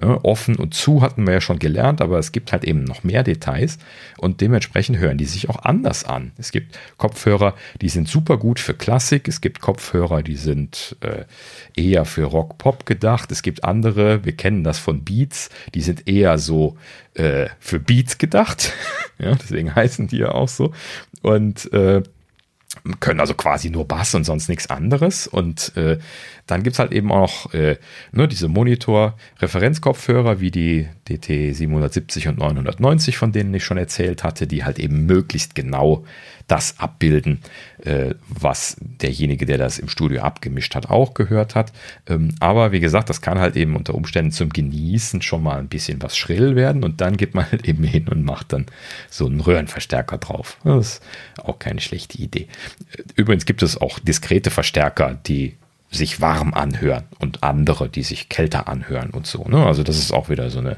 Offen 0.00 0.56
und 0.56 0.72
zu 0.72 1.02
hatten 1.02 1.26
wir 1.26 1.34
ja 1.34 1.40
schon 1.42 1.58
gelernt, 1.58 2.00
aber 2.00 2.18
es 2.18 2.32
gibt 2.32 2.52
halt 2.52 2.64
eben 2.64 2.84
noch 2.84 3.04
mehr 3.04 3.22
Details 3.24 3.76
und 4.16 4.40
dementsprechend 4.40 4.96
hören 4.96 5.18
die 5.18 5.26
sich 5.26 5.50
auch 5.50 5.64
anders 5.64 6.04
an. 6.04 6.32
Es 6.38 6.50
gibt 6.50 6.78
Kopfhörer, 6.96 7.54
die 7.82 7.90
sind 7.90 8.08
super 8.08 8.38
gut 8.38 8.58
für 8.58 8.72
Klassik. 8.72 9.28
Es 9.28 9.42
gibt 9.42 9.60
Kopfhörer, 9.60 10.22
die 10.22 10.36
sind 10.36 10.96
äh, 11.00 11.24
eher 11.78 12.06
für 12.06 12.24
Rock-Pop 12.24 12.86
gedacht. 12.86 13.30
Es 13.32 13.42
gibt 13.42 13.64
andere, 13.64 14.24
wir 14.24 14.34
kennen 14.34 14.64
das 14.64 14.78
von 14.78 15.04
Beats, 15.04 15.50
die 15.74 15.82
sind 15.82 16.08
eher 16.08 16.38
so 16.38 16.78
äh, 17.12 17.48
für 17.60 17.80
Beats 17.80 18.16
gedacht. 18.16 18.72
ja, 19.18 19.34
deswegen 19.34 19.74
heißen 19.74 20.08
die 20.08 20.18
ja 20.18 20.32
auch 20.32 20.48
so. 20.48 20.72
Und 21.20 21.70
äh, 21.74 22.02
können 23.00 23.20
also 23.20 23.34
quasi 23.34 23.70
nur 23.70 23.86
Bass 23.86 24.14
und 24.14 24.24
sonst 24.24 24.48
nichts 24.48 24.68
anderes. 24.68 25.26
Und 25.26 25.76
äh, 25.76 25.98
dann 26.46 26.62
gibt 26.62 26.74
es 26.74 26.78
halt 26.78 26.92
eben 26.92 27.10
auch 27.10 27.52
äh, 27.54 27.76
ne, 28.12 28.28
diese 28.28 28.48
Monitor-Referenzkopfhörer 28.48 30.40
wie 30.40 30.50
die 30.50 30.88
DT 31.08 31.54
770 31.54 32.28
und 32.28 32.38
990, 32.38 33.16
von 33.16 33.32
denen 33.32 33.52
ich 33.54 33.64
schon 33.64 33.78
erzählt 33.78 34.22
hatte, 34.24 34.46
die 34.46 34.64
halt 34.64 34.78
eben 34.78 35.06
möglichst 35.06 35.54
genau 35.54 36.04
das 36.46 36.78
abbilden, 36.78 37.40
äh, 37.82 38.14
was 38.28 38.76
derjenige, 38.80 39.46
der 39.46 39.58
das 39.58 39.78
im 39.80 39.88
Studio 39.88 40.22
abgemischt 40.22 40.76
hat, 40.76 40.88
auch 40.88 41.14
gehört 41.14 41.56
hat. 41.56 41.72
Ähm, 42.06 42.34
aber 42.38 42.70
wie 42.70 42.80
gesagt, 42.80 43.10
das 43.10 43.20
kann 43.20 43.40
halt 43.40 43.56
eben 43.56 43.74
unter 43.74 43.94
Umständen 43.94 44.30
zum 44.30 44.50
Genießen 44.50 45.22
schon 45.22 45.42
mal 45.42 45.58
ein 45.58 45.68
bisschen 45.68 46.00
was 46.02 46.16
schrill 46.16 46.54
werden 46.54 46.84
und 46.84 47.00
dann 47.00 47.16
geht 47.16 47.34
man 47.34 47.46
halt 47.50 47.66
eben 47.68 47.82
hin 47.82 48.06
und 48.08 48.24
macht 48.24 48.52
dann 48.52 48.66
so 49.10 49.26
einen 49.26 49.40
Röhrenverstärker 49.40 50.18
drauf. 50.18 50.58
Das 50.62 50.86
ist 50.86 51.02
auch 51.42 51.58
keine 51.58 51.80
schlechte 51.80 52.18
Idee. 52.18 52.46
Übrigens 53.16 53.44
gibt 53.44 53.64
es 53.64 53.80
auch 53.80 53.98
diskrete 53.98 54.50
Verstärker, 54.50 55.18
die 55.26 55.56
sich 55.90 56.20
warm 56.20 56.52
anhören 56.54 57.04
und 57.18 57.42
andere, 57.42 57.88
die 57.88 58.02
sich 58.02 58.28
kälter 58.28 58.68
anhören 58.68 59.10
und 59.10 59.26
so. 59.26 59.44
Ne? 59.44 59.64
Also 59.64 59.82
das 59.82 59.98
ist 59.98 60.12
auch 60.12 60.28
wieder 60.28 60.50
so 60.50 60.58
eine 60.58 60.76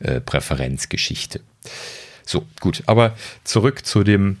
äh, 0.00 0.20
Präferenzgeschichte. 0.20 1.40
So, 2.24 2.44
gut, 2.60 2.82
aber 2.86 3.14
zurück 3.44 3.86
zu 3.86 4.02
dem 4.02 4.38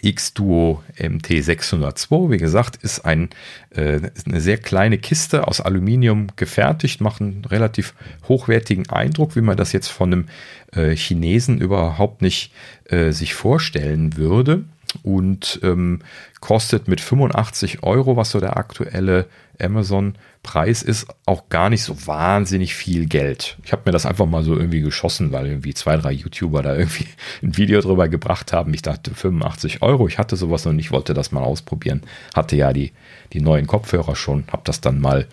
X-Duo 0.00 0.82
MT602, 0.98 2.30
wie 2.30 2.38
gesagt, 2.38 2.76
ist 2.82 3.04
ein, 3.04 3.30
äh, 3.70 4.00
eine 4.26 4.40
sehr 4.40 4.58
kleine 4.58 4.98
Kiste 4.98 5.46
aus 5.46 5.60
Aluminium 5.60 6.28
gefertigt, 6.36 7.00
macht 7.00 7.20
einen 7.20 7.44
relativ 7.44 7.94
hochwertigen 8.28 8.88
Eindruck, 8.90 9.36
wie 9.36 9.42
man 9.42 9.56
das 9.56 9.72
jetzt 9.72 9.88
von 9.88 10.12
einem 10.12 10.28
äh, 10.74 10.96
Chinesen 10.96 11.60
überhaupt 11.60 12.22
nicht 12.22 12.52
äh, 12.86 13.12
sich 13.12 13.34
vorstellen 13.34 14.16
würde 14.16 14.64
und 15.02 15.60
ähm, 15.62 16.00
kostet 16.40 16.88
mit 16.88 17.00
85 17.00 17.82
Euro, 17.82 18.16
was 18.16 18.30
so 18.30 18.40
der 18.40 18.56
aktuelle 18.56 19.26
Amazon-Preis 19.60 20.82
ist, 20.82 21.06
auch 21.24 21.48
gar 21.48 21.70
nicht 21.70 21.82
so 21.82 22.06
wahnsinnig 22.06 22.74
viel 22.74 23.06
Geld. 23.06 23.56
Ich 23.64 23.72
habe 23.72 23.82
mir 23.86 23.92
das 23.92 24.06
einfach 24.06 24.26
mal 24.26 24.42
so 24.42 24.56
irgendwie 24.56 24.80
geschossen, 24.80 25.32
weil 25.32 25.46
irgendwie 25.46 25.74
zwei, 25.74 25.96
drei 25.96 26.12
YouTuber 26.12 26.62
da 26.62 26.74
irgendwie 26.74 27.06
ein 27.42 27.56
Video 27.56 27.80
drüber 27.80 28.08
gebracht 28.08 28.52
haben. 28.52 28.74
Ich 28.74 28.82
dachte 28.82 29.14
85 29.14 29.82
Euro, 29.82 30.08
ich 30.08 30.18
hatte 30.18 30.36
sowas 30.36 30.66
und 30.66 30.78
ich 30.78 30.90
wollte 30.90 31.14
das 31.14 31.32
mal 31.32 31.42
ausprobieren. 31.42 32.02
Hatte 32.34 32.56
ja 32.56 32.72
die, 32.72 32.92
die 33.32 33.40
neuen 33.40 33.66
Kopfhörer 33.66 34.16
schon, 34.16 34.44
habe 34.50 34.62
das 34.64 34.80
dann 34.80 35.00
mal 35.00 35.26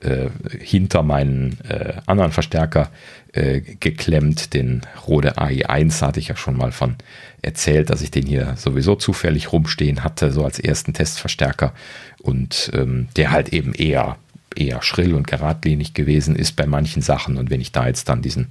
äh, 0.00 0.28
hinter 0.58 1.02
meinen 1.02 1.58
äh, 1.68 2.00
anderen 2.06 2.32
Verstärker 2.32 2.90
äh, 3.32 3.60
geklemmt. 3.60 4.54
Den 4.54 4.82
Rode 5.06 5.38
AI1 5.38 6.00
hatte 6.02 6.20
ich 6.20 6.28
ja 6.28 6.36
schon 6.36 6.56
mal 6.56 6.72
von 6.72 6.96
erzählt, 7.42 7.90
dass 7.90 8.02
ich 8.02 8.10
den 8.10 8.26
hier 8.26 8.54
sowieso 8.56 8.96
zufällig 8.96 9.52
rumstehen 9.52 10.02
hatte, 10.04 10.32
so 10.32 10.44
als 10.44 10.58
ersten 10.58 10.92
Testverstärker 10.92 11.72
und 12.22 12.70
ähm, 12.74 13.08
der 13.16 13.30
halt 13.30 13.50
eben 13.50 13.74
eher, 13.74 14.16
eher 14.56 14.82
schrill 14.82 15.14
und 15.14 15.26
geradlinig 15.26 15.94
gewesen 15.94 16.36
ist 16.36 16.56
bei 16.56 16.66
manchen 16.66 17.02
Sachen 17.02 17.36
und 17.36 17.50
wenn 17.50 17.60
ich 17.60 17.72
da 17.72 17.86
jetzt 17.86 18.08
dann 18.08 18.22
diesen 18.22 18.48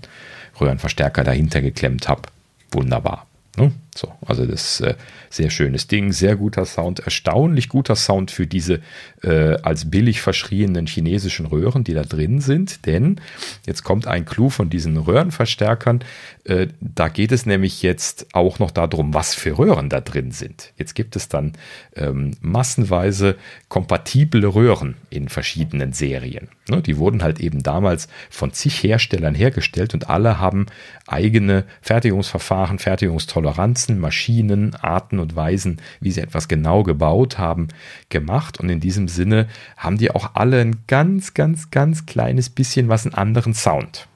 Röhrenverstärker 0.60 1.24
dahinter 1.24 1.62
geklemmt 1.62 2.08
habe, 2.08 2.24
wunderbar. 2.72 3.28
Ne? 3.58 3.72
So, 3.98 4.14
also 4.26 4.46
das 4.46 4.80
äh, 4.82 4.94
sehr 5.32 5.50
schönes 5.50 5.88
Ding, 5.88 6.12
sehr 6.12 6.36
guter 6.36 6.66
Sound, 6.66 7.00
erstaunlich 7.00 7.68
guter 7.68 7.96
Sound 7.96 8.30
für 8.30 8.46
diese 8.46 8.82
äh, 9.24 9.58
als 9.64 9.90
billig 9.90 10.22
verschrienen 10.22 10.86
chinesischen 10.86 11.48
Röhren, 11.48 11.84
die 11.84 11.96
da 11.96 12.04
drin 12.04 12.40
sind. 12.40 12.86
Denn 12.86 13.20
jetzt 13.66 13.84
kommt 13.84 14.06
ein 14.06 14.26
Clou 14.26 14.50
von 14.50 14.70
diesen 14.70 14.98
Röhrenverstärkern. 14.98 16.04
Äh, 16.44 16.68
da 16.80 17.08
geht 17.08 17.32
es 17.32 17.48
nämlich 17.48 17.82
jetzt 17.82 18.28
auch 18.34 18.60
noch 18.60 18.70
darum, 18.70 19.16
was 19.16 19.34
für 19.34 19.58
Röhren 19.58 19.90
da 19.90 20.00
drin 20.00 20.32
sind. 20.32 20.74
Jetzt 20.78 20.94
gibt 20.94 21.16
es 21.16 21.28
dann 21.28 21.54
ähm, 21.96 22.32
massenweise 22.40 23.36
kompatible 23.68 24.54
Röhren 24.54 24.96
in 25.10 25.28
verschiedenen 25.28 25.92
Serien. 25.94 26.50
Ne, 26.70 26.82
die 26.82 26.98
wurden 26.98 27.24
halt 27.24 27.40
eben 27.40 27.64
damals 27.64 28.10
von 28.30 28.52
zig 28.52 28.84
Herstellern 28.84 29.34
hergestellt 29.34 29.94
und 29.94 30.10
alle 30.10 30.40
haben 30.40 30.68
eigene 31.08 31.64
Fertigungsverfahren, 31.82 32.78
Fertigungstoleranzen, 33.88 34.00
Maschinen, 34.00 34.76
Arten 34.76 35.20
und 35.20 35.36
Weisen, 35.36 35.78
wie 36.00 36.12
sie 36.12 36.22
etwas 36.22 36.48
genau 36.48 36.84
gebaut 36.84 37.38
haben, 37.38 37.68
gemacht. 38.10 38.60
Und 38.60 38.70
in 38.70 38.80
diesem 38.80 39.08
Sinne 39.08 39.48
haben 39.78 39.98
die 39.98 40.12
auch 40.12 40.36
alle 40.36 40.62
ein 40.62 40.84
ganz, 40.88 41.34
ganz, 41.34 41.72
ganz 41.72 42.06
kleines 42.06 42.50
bisschen 42.50 42.90
was 42.90 43.06
einen 43.06 43.16
anderen 43.16 43.54
Sound. 43.54 44.08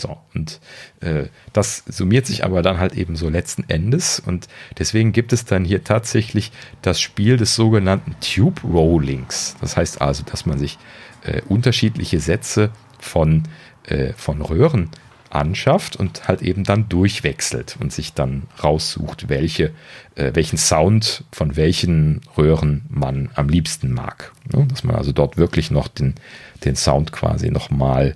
So, 0.00 0.16
und 0.34 0.60
äh, 1.00 1.26
das 1.52 1.84
summiert 1.86 2.26
sich 2.26 2.44
aber 2.44 2.62
dann 2.62 2.78
halt 2.78 2.94
eben 2.94 3.14
so 3.14 3.28
letzten 3.28 3.64
Endes. 3.68 4.20
Und 4.20 4.48
deswegen 4.78 5.12
gibt 5.12 5.32
es 5.32 5.44
dann 5.44 5.64
hier 5.64 5.84
tatsächlich 5.84 6.50
das 6.80 7.00
Spiel 7.00 7.36
des 7.36 7.54
sogenannten 7.54 8.16
Tube 8.20 8.64
Rollings. 8.64 9.56
Das 9.60 9.76
heißt 9.76 10.00
also, 10.00 10.24
dass 10.24 10.46
man 10.46 10.58
sich 10.58 10.78
äh, 11.24 11.42
unterschiedliche 11.48 12.18
Sätze 12.18 12.70
von, 12.98 13.44
äh, 13.84 14.12
von 14.14 14.40
Röhren 14.40 14.90
anschafft 15.34 15.96
und 15.96 16.28
halt 16.28 16.42
eben 16.42 16.64
dann 16.64 16.88
durchwechselt 16.88 17.76
und 17.80 17.92
sich 17.92 18.12
dann 18.12 18.42
raussucht, 18.62 19.28
welche, 19.28 19.72
äh, 20.14 20.32
welchen 20.34 20.58
Sound 20.58 21.24
von 21.32 21.56
welchen 21.56 22.20
Röhren 22.36 22.82
man 22.88 23.30
am 23.34 23.48
liebsten 23.48 23.92
mag. 23.92 24.32
Ja, 24.52 24.62
dass 24.64 24.84
man 24.84 24.96
also 24.96 25.12
dort 25.12 25.36
wirklich 25.36 25.70
noch 25.70 25.88
den, 25.88 26.14
den 26.64 26.76
Sound 26.76 27.12
quasi 27.12 27.50
nochmal 27.50 28.14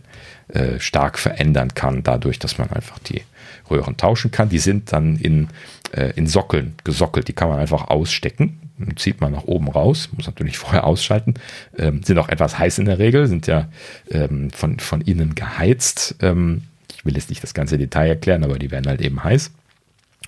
äh, 0.49 0.79
stark 0.79 1.19
verändern 1.19 1.75
kann, 1.75 2.03
dadurch, 2.03 2.39
dass 2.39 2.59
man 2.59 2.71
einfach 2.71 2.99
die 2.99 3.23
Röhren 3.71 3.97
tauschen 3.97 4.31
kann. 4.31 4.49
Die 4.49 4.59
sind 4.59 4.93
dann 4.93 5.17
in, 5.17 5.49
äh, 5.93 6.13
in 6.17 6.27
Sockeln 6.27 6.75
gesockelt, 6.85 7.29
die 7.29 7.33
kann 7.33 7.49
man 7.49 7.59
einfach 7.59 7.89
ausstecken 7.89 8.61
zieht 8.97 9.21
man 9.23 9.33
nach 9.33 9.45
oben 9.45 9.69
raus, 9.69 10.11
muss 10.15 10.27
natürlich 10.27 10.59
vorher 10.59 10.85
ausschalten, 10.85 11.33
ähm, 11.79 12.03
sind 12.03 12.19
auch 12.19 12.29
etwas 12.29 12.59
heiß 12.59 12.79
in 12.79 12.85
der 12.85 12.99
Regel, 12.99 13.27
sind 13.27 13.47
ja 13.47 13.69
ähm, 14.11 14.51
von, 14.51 14.79
von 14.81 15.01
innen 15.01 15.35
geheizt. 15.35 16.17
Ähm, 16.21 16.63
ich 16.95 17.05
will 17.05 17.15
jetzt 17.15 17.31
nicht 17.31 17.43
das 17.43 17.55
ganze 17.55 17.79
Detail 17.79 18.09
erklären, 18.09 18.45
aber 18.45 18.59
die 18.59 18.71
werden 18.71 18.87
halt 18.87 19.01
eben 19.01 19.23
heiß 19.23 19.51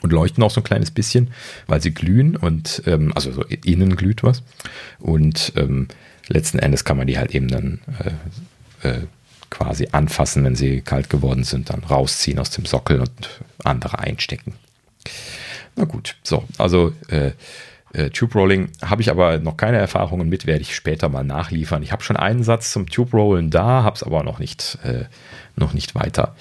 und 0.02 0.12
leuchten 0.12 0.42
auch 0.42 0.50
so 0.50 0.60
ein 0.60 0.64
kleines 0.64 0.90
bisschen, 0.90 1.30
weil 1.66 1.80
sie 1.80 1.92
glühen 1.92 2.36
und 2.36 2.82
ähm, 2.86 3.12
also 3.14 3.32
so 3.32 3.42
innen 3.42 3.96
glüht 3.96 4.22
was 4.22 4.42
und 4.98 5.52
ähm, 5.56 5.88
letzten 6.28 6.58
Endes 6.58 6.84
kann 6.84 6.96
man 6.96 7.06
die 7.06 7.18
halt 7.18 7.34
eben 7.34 7.48
dann 7.48 7.80
äh, 8.82 8.88
äh, 8.88 9.00
quasi 9.50 9.88
anfassen, 9.92 10.44
wenn 10.44 10.56
sie 10.56 10.82
kalt 10.82 11.08
geworden 11.10 11.44
sind, 11.44 11.70
dann 11.70 11.82
rausziehen 11.82 12.38
aus 12.38 12.50
dem 12.50 12.66
Sockel 12.66 13.00
und 13.00 13.40
andere 13.64 13.98
einstecken. 13.98 14.54
Na 15.74 15.84
gut, 15.84 16.16
so, 16.22 16.44
also 16.58 16.92
äh, 17.08 17.32
äh, 17.92 18.10
Tube 18.10 18.34
Rolling 18.34 18.70
habe 18.84 19.02
ich 19.02 19.10
aber 19.10 19.38
noch 19.38 19.56
keine 19.56 19.78
Erfahrungen 19.78 20.28
mit, 20.28 20.46
werde 20.46 20.62
ich 20.62 20.74
später 20.74 21.08
mal 21.08 21.24
nachliefern. 21.24 21.82
Ich 21.82 21.92
habe 21.92 22.02
schon 22.02 22.16
einen 22.16 22.42
Satz 22.42 22.72
zum 22.72 22.88
Tube 22.88 23.12
Rollen 23.14 23.50
da, 23.50 23.82
habe 23.82 23.96
es 23.96 24.02
aber 24.02 24.22
noch 24.22 24.38
nicht, 24.38 24.78
äh, 24.84 25.04
noch 25.56 25.72
nicht 25.72 25.94
weiter 25.94 26.34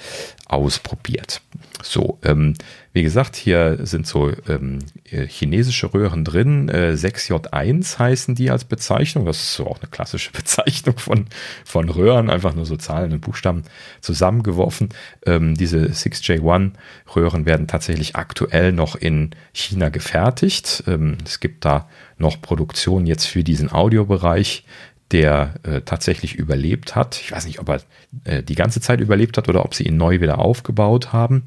ausprobiert. 0.47 1.41
So, 1.81 2.19
ähm, 2.23 2.53
wie 2.97 3.03
gesagt, 3.03 3.35
hier 3.35 3.77
sind 3.85 4.07
so 4.07 4.31
ähm, 4.49 4.79
äh, 5.11 5.27
chinesische 5.27 5.93
Röhren 5.93 6.25
drin. 6.25 6.67
Äh, 6.67 6.95
6J1 6.95 7.99
heißen 7.99 8.33
die 8.33 8.49
als 8.49 8.65
Bezeichnung. 8.65 9.23
Das 9.23 9.37
ist 9.37 9.53
so 9.53 9.67
auch 9.67 9.79
eine 9.79 9.87
klassische 9.87 10.31
Bezeichnung 10.33 10.97
von, 10.97 11.27
von 11.63 11.89
Röhren, 11.89 12.31
einfach 12.31 12.55
nur 12.55 12.65
so 12.65 12.75
Zahlen 12.75 13.13
und 13.13 13.21
Buchstaben 13.21 13.61
zusammengeworfen. 14.01 14.89
Ähm, 15.27 15.53
diese 15.53 15.77
6J1 15.85 16.71
Röhren 17.15 17.45
werden 17.45 17.67
tatsächlich 17.67 18.15
aktuell 18.15 18.71
noch 18.71 18.95
in 18.95 19.29
China 19.53 19.89
gefertigt. 19.89 20.83
Ähm, 20.87 21.19
es 21.23 21.39
gibt 21.39 21.65
da 21.65 21.87
noch 22.17 22.41
Produktion 22.41 23.05
jetzt 23.05 23.25
für 23.25 23.43
diesen 23.43 23.71
Audiobereich 23.71 24.65
der 25.11 25.55
äh, 25.63 25.81
tatsächlich 25.81 26.35
überlebt 26.35 26.95
hat. 26.95 27.19
Ich 27.21 27.31
weiß 27.31 27.45
nicht, 27.45 27.59
ob 27.59 27.69
er 27.69 27.81
äh, 28.25 28.43
die 28.43 28.55
ganze 28.55 28.81
Zeit 28.81 28.99
überlebt 28.99 29.37
hat 29.37 29.47
oder 29.47 29.63
ob 29.63 29.73
sie 29.73 29.83
ihn 29.83 29.97
neu 29.97 30.19
wieder 30.19 30.39
aufgebaut 30.39 31.13
haben. 31.13 31.43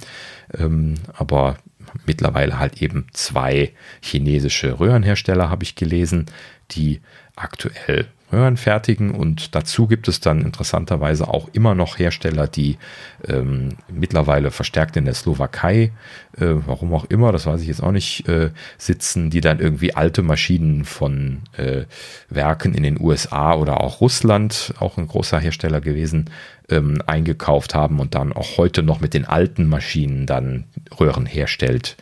Ähm, 0.56 0.94
aber 1.12 1.58
mittlerweile 2.06 2.58
halt 2.58 2.80
eben 2.82 3.06
zwei 3.12 3.72
chinesische 4.00 4.80
Röhrenhersteller 4.80 5.50
habe 5.50 5.64
ich 5.64 5.74
gelesen, 5.74 6.26
die 6.70 7.00
aktuell 7.36 8.06
Röhren 8.32 8.56
fertigen 8.56 9.10
und 9.10 9.54
dazu 9.54 9.86
gibt 9.86 10.08
es 10.08 10.20
dann 10.20 10.42
interessanterweise 10.42 11.28
auch 11.28 11.48
immer 11.52 11.74
noch 11.74 11.98
Hersteller, 11.98 12.46
die 12.46 12.78
ähm, 13.26 13.70
mittlerweile 13.92 14.50
verstärkt 14.50 14.96
in 14.96 15.04
der 15.04 15.14
Slowakei, 15.14 15.92
äh, 16.36 16.46
warum 16.66 16.94
auch 16.94 17.04
immer, 17.06 17.32
das 17.32 17.46
weiß 17.46 17.60
ich 17.60 17.68
jetzt 17.68 17.82
auch 17.82 17.92
nicht, 17.92 18.28
äh, 18.28 18.50
sitzen, 18.78 19.30
die 19.30 19.40
dann 19.40 19.58
irgendwie 19.58 19.94
alte 19.94 20.22
Maschinen 20.22 20.84
von 20.84 21.42
äh, 21.56 21.84
Werken 22.28 22.74
in 22.74 22.82
den 22.82 23.00
USA 23.00 23.54
oder 23.54 23.80
auch 23.80 24.00
Russland, 24.00 24.74
auch 24.78 24.96
ein 24.96 25.08
großer 25.08 25.40
Hersteller 25.40 25.80
gewesen, 25.80 26.30
ähm, 26.68 27.02
eingekauft 27.06 27.74
haben 27.74 27.98
und 27.98 28.14
dann 28.14 28.32
auch 28.32 28.58
heute 28.58 28.82
noch 28.82 29.00
mit 29.00 29.14
den 29.14 29.24
alten 29.24 29.66
Maschinen 29.66 30.26
dann 30.26 30.64
Röhren 31.00 31.26
herstellt 31.26 31.96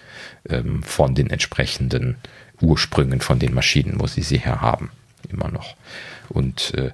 ähm, 0.48 0.82
von 0.82 1.14
den 1.14 1.30
entsprechenden 1.30 2.16
Ursprüngen 2.60 3.20
von 3.20 3.38
den 3.38 3.55
Maschinen, 3.55 4.00
wo 4.00 4.06
sie 4.06 4.22
sie 4.22 4.38
her 4.38 4.60
haben 4.60 4.90
immer 5.30 5.50
noch. 5.50 5.74
Und 6.30 6.74
äh, 6.74 6.90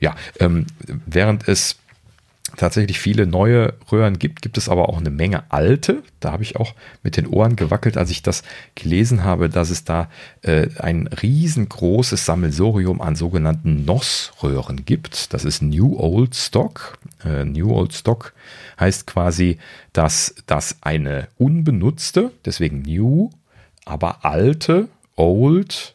ja, 0.00 0.14
ähm, 0.40 0.66
während 1.06 1.48
es 1.48 1.76
tatsächlich 2.56 2.98
viele 2.98 3.26
neue 3.26 3.74
Röhren 3.90 4.18
gibt, 4.18 4.42
gibt 4.42 4.56
es 4.56 4.68
aber 4.68 4.88
auch 4.88 4.98
eine 4.98 5.10
Menge 5.10 5.44
alte. 5.50 6.02
Da 6.20 6.32
habe 6.32 6.42
ich 6.42 6.56
auch 6.56 6.74
mit 7.02 7.16
den 7.16 7.26
Ohren 7.26 7.56
gewackelt, 7.56 7.96
als 7.96 8.10
ich 8.10 8.22
das 8.22 8.42
gelesen 8.74 9.24
habe, 9.24 9.48
dass 9.48 9.70
es 9.70 9.84
da 9.84 10.08
äh, 10.42 10.68
ein 10.78 11.06
riesengroßes 11.06 12.24
Sammelsorium 12.24 13.00
an 13.00 13.16
sogenannten 13.16 13.84
NOS-Röhren 13.84 14.84
gibt. 14.84 15.34
Das 15.34 15.44
ist 15.44 15.62
New 15.62 15.98
Old 15.98 16.34
Stock. 16.34 16.98
Äh, 17.24 17.44
New 17.44 17.72
Old 17.72 17.92
Stock 17.92 18.32
heißt 18.78 19.06
quasi, 19.06 19.58
dass 19.92 20.34
das 20.46 20.76
eine 20.80 21.28
unbenutzte, 21.38 22.32
deswegen 22.44 22.82
New, 22.82 23.30
aber 23.84 24.24
alte, 24.24 24.88
Old 25.16 25.94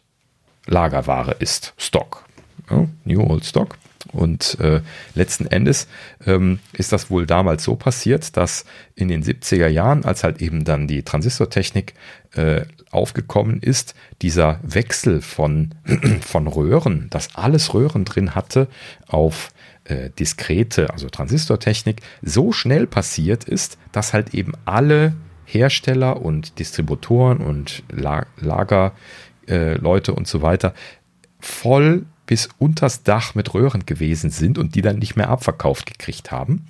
Lagerware 0.68 1.36
ist. 1.40 1.74
Stock. 1.78 2.26
Ja, 2.72 2.88
New 3.04 3.22
Old 3.22 3.46
Stock. 3.46 3.78
Und 4.14 4.60
äh, 4.60 4.82
letzten 5.14 5.46
Endes 5.46 5.88
ähm, 6.26 6.60
ist 6.74 6.92
das 6.92 7.10
wohl 7.10 7.26
damals 7.26 7.64
so 7.64 7.76
passiert, 7.76 8.36
dass 8.36 8.66
in 8.96 9.08
den 9.08 9.24
70er 9.24 9.68
Jahren, 9.68 10.06
als 10.06 10.24
halt 10.24 10.42
eben 10.42 10.64
dann 10.64 10.88
die 10.88 11.04
Transistortechnik 11.04 11.94
äh, 12.34 12.62
aufgekommen 12.90 13.62
ist, 13.62 13.94
dieser 14.22 14.60
Wechsel 14.64 15.22
von, 15.22 15.76
von 16.22 16.48
Röhren, 16.48 17.10
dass 17.10 17.36
alles 17.36 17.74
Röhren 17.74 18.04
drin 18.06 18.36
hatte, 18.36 18.68
auf 19.08 19.52
äh, 19.86 20.10
diskrete, 20.10 20.90
also 20.92 21.10
Transistortechnik, 21.10 22.02
so 22.22 22.52
schnell 22.52 22.88
passiert 22.88 23.44
ist, 23.44 23.78
dass 23.92 24.14
halt 24.14 24.34
eben 24.34 24.54
alle 24.66 25.14
Hersteller 25.46 26.22
und 26.22 26.60
Distributoren 26.60 27.40
und 27.40 27.84
La 27.90 28.26
Lagerleute 28.38 30.14
und 30.14 30.28
so 30.28 30.42
weiter 30.42 30.74
voll 31.42 32.06
bis 32.32 32.48
unters 32.60 33.04
Dach 33.04 33.36
mit 33.36 33.54
Röhren 33.54 33.86
gewesen 33.86 34.30
sind 34.30 34.58
und 34.58 34.76
die 34.76 34.82
dann 34.82 35.00
nicht 35.00 35.18
mehr 35.18 35.28
abverkauft 35.28 35.86
gekriegt 35.86 36.32
haben. 36.32 36.66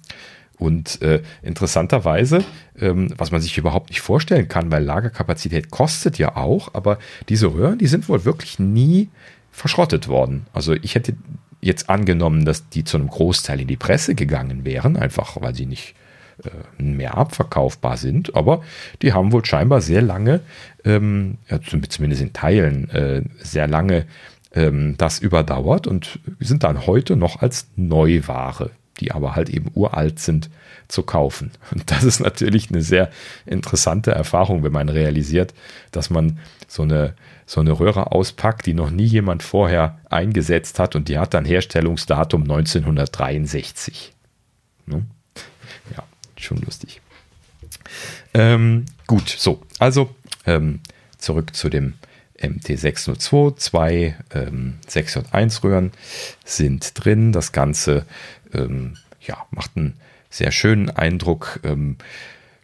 Und 0.57 1.03
äh, 1.03 1.21
interessanterweise, 1.43 2.43
ähm, 2.79 3.13
was 3.15 3.29
man 3.29 3.41
sich 3.41 3.59
überhaupt 3.59 3.91
nicht 3.91 4.01
vorstellen 4.01 4.47
kann, 4.47 4.71
weil 4.71 4.83
Lagerkapazität 4.83 5.69
kostet 5.69 6.17
ja 6.17 6.35
auch, 6.35 6.73
aber 6.73 6.97
diese 7.29 7.53
Röhren, 7.53 7.77
die 7.77 7.85
sind 7.85 8.09
wohl 8.09 8.25
wirklich 8.25 8.57
nie 8.57 9.09
verschrottet 9.51 10.07
worden. 10.07 10.47
Also 10.51 10.73
ich 10.73 10.95
hätte 10.95 11.13
jetzt 11.61 11.91
angenommen, 11.91 12.43
dass 12.43 12.67
die 12.69 12.83
zu 12.83 12.97
einem 12.97 13.09
Großteil 13.09 13.61
in 13.61 13.67
die 13.67 13.77
Presse 13.77 14.15
gegangen 14.15 14.65
wären, 14.65 14.97
einfach 14.97 15.39
weil 15.41 15.53
sie 15.53 15.67
nicht 15.67 15.93
äh, 16.43 16.81
mehr 16.81 17.17
abverkaufbar 17.17 17.97
sind, 17.97 18.35
aber 18.35 18.63
die 19.03 19.13
haben 19.13 19.31
wohl 19.31 19.45
scheinbar 19.45 19.81
sehr 19.81 20.01
lange, 20.01 20.39
ähm, 20.85 21.37
ja, 21.51 21.59
zumindest 21.61 22.23
in 22.23 22.33
Teilen, 22.33 22.89
äh, 22.89 23.21
sehr 23.43 23.67
lange 23.67 24.07
ähm, 24.53 24.95
das 24.97 25.19
überdauert 25.19 25.87
und 25.87 26.19
sind 26.39 26.63
dann 26.63 26.85
heute 26.85 27.15
noch 27.15 27.41
als 27.41 27.67
Neuware, 27.75 28.71
die 28.99 29.11
aber 29.11 29.35
halt 29.35 29.49
eben 29.49 29.71
uralt 29.73 30.19
sind, 30.19 30.49
zu 30.87 31.03
kaufen. 31.03 31.51
Und 31.71 31.89
das 31.89 32.03
ist 32.03 32.19
natürlich 32.19 32.69
eine 32.69 32.81
sehr 32.81 33.09
interessante 33.45 34.11
Erfahrung, 34.11 34.63
wenn 34.63 34.73
man 34.73 34.89
realisiert, 34.89 35.53
dass 35.91 36.09
man 36.09 36.39
so 36.67 36.83
eine, 36.83 37.15
so 37.45 37.61
eine 37.61 37.71
Röhre 37.71 38.11
auspackt, 38.11 38.65
die 38.65 38.73
noch 38.73 38.91
nie 38.91 39.05
jemand 39.05 39.43
vorher 39.43 39.99
eingesetzt 40.09 40.79
hat 40.79 40.95
und 40.95 41.07
die 41.07 41.17
hat 41.17 41.33
dann 41.33 41.45
Herstellungsdatum 41.45 42.43
1963. 42.43 44.13
Ne? 44.85 45.05
Ja, 45.95 46.03
schon 46.35 46.57
lustig. 46.57 47.01
Ähm, 48.33 48.85
gut, 49.07 49.29
so, 49.29 49.61
also 49.79 50.13
ähm, 50.45 50.79
zurück 51.17 51.55
zu 51.55 51.69
dem 51.69 51.93
MT602, 52.41 53.55
zwei 53.57 54.15
ähm, 54.33 54.75
6J1 54.89 55.63
Röhren 55.63 55.91
sind 56.43 56.93
drin. 56.95 57.31
Das 57.31 57.51
Ganze 57.51 58.05
ähm, 58.53 58.97
ja, 59.21 59.37
macht 59.51 59.71
einen 59.75 59.95
sehr 60.29 60.51
schönen 60.51 60.89
Eindruck. 60.89 61.59
Ähm, 61.63 61.97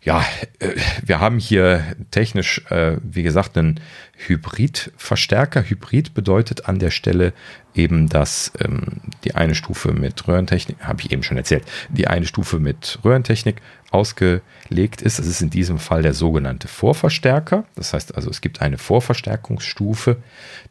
ja, 0.08 0.26
äh, 0.60 0.70
wir 1.04 1.20
haben 1.20 1.38
hier 1.38 1.84
technisch, 2.12 2.62
äh, 2.70 2.96
wie 3.04 3.24
gesagt, 3.24 3.58
einen 3.58 3.82
Hybridverstärker. 4.16 5.64
Hybrid 5.64 6.14
bedeutet 6.14 6.66
an 6.68 6.80
der 6.80 6.92
Stelle 6.92 7.34
eben, 7.76 8.08
dass 8.08 8.54
ähm, 8.64 9.02
die 9.26 9.36
eine 9.36 9.54
Stufe 9.54 9.92
mit 9.92 10.26
Röhrentechnik, 10.28 10.78
habe 10.80 11.02
ich 11.02 11.12
eben 11.12 11.24
schon 11.24 11.38
erzählt, 11.38 11.66
die 11.90 12.08
eine 12.08 12.26
Stufe 12.26 12.60
mit 12.60 13.00
Röhrentechnik 13.04 13.58
ausgelegt 13.92 15.02
ist. 15.02 15.20
Das 15.20 15.28
ist 15.28 15.42
in 15.42 15.50
diesem 15.50 15.80
Fall 15.80 16.02
der 16.02 16.14
sogenannte 16.14 16.68
Vorverstärker. 16.68 17.64
Das 17.76 17.94
heißt 17.94 18.16
also, 18.16 18.30
es 18.30 18.42
gibt 18.42 18.62
eine 18.62 18.78
Vorverstärkungsstufe, 18.78 20.18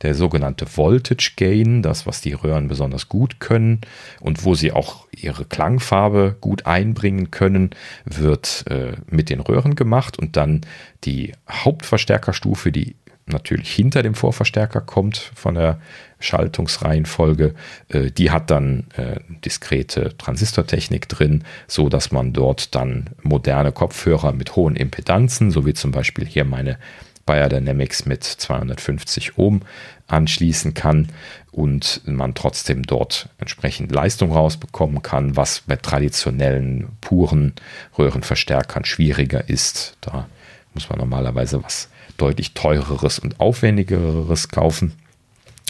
der 0.02 0.14
sogenannte 0.14 0.66
Voltage 0.76 1.32
Gain, 1.36 1.82
das, 1.82 2.06
was 2.06 2.20
die 2.20 2.34
Röhren 2.34 2.68
besonders 2.68 3.08
gut 3.08 3.40
können 3.40 3.80
und 4.20 4.44
wo 4.44 4.54
sie 4.54 4.72
auch 4.72 5.06
ihre 5.10 5.44
Klangfarbe 5.44 6.36
gut 6.40 6.66
einbringen 6.66 7.30
können, 7.30 7.70
wird 8.04 8.64
äh, 8.68 8.92
mit 9.08 9.30
den 9.30 9.40
Röhren 9.40 9.74
gemacht 9.76 10.18
und 10.18 10.36
dann 10.36 10.60
die 11.04 11.32
Hauptverstärkerstufe, 11.48 12.70
die 12.70 12.96
natürlich 13.26 13.72
hinter 13.72 14.02
dem 14.02 14.14
Vorverstärker 14.14 14.80
kommt 14.80 15.16
von 15.34 15.54
der 15.54 15.80
Schaltungsreihenfolge. 16.18 17.54
Äh, 17.88 18.10
die 18.10 18.30
hat 18.30 18.50
dann 18.50 18.86
äh, 18.96 19.20
diskrete 19.44 20.16
Transistortechnik 20.16 21.08
drin, 21.08 21.44
so 21.66 21.88
dass 21.88 22.12
man 22.12 22.32
dort 22.32 22.74
dann 22.74 23.10
moderne 23.22 23.72
Kopfhörer 23.72 24.32
mit 24.32 24.56
hohen 24.56 24.76
Impedanzen, 24.76 25.50
so 25.50 25.66
wie 25.66 25.74
zum 25.74 25.90
Beispiel 25.90 26.26
hier 26.26 26.44
meine 26.44 26.78
Bayer 27.26 27.48
Dynamics 27.48 28.06
mit 28.06 28.22
250 28.22 29.36
Ohm 29.36 29.62
anschließen 30.06 30.74
kann 30.74 31.08
und 31.50 32.02
man 32.06 32.34
trotzdem 32.34 32.84
dort 32.84 33.28
entsprechend 33.38 33.90
Leistung 33.90 34.30
rausbekommen 34.30 35.02
kann, 35.02 35.36
was 35.36 35.62
bei 35.66 35.74
traditionellen 35.74 36.88
puren 37.00 37.54
Röhrenverstärkern 37.98 38.84
schwieriger 38.84 39.48
ist. 39.48 39.96
Da 40.02 40.28
muss 40.72 40.88
man 40.88 40.98
normalerweise 40.98 41.64
was 41.64 41.88
deutlich 42.16 42.54
teureres 42.54 43.18
und 43.18 43.40
aufwendigeres 43.40 44.48
kaufen. 44.48 44.92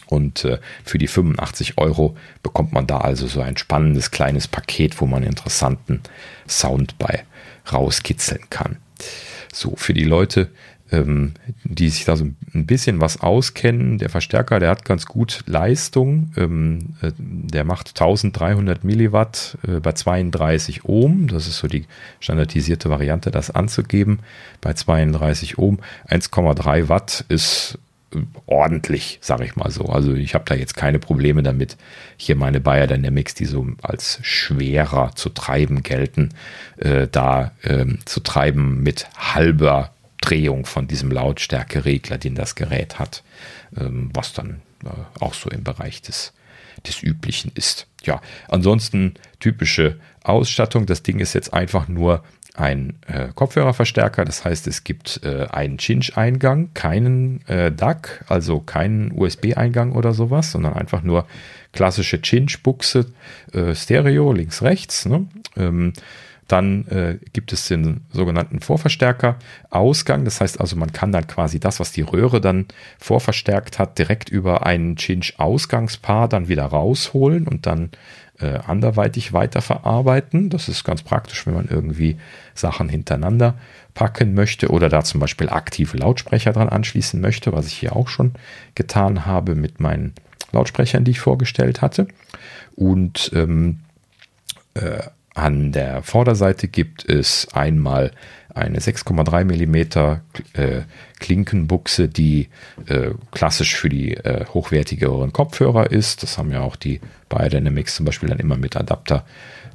Und 0.06 0.44
äh, 0.44 0.58
für 0.84 0.98
die 0.98 1.08
85 1.08 1.78
Euro 1.78 2.16
bekommt 2.42 2.72
man 2.72 2.86
da 2.86 2.98
also 2.98 3.26
so 3.26 3.40
ein 3.40 3.56
spannendes 3.56 4.10
kleines 4.10 4.48
Paket, 4.48 5.00
wo 5.00 5.06
man 5.06 5.22
interessanten 5.22 6.00
Sound 6.48 6.98
bei 6.98 7.24
rauskitzeln 7.72 8.48
kann. 8.50 8.76
So, 9.52 9.74
für 9.76 9.94
die 9.94 10.04
Leute, 10.04 10.50
ähm, 10.92 11.32
die 11.64 11.88
sich 11.88 12.04
da 12.04 12.16
so 12.16 12.26
ein 12.54 12.66
bisschen 12.66 13.00
was 13.00 13.20
auskennen, 13.20 13.98
der 13.98 14.08
Verstärker, 14.08 14.60
der 14.60 14.70
hat 14.70 14.84
ganz 14.84 15.06
gut 15.06 15.42
Leistung. 15.46 16.32
Ähm, 16.36 16.94
äh, 17.02 17.10
der 17.18 17.64
macht 17.64 17.88
1300 17.88 18.84
Milliwatt 18.84 19.58
äh, 19.66 19.80
bei 19.80 19.92
32 19.92 20.84
Ohm. 20.84 21.26
Das 21.26 21.48
ist 21.48 21.58
so 21.58 21.66
die 21.66 21.86
standardisierte 22.20 22.88
Variante, 22.90 23.30
das 23.30 23.50
anzugeben. 23.50 24.20
Bei 24.60 24.74
32 24.74 25.58
Ohm 25.58 25.78
1,3 26.08 26.88
Watt 26.88 27.24
ist 27.28 27.78
ordentlich, 28.46 29.18
sage 29.20 29.44
ich 29.44 29.56
mal 29.56 29.70
so. 29.70 29.86
Also 29.86 30.14
ich 30.14 30.34
habe 30.34 30.44
da 30.46 30.54
jetzt 30.54 30.76
keine 30.76 30.98
Probleme 30.98 31.42
damit, 31.42 31.76
hier 32.16 32.36
meine 32.36 32.60
Bayer 32.60 32.86
Dynamics, 32.86 33.34
die 33.34 33.46
so 33.46 33.66
als 33.82 34.20
schwerer 34.22 35.12
zu 35.14 35.30
treiben 35.30 35.82
gelten, 35.82 36.30
äh, 36.78 37.08
da 37.10 37.52
ähm, 37.64 37.98
zu 38.04 38.20
treiben 38.20 38.82
mit 38.82 39.08
halber 39.16 39.90
Aufdrehung 40.26 40.66
von 40.66 40.88
diesem 40.88 41.12
Lautstärkeregler, 41.12 42.18
den 42.18 42.34
das 42.34 42.56
Gerät 42.56 42.98
hat, 42.98 43.22
ähm, 43.78 44.10
was 44.12 44.32
dann 44.32 44.60
äh, 44.84 44.88
auch 45.20 45.34
so 45.34 45.50
im 45.50 45.62
Bereich 45.62 46.02
des, 46.02 46.32
des 46.84 47.00
Üblichen 47.02 47.52
ist. 47.54 47.86
Ja, 48.02 48.20
ansonsten 48.48 49.14
typische 49.38 50.00
Ausstattung. 50.24 50.86
Das 50.86 51.04
Ding 51.04 51.20
ist 51.20 51.34
jetzt 51.34 51.52
einfach 51.52 51.86
nur 51.86 52.24
ein 52.56 52.94
äh, 53.06 53.28
Kopfhörerverstärker. 53.34 54.24
Das 54.24 54.44
heißt, 54.44 54.66
es 54.66 54.84
gibt 54.84 55.20
äh, 55.22 55.46
einen 55.50 55.78
Cinch-Eingang, 55.78 56.70
keinen 56.74 57.46
äh, 57.48 57.70
DAC, 57.70 58.24
also 58.28 58.60
keinen 58.60 59.12
USB-Eingang 59.12 59.92
oder 59.92 60.14
sowas, 60.14 60.52
sondern 60.52 60.74
einfach 60.74 61.02
nur 61.02 61.26
klassische 61.72 62.20
Cinch-Buchse, 62.20 63.06
äh, 63.52 63.74
Stereo, 63.74 64.32
links, 64.32 64.62
rechts. 64.62 65.06
Ne? 65.06 65.26
Ähm, 65.56 65.92
dann 66.48 66.86
äh, 66.86 67.18
gibt 67.32 67.52
es 67.52 67.66
den 67.66 68.02
sogenannten 68.12 68.60
Vorverstärker-Ausgang. 68.60 70.24
Das 70.24 70.40
heißt 70.40 70.60
also, 70.60 70.76
man 70.76 70.92
kann 70.92 71.12
dann 71.12 71.26
quasi 71.26 71.58
das, 71.58 71.80
was 71.80 71.92
die 71.92 72.02
Röhre 72.02 72.40
dann 72.40 72.66
vorverstärkt 72.98 73.78
hat, 73.78 73.98
direkt 73.98 74.28
über 74.28 74.64
einen 74.64 74.96
Cinch-Ausgangspaar 74.96 76.28
dann 76.28 76.48
wieder 76.48 76.64
rausholen 76.64 77.48
und 77.48 77.66
dann 77.66 77.90
äh, 78.38 78.58
anderweitig 78.66 79.32
weiterverarbeiten. 79.32 80.50
Das 80.50 80.68
ist 80.68 80.84
ganz 80.84 81.02
praktisch, 81.02 81.46
wenn 81.46 81.54
man 81.54 81.68
irgendwie 81.68 82.16
Sachen 82.54 82.88
hintereinander 82.88 83.54
packen 83.94 84.34
möchte 84.34 84.68
oder 84.68 84.88
da 84.88 85.02
zum 85.02 85.20
Beispiel 85.20 85.48
aktive 85.48 85.96
Lautsprecher 85.96 86.52
dran 86.52 86.68
anschließen 86.68 87.20
möchte, 87.20 87.52
was 87.52 87.66
ich 87.66 87.74
hier 87.74 87.96
auch 87.96 88.08
schon 88.08 88.32
getan 88.74 89.26
habe 89.26 89.54
mit 89.54 89.80
meinen 89.80 90.14
Lautsprechern, 90.52 91.04
die 91.04 91.12
ich 91.12 91.20
vorgestellt 91.20 91.82
hatte. 91.82 92.08
Und 92.74 93.30
ähm, 93.34 93.80
äh, 94.74 95.00
an 95.34 95.72
der 95.72 96.02
Vorderseite 96.02 96.66
gibt 96.68 97.08
es 97.08 97.48
einmal 97.52 98.12
eine 98.54 98.78
6,3 98.78 99.44
mm 99.44 100.18
äh, 100.54 100.82
Klinkenbuchse, 101.20 102.08
die 102.08 102.48
äh, 102.86 103.10
klassisch 103.32 103.76
für 103.76 103.90
die 103.90 104.14
äh, 104.14 104.46
hochwertigeren 104.46 105.32
Kopfhörer 105.32 105.90
ist. 105.90 106.22
Das 106.22 106.38
haben 106.38 106.50
ja 106.50 106.62
auch 106.62 106.76
die 106.76 107.00
Biodynamics 107.28 107.96
zum 107.96 108.06
Beispiel 108.06 108.28
dann 108.28 108.38
immer 108.38 108.56
mit 108.56 108.76
Adapter 108.76 109.24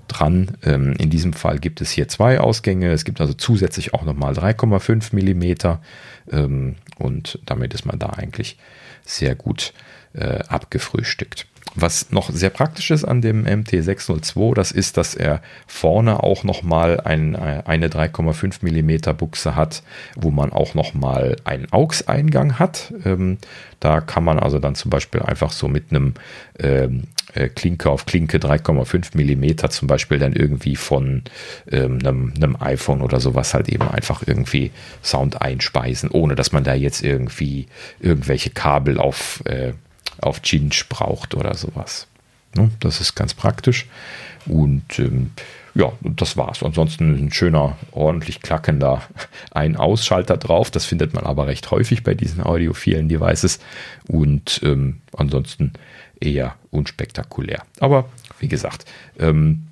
dran. 0.07 0.57
Ähm, 0.63 0.93
in 0.97 1.09
diesem 1.09 1.33
Fall 1.33 1.59
gibt 1.59 1.81
es 1.81 1.91
hier 1.91 2.07
zwei 2.07 2.39
Ausgänge. 2.39 2.91
Es 2.91 3.05
gibt 3.05 3.21
also 3.21 3.33
zusätzlich 3.33 3.93
auch 3.93 4.03
nochmal 4.03 4.33
3,5 4.33 5.15
mm 5.15 5.77
ähm, 6.31 6.75
und 6.97 7.39
damit 7.45 7.73
ist 7.73 7.85
man 7.85 7.99
da 7.99 8.07
eigentlich 8.07 8.57
sehr 9.05 9.35
gut 9.35 9.73
äh, 10.13 10.39
abgefrühstückt. 10.47 11.47
Was 11.75 12.11
noch 12.11 12.29
sehr 12.29 12.49
praktisch 12.49 12.91
ist 12.91 13.05
an 13.05 13.21
dem 13.21 13.45
MT602, 13.45 14.55
das 14.55 14.71
ist, 14.71 14.97
dass 14.97 15.15
er 15.15 15.41
vorne 15.67 16.21
auch 16.21 16.43
nochmal 16.43 16.99
ein, 16.99 17.35
eine 17.35 17.87
3,5 17.87 18.59
mm 18.61 19.15
Buchse 19.15 19.55
hat, 19.55 19.83
wo 20.15 20.31
man 20.31 20.51
auch 20.51 20.73
nochmal 20.73 21.37
einen 21.45 21.71
AUX-Eingang 21.71 22.59
hat. 22.59 22.93
Ähm, 23.05 23.37
da 23.79 24.01
kann 24.01 24.23
man 24.23 24.37
also 24.37 24.59
dann 24.59 24.75
zum 24.75 24.91
Beispiel 24.91 25.21
einfach 25.21 25.51
so 25.51 25.67
mit 25.67 25.91
einem 25.91 26.13
ähm, 26.59 27.03
äh, 27.33 27.47
Klinke 27.47 27.89
auf 27.89 28.05
Klinke 28.05 28.37
3,5 28.37 29.15
mm 29.15 29.69
zum 29.69 29.87
Beispiel 29.87 30.19
dann 30.19 30.33
irgendwie 30.33 30.75
von 30.75 31.23
ähm, 31.71 31.99
einem, 31.99 32.33
einem, 32.35 32.57
iPhone 32.59 33.01
oder 33.01 33.19
sowas 33.19 33.53
halt 33.53 33.69
eben 33.69 33.87
einfach 33.87 34.23
irgendwie 34.25 34.71
Sound 35.03 35.41
einspeisen, 35.41 36.09
ohne 36.11 36.35
dass 36.35 36.51
man 36.51 36.63
da 36.63 36.73
jetzt 36.73 37.03
irgendwie 37.03 37.67
irgendwelche 37.99 38.49
Kabel 38.49 38.99
auf 38.99 39.41
äh, 39.45 39.73
auf 40.21 40.41
Ginge 40.41 40.71
braucht 40.89 41.35
oder 41.35 41.55
sowas. 41.55 42.07
Ne? 42.55 42.71
Das 42.79 43.01
ist 43.01 43.15
ganz 43.15 43.33
praktisch. 43.33 43.87
Und 44.45 44.99
ähm, 44.99 45.31
ja, 45.73 45.91
das 46.01 46.35
war's. 46.35 46.63
Ansonsten 46.63 47.13
ein 47.15 47.31
schöner, 47.31 47.77
ordentlich 47.91 48.41
klackender 48.41 49.03
Ein-Ausschalter 49.51 50.37
drauf. 50.37 50.71
Das 50.71 50.85
findet 50.85 51.13
man 51.13 51.25
aber 51.25 51.47
recht 51.47 51.71
häufig 51.71 52.03
bei 52.03 52.13
diesen 52.13 52.43
audiophilen 52.43 53.07
Devices. 53.07 53.59
Und 54.07 54.59
ähm, 54.63 55.01
ansonsten 55.15 55.73
eher 56.19 56.55
unspektakulär. 56.71 57.63
Aber 57.79 58.09
wie 58.39 58.47
gesagt, 58.47 58.85
ähm, 59.19 59.67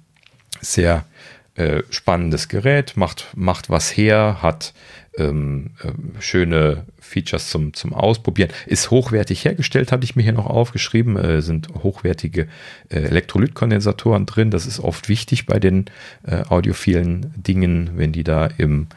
sehr 0.61 1.05
äh, 1.59 1.83
spannendes 1.89 2.47
Gerät, 2.47 2.95
macht, 2.95 3.27
macht 3.35 3.69
was 3.69 3.89
her, 3.97 4.37
hat 4.41 4.73
ähm, 5.17 5.71
äh, 5.83 6.21
schöne 6.21 6.85
Features 7.01 7.49
zum, 7.49 7.73
zum 7.73 7.93
Ausprobieren. 7.93 8.49
Ist 8.65 8.91
hochwertig 8.91 9.43
hergestellt, 9.43 9.91
hatte 9.91 10.05
ich 10.05 10.15
mir 10.15 10.23
hier 10.23 10.31
noch 10.31 10.45
aufgeschrieben. 10.45 11.17
Äh, 11.17 11.41
sind 11.41 11.67
hochwertige 11.83 12.47
äh, 12.87 12.99
Elektrolytkondensatoren 12.99 14.25
drin. 14.25 14.51
Das 14.51 14.65
ist 14.65 14.79
oft 14.79 15.09
wichtig 15.09 15.47
bei 15.47 15.59
den 15.59 15.85
äh, 16.25 16.43
audiophilen 16.43 17.33
Dingen, 17.35 17.91
wenn 17.95 18.13
die 18.13 18.23
da 18.23 18.47
im, 18.57 18.87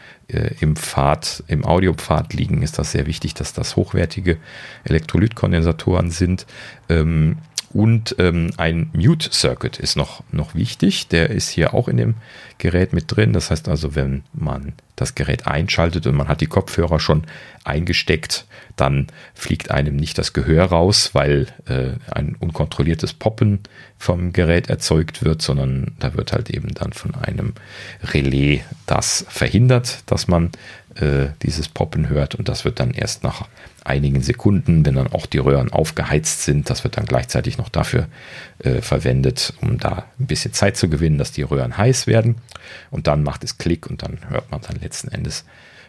im 0.60 0.76
Pfad, 0.76 1.42
im 1.48 1.64
Audiopfad 1.64 2.32
liegen, 2.32 2.62
ist 2.62 2.78
das 2.78 2.92
sehr 2.92 3.06
wichtig, 3.06 3.34
dass 3.34 3.52
das 3.52 3.76
hochwertige 3.76 4.38
Elektrolytkondensatoren 4.84 6.10
sind. 6.10 6.46
Ähm, 6.88 7.38
und 7.74 8.16
ähm, 8.18 8.50
ein 8.56 8.90
Mute 8.92 9.32
Circuit 9.32 9.78
ist 9.78 9.96
noch, 9.96 10.22
noch 10.30 10.54
wichtig. 10.54 11.08
Der 11.08 11.30
ist 11.30 11.48
hier 11.48 11.74
auch 11.74 11.88
in 11.88 11.96
dem 11.96 12.14
Gerät 12.58 12.92
mit 12.92 13.04
drin. 13.14 13.32
Das 13.32 13.50
heißt 13.50 13.68
also, 13.68 13.94
wenn 13.94 14.24
man 14.32 14.74
das 14.96 15.14
Gerät 15.14 15.46
einschaltet 15.46 16.06
und 16.06 16.14
man 16.14 16.28
hat 16.28 16.40
die 16.40 16.46
Kopfhörer 16.46 17.00
schon 17.00 17.24
eingesteckt, 17.64 18.46
dann 18.76 19.06
fliegt 19.34 19.70
einem 19.70 19.96
nicht 19.96 20.18
das 20.18 20.32
Gehör 20.32 20.66
raus, 20.66 21.10
weil 21.14 21.48
äh, 21.66 21.92
ein 22.10 22.36
unkontrolliertes 22.38 23.14
Poppen 23.14 23.60
vom 23.98 24.32
Gerät 24.32 24.68
erzeugt 24.68 25.24
wird, 25.24 25.42
sondern 25.42 25.92
da 25.98 26.14
wird 26.14 26.32
halt 26.32 26.50
eben 26.50 26.74
dann 26.74 26.92
von 26.92 27.14
einem 27.14 27.54
Relais 28.02 28.62
das 28.86 29.24
verhindert, 29.28 30.02
dass 30.06 30.28
man 30.28 30.50
äh, 30.96 31.28
dieses 31.42 31.68
Poppen 31.68 32.08
hört. 32.08 32.34
Und 32.34 32.48
das 32.48 32.64
wird 32.64 32.80
dann 32.80 32.92
erst 32.92 33.24
nach 33.24 33.48
einigen 33.84 34.22
Sekunden, 34.22 34.84
wenn 34.84 34.94
dann 34.94 35.12
auch 35.12 35.26
die 35.26 35.38
Röhren 35.38 35.72
aufgeheizt 35.72 36.42
sind, 36.42 36.70
das 36.70 36.84
wird 36.84 36.96
dann 36.96 37.06
gleichzeitig 37.06 37.58
noch 37.58 37.68
dafür 37.68 38.06
äh, 38.60 38.80
verwendet, 38.80 39.54
um 39.60 39.78
da 39.78 40.04
ein 40.18 40.26
bisschen 40.26 40.52
Zeit 40.52 40.76
zu 40.76 40.88
gewinnen, 40.88 41.18
dass 41.18 41.32
die 41.32 41.42
Röhren 41.42 41.76
heiß 41.76 42.06
werden. 42.06 42.36
Und 42.90 43.06
dann 43.06 43.22
macht 43.22 43.44
es 43.44 43.58
Klick 43.58 43.86
und 43.86 44.02
dann 44.02 44.18
hört 44.28 44.50
man 44.50 44.60
dann 44.60 44.76
letzten 44.76 45.08
Endes 45.08 45.44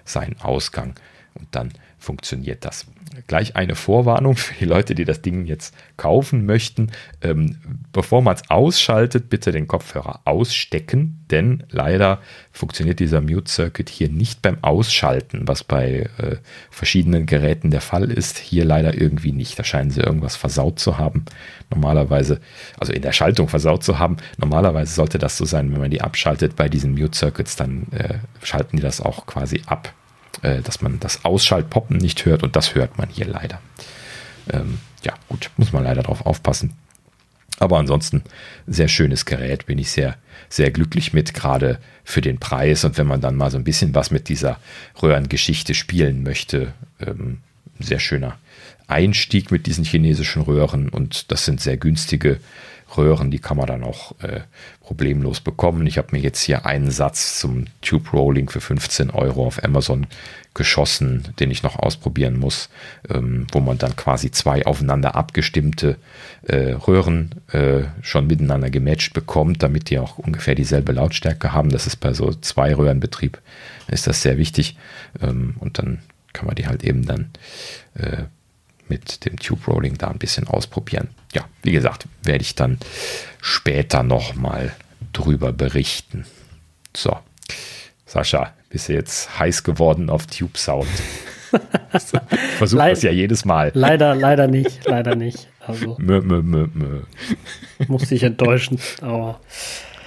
seinen 0.05 0.39
Ausgang. 0.41 0.95
Und 1.35 1.47
dann 1.51 1.71
funktioniert 1.99 2.65
das. 2.65 2.85
Gleich 3.27 3.55
eine 3.55 3.75
Vorwarnung 3.75 4.35
für 4.35 4.53
die 4.55 4.65
Leute, 4.65 4.95
die 4.95 5.05
das 5.05 5.21
Ding 5.21 5.45
jetzt 5.45 5.75
kaufen 5.97 6.45
möchten. 6.45 6.91
Ähm, 7.21 7.57
bevor 7.91 8.21
man 8.21 8.35
es 8.35 8.49
ausschaltet, 8.49 9.29
bitte 9.29 9.51
den 9.51 9.67
Kopfhörer 9.67 10.21
ausstecken, 10.25 11.25
denn 11.31 11.63
leider 11.69 12.19
funktioniert 12.51 12.99
dieser 12.99 13.21
Mute 13.21 13.49
Circuit 13.51 13.89
hier 13.89 14.09
nicht 14.09 14.41
beim 14.41 14.57
Ausschalten, 14.63 15.47
was 15.47 15.63
bei 15.63 16.09
äh, 16.17 16.37
verschiedenen 16.69 17.25
Geräten 17.25 17.71
der 17.71 17.81
Fall 17.81 18.11
ist. 18.11 18.37
Hier 18.37 18.65
leider 18.65 18.93
irgendwie 18.93 19.31
nicht. 19.31 19.57
Da 19.57 19.63
scheinen 19.63 19.91
sie 19.91 20.01
irgendwas 20.01 20.35
versaut 20.35 20.79
zu 20.79 20.97
haben. 20.97 21.25
Normalerweise, 21.69 22.39
also 22.79 22.93
in 22.93 23.01
der 23.01 23.13
Schaltung 23.13 23.47
versaut 23.47 23.83
zu 23.83 23.99
haben. 23.99 24.17
Normalerweise 24.37 24.93
sollte 24.93 25.17
das 25.17 25.37
so 25.37 25.45
sein, 25.45 25.71
wenn 25.71 25.81
man 25.81 25.91
die 25.91 26.01
abschaltet 26.01 26.55
bei 26.55 26.69
diesen 26.69 26.93
Mute 26.93 27.17
Circuits, 27.17 27.55
dann 27.55 27.87
äh, 27.91 28.15
schalten 28.43 28.77
die 28.77 28.83
das 28.83 29.01
auch 29.01 29.25
quasi 29.25 29.61
ab 29.65 29.93
äh, 30.43 30.61
dass 30.61 30.81
man 30.81 30.99
das 30.99 31.25
Ausschaltpoppen 31.25 31.97
nicht 31.97 32.25
hört 32.25 32.43
und 32.43 32.55
das 32.55 32.75
hört 32.75 32.97
man 32.97 33.09
hier 33.09 33.25
leider. 33.25 33.59
Ähm, 34.51 34.79
ja, 35.03 35.13
gut, 35.29 35.49
muss 35.57 35.73
man 35.73 35.83
leider 35.83 36.03
drauf 36.03 36.25
aufpassen. 36.25 36.73
Aber 37.59 37.77
ansonsten 37.77 38.23
sehr 38.67 38.87
schönes 38.87 39.25
Gerät, 39.25 39.65
bin 39.65 39.77
ich 39.77 39.91
sehr, 39.91 40.17
sehr 40.49 40.71
glücklich 40.71 41.13
mit, 41.13 41.33
gerade 41.33 41.79
für 42.03 42.21
den 42.21 42.39
Preis. 42.39 42.83
Und 42.83 42.97
wenn 42.97 43.07
man 43.07 43.21
dann 43.21 43.35
mal 43.35 43.51
so 43.51 43.57
ein 43.57 43.63
bisschen 43.63 43.95
was 43.95 44.11
mit 44.11 44.27
dieser 44.27 44.59
Röhrengeschichte 45.01 45.73
spielen 45.73 46.23
möchte, 46.23 46.73
ähm, 46.99 47.39
sehr 47.79 47.99
schöner 47.99 48.37
Einstieg 48.87 49.51
mit 49.51 49.65
diesen 49.65 49.85
chinesischen 49.85 50.41
Röhren. 50.41 50.89
Und 50.89 51.31
das 51.31 51.45
sind 51.45 51.61
sehr 51.61 51.77
günstige 51.77 52.39
Röhren, 52.97 53.31
die 53.31 53.39
kann 53.39 53.57
man 53.57 53.67
dann 53.67 53.83
auch 53.83 54.13
äh, 54.21 54.41
problemlos 54.81 55.41
bekommen. 55.41 55.87
Ich 55.87 55.97
habe 55.97 56.09
mir 56.11 56.19
jetzt 56.19 56.41
hier 56.41 56.65
einen 56.65 56.91
Satz 56.91 57.39
zum 57.39 57.65
Tube 57.81 58.13
Rolling 58.13 58.49
für 58.49 58.61
15 58.61 59.09
Euro 59.09 59.45
auf 59.45 59.63
Amazon 59.63 60.07
geschossen, 60.53 61.33
den 61.39 61.49
ich 61.49 61.63
noch 61.63 61.79
ausprobieren 61.79 62.37
muss, 62.37 62.69
ähm, 63.09 63.47
wo 63.51 63.59
man 63.59 63.77
dann 63.77 63.95
quasi 63.95 64.29
zwei 64.31 64.65
aufeinander 64.65 65.15
abgestimmte 65.15 65.97
äh, 66.43 66.73
Röhren 66.73 67.41
äh, 67.51 67.83
schon 68.01 68.27
miteinander 68.27 68.69
gematcht 68.69 69.13
bekommt, 69.13 69.63
damit 69.63 69.89
die 69.89 69.97
auch 69.99 70.19
ungefähr 70.19 70.55
dieselbe 70.55 70.91
Lautstärke 70.91 71.53
haben. 71.53 71.69
Das 71.69 71.87
ist 71.87 71.97
bei 71.97 72.13
so 72.13 72.33
zwei 72.33 72.75
Röhrenbetrieb 72.75 73.41
ist 73.87 74.07
das 74.07 74.21
sehr 74.21 74.37
wichtig 74.37 74.77
ähm, 75.21 75.55
und 75.59 75.79
dann 75.79 75.99
kann 76.33 76.47
man 76.47 76.55
die 76.55 76.67
halt 76.67 76.83
eben 76.83 77.05
dann 77.05 77.29
äh, 77.95 78.23
mit 78.89 79.25
dem 79.25 79.37
Tube 79.37 79.67
Rolling 79.67 79.97
da 79.97 80.07
ein 80.07 80.19
bisschen 80.19 80.47
ausprobieren. 80.47 81.09
Ja, 81.33 81.45
wie 81.61 81.71
gesagt, 81.71 82.07
werde 82.23 82.43
ich 82.43 82.55
dann 82.55 82.77
später 83.41 84.03
nochmal 84.03 84.73
drüber 85.13 85.53
berichten. 85.53 86.25
So, 86.95 87.17
Sascha, 88.05 88.53
bist 88.69 88.89
du 88.89 88.93
jetzt 88.93 89.39
heiß 89.39 89.63
geworden 89.63 90.09
auf 90.09 90.27
Tube 90.27 90.57
Sound? 90.57 90.87
Versuch 92.57 92.79
das 92.79 93.03
ja 93.03 93.11
jedes 93.11 93.45
Mal. 93.45 93.71
Leider, 93.73 94.15
leider 94.15 94.47
nicht, 94.47 94.85
leider 94.85 95.15
nicht. 95.15 95.47
Also 95.59 95.95
mö, 95.99 96.21
mö, 96.21 96.41
mö, 96.41 96.67
mö. 96.73 97.01
musste 97.87 98.15
ich 98.15 98.23
enttäuschen, 98.23 98.79
aber. 99.01 99.39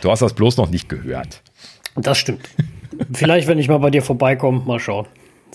Du 0.01 0.11
hast 0.11 0.21
das 0.21 0.35
bloß 0.35 0.57
noch 0.57 0.69
nicht 0.69 0.89
gehört. 0.89 1.43
Das 1.95 2.19
stimmt. 2.19 2.49
Vielleicht, 3.13 3.49
wenn 3.49 3.59
ich 3.59 3.69
mal 3.69 3.79
bei 3.79 3.91
dir 3.91 4.03
vorbeikomme, 4.03 4.63
mal 4.65 4.81
schauen. 4.81 5.07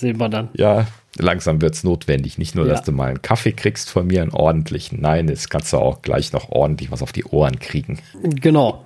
Sehen 0.01 0.19
wir 0.19 0.29
dann. 0.29 0.49
Ja, 0.53 0.87
langsam 1.17 1.61
wird 1.61 1.75
es 1.75 1.83
notwendig. 1.83 2.37
Nicht 2.37 2.55
nur, 2.55 2.65
Ja. 2.65 2.73
dass 2.73 2.83
du 2.83 2.91
mal 2.91 3.09
einen 3.09 3.21
Kaffee 3.21 3.53
kriegst 3.53 3.89
von 3.89 4.07
mir, 4.07 4.21
einen 4.21 4.31
ordentlichen. 4.33 4.99
Nein, 5.01 5.27
jetzt 5.29 5.49
kannst 5.49 5.71
du 5.73 5.77
auch 5.77 6.01
gleich 6.01 6.33
noch 6.33 6.49
ordentlich 6.49 6.91
was 6.91 7.01
auf 7.01 7.11
die 7.13 7.23
Ohren 7.25 7.59
kriegen. 7.59 7.99
Genau. 8.21 8.83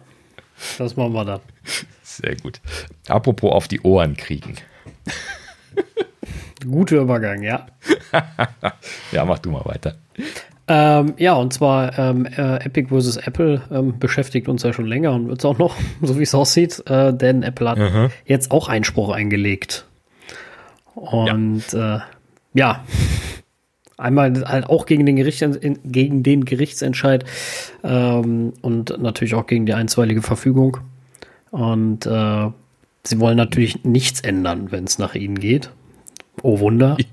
Das 0.77 0.95
machen 0.95 1.13
wir 1.13 1.25
dann. 1.25 1.41
Sehr 2.03 2.35
gut. 2.37 2.61
Apropos 3.07 3.51
auf 3.51 3.67
die 3.67 3.81
Ohren 3.81 4.15
kriegen. 4.15 4.55
Guter 6.69 6.97
Übergang, 7.01 7.43
ja. 7.43 7.65
Ja, 9.11 9.25
mach 9.25 9.39
du 9.39 9.51
mal 9.51 9.65
weiter. 9.65 9.95
Ähm, 10.67 11.13
ja, 11.17 11.33
und 11.33 11.53
zwar 11.53 11.97
ähm, 11.99 12.25
äh, 12.25 12.55
Epic 12.65 12.87
vs. 12.89 13.17
Apple 13.17 13.61
ähm, 13.71 13.99
beschäftigt 13.99 14.47
uns 14.49 14.63
ja 14.63 14.73
schon 14.73 14.87
länger 14.87 15.11
und 15.11 15.27
wird 15.27 15.39
es 15.39 15.45
auch 15.45 15.59
noch, 15.59 15.75
so 16.01 16.17
wie 16.17 16.23
es 16.23 16.33
aussieht, 16.33 16.81
äh, 16.89 17.13
denn 17.13 17.43
Apple 17.43 17.69
hat 17.69 18.11
jetzt 18.25 18.49
auch 18.49 18.67
Einspruch 18.67 19.09
eingelegt. 19.09 19.85
Und 20.95 21.63
ja, 21.73 21.97
äh, 21.97 21.99
ja. 22.53 22.84
einmal 23.97 24.43
halt 24.47 24.67
auch 24.69 24.85
gegen 24.85 25.05
den, 25.05 25.15
Gericht, 25.15 25.45
gegen 25.84 26.23
den 26.23 26.45
Gerichtsentscheid 26.45 27.26
ähm, 27.84 28.53
und 28.61 28.97
natürlich 29.01 29.35
auch 29.35 29.47
gegen 29.47 29.65
die 29.65 29.73
einstweilige 29.73 30.22
Verfügung. 30.22 30.77
Und 31.51 32.05
äh, 32.05 32.49
sie 33.03 33.19
wollen 33.19 33.38
natürlich 33.38 33.84
nichts 33.84 34.22
ändern, 34.22 34.72
wenn 34.72 34.85
es 34.85 34.97
nach 34.99 35.15
ihnen 35.15 35.39
geht. 35.39 35.69
Oh 36.41 36.59
Wunder. 36.59 36.97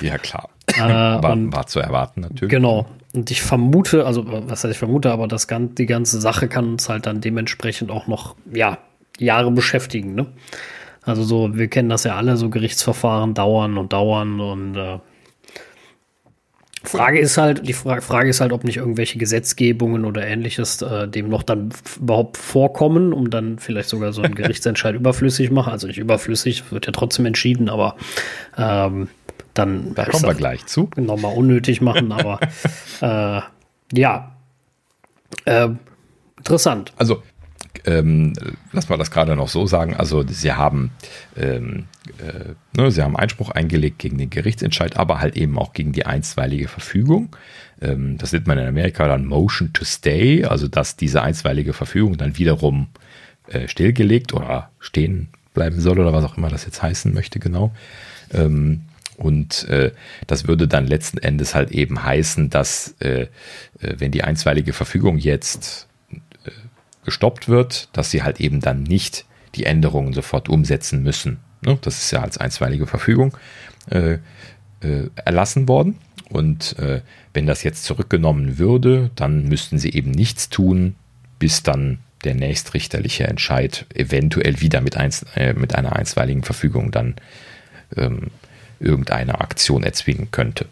Ja, 0.00 0.16
klar. 0.16 0.48
Äh, 0.74 0.80
war, 0.80 1.32
und- 1.32 1.52
war 1.52 1.66
zu 1.66 1.78
erwarten 1.78 2.22
natürlich. 2.22 2.50
Genau. 2.50 2.86
Und 3.12 3.30
ich 3.30 3.42
vermute, 3.42 4.06
also 4.06 4.24
was 4.26 4.64
heißt 4.64 4.72
ich 4.72 4.78
vermute, 4.78 5.12
aber 5.12 5.28
das 5.28 5.46
die 5.50 5.84
ganze 5.86 6.18
Sache 6.18 6.48
kann 6.48 6.66
uns 6.66 6.88
halt 6.88 7.04
dann 7.04 7.20
dementsprechend 7.20 7.90
auch 7.90 8.06
noch, 8.06 8.34
ja, 8.52 8.78
Jahre 9.18 9.50
beschäftigen, 9.50 10.14
ne? 10.14 10.28
Also 11.04 11.24
so, 11.24 11.56
wir 11.56 11.68
kennen 11.68 11.88
das 11.88 12.04
ja 12.04 12.16
alle, 12.16 12.36
so 12.36 12.48
Gerichtsverfahren 12.48 13.34
dauern 13.34 13.76
und 13.76 13.92
dauern 13.92 14.40
und 14.40 14.76
äh, 14.76 14.98
Frage 16.84 17.20
ist 17.20 17.38
halt, 17.38 17.66
die 17.66 17.72
Fra 17.72 18.00
Frage 18.00 18.28
ist 18.30 18.40
halt, 18.40 18.52
ob 18.52 18.64
nicht 18.64 18.78
irgendwelche 18.78 19.18
Gesetzgebungen 19.18 20.04
oder 20.04 20.26
ähnliches 20.26 20.82
äh, 20.82 21.06
dem 21.06 21.28
noch 21.28 21.42
dann 21.42 21.70
überhaupt 21.96 22.36
vorkommen, 22.36 23.12
um 23.12 23.30
dann 23.30 23.58
vielleicht 23.58 23.88
sogar 23.88 24.12
so 24.12 24.22
einen 24.22 24.34
Gerichtsentscheid 24.34 24.94
überflüssig 24.94 25.50
machen. 25.50 25.72
Also 25.72 25.86
nicht 25.86 25.98
überflüssig, 25.98 26.70
wird 26.72 26.86
ja 26.86 26.92
trotzdem 26.92 27.26
entschieden, 27.26 27.68
aber 27.68 27.96
ähm, 28.56 29.08
dann 29.54 29.94
Da 29.94 30.06
kommen 30.06 30.24
wir 30.24 30.34
gleich 30.34 30.66
zu. 30.66 30.90
nochmal 30.96 31.36
unnötig 31.36 31.80
machen, 31.80 32.10
aber 32.10 32.40
äh, 33.00 33.42
ja. 33.96 34.36
Ähm, 35.46 35.78
interessant. 36.36 36.92
Also, 36.96 37.22
ähm, 37.84 38.32
lass 38.72 38.88
mal 38.88 38.98
das 38.98 39.10
gerade 39.10 39.34
noch 39.36 39.48
so 39.48 39.66
sagen. 39.66 39.94
Also, 39.94 40.24
sie 40.26 40.52
haben, 40.52 40.90
ähm, 41.36 41.86
äh, 42.18 42.54
ne, 42.78 42.90
sie 42.90 43.02
haben 43.02 43.16
Einspruch 43.16 43.50
eingelegt 43.50 43.98
gegen 43.98 44.18
den 44.18 44.30
Gerichtsentscheid, 44.30 44.96
aber 44.96 45.20
halt 45.20 45.36
eben 45.36 45.58
auch 45.58 45.72
gegen 45.72 45.92
die 45.92 46.06
einstweilige 46.06 46.68
Verfügung. 46.68 47.34
Ähm, 47.80 48.18
das 48.18 48.32
nennt 48.32 48.46
man 48.46 48.58
in 48.58 48.66
Amerika 48.66 49.08
dann 49.08 49.26
Motion 49.26 49.72
to 49.72 49.84
Stay, 49.84 50.44
also 50.44 50.68
dass 50.68 50.96
diese 50.96 51.22
einstweilige 51.22 51.72
Verfügung 51.72 52.16
dann 52.16 52.38
wiederum 52.38 52.88
äh, 53.48 53.68
stillgelegt 53.68 54.32
oder 54.32 54.70
stehen 54.78 55.28
bleiben 55.54 55.80
soll 55.80 55.98
oder 55.98 56.12
was 56.12 56.24
auch 56.24 56.36
immer 56.36 56.48
das 56.48 56.64
jetzt 56.64 56.82
heißen 56.82 57.12
möchte, 57.12 57.38
genau. 57.38 57.72
Ähm, 58.32 58.82
und 59.16 59.68
äh, 59.68 59.92
das 60.26 60.48
würde 60.48 60.66
dann 60.66 60.86
letzten 60.86 61.18
Endes 61.18 61.54
halt 61.54 61.70
eben 61.70 62.02
heißen, 62.02 62.50
dass 62.50 62.94
äh, 63.00 63.22
äh, 63.22 63.28
wenn 63.80 64.10
die 64.10 64.24
einstweilige 64.24 64.72
Verfügung 64.72 65.18
jetzt 65.18 65.86
gestoppt 67.04 67.48
wird, 67.48 67.88
dass 67.92 68.10
sie 68.10 68.22
halt 68.22 68.40
eben 68.40 68.60
dann 68.60 68.82
nicht 68.82 69.24
die 69.54 69.64
Änderungen 69.64 70.12
sofort 70.12 70.48
umsetzen 70.48 71.02
müssen. 71.02 71.40
Ne? 71.64 71.78
Das 71.82 71.98
ist 71.98 72.10
ja 72.10 72.22
als 72.22 72.38
einstweilige 72.38 72.86
Verfügung 72.86 73.36
äh, 73.90 74.18
äh, 74.80 75.10
erlassen 75.24 75.68
worden. 75.68 75.98
Und 76.28 76.78
äh, 76.78 77.02
wenn 77.34 77.46
das 77.46 77.62
jetzt 77.62 77.84
zurückgenommen 77.84 78.58
würde, 78.58 79.10
dann 79.16 79.48
müssten 79.48 79.78
sie 79.78 79.92
eben 79.92 80.10
nichts 80.10 80.48
tun, 80.48 80.96
bis 81.38 81.62
dann 81.62 81.98
der 82.24 82.34
nächstrichterliche 82.34 83.24
Entscheid 83.24 83.86
eventuell 83.94 84.60
wieder 84.60 84.80
mit, 84.80 84.96
einer 84.96 85.96
einstweiligen 85.96 86.44
Verfügung 86.44 86.90
dann 86.90 87.16
ähm, 87.96 88.28
irgendeine 88.80 89.40
Aktion 89.40 89.82
erzwingen 89.82 90.30
könnte. 90.30 90.66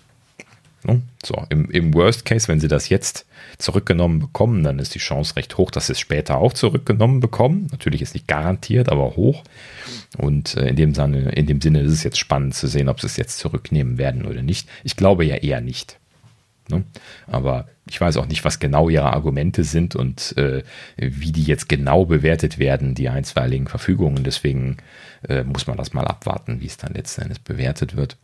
Ne? 0.84 1.02
So, 1.24 1.44
im, 1.50 1.70
im 1.70 1.92
Worst 1.94 2.24
Case, 2.24 2.48
wenn 2.48 2.60
sie 2.60 2.68
das 2.68 2.88
jetzt 2.88 3.26
zurückgenommen 3.58 4.20
bekommen, 4.20 4.62
dann 4.62 4.78
ist 4.78 4.94
die 4.94 4.98
Chance 4.98 5.36
recht 5.36 5.58
hoch, 5.58 5.70
dass 5.70 5.86
sie 5.86 5.92
es 5.92 6.00
später 6.00 6.38
auch 6.38 6.52
zurückgenommen 6.52 7.20
bekommen. 7.20 7.68
Natürlich 7.70 8.00
ist 8.02 8.14
nicht 8.14 8.26
garantiert, 8.26 8.88
aber 8.88 9.16
hoch. 9.16 9.44
Und 10.16 10.56
äh, 10.56 10.68
in, 10.68 10.76
dem 10.76 10.94
Sinne, 10.94 11.30
in 11.32 11.46
dem 11.46 11.60
Sinne 11.60 11.80
ist 11.80 11.92
es 11.92 12.02
jetzt 12.02 12.18
spannend 12.18 12.54
zu 12.54 12.66
sehen, 12.66 12.88
ob 12.88 13.00
sie 13.00 13.06
es 13.06 13.16
jetzt 13.16 13.38
zurücknehmen 13.38 13.98
werden 13.98 14.24
oder 14.24 14.42
nicht. 14.42 14.68
Ich 14.82 14.96
glaube 14.96 15.24
ja 15.24 15.36
eher 15.36 15.60
nicht. 15.60 15.98
Ne? 16.70 16.84
Aber 17.26 17.68
ich 17.88 18.00
weiß 18.00 18.16
auch 18.16 18.26
nicht, 18.26 18.44
was 18.44 18.60
genau 18.60 18.88
ihre 18.88 19.12
Argumente 19.12 19.64
sind 19.64 19.96
und 19.96 20.36
äh, 20.38 20.62
wie 20.96 21.32
die 21.32 21.42
jetzt 21.42 21.68
genau 21.68 22.06
bewertet 22.06 22.58
werden, 22.58 22.94
die 22.94 23.08
einstweiligen 23.08 23.66
Verfügungen. 23.66 24.24
Deswegen 24.24 24.78
äh, 25.28 25.42
muss 25.42 25.66
man 25.66 25.76
das 25.76 25.92
mal 25.92 26.06
abwarten, 26.06 26.60
wie 26.60 26.66
es 26.66 26.76
dann 26.76 26.94
letzten 26.94 27.22
Endes 27.22 27.40
bewertet 27.40 27.96
wird. 27.96 28.16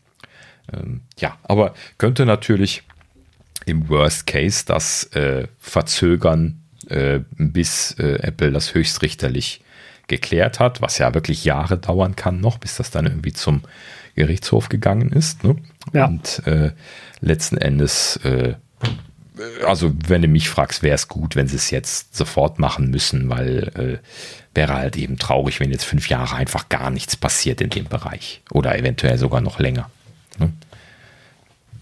Ähm, 0.72 1.02
ja, 1.18 1.38
aber 1.42 1.74
könnte 1.98 2.26
natürlich 2.26 2.82
im 3.64 3.88
Worst 3.88 4.26
Case 4.26 4.64
das 4.66 5.04
äh, 5.12 5.48
verzögern, 5.58 6.62
äh, 6.88 7.20
bis 7.36 7.92
äh, 7.98 8.18
Apple 8.22 8.52
das 8.52 8.74
höchstrichterlich 8.74 9.62
geklärt 10.08 10.60
hat, 10.60 10.80
was 10.80 10.98
ja 10.98 11.14
wirklich 11.14 11.44
Jahre 11.44 11.78
dauern 11.78 12.14
kann 12.14 12.40
noch, 12.40 12.58
bis 12.58 12.76
das 12.76 12.90
dann 12.90 13.06
irgendwie 13.06 13.32
zum 13.32 13.62
Gerichtshof 14.14 14.68
gegangen 14.68 15.10
ist. 15.10 15.42
Ne? 15.42 15.56
Ja. 15.92 16.06
Und 16.06 16.42
äh, 16.46 16.70
letzten 17.20 17.58
Endes, 17.58 18.16
äh, 18.18 18.54
also 19.66 19.92
wenn 20.06 20.22
du 20.22 20.28
mich 20.28 20.48
fragst, 20.48 20.82
wäre 20.82 20.94
es 20.94 21.08
gut, 21.08 21.34
wenn 21.36 21.48
sie 21.48 21.56
es 21.56 21.70
jetzt 21.70 22.16
sofort 22.16 22.58
machen 22.58 22.90
müssen, 22.90 23.28
weil 23.28 24.00
äh, 24.02 24.54
wäre 24.54 24.74
halt 24.74 24.96
eben 24.96 25.18
traurig, 25.18 25.60
wenn 25.60 25.70
jetzt 25.70 25.84
fünf 25.84 26.08
Jahre 26.08 26.36
einfach 26.36 26.68
gar 26.68 26.90
nichts 26.90 27.16
passiert 27.16 27.60
in 27.60 27.70
dem 27.70 27.86
Bereich 27.86 28.42
oder 28.50 28.78
eventuell 28.78 29.18
sogar 29.18 29.40
noch 29.40 29.58
länger. 29.58 29.90
Ne? 30.38 30.52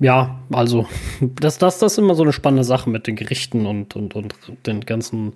Ja, 0.00 0.38
also 0.52 0.86
das, 1.20 1.58
das, 1.58 1.78
das 1.78 1.92
ist 1.92 1.98
immer 1.98 2.14
so 2.14 2.22
eine 2.22 2.32
spannende 2.32 2.64
Sache 2.64 2.90
mit 2.90 3.06
den 3.06 3.16
Gerichten 3.16 3.66
und, 3.66 3.96
und, 3.96 4.14
und 4.14 4.34
den 4.66 4.80
ganzen 4.82 5.32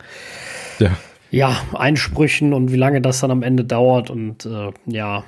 Ja. 0.79 0.91
ja, 1.31 1.57
Einsprüchen 1.75 2.53
und 2.53 2.73
wie 2.73 2.77
lange 2.77 3.01
das 3.01 3.21
dann 3.21 3.31
am 3.31 3.43
Ende 3.43 3.65
dauert 3.65 4.11
und 4.11 4.47
äh, 4.47 4.73
ja. 4.87 5.25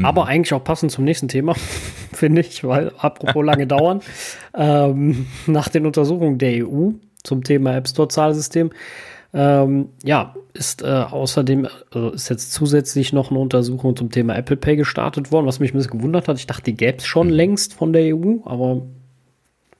Aber 0.00 0.26
eigentlich 0.26 0.52
auch 0.52 0.62
passend 0.62 0.92
zum 0.92 1.04
nächsten 1.04 1.26
Thema, 1.26 1.54
finde 2.12 2.42
ich, 2.42 2.62
weil 2.62 2.92
apropos 2.98 3.44
lange 3.44 3.66
dauern, 3.68 4.00
ähm, 4.54 5.26
nach 5.46 5.68
den 5.68 5.86
Untersuchungen 5.86 6.38
der 6.38 6.64
EU 6.66 6.90
zum 7.24 7.42
Thema 7.42 7.74
App 7.74 7.88
Store 7.88 8.06
Zahlsystem, 8.06 8.70
ähm, 9.34 9.90
ja, 10.02 10.34
ist 10.54 10.82
äh, 10.82 10.86
außerdem 10.86 11.68
also 11.92 12.10
ist 12.10 12.28
jetzt 12.30 12.52
zusätzlich 12.52 13.12
noch 13.12 13.30
eine 13.30 13.38
Untersuchung 13.38 13.96
zum 13.96 14.10
Thema 14.10 14.36
Apple 14.36 14.56
Pay 14.56 14.76
gestartet 14.76 15.30
worden, 15.30 15.46
was 15.46 15.60
mich 15.60 15.72
ein 15.72 15.76
bisschen 15.76 15.98
gewundert 15.98 16.28
hat. 16.28 16.38
Ich 16.38 16.46
dachte, 16.46 16.64
die 16.64 16.76
gäbe 16.76 16.98
es 16.98 17.06
schon 17.06 17.28
längst 17.28 17.74
von 17.74 17.92
der 17.92 18.16
EU, 18.16 18.38
aber 18.44 18.82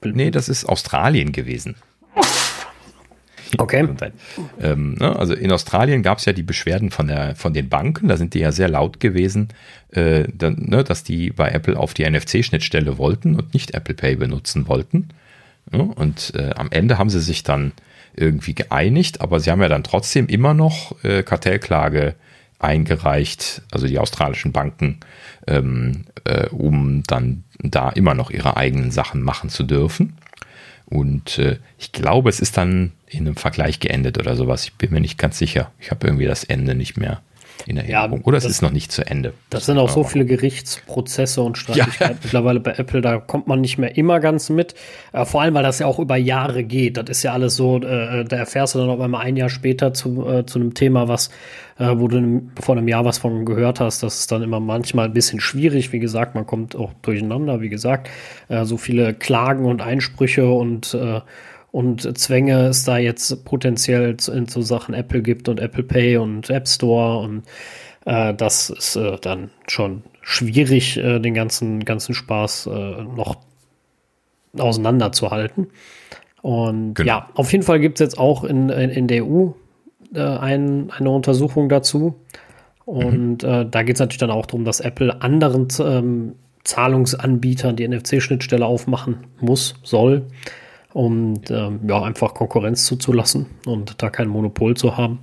Nee, 0.05 0.31
das 0.31 0.49
ist 0.49 0.65
Australien 0.65 1.33
gewesen. 1.33 1.77
okay. 3.59 3.89
Ähm, 4.61 4.95
ne, 4.95 5.17
also 5.17 5.35
in 5.35 5.51
Australien 5.51 6.03
gab 6.03 6.19
es 6.19 6.25
ja 6.25 6.33
die 6.33 6.43
Beschwerden 6.43 6.91
von, 6.91 7.09
der, 7.09 7.35
von 7.35 7.53
den 7.53 7.69
Banken, 7.69 8.09
da 8.09 8.17
sind 8.17 8.35
die 8.35 8.41
ja 8.41 8.53
sehr 8.53 8.69
laut 8.69 9.01
gewesen, 9.01 9.49
äh, 9.91 10.25
dann, 10.33 10.67
ne, 10.69 10.85
dass 10.85 11.03
die 11.03 11.31
bei 11.31 11.49
Apple 11.49 11.77
auf 11.79 11.95
die 11.95 12.09
NFC-Schnittstelle 12.09 12.99
wollten 12.99 13.35
und 13.35 13.55
nicht 13.55 13.75
Apple 13.75 13.95
Pay 13.95 14.17
benutzen 14.17 14.69
wollten. 14.69 15.09
Ja, 15.73 15.81
und 15.81 16.33
äh, 16.35 16.51
am 16.57 16.69
Ende 16.71 16.99
haben 16.99 17.11
sie 17.11 17.21
sich 17.21 17.43
dann 17.43 17.73
irgendwie 18.19 18.55
geeinigt, 18.55 19.21
aber 19.21 19.41
sie 19.41 19.51
haben 19.51 19.63
ja 19.63 19.69
dann 19.69 19.85
trotzdem 19.85 20.27
immer 20.27 20.55
noch 20.55 21.03
äh, 21.05 21.23
Kartellklage 21.23 22.15
eingereicht, 22.59 23.63
also 23.71 23.87
die 23.87 23.99
australischen 23.99 24.53
Banken, 24.53 24.99
ähm, 25.47 26.05
äh, 26.25 26.49
um 26.49 27.03
dann 27.07 27.45
da 27.61 27.91
immer 27.91 28.15
noch 28.15 28.31
ihre 28.31 28.57
eigenen 28.57 28.91
Sachen 28.91 29.23
machen 29.23 29.49
zu 29.51 29.63
dürfen. 29.63 30.17
Und 30.87 31.39
äh, 31.39 31.59
ich 31.79 31.93
glaube, 31.93 32.31
es 32.31 32.41
ist 32.41 32.57
dann 32.57 32.93
in 33.07 33.27
einem 33.27 33.37
Vergleich 33.37 33.79
geendet 33.81 34.19
oder 34.19 34.37
sowas. 34.37 34.65
Ich 34.65 34.75
bin 34.75 34.91
mir 34.91 35.01
nicht 35.01 35.19
ganz 35.19 35.39
sicher. 35.39 35.71
Ich 35.79 35.91
habe 35.91 36.07
irgendwie 36.07 36.27
das 36.27 36.45
Ende 36.45 36.75
nicht 36.75 36.97
mehr 36.97 37.21
in 37.67 37.77
Erinnerung. 37.77 38.23
oder 38.23 38.39
es 38.39 38.45
das- 38.45 38.53
ist 38.53 38.63
noch 38.63 38.71
nicht 38.73 38.93
zu 38.93 39.07
Ende. 39.07 39.33
Das 39.51 39.67
sind 39.67 39.79
auch 39.79 39.89
so 39.89 40.05
viele 40.05 40.25
Gerichtsprozesse 40.25 41.43
und 41.43 41.59
Streitigkeiten 41.59 42.19
mittlerweile 42.23 42.61
bei 42.61 42.73
Apple, 42.73 43.01
da 43.01 43.19
kommt 43.19 43.47
man 43.47 43.61
nicht 43.61 43.79
mehr 43.79 43.97
immer 43.97 44.21
ganz 44.21 44.51
mit. 44.51 44.75
Äh, 45.13 45.25
vor 45.25 45.43
allem, 45.43 45.55
weil 45.55 45.63
das 45.63 45.79
ja 45.79 45.87
auch 45.87 45.99
über 45.99 46.17
Jahre 46.17 46.65
geht. 46.65 46.97
Das 46.97 47.09
ist 47.09 47.23
ja 47.23 47.33
alles 47.33 47.57
so, 47.57 47.79
äh, 47.79 48.25
da 48.25 48.37
erfährst 48.37 48.75
du 48.75 48.79
dann 48.79 48.91
auf 48.91 49.01
einmal 49.01 49.23
ein 49.25 49.37
Jahr 49.37 49.49
später 49.49 49.93
zu, 49.95 50.27
äh, 50.29 50.47
zu 50.47 50.59
einem 50.59 50.75
Thema, 50.75 51.09
was, 51.09 51.31
äh, 51.79 51.89
wo 51.97 52.09
du 52.09 52.43
vor 52.61 52.77
einem 52.77 52.89
Jahr 52.89 53.05
was 53.05 53.19
von 53.19 53.45
gehört 53.45 53.81
hast. 53.81 54.03
Das 54.03 54.21
ist 54.21 54.33
dann 54.33 54.43
immer 54.43 54.61
manchmal 54.61 55.07
ein 55.07 55.13
bisschen 55.13 55.41
schwierig. 55.41 55.93
Wie 55.93 55.99
gesagt, 55.99 56.35
man 56.35 56.47
kommt 56.47 56.77
auch 56.77 56.93
durcheinander. 57.03 57.61
Wie 57.61 57.69
gesagt, 57.69 58.09
äh, 58.49 58.65
so 58.65 58.77
viele 58.77 59.15
Klagen 59.15 59.65
und 59.67 59.83
Einsprüche 59.83 60.49
und 60.49 60.95
äh, 60.95 61.21
und 61.71 62.19
Zwänge 62.19 62.69
es 62.69 62.85
da 62.85 62.99
jetzt 62.99 63.45
potenziell 63.45 64.17
zu, 64.17 64.33
in 64.33 64.47
so 64.47 64.63
Sachen 64.63 64.95
Apple 64.95 65.23
gibt 65.23 65.49
und 65.49 65.61
Apple 65.61 65.83
Pay 65.83 66.17
und 66.17 66.49
App 66.51 66.67
Store 66.67 67.19
und 67.19 67.43
äh, 68.05 68.35
das 68.35 68.71
ist 68.71 68.97
äh, 68.97 69.19
dann 69.21 69.51
schon 69.67 70.03
schwierig, 70.23 70.97
äh, 70.97 71.19
den 71.19 71.35
ganzen, 71.35 71.85
ganzen 71.85 72.15
Spaß 72.15 72.67
äh, 72.67 73.03
noch 73.03 73.37
auseinanderzuhalten. 74.57 75.69
Und 76.43 76.95
genau. 76.95 77.09
ja, 77.09 77.29
auf 77.35 77.53
jeden 77.53 77.65
Fall 77.65 77.81
gibt 77.81 78.01
es 78.01 78.05
jetzt 78.05 78.19
auch 78.19 78.45
in, 78.45 78.69
in, 78.69 78.91
in 78.91 79.07
der 79.09 79.27
EU 79.27 79.49
äh, 80.15 80.21
ein, 80.21 80.91
eine 80.91 81.11
Untersuchung 81.11 81.69
dazu. 81.69 82.15
Und 82.85 83.43
mhm. 83.43 83.49
äh, 83.49 83.67
da 83.67 83.83
geht 83.83 83.97
es 83.97 84.01
natürlich 84.01 84.19
dann 84.19 84.31
auch 84.31 84.47
darum, 84.47 84.65
dass 84.65 84.81
Apple 84.81 85.21
anderen 85.21 85.69
ähm, 85.81 86.35
Zahlungsanbietern 86.65 87.77
die 87.77 87.87
NFC-Schnittstelle 87.87 88.65
aufmachen 88.65 89.27
muss, 89.41 89.75
soll, 89.83 90.27
um 90.99 91.41
ähm, 91.49 91.79
ja, 91.87 92.03
einfach 92.03 92.35
Konkurrenz 92.35 92.85
zuzulassen 92.85 93.47
und 93.67 94.03
da 94.03 94.11
kein 94.11 94.27
Monopol 94.27 94.77
zu 94.77 94.97
haben. 94.97 95.21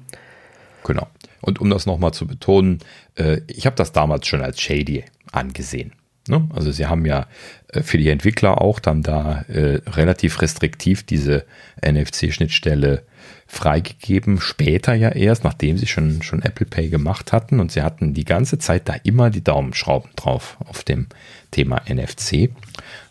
Genau. 0.86 1.06
Und 1.42 1.60
um 1.60 1.70
das 1.70 1.86
nochmal 1.86 2.14
zu 2.14 2.26
betonen, 2.26 2.80
äh, 3.16 3.42
ich 3.48 3.66
habe 3.66 3.76
das 3.76 3.92
damals 3.92 4.26
schon 4.26 4.42
als 4.42 4.62
shady 4.62 5.04
angesehen. 5.34 5.92
Ne? 6.30 6.48
Also 6.56 6.72
sie 6.72 6.86
haben 6.86 7.06
ja 7.06 7.28
äh, 7.68 7.82
für 7.82 7.98
die 7.98 8.08
Entwickler 8.08 8.62
auch 8.62 8.80
dann 8.80 9.04
da 9.04 9.42
äh, 9.50 9.82
relativ 9.86 10.42
restriktiv 10.42 11.06
diese 11.06 11.46
NFC-Schnittstelle 11.86 13.04
freigegeben, 13.46 14.40
später 14.40 14.94
ja 14.94 15.10
erst, 15.10 15.44
nachdem 15.44 15.78
sie 15.78 15.88
schon, 15.88 16.22
schon 16.22 16.42
Apple 16.42 16.68
Pay 16.68 16.88
gemacht 16.88 17.34
hatten 17.34 17.60
und 17.60 17.74
sie 17.74 17.82
hatten 17.82 18.14
die 18.14 18.24
ganze 18.24 18.60
Zeit 18.60 18.88
da 18.88 18.96
immer 19.04 19.30
die 19.30 19.44
Daumenschrauben 19.44 20.12
drauf 20.16 20.56
auf 20.66 20.86
dem 20.86 21.08
Thema 21.52 21.82
NFC. 21.90 22.50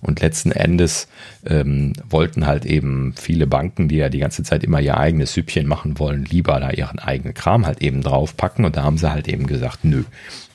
Und 0.05 0.21
letzten 0.21 0.53
Endes 0.53 1.09
ähm, 1.47 1.95
wollten 2.09 2.47
halt 2.47 2.67
eben 2.67 3.15
viele 3.17 3.47
Banken, 3.47 3.89
die 3.89 3.97
ja 3.97 4.09
die 4.09 4.19
ganze 4.19 4.43
Zeit 4.43 4.63
immer 4.63 4.81
ihr 4.81 4.99
eigenes 4.99 5.33
Süppchen 5.33 5.67
machen 5.67 5.99
wollen, 5.99 6.25
lieber 6.25 6.61
da 6.61 6.71
ihren 6.71 6.99
eigenen 6.99 7.35
Kram 7.35 7.67
halt 7.67 7.81
eben 7.83 8.03
draufpacken. 8.03 8.65
Und 8.65 8.77
da 8.77 8.83
haben 8.83 8.99
sie 8.99 9.11
halt 9.11 9.29
eben 9.29 9.47
gesagt, 9.47 9.85
nö. 9.85 10.05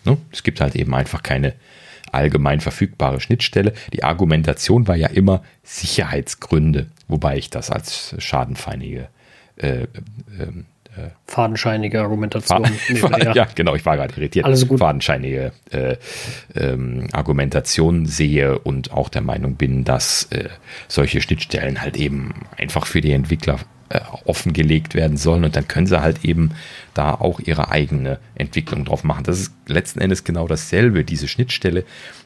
Ne? 0.05 0.17
Es 0.31 0.43
gibt 0.43 0.61
halt 0.61 0.75
eben 0.75 0.93
einfach 0.93 1.23
keine 1.23 1.53
allgemein 2.11 2.59
verfügbare 2.59 3.19
Schnittstelle. 3.19 3.73
Die 3.93 4.03
Argumentation 4.03 4.87
war 4.87 4.95
ja 4.95 5.07
immer 5.07 5.43
Sicherheitsgründe, 5.63 6.87
wobei 7.07 7.37
ich 7.37 7.49
das 7.49 7.69
als 7.69 8.15
schadenfeinige 8.19 9.09
äh, 9.57 9.83
äh, 9.83 9.87
fadenscheinige 11.25 12.01
Argumentation. 12.01 12.65
Faden, 12.65 13.21
ja. 13.23 13.33
ja. 13.33 13.47
genau, 13.53 13.75
ich 13.75 13.85
war 13.85 13.97
gerade 13.97 14.13
irritiert. 14.15 14.45
Alles 14.45 14.67
gut. 14.67 14.79
Fadenscheinige 14.79 15.51
äh, 15.71 15.95
ähm, 16.55 17.07
Argumentation 17.11 18.05
sehe 18.05 18.59
und 18.59 18.91
auch 18.91 19.09
der 19.09 19.21
Meinung 19.21 19.55
bin, 19.55 19.83
dass 19.83 20.25
äh, 20.31 20.49
solche 20.87 21.21
Schnittstellen 21.21 21.81
halt 21.81 21.97
eben 21.97 22.33
einfach 22.57 22.85
für 22.85 23.01
die 23.01 23.11
Entwickler 23.11 23.59
äh, 23.89 24.01
offengelegt 24.25 24.93
werden 24.93 25.17
sollen 25.17 25.43
und 25.43 25.55
dann 25.55 25.67
können 25.67 25.87
sie 25.87 25.99
halt 26.01 26.23
eben 26.23 26.51
da 26.93 27.15
auch 27.15 27.39
ihre 27.39 27.71
eigene 27.71 28.19
Entwicklung 28.35 28.85
drauf 28.85 29.03
machen. 29.03 29.23
Das 29.23 29.39
ist 29.39 29.53
letzten 29.67 29.99
Endes 29.99 30.23
genau 30.23 30.47
dasselbe. 30.47 31.03
Diese 31.03 31.27
Schnittstelle, 31.27 31.85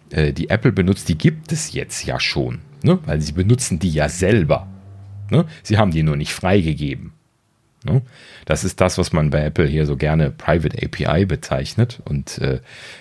äh, 0.09 0.33
die 0.33 0.49
Apple 0.49 0.73
benutzt, 0.73 1.07
die 1.07 1.17
gibt 1.17 1.51
es 1.51 1.73
jetzt 1.73 2.03
ja 2.03 2.19
schon, 2.19 2.59
ne? 2.83 2.99
weil 3.05 3.21
sie 3.21 3.31
benutzen 3.31 3.79
die 3.79 3.91
ja 3.91 4.09
selber. 4.09 4.67
Ne? 5.29 5.45
Sie 5.63 5.77
haben 5.77 5.91
die 5.91 6.03
nur 6.03 6.17
nicht 6.17 6.33
freigegeben. 6.33 7.13
Ne? 7.85 8.01
Das 8.45 8.63
ist 8.63 8.81
das, 8.81 8.97
was 8.97 9.13
man 9.13 9.29
bei 9.29 9.43
Apple 9.43 9.65
hier 9.65 9.85
so 9.85 9.97
gerne 9.97 10.31
Private 10.31 10.77
API 10.83 11.25
bezeichnet. 11.25 12.01
Und 12.05 12.37
äh, 12.39 12.59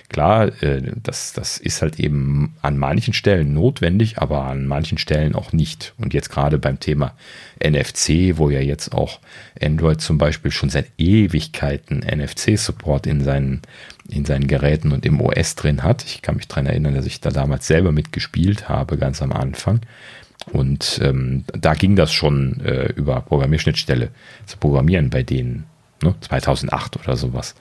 klar, 0.09 0.63
äh, 0.63 0.83
das, 1.03 1.33
das 1.33 1.59
ist 1.59 1.83
halt 1.83 2.01
eben 2.01 2.55
an 2.63 2.79
manchen 2.79 3.15
Stellen 3.15 3.55
notwendig, 3.55 4.19
aber 4.19 4.45
an 4.45 4.67
manchen 4.67 4.99
Stellen 4.99 5.35
auch 5.35 5.53
nicht. 5.53 5.95
Und 5.99 6.15
jetzt 6.15 6.31
gerade 6.31 6.59
beim 6.59 6.81
Thema 6.81 7.15
NFC, 7.63 8.37
wo 8.39 8.51
ja 8.51 8.61
jetzt 8.61 8.93
auch 8.93 9.21
Android 9.61 10.01
zum 10.01 10.19
Beispiel 10.19 10.51
schon 10.51 10.71
seit 10.71 10.87
Ewigkeiten 10.99 12.01
NFC-Support 12.01 13.07
in 13.07 13.23
seinen, 13.23 13.63
in 14.09 14.25
seinen 14.25 14.49
Geräten 14.49 14.93
und 14.93 15.07
im 15.07 15.21
OS 15.21 15.55
drin 15.55 15.83
hat. 15.83 16.05
Ich 16.05 16.23
kann 16.23 16.37
mich 16.37 16.49
daran 16.49 16.67
erinnern, 16.67 16.95
dass 16.95 17.07
ich 17.07 17.21
da 17.21 17.31
damals 17.31 17.67
selber 17.67 17.93
mitgespielt 17.93 18.69
habe, 18.69 18.97
ganz 18.99 19.23
am 19.23 19.33
Anfang. 19.33 19.81
Und 20.53 21.01
ähm, 21.03 21.45
da 21.53 21.75
ging 21.75 21.97
das 21.97 22.13
schon 22.13 22.61
äh, 22.61 22.93
über 22.93 23.21
Programmierschnittstelle 23.21 24.11
zu 24.47 24.57
programmieren 24.59 25.11
bei 25.11 25.23
denen, 25.23 25.65
ne, 26.03 26.15
2008 26.21 26.97
oder 26.97 27.17
sowas. 27.17 27.55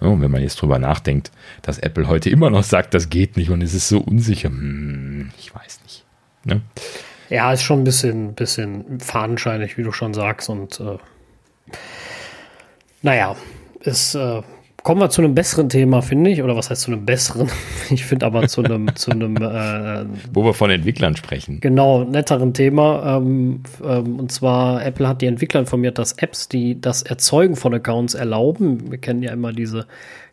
Ja, 0.00 0.08
und 0.08 0.20
wenn 0.20 0.30
man 0.30 0.42
jetzt 0.42 0.60
drüber 0.60 0.78
nachdenkt, 0.78 1.32
dass 1.62 1.78
Apple 1.78 2.08
heute 2.08 2.30
immer 2.30 2.50
noch 2.50 2.62
sagt, 2.62 2.94
das 2.94 3.10
geht 3.10 3.36
nicht 3.36 3.50
und 3.50 3.62
es 3.62 3.74
ist 3.74 3.88
so 3.88 3.98
unsicher, 3.98 4.48
hm, 4.48 5.30
ich 5.38 5.54
weiß 5.54 5.80
nicht. 5.82 6.04
Ne? 6.44 6.62
Ja, 7.30 7.52
ist 7.52 7.62
schon 7.62 7.80
ein 7.80 7.84
bisschen, 7.84 8.34
bisschen 8.34 9.00
fadenscheinig, 9.00 9.76
wie 9.76 9.82
du 9.82 9.92
schon 9.92 10.14
sagst. 10.14 10.48
Und 10.48 10.80
äh, 10.80 10.98
naja, 13.02 13.36
ist 13.80 14.14
äh, 14.14 14.42
kommen 14.82 15.00
wir 15.00 15.10
zu 15.10 15.22
einem 15.22 15.34
besseren 15.34 15.68
Thema, 15.68 16.02
finde 16.02 16.30
ich. 16.30 16.42
Oder 16.42 16.56
was 16.56 16.70
heißt 16.70 16.82
zu 16.82 16.92
einem 16.92 17.04
besseren? 17.04 17.48
Ich 17.90 18.04
finde 18.04 18.26
aber 18.26 18.46
zu 18.48 18.62
einem, 18.62 18.94
zu 18.94 19.10
einem 19.10 19.36
äh, 19.36 20.04
Wo 20.32 20.44
wir 20.44 20.54
von 20.54 20.70
Entwicklern 20.70 21.16
sprechen. 21.16 21.60
Genau, 21.60 22.04
netteren 22.04 22.52
Thema. 22.54 23.16
Ähm, 23.16 23.62
ähm, 23.82 24.20
und 24.20 24.32
zwar, 24.32 24.84
Apple 24.84 25.08
hat 25.08 25.22
die 25.22 25.26
Entwickler 25.26 25.60
informiert, 25.60 25.98
dass 25.98 26.12
Apps, 26.12 26.48
die 26.48 26.80
das 26.80 27.02
Erzeugen 27.02 27.56
von 27.56 27.74
Accounts 27.74 28.14
erlauben, 28.14 28.90
wir 28.90 28.98
kennen 28.98 29.22
ja 29.22 29.32
immer 29.32 29.52
diese 29.52 29.86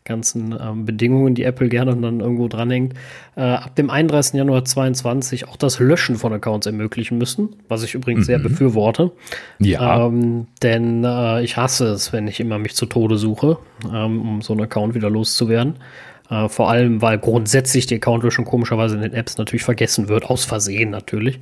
ganzen 0.06 0.56
ähm, 0.60 0.86
Bedingungen, 0.86 1.34
die 1.36 1.44
Apple 1.44 1.68
gerne 1.68 1.96
dann 1.96 2.20
irgendwo 2.20 2.48
dranhängt, 2.48 2.94
äh, 3.36 3.42
ab 3.42 3.76
dem 3.76 3.90
31. 3.90 4.36
Januar 4.36 4.64
2022 4.64 5.48
auch 5.48 5.58
das 5.58 5.80
Löschen 5.80 6.16
von 6.16 6.32
Accounts 6.32 6.68
ermöglichen 6.68 7.18
müssen, 7.18 7.56
was 7.68 7.84
ich 7.84 7.96
übrigens 7.96 8.22
mhm. 8.22 8.26
sehr 8.26 8.40
befürworte. 8.40 9.12
Ja. 9.60 10.06
Ähm, 10.06 10.48
denn 10.62 11.04
äh, 11.04 11.44
ich 11.44 11.58
hasse 11.58 11.88
es, 11.88 12.14
wenn 12.14 12.28
ich 12.28 12.40
immer 12.40 12.60
mich 12.60 12.76
zu 12.76 12.86
Tode 12.86 13.18
suche, 13.18 13.58
ähm, 13.92 14.22
um 14.22 14.42
so 14.42 14.54
einen 14.54 14.62
Account 14.62 14.94
wieder 14.94 15.10
loszuwerden. 15.10 15.76
Äh, 16.30 16.50
vor 16.50 16.70
allem, 16.70 17.02
weil 17.02 17.20
grundsätzlich 17.20 17.86
die 17.86 17.96
Account-Löschung 17.96 18.46
komischerweise 18.46 18.96
in 18.96 19.02
den 19.02 19.14
Apps 19.14 19.38
natürlich 19.38 19.64
vergessen 19.64 20.08
wird, 20.08 20.26
aus 20.26 20.46
Versehen 20.46 20.90
natürlich. 20.90 21.40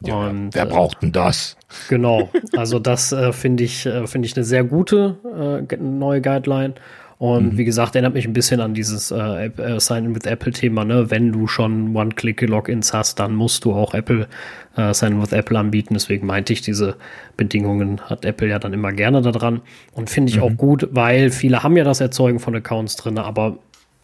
Ja, 0.00 0.28
Und, 0.28 0.54
wer 0.54 0.66
braucht 0.66 1.02
denn 1.02 1.12
das? 1.12 1.56
Genau, 1.88 2.30
also 2.56 2.78
das 2.78 3.12
äh, 3.12 3.32
finde 3.32 3.64
ich, 3.64 3.86
äh, 3.86 4.06
finde 4.06 4.26
ich 4.26 4.36
eine 4.36 4.44
sehr 4.44 4.64
gute 4.64 5.66
äh, 5.70 5.76
neue 5.76 6.20
Guideline. 6.20 6.74
Und 7.18 7.54
mhm. 7.54 7.58
wie 7.58 7.64
gesagt, 7.64 7.94
erinnert 7.94 8.12
mich 8.12 8.26
ein 8.26 8.34
bisschen 8.34 8.60
an 8.60 8.74
dieses 8.74 9.10
äh, 9.10 9.46
äh, 9.46 9.80
Sign-in 9.80 10.14
with 10.14 10.26
Apple-Thema, 10.30 10.84
ne? 10.84 11.10
Wenn 11.10 11.32
du 11.32 11.46
schon 11.46 11.96
One-Click-Logins 11.96 12.92
hast, 12.92 13.18
dann 13.18 13.34
musst 13.34 13.64
du 13.64 13.72
auch 13.72 13.94
Apple 13.94 14.28
äh, 14.76 14.92
Sign-in 14.92 15.22
with 15.22 15.32
Apple 15.32 15.58
anbieten. 15.58 15.94
Deswegen 15.94 16.26
meinte 16.26 16.52
ich, 16.52 16.60
diese 16.60 16.96
Bedingungen 17.38 18.02
hat 18.02 18.26
Apple 18.26 18.48
ja 18.48 18.58
dann 18.58 18.74
immer 18.74 18.92
gerne 18.92 19.22
daran. 19.22 19.62
Und 19.92 20.10
finde 20.10 20.30
ich 20.30 20.36
mhm. 20.36 20.42
auch 20.42 20.56
gut, 20.56 20.88
weil 20.90 21.30
viele 21.30 21.62
haben 21.62 21.76
ja 21.76 21.84
das 21.84 22.00
Erzeugen 22.00 22.38
von 22.38 22.54
Accounts 22.54 22.96
drin, 22.96 23.16
aber 23.16 23.56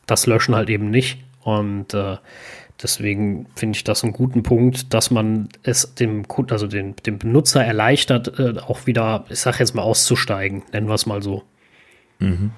das 0.07 0.27
Löschen 0.27 0.55
halt 0.55 0.71
eben 0.71 0.89
nicht. 0.89 1.23
Und 1.45 1.93
äh, 1.93 2.17
Deswegen 2.83 3.47
finde 3.55 3.77
ich 3.77 3.85
das 3.85 4.03
einen 4.03 4.13
guten 4.13 4.43
Punkt, 4.43 4.93
dass 4.93 5.11
man 5.11 5.49
es 5.63 5.95
dem, 5.95 6.25
also 6.51 6.67
den, 6.67 6.97
dem 7.07 7.19
Benutzer 7.19 7.65
erleichtert, 7.65 8.39
äh, 8.41 8.59
auch 8.59 8.87
wieder, 8.87 9.25
ich 9.29 9.39
sage 9.39 9.59
jetzt 9.61 9.75
mal, 9.75 9.83
auszusteigen, 9.83 10.63
nennen 10.73 10.89
wir 10.89 10.95
es 10.95 11.07
mal 11.07 11.23
so. 11.23 11.45
Mhm. 12.19 12.51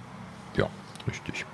Richtig. 1.08 1.44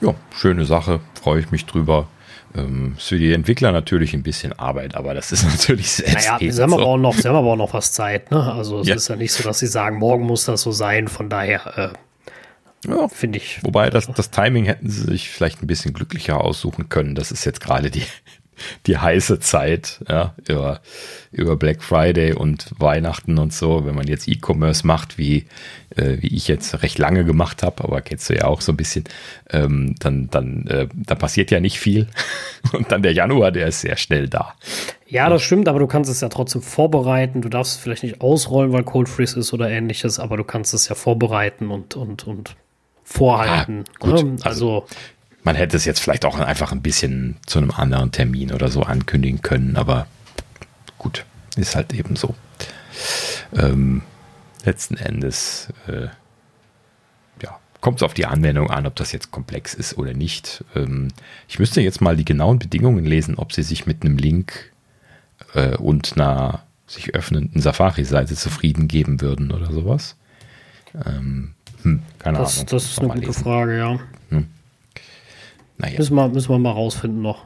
Ja, 0.00 0.14
schöne 0.34 0.64
Sache, 0.64 1.00
freue 1.20 1.40
ich 1.40 1.50
mich 1.50 1.66
drüber. 1.66 2.06
Ähm, 2.54 2.94
ist 2.96 3.08
für 3.08 3.18
die 3.18 3.32
Entwickler 3.32 3.72
natürlich 3.72 4.14
ein 4.14 4.22
bisschen 4.22 4.58
Arbeit, 4.58 4.94
aber 4.94 5.12
das 5.14 5.32
ist 5.32 5.44
natürlich 5.50 5.90
selbst. 5.90 6.28
Naja, 6.28 6.52
sie 6.52 6.62
haben, 6.62 6.72
aber 6.72 6.86
auch 6.86 6.96
noch, 6.96 7.14
sie 7.14 7.28
haben 7.28 7.36
aber 7.36 7.52
auch 7.52 7.56
noch 7.56 7.74
was 7.74 7.92
Zeit. 7.92 8.30
Ne? 8.30 8.40
Also 8.52 8.80
es 8.80 8.88
ja. 8.88 8.94
ist 8.94 9.08
ja 9.08 9.16
nicht 9.16 9.32
so, 9.32 9.42
dass 9.42 9.58
sie 9.58 9.66
sagen, 9.66 9.98
morgen 9.98 10.24
muss 10.24 10.44
das 10.44 10.62
so 10.62 10.72
sein. 10.72 11.08
Von 11.08 11.28
daher 11.28 11.78
äh, 11.78 11.88
ja, 12.86 13.08
finde 13.08 13.38
ich. 13.38 13.62
Wobei 13.64 13.90
das, 13.90 14.06
das 14.06 14.30
Timing 14.30 14.64
hätten 14.64 14.88
sie 14.88 15.02
sich 15.02 15.30
vielleicht 15.30 15.62
ein 15.62 15.66
bisschen 15.66 15.92
glücklicher 15.92 16.40
aussuchen 16.40 16.88
können. 16.88 17.14
Das 17.14 17.32
ist 17.32 17.44
jetzt 17.44 17.60
gerade 17.60 17.90
die, 17.90 18.04
die 18.86 18.98
heiße 18.98 19.40
Zeit, 19.40 20.00
ja, 20.08 20.34
über, 20.48 20.80
über 21.32 21.56
Black 21.56 21.82
Friday 21.82 22.32
und 22.32 22.72
Weihnachten 22.78 23.38
und 23.38 23.52
so, 23.52 23.86
wenn 23.86 23.94
man 23.94 24.06
jetzt 24.06 24.28
E-Commerce 24.28 24.86
macht, 24.86 25.18
wie, 25.18 25.46
äh, 25.96 26.16
wie 26.20 26.34
ich 26.34 26.48
jetzt 26.48 26.82
recht 26.82 26.98
lange 26.98 27.24
gemacht 27.24 27.62
habe, 27.62 27.84
aber 27.84 28.00
kennst 28.00 28.28
du 28.30 28.34
ja 28.34 28.44
auch 28.44 28.60
so 28.60 28.72
ein 28.72 28.76
bisschen, 28.76 29.04
ähm, 29.50 29.94
dann, 29.98 30.28
dann, 30.30 30.66
äh, 30.66 30.88
da 30.94 31.14
passiert 31.14 31.50
ja 31.50 31.60
nicht 31.60 31.78
viel. 31.78 32.06
Und 32.72 32.90
dann 32.92 33.02
der 33.02 33.12
Januar, 33.12 33.52
der 33.52 33.68
ist 33.68 33.80
sehr 33.80 33.96
schnell 33.96 34.28
da. 34.28 34.54
Ja, 35.06 35.28
das 35.30 35.42
stimmt, 35.42 35.68
aber 35.68 35.78
du 35.78 35.86
kannst 35.86 36.10
es 36.10 36.20
ja 36.20 36.28
trotzdem 36.28 36.60
vorbereiten. 36.60 37.40
Du 37.40 37.48
darfst 37.48 37.76
es 37.76 37.78
vielleicht 37.82 38.02
nicht 38.02 38.20
ausrollen, 38.20 38.72
weil 38.72 38.84
Cold 38.84 39.08
Freeze 39.08 39.38
ist 39.38 39.52
oder 39.52 39.70
ähnliches, 39.70 40.18
aber 40.18 40.36
du 40.36 40.44
kannst 40.44 40.74
es 40.74 40.88
ja 40.88 40.94
vorbereiten 40.94 41.70
und, 41.70 41.96
und, 41.96 42.26
und 42.26 42.56
vorhalten. 43.04 43.84
Ja, 44.02 44.10
gut, 44.10 44.24
ne? 44.24 44.36
also, 44.42 44.82
also 44.82 44.86
man 45.42 45.56
hätte 45.56 45.76
es 45.76 45.84
jetzt 45.84 46.00
vielleicht 46.00 46.24
auch 46.24 46.38
einfach 46.38 46.72
ein 46.72 46.82
bisschen 46.82 47.36
zu 47.46 47.58
einem 47.58 47.70
anderen 47.70 48.12
Termin 48.12 48.52
oder 48.52 48.68
so 48.68 48.82
ankündigen 48.82 49.42
können, 49.42 49.76
aber 49.76 50.06
gut, 50.98 51.24
ist 51.56 51.76
halt 51.76 51.92
eben 51.92 52.16
so. 52.16 52.34
Ähm, 53.56 54.02
letzten 54.64 54.96
Endes, 54.96 55.68
äh, 55.86 56.08
ja, 57.42 57.58
kommt 57.80 57.98
es 57.98 58.02
auf 58.02 58.14
die 58.14 58.26
Anwendung 58.26 58.70
an, 58.70 58.86
ob 58.86 58.96
das 58.96 59.12
jetzt 59.12 59.30
komplex 59.30 59.74
ist 59.74 59.96
oder 59.96 60.12
nicht. 60.12 60.64
Ähm, 60.74 61.08
ich 61.48 61.58
müsste 61.58 61.80
jetzt 61.80 62.00
mal 62.00 62.16
die 62.16 62.24
genauen 62.24 62.58
Bedingungen 62.58 63.04
lesen, 63.04 63.36
ob 63.36 63.52
sie 63.52 63.62
sich 63.62 63.86
mit 63.86 64.04
einem 64.04 64.18
Link 64.18 64.72
äh, 65.54 65.76
und 65.76 66.14
einer 66.16 66.64
sich 66.86 67.14
öffnenden 67.14 67.60
Safari-Seite 67.60 68.34
zufrieden 68.34 68.88
geben 68.88 69.20
würden 69.20 69.52
oder 69.52 69.70
sowas. 69.70 70.16
Ähm, 71.06 71.54
hm, 71.82 72.02
keine 72.18 72.38
das, 72.38 72.56
Ahnung. 72.56 72.66
Das 72.70 72.84
ist 72.84 72.98
eine 72.98 73.08
gute 73.08 73.26
lesen. 73.26 73.42
Frage, 73.42 73.78
ja. 73.78 74.00
Hm. 74.30 74.46
Naja. 75.78 75.98
Müssen 75.98 76.14
wir, 76.14 76.28
müssen 76.28 76.50
wir 76.50 76.58
mal 76.58 76.72
rausfinden 76.72 77.22
noch. 77.22 77.44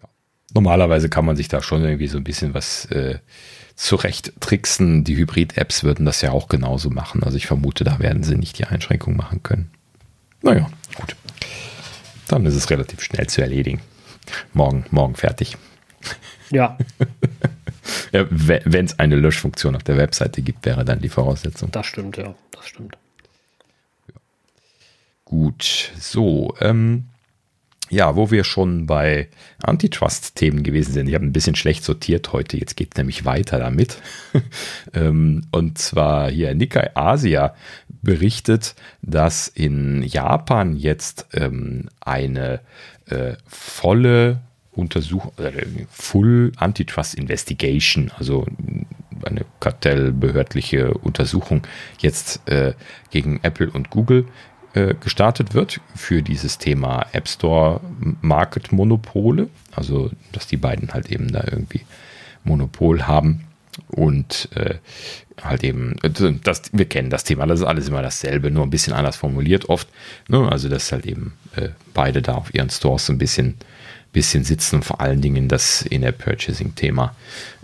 Ja. 0.00 0.08
Normalerweise 0.54 1.08
kann 1.08 1.26
man 1.26 1.36
sich 1.36 1.48
da 1.48 1.62
schon 1.62 1.84
irgendwie 1.84 2.08
so 2.08 2.16
ein 2.16 2.24
bisschen 2.24 2.54
was 2.54 2.86
äh, 2.86 3.18
zurecht 3.76 4.32
tricksen. 4.40 5.04
Die 5.04 5.16
Hybrid-Apps 5.16 5.84
würden 5.84 6.06
das 6.06 6.22
ja 6.22 6.32
auch 6.32 6.48
genauso 6.48 6.90
machen. 6.90 7.22
Also 7.22 7.36
ich 7.36 7.46
vermute, 7.46 7.84
da 7.84 7.98
werden 7.98 8.22
sie 8.22 8.36
nicht 8.36 8.58
die 8.58 8.64
Einschränkung 8.64 9.16
machen 9.16 9.42
können. 9.42 9.70
Naja, 10.42 10.70
gut. 10.94 11.16
Dann 12.28 12.46
ist 12.46 12.54
es 12.54 12.70
relativ 12.70 13.02
schnell 13.02 13.26
zu 13.26 13.42
erledigen. 13.42 13.80
Morgen, 14.52 14.86
morgen 14.90 15.14
fertig. 15.14 15.56
Ja. 16.50 16.78
ja 18.12 18.26
Wenn 18.30 18.84
es 18.84 18.98
eine 18.98 19.16
Löschfunktion 19.16 19.76
auf 19.76 19.82
der 19.82 19.96
Webseite 19.96 20.40
gibt, 20.40 20.64
wäre 20.64 20.84
dann 20.84 21.00
die 21.00 21.08
Voraussetzung. 21.08 21.70
Das 21.72 21.86
stimmt, 21.86 22.16
ja, 22.16 22.34
das 22.52 22.68
stimmt. 22.68 22.96
Ja. 24.08 24.20
Gut, 25.24 25.92
so, 25.98 26.54
ähm, 26.60 27.09
ja, 27.90 28.14
wo 28.16 28.30
wir 28.30 28.44
schon 28.44 28.86
bei 28.86 29.28
Antitrust-Themen 29.62 30.62
gewesen 30.62 30.92
sind. 30.92 31.08
Ich 31.08 31.14
habe 31.14 31.26
ein 31.26 31.32
bisschen 31.32 31.56
schlecht 31.56 31.84
sortiert 31.84 32.32
heute. 32.32 32.56
Jetzt 32.56 32.76
geht 32.76 32.90
es 32.92 32.96
nämlich 32.96 33.24
weiter 33.24 33.58
damit. 33.58 33.98
Ähm, 34.92 35.42
und 35.52 35.78
zwar 35.78 36.30
hier 36.30 36.54
Nikkei 36.54 36.90
Asia 36.94 37.54
berichtet, 38.02 38.74
dass 39.02 39.46
in 39.46 40.02
Japan 40.02 40.76
jetzt 40.76 41.26
ähm, 41.32 41.88
eine 42.00 42.60
äh, 43.06 43.34
volle 43.46 44.40
Untersuchung, 44.72 45.32
äh, 45.38 45.64
Full 45.90 46.52
Antitrust 46.56 47.14
Investigation, 47.14 48.10
also 48.16 48.46
eine 49.24 49.44
kartellbehördliche 49.60 50.94
Untersuchung 50.94 51.62
jetzt 51.98 52.48
äh, 52.48 52.74
gegen 53.10 53.40
Apple 53.42 53.70
und 53.70 53.90
Google 53.90 54.26
äh, 54.74 54.94
gestartet 54.94 55.54
wird 55.54 55.80
für 55.94 56.22
dieses 56.22 56.58
Thema 56.58 57.06
App 57.12 57.28
Store 57.28 57.80
Market 58.20 58.72
Monopole, 58.72 59.48
also 59.74 60.10
dass 60.32 60.46
die 60.46 60.56
beiden 60.56 60.92
halt 60.92 61.10
eben 61.10 61.32
da 61.32 61.42
irgendwie 61.44 61.82
Monopol 62.44 63.06
haben 63.06 63.46
und 63.88 64.48
äh, 64.54 64.76
halt 65.42 65.64
eben, 65.64 65.96
das, 66.42 66.62
wir 66.72 66.84
kennen 66.84 67.10
das 67.10 67.24
Thema, 67.24 67.46
das 67.46 67.60
ist 67.60 67.66
alles 67.66 67.88
immer 67.88 68.02
dasselbe, 68.02 68.50
nur 68.50 68.64
ein 68.64 68.70
bisschen 68.70 68.92
anders 68.92 69.16
formuliert 69.16 69.68
oft. 69.68 69.88
Ne? 70.28 70.48
Also, 70.50 70.68
dass 70.68 70.92
halt 70.92 71.06
eben 71.06 71.32
äh, 71.56 71.70
beide 71.94 72.22
da 72.22 72.34
auf 72.34 72.54
ihren 72.54 72.70
Stores 72.70 73.08
ein 73.10 73.18
bisschen, 73.18 73.56
bisschen 74.12 74.44
sitzen 74.44 74.82
vor 74.82 75.00
allen 75.00 75.20
Dingen 75.20 75.48
das 75.48 75.82
In-App-Purchasing-Thema 75.82 77.14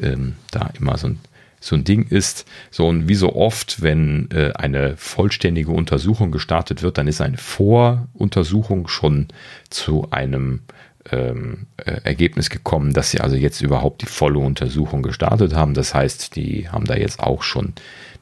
ähm, 0.00 0.36
da 0.50 0.70
immer 0.78 0.96
so 0.96 1.08
ein, 1.08 1.20
so 1.60 1.76
ein 1.76 1.84
Ding 1.84 2.06
ist. 2.08 2.46
So 2.70 2.86
und 2.86 3.08
wie 3.08 3.14
so 3.14 3.34
oft, 3.34 3.82
wenn 3.82 4.30
äh, 4.30 4.52
eine 4.54 4.96
vollständige 4.96 5.70
Untersuchung 5.70 6.30
gestartet 6.30 6.82
wird, 6.82 6.98
dann 6.98 7.08
ist 7.08 7.20
eine 7.20 7.38
Voruntersuchung 7.38 8.88
schon 8.88 9.28
zu 9.70 10.08
einem 10.10 10.60
ähm, 11.12 11.66
äh, 11.76 12.00
Ergebnis 12.04 12.50
gekommen, 12.50 12.92
dass 12.92 13.10
sie 13.10 13.20
also 13.20 13.36
jetzt 13.36 13.60
überhaupt 13.60 14.02
die 14.02 14.06
volle 14.06 14.38
Untersuchung 14.38 15.02
gestartet 15.02 15.54
haben. 15.54 15.74
Das 15.74 15.94
heißt, 15.94 16.36
die 16.36 16.68
haben 16.68 16.84
da 16.84 16.96
jetzt 16.96 17.20
auch 17.20 17.42
schon 17.42 17.74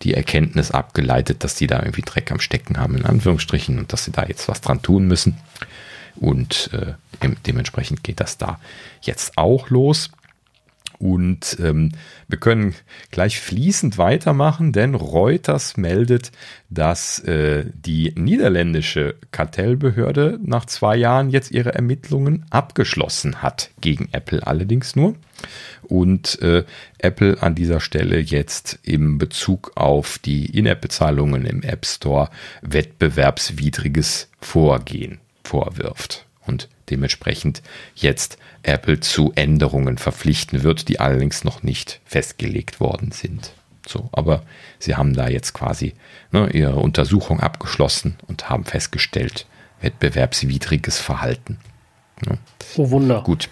die 0.03 0.15
Erkenntnis 0.15 0.71
abgeleitet, 0.71 1.45
dass 1.45 1.55
die 1.55 1.67
da 1.67 1.81
irgendwie 1.81 2.03
Dreck 2.03 2.31
am 2.31 2.41
Stecken 2.41 2.79
haben, 2.79 2.97
in 2.97 3.07
Anführungsstrichen, 3.07 3.79
und 3.79 3.93
dass 3.93 4.05
sie 4.05 4.13
da 4.13 4.25
jetzt 4.27 4.49
was 4.49 4.61
dran 4.61 4.83
tun 4.83 5.07
müssen. 5.07 5.39
Und 6.17 6.71
äh, 6.73 6.95
dementsprechend 7.47 8.05
geht 8.05 8.21
das 8.21 8.39
da 8.39 8.61
jetzt 9.01 9.37
auch 9.39 9.71
los. 9.71 10.11
Und 11.05 11.59
ähm, 11.61 11.93
wir 12.29 12.39
können 12.39 12.75
gleich 13.11 13.39
fließend 13.39 13.99
weitermachen, 13.99 14.73
denn 14.73 14.95
Reuters 14.95 15.77
meldet, 15.77 16.33
dass 16.71 17.19
äh, 17.19 17.67
die 17.75 18.15
niederländische 18.17 19.17
Kartellbehörde 19.31 20.41
nach 20.43 20.65
zwei 20.65 20.97
Jahren 20.97 21.29
jetzt 21.29 21.51
ihre 21.51 21.75
Ermittlungen 21.75 22.47
abgeschlossen 22.49 23.43
hat, 23.43 23.69
gegen 23.83 24.09
Apple 24.13 24.47
allerdings 24.47 24.97
nur. 24.97 25.15
Und 25.83 26.41
äh, 26.41 26.65
Apple 26.97 27.37
an 27.43 27.55
dieser 27.55 27.81
Stelle 27.81 28.19
jetzt 28.19 28.79
im 28.83 29.19
Bezug 29.19 29.73
auf 29.75 30.19
die 30.19 30.57
In-App-Bezahlungen 30.57 31.45
im 31.45 31.63
App 31.63 31.85
Store 31.85 32.31
wettbewerbswidriges 32.63 34.31
Vorgehen 34.41 35.21
vorwirft. 35.43 36.25
Und 36.47 36.71
dementsprechend 36.91 37.63
jetzt 37.95 38.39
Apple 38.63 39.01
zu 39.01 39.33
Änderungen 39.35 39.99
verpflichten 39.99 40.63
wird, 40.63 40.89
die 40.89 41.01
allerdings 41.01 41.45
noch 41.45 41.63
nicht 41.63 42.01
festgelegt 42.05 42.81
worden 42.81 43.13
sind. 43.13 43.53
So, 43.87 44.09
aber 44.13 44.43
sie 44.79 44.97
haben 44.97 45.15
da 45.15 45.29
jetzt 45.29 45.53
quasi 45.53 45.95
ne, 46.33 46.49
ihre 46.51 46.77
Untersuchung 46.77 47.41
abgeschlossen 47.41 48.17
und 48.27 48.49
haben 48.49 48.65
festgestellt, 48.65 49.47
wettbewerbswidriges 49.81 50.99
Verhalten. 50.99 51.59
Ne. 52.27 52.39
Oh 52.77 52.91
Wunder. 52.91 53.23
Gut. 53.23 53.49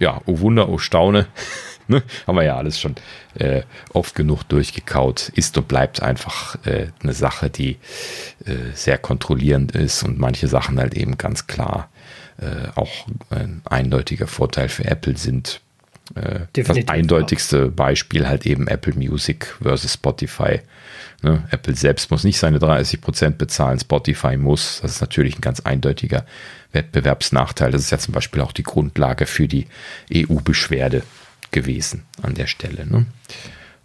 Ja, 0.00 0.20
oh 0.26 0.40
Wunder, 0.40 0.68
oh 0.68 0.78
Staune. 0.78 1.26
ne, 1.88 2.02
haben 2.26 2.36
wir 2.36 2.44
ja 2.44 2.56
alles 2.56 2.80
schon 2.80 2.96
äh, 3.34 3.62
oft 3.92 4.14
genug 4.16 4.42
durchgekaut. 4.44 5.28
Ist 5.28 5.56
und 5.56 5.68
bleibt 5.68 6.02
einfach 6.02 6.56
äh, 6.66 6.88
eine 7.02 7.12
Sache, 7.12 7.48
die 7.48 7.78
äh, 8.44 8.72
sehr 8.74 8.98
kontrollierend 8.98 9.72
ist 9.72 10.02
und 10.02 10.18
manche 10.18 10.48
Sachen 10.48 10.80
halt 10.80 10.94
eben 10.94 11.18
ganz 11.18 11.46
klar 11.46 11.88
äh, 12.40 12.68
auch 12.74 13.06
ein 13.30 13.62
eindeutiger 13.64 14.26
Vorteil 14.26 14.68
für 14.68 14.84
Apple 14.84 15.16
sind. 15.16 15.60
Äh, 16.14 16.40
das 16.52 16.88
eindeutigste 16.88 17.58
ja. 17.58 17.66
Beispiel 17.66 18.28
halt 18.28 18.46
eben 18.46 18.68
Apple 18.68 18.94
Music 18.94 19.56
versus 19.60 19.94
Spotify. 19.94 20.60
Ne? 21.22 21.44
Apple 21.50 21.74
selbst 21.74 22.10
muss 22.10 22.24
nicht 22.24 22.38
seine 22.38 22.58
30 22.58 23.00
Prozent 23.00 23.38
bezahlen, 23.38 23.80
Spotify 23.80 24.36
muss. 24.36 24.80
Das 24.82 24.92
ist 24.92 25.00
natürlich 25.00 25.36
ein 25.36 25.40
ganz 25.40 25.60
eindeutiger 25.60 26.24
Wettbewerbsnachteil. 26.72 27.72
Das 27.72 27.82
ist 27.82 27.90
ja 27.90 27.98
zum 27.98 28.14
Beispiel 28.14 28.40
auch 28.40 28.52
die 28.52 28.62
Grundlage 28.62 29.26
für 29.26 29.48
die 29.48 29.66
EU-Beschwerde 30.14 31.02
gewesen 31.50 32.04
an 32.22 32.34
der 32.34 32.46
Stelle. 32.46 32.86
Ne? 32.86 33.06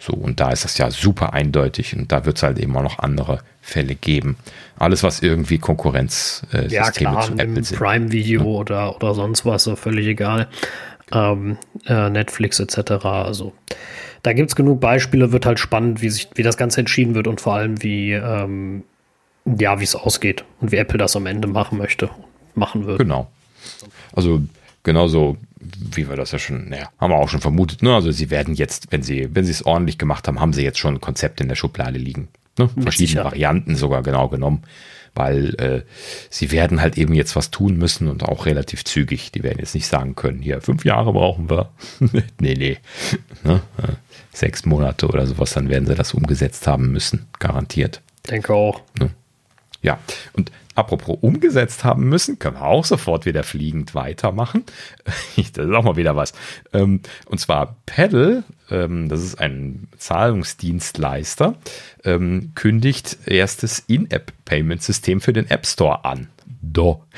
So, 0.05 0.11
und 0.11 0.41
da 0.41 0.51
ist 0.51 0.65
das 0.65 0.77
ja 0.77 0.91
super 0.91 1.31
eindeutig 1.31 1.95
und 1.95 2.11
da 2.11 2.25
wird 2.25 2.35
es 2.35 2.43
halt 2.43 2.59
eben 2.59 2.75
auch 2.75 2.83
noch 2.83 2.99
andere 2.99 3.39
Fälle 3.61 3.95
geben. 3.95 4.35
Alles, 4.77 5.01
was 5.01 5.21
irgendwie 5.21 5.59
Konkurrenzsysteme 5.59 6.65
äh, 6.65 6.67
ja, 6.67 6.91
klar, 6.91 7.21
zu 7.21 7.33
Apple 7.37 7.63
sind. 7.63 7.79
Prime-Video 7.79 8.41
ja. 8.41 8.47
oder, 8.47 8.95
oder 8.97 9.13
sonst 9.13 9.45
was, 9.45 9.69
völlig 9.75 10.07
egal. 10.07 10.49
Ähm, 11.13 11.57
äh, 11.85 12.09
Netflix 12.09 12.59
etc. 12.59 13.05
Also 13.05 13.53
da 14.23 14.33
gibt 14.33 14.49
es 14.49 14.57
genug 14.57 14.81
Beispiele, 14.81 15.31
wird 15.31 15.45
halt 15.45 15.59
spannend, 15.59 16.01
wie 16.01 16.09
sich, 16.09 16.27
wie 16.35 16.43
das 16.43 16.57
Ganze 16.57 16.81
entschieden 16.81 17.15
wird 17.15 17.27
und 17.27 17.39
vor 17.39 17.53
allem, 17.53 17.81
wie 17.81 18.11
ähm, 18.11 18.83
ja, 19.45 19.79
wie 19.79 19.85
es 19.85 19.95
ausgeht 19.95 20.43
und 20.59 20.73
wie 20.73 20.77
Apple 20.77 20.97
das 20.97 21.15
am 21.15 21.27
Ende 21.27 21.47
machen 21.47 21.77
möchte, 21.77 22.09
machen 22.55 22.85
wird. 22.87 22.99
Genau. 22.99 23.31
Also 24.13 24.41
genauso 24.83 25.37
wie 25.95 26.09
wir 26.09 26.15
das 26.15 26.31
ja 26.31 26.39
schon, 26.39 26.69
naja, 26.69 26.89
haben 26.99 27.11
wir 27.11 27.17
auch 27.17 27.29
schon 27.29 27.41
vermutet, 27.41 27.81
ne? 27.83 27.93
Also 27.93 28.11
sie 28.11 28.29
werden 28.29 28.53
jetzt, 28.55 28.91
wenn 28.91 29.03
sie, 29.03 29.29
wenn 29.33 29.45
sie 29.45 29.51
es 29.51 29.65
ordentlich 29.65 29.97
gemacht 29.97 30.27
haben, 30.27 30.39
haben 30.39 30.53
sie 30.53 30.63
jetzt 30.63 30.79
schon 30.79 30.95
ein 30.95 31.01
Konzept 31.01 31.41
in 31.41 31.47
der 31.47 31.55
Schublade 31.55 31.97
liegen. 31.97 32.27
Ne? 32.57 32.69
Verschiedene 32.79 33.23
Varianten 33.23 33.75
sogar 33.75 34.03
genau 34.03 34.29
genommen, 34.29 34.63
weil 35.15 35.55
äh, 35.55 35.81
sie 36.29 36.51
werden 36.51 36.81
halt 36.81 36.97
eben 36.97 37.13
jetzt 37.13 37.35
was 37.35 37.51
tun 37.51 37.77
müssen 37.77 38.07
und 38.07 38.23
auch 38.23 38.45
relativ 38.45 38.83
zügig. 38.85 39.31
Die 39.31 39.43
werden 39.43 39.59
jetzt 39.59 39.73
nicht 39.73 39.87
sagen 39.87 40.15
können, 40.15 40.41
hier 40.41 40.61
fünf 40.61 40.85
Jahre 40.85 41.13
brauchen 41.13 41.49
wir. 41.49 41.71
nee, 42.39 42.53
nee. 42.53 42.77
Ne? 43.43 43.61
Äh, 43.77 43.93
sechs 44.31 44.65
Monate 44.65 45.07
oder 45.07 45.25
sowas, 45.25 45.53
dann 45.53 45.69
werden 45.69 45.87
sie 45.87 45.95
das 45.95 46.13
umgesetzt 46.13 46.67
haben 46.67 46.91
müssen, 46.91 47.27
garantiert. 47.39 48.01
Denke 48.29 48.53
auch. 48.53 48.81
Ne? 48.99 49.09
Ja, 49.81 49.99
und 50.33 50.51
apropos 50.75 51.17
umgesetzt 51.21 51.83
haben 51.83 52.09
müssen, 52.09 52.39
können 52.39 52.57
wir 52.57 52.65
auch 52.65 52.85
sofort 52.85 53.25
wieder 53.25 53.43
fliegend 53.43 53.95
weitermachen. 53.95 54.63
das 55.35 55.65
ist 55.65 55.73
auch 55.73 55.83
mal 55.83 55.95
wieder 55.95 56.15
was. 56.15 56.33
Ähm, 56.73 57.01
und 57.25 57.39
zwar 57.39 57.77
Paddle, 57.85 58.43
ähm, 58.69 59.09
das 59.09 59.23
ist 59.23 59.39
ein 59.39 59.87
Zahlungsdienstleister, 59.97 61.55
ähm, 62.03 62.51
kündigt 62.55 63.17
erstes 63.25 63.79
In-App-Payment-System 63.79 65.21
für 65.21 65.33
den 65.33 65.49
App 65.49 65.65
Store 65.65 66.05
an. 66.05 66.29
Do. 66.63 67.03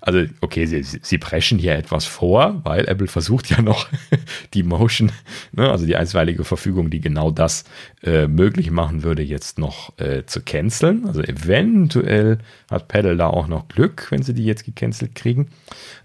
Also, 0.00 0.24
okay, 0.40 0.64
sie, 0.66 0.82
sie 0.82 1.18
preschen 1.18 1.58
hier 1.58 1.74
etwas 1.74 2.06
vor, 2.06 2.60
weil 2.64 2.88
Apple 2.88 3.08
versucht 3.08 3.50
ja 3.50 3.60
noch 3.60 3.88
die 4.54 4.62
Motion, 4.62 5.12
ne, 5.52 5.68
also 5.68 5.84
die 5.84 5.96
einstweilige 5.96 6.44
Verfügung, 6.44 6.90
die 6.90 7.00
genau 7.00 7.30
das 7.30 7.64
äh, 8.02 8.28
möglich 8.28 8.70
machen 8.70 9.02
würde, 9.02 9.22
jetzt 9.22 9.58
noch 9.58 9.98
äh, 9.98 10.24
zu 10.24 10.40
canceln. 10.40 11.06
Also 11.06 11.22
eventuell 11.22 12.38
hat 12.70 12.88
Pedal 12.88 13.16
da 13.16 13.26
auch 13.26 13.48
noch 13.48 13.68
Glück, 13.68 14.06
wenn 14.10 14.22
sie 14.22 14.32
die 14.32 14.44
jetzt 14.44 14.64
gecancelt 14.64 15.14
kriegen. 15.14 15.48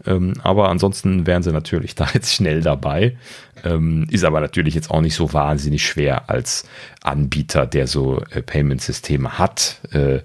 Ähm, 0.06 0.34
aber 0.42 0.70
ansonsten 0.70 1.28
wären 1.28 1.44
sie 1.44 1.54
natürlich 1.54 1.96
da 1.96 2.08
jetzt 2.14 2.34
schnell 2.34 2.62
dabei. 2.62 3.16
Ähm, 3.64 4.08
ist 4.10 4.26
aber 4.26 4.42
natürlich 4.42 4.74
jetzt 4.74 4.92
auch 4.92 5.02
nicht 5.02 5.16
so 5.16 5.32
wahnsinnig 5.32 5.86
schwer 5.86 6.30
als 6.30 6.68
Anbieter, 7.02 7.66
der 7.66 7.88
so 7.88 8.22
äh, 8.32 8.42
Payment-Systeme 8.42 9.38
hat. 9.38 9.80
Äh, 9.92 10.20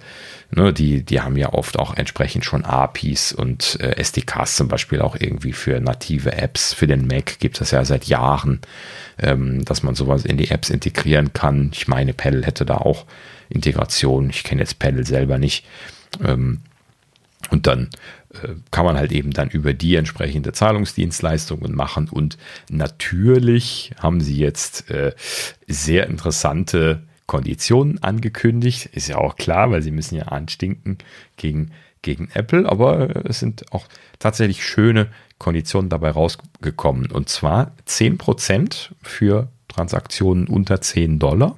ne, 0.50 0.72
die, 0.72 1.02
die 1.02 1.20
haben 1.20 1.36
ja 1.36 1.52
oft 1.52 1.78
auch 1.78 1.94
entsprechend 1.96 2.44
schon 2.44 2.64
APIs 2.64 3.32
und 3.32 3.78
äh, 3.80 3.96
SDKs 3.96 4.56
zum 4.56 4.68
Beispiel 4.68 5.00
auch 5.00 5.16
irgendwie 5.18 5.52
für 5.52 5.80
native 5.80 6.32
Apps. 6.32 6.72
Für 6.72 6.86
den 6.86 7.06
Mac 7.06 7.38
gibt 7.38 7.60
es 7.60 7.70
ja 7.70 7.84
seit 7.84 8.04
Jahren, 8.04 8.60
ähm, 9.18 9.64
dass 9.64 9.82
man 9.82 9.94
sowas 9.94 10.24
in 10.24 10.36
die 10.36 10.50
Apps 10.50 10.70
integrieren 10.70 11.32
kann. 11.32 11.70
Ich 11.72 11.88
meine, 11.88 12.14
Pedal 12.14 12.44
hätte 12.44 12.64
da 12.64 12.78
auch 12.78 13.06
Integration. 13.48 14.30
Ich 14.30 14.44
kenne 14.44 14.60
jetzt 14.60 14.78
Pedal 14.78 15.06
selber 15.06 15.38
nicht. 15.38 15.64
Ähm, 16.24 16.60
und 17.50 17.66
dann 17.66 17.88
äh, 18.34 18.54
kann 18.70 18.84
man 18.84 18.96
halt 18.96 19.12
eben 19.12 19.30
dann 19.32 19.48
über 19.48 19.72
die 19.72 19.96
entsprechende 19.96 20.52
Zahlungsdienstleistungen 20.52 21.74
machen. 21.74 22.08
Und 22.08 22.36
natürlich 22.70 23.92
haben 23.98 24.20
sie 24.20 24.36
jetzt 24.36 24.90
äh, 24.90 25.14
sehr 25.66 26.06
interessante 26.08 27.02
Konditionen 27.28 28.02
angekündigt. 28.02 28.86
Ist 28.86 29.06
ja 29.06 29.18
auch 29.18 29.36
klar, 29.36 29.70
weil 29.70 29.82
sie 29.82 29.92
müssen 29.92 30.16
ja 30.16 30.24
anstinken 30.24 30.98
gegen, 31.36 31.70
gegen 32.02 32.28
Apple, 32.34 32.68
aber 32.68 33.26
es 33.26 33.38
sind 33.38 33.72
auch 33.72 33.86
tatsächlich 34.18 34.64
schöne 34.64 35.09
Konditionen 35.38 35.90
dabei 35.90 36.10
rausgekommen. 36.10 37.12
Und 37.12 37.28
zwar 37.28 37.72
10% 37.86 38.90
für 39.02 39.48
Transaktionen 39.68 40.48
unter 40.48 40.80
10 40.80 41.20
Dollar. 41.20 41.56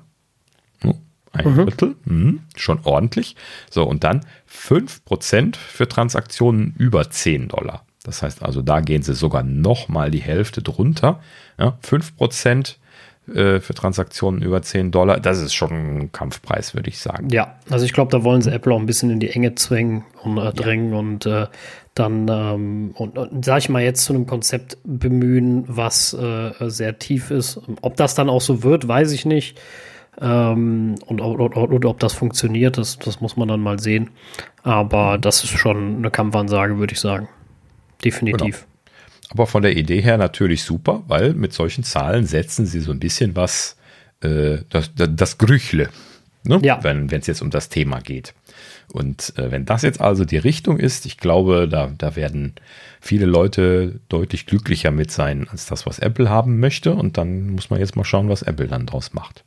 Ein 1.32 1.54
mhm. 1.54 1.64
Drittel, 1.64 1.94
mhm, 2.04 2.40
schon 2.56 2.80
ordentlich. 2.82 3.36
So, 3.70 3.84
und 3.84 4.02
dann 4.02 4.26
5% 4.52 5.56
für 5.56 5.88
Transaktionen 5.88 6.74
über 6.76 7.08
10 7.08 7.46
Dollar. 7.46 7.84
Das 8.02 8.22
heißt 8.22 8.42
also, 8.42 8.62
da 8.62 8.80
gehen 8.80 9.02
sie 9.02 9.14
sogar 9.14 9.44
nochmal 9.44 10.10
die 10.10 10.22
Hälfte 10.22 10.60
drunter. 10.60 11.20
Ja, 11.56 11.78
5% 11.84 12.76
äh, 13.28 13.60
für 13.60 13.74
Transaktionen 13.74 14.42
über 14.42 14.62
10 14.62 14.90
Dollar, 14.90 15.20
das 15.20 15.40
ist 15.40 15.54
schon 15.54 15.70
ein 15.72 16.12
Kampfpreis, 16.12 16.74
würde 16.74 16.88
ich 16.88 16.98
sagen. 16.98 17.28
Ja, 17.30 17.56
also 17.68 17.84
ich 17.84 17.92
glaube, 17.92 18.10
da 18.10 18.24
wollen 18.24 18.42
sie 18.42 18.52
Apple 18.52 18.74
auch 18.74 18.78
ein 18.78 18.86
bisschen 18.86 19.10
in 19.10 19.20
die 19.20 19.30
Enge 19.30 19.54
zwängen 19.54 20.04
und 20.22 20.38
äh, 20.38 20.52
drängen 20.52 20.92
ja. 20.92 20.98
und 20.98 21.26
äh, 21.26 21.46
dann, 21.94 22.28
ähm, 22.28 22.92
und, 22.94 23.18
und 23.18 23.44
sag 23.44 23.58
ich 23.58 23.68
mal, 23.68 23.82
jetzt 23.82 24.04
zu 24.04 24.14
einem 24.14 24.26
Konzept 24.26 24.78
bemühen, 24.84 25.64
was 25.66 26.14
äh, 26.14 26.52
sehr 26.70 26.98
tief 26.98 27.30
ist. 27.30 27.60
Ob 27.82 27.96
das 27.96 28.14
dann 28.14 28.28
auch 28.28 28.40
so 28.40 28.62
wird, 28.62 28.88
weiß 28.88 29.12
ich 29.12 29.26
nicht. 29.26 29.60
Ähm, 30.20 30.96
und, 31.06 31.20
und, 31.20 31.56
und, 31.56 31.84
ob 31.84 31.98
das 31.98 32.12
funktioniert, 32.12 32.78
das, 32.78 32.98
das 32.98 33.20
muss 33.20 33.36
man 33.36 33.48
dann 33.48 33.60
mal 33.60 33.78
sehen. 33.78 34.10
Aber 34.62 35.18
das 35.18 35.44
ist 35.44 35.50
schon 35.50 35.96
eine 35.96 36.10
Kampfansage, 36.10 36.78
würde 36.78 36.94
ich 36.94 37.00
sagen. 37.00 37.28
Definitiv. 38.04 38.58
Genau. 38.60 38.69
Aber 39.30 39.46
von 39.46 39.62
der 39.62 39.76
Idee 39.76 40.00
her 40.00 40.18
natürlich 40.18 40.62
super, 40.62 41.02
weil 41.06 41.34
mit 41.34 41.52
solchen 41.52 41.84
Zahlen 41.84 42.26
setzen 42.26 42.66
sie 42.66 42.80
so 42.80 42.90
ein 42.90 43.00
bisschen 43.00 43.36
was, 43.36 43.76
äh, 44.20 44.58
das, 44.68 44.90
das 44.94 45.38
Grüchle, 45.38 45.88
ne? 46.44 46.60
ja. 46.62 46.82
wenn 46.82 47.08
es 47.10 47.26
jetzt 47.26 47.40
um 47.40 47.50
das 47.50 47.68
Thema 47.68 48.00
geht. 48.00 48.34
Und 48.92 49.34
äh, 49.38 49.50
wenn 49.50 49.64
das 49.64 49.82
jetzt 49.82 50.00
also 50.00 50.24
die 50.24 50.36
Richtung 50.36 50.78
ist, 50.78 51.06
ich 51.06 51.16
glaube, 51.16 51.68
da, 51.68 51.92
da 51.96 52.16
werden 52.16 52.54
viele 53.00 53.26
Leute 53.26 54.00
deutlich 54.08 54.46
glücklicher 54.46 54.90
mit 54.90 55.10
sein, 55.10 55.46
als 55.48 55.66
das, 55.66 55.86
was 55.86 55.98
Apple 55.98 56.28
haben 56.28 56.58
möchte. 56.58 56.94
Und 56.94 57.16
dann 57.16 57.50
muss 57.50 57.70
man 57.70 57.78
jetzt 57.78 57.96
mal 57.96 58.04
schauen, 58.04 58.28
was 58.28 58.42
Apple 58.42 58.66
dann 58.66 58.86
draus 58.86 59.12
macht. 59.12 59.44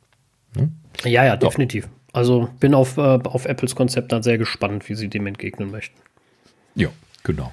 Hm? 0.56 0.72
Ja, 1.04 1.24
ja, 1.24 1.36
definitiv. 1.36 1.88
Also 2.12 2.48
bin 2.60 2.74
auf, 2.74 2.96
äh, 2.96 3.00
auf 3.00 3.44
Apples 3.44 3.74
Konzept 3.74 4.12
dann 4.12 4.22
sehr 4.22 4.38
gespannt, 4.38 4.88
wie 4.88 4.94
sie 4.94 5.08
dem 5.08 5.26
entgegnen 5.26 5.70
möchten. 5.70 5.98
Ja, 6.74 6.88
genau. 7.22 7.52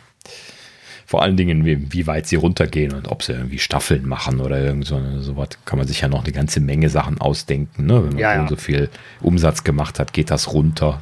Vor 1.11 1.23
allen 1.23 1.35
Dingen, 1.35 1.65
wie, 1.65 1.91
wie 1.91 2.07
weit 2.07 2.25
sie 2.25 2.37
runtergehen 2.37 2.93
und 2.93 3.09
ob 3.09 3.21
sie 3.21 3.33
irgendwie 3.33 3.59
Staffeln 3.59 4.07
machen 4.07 4.39
oder 4.39 4.61
irgend 4.61 4.85
so, 4.85 4.95
was, 5.35 5.49
kann 5.65 5.77
man 5.77 5.85
sich 5.85 5.99
ja 5.99 6.07
noch 6.07 6.23
eine 6.23 6.31
ganze 6.31 6.61
Menge 6.61 6.87
Sachen 6.87 7.19
ausdenken. 7.19 7.85
Ne? 7.85 7.95
Wenn 7.95 8.09
man 8.11 8.17
ja, 8.17 8.35
ja. 8.35 8.47
so 8.47 8.55
viel 8.55 8.89
Umsatz 9.19 9.65
gemacht 9.65 9.99
hat, 9.99 10.13
geht 10.13 10.31
das 10.31 10.53
runter. 10.53 11.01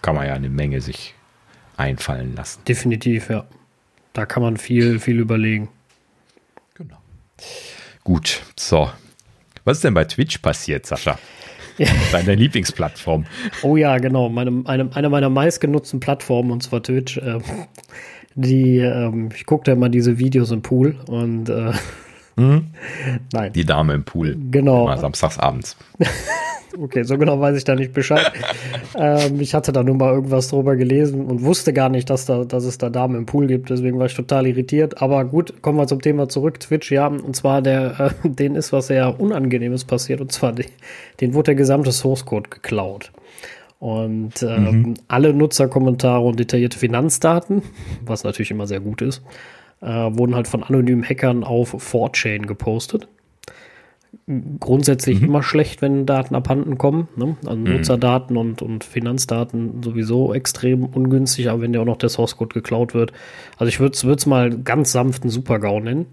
Kann 0.00 0.14
man 0.14 0.26
ja 0.26 0.32
eine 0.32 0.48
Menge 0.48 0.80
sich 0.80 1.14
einfallen 1.76 2.34
lassen. 2.34 2.62
Definitiv, 2.66 3.28
ja. 3.28 3.44
Da 4.14 4.24
kann 4.24 4.42
man 4.42 4.56
viel, 4.56 4.98
viel 4.98 5.20
überlegen. 5.20 5.68
Genau. 6.72 6.96
Gut, 8.04 8.40
so. 8.58 8.90
Was 9.64 9.76
ist 9.76 9.84
denn 9.84 9.92
bei 9.92 10.06
Twitch 10.06 10.38
passiert, 10.38 10.86
Sascha? 10.86 11.18
Ja. 11.76 11.88
Deine 12.12 12.34
Lieblingsplattform. 12.34 13.26
Oh 13.60 13.76
ja, 13.76 13.98
genau. 13.98 14.30
Meine, 14.30 14.62
eine, 14.64 14.88
eine 14.96 15.10
meiner 15.10 15.28
meistgenutzten 15.28 16.00
Plattformen, 16.00 16.50
und 16.50 16.62
zwar 16.62 16.82
Twitch. 16.82 17.18
Äh, 17.18 17.40
die, 18.34 18.78
ähm, 18.78 19.30
ich 19.34 19.46
gucke 19.46 19.64
da 19.64 19.72
immer 19.72 19.88
diese 19.88 20.18
Videos 20.18 20.50
im 20.50 20.62
Pool 20.62 20.96
und 21.06 21.48
äh, 21.48 21.72
mhm. 22.36 22.66
nein. 23.32 23.52
Die 23.52 23.64
Dame 23.64 23.94
im 23.94 24.04
Pool. 24.04 24.36
Genau. 24.50 24.84
Immer 24.84 24.98
samstags 24.98 25.38
abends. 25.38 25.76
okay, 26.80 27.02
so 27.02 27.18
genau 27.18 27.40
weiß 27.40 27.56
ich 27.56 27.64
da 27.64 27.74
nicht 27.74 27.92
Bescheid. 27.92 28.32
ähm, 28.96 29.40
ich 29.40 29.54
hatte 29.54 29.72
da 29.72 29.82
nur 29.82 29.96
mal 29.96 30.12
irgendwas 30.14 30.48
drüber 30.48 30.76
gelesen 30.76 31.26
und 31.26 31.42
wusste 31.42 31.72
gar 31.72 31.88
nicht, 31.88 32.08
dass, 32.10 32.26
da, 32.26 32.44
dass 32.44 32.64
es 32.64 32.78
da 32.78 32.90
Damen 32.90 33.16
im 33.16 33.26
Pool 33.26 33.46
gibt. 33.46 33.70
Deswegen 33.70 33.98
war 33.98 34.06
ich 34.06 34.14
total 34.14 34.46
irritiert. 34.46 35.02
Aber 35.02 35.24
gut, 35.24 35.62
kommen 35.62 35.78
wir 35.78 35.86
zum 35.86 36.00
Thema 36.00 36.28
zurück. 36.28 36.60
Twitch, 36.60 36.90
ja. 36.90 37.06
Und 37.06 37.36
zwar, 37.36 37.62
der, 37.62 38.14
äh, 38.24 38.28
denen 38.28 38.56
ist 38.56 38.72
was 38.72 38.86
sehr 38.86 39.20
Unangenehmes 39.20 39.84
passiert. 39.84 40.20
Und 40.20 40.32
zwar, 40.32 40.52
die, 40.52 40.66
denen 41.20 41.34
wurde 41.34 41.46
der 41.46 41.54
gesamte 41.56 41.92
Source 41.92 42.24
Code 42.24 42.50
geklaut. 42.50 43.12
Und 43.82 44.44
ähm, 44.44 44.64
mhm. 44.64 44.94
alle 45.08 45.34
Nutzerkommentare 45.34 46.20
und 46.20 46.38
detaillierte 46.38 46.78
Finanzdaten, 46.78 47.62
was 48.06 48.22
natürlich 48.22 48.52
immer 48.52 48.68
sehr 48.68 48.78
gut 48.78 49.02
ist, 49.02 49.24
äh, 49.80 49.86
wurden 49.88 50.36
halt 50.36 50.46
von 50.46 50.62
anonymen 50.62 51.02
Hackern 51.02 51.42
auf 51.42 51.74
4chan 51.74 52.46
gepostet. 52.46 53.08
Grundsätzlich 54.60 55.18
mhm. 55.18 55.26
immer 55.26 55.42
schlecht, 55.42 55.82
wenn 55.82 56.06
Daten 56.06 56.36
abhanden 56.36 56.78
kommen. 56.78 57.08
Ne? 57.16 57.36
Also 57.44 57.56
mhm. 57.56 57.72
Nutzerdaten 57.72 58.36
und, 58.36 58.62
und 58.62 58.84
Finanzdaten 58.84 59.82
sowieso 59.82 60.32
extrem 60.32 60.84
ungünstig, 60.84 61.50
aber 61.50 61.62
wenn 61.62 61.74
ja 61.74 61.80
auch 61.80 61.84
noch 61.84 61.96
der 61.96 62.08
Source 62.08 62.36
Code 62.36 62.54
geklaut 62.54 62.94
wird. 62.94 63.12
Also 63.56 63.66
ich 63.66 63.80
würde 63.80 63.96
es 63.96 64.26
mal 64.26 64.56
ganz 64.58 64.92
sanften 64.92 65.28
Super-GAU 65.28 65.80
nennen. 65.80 66.06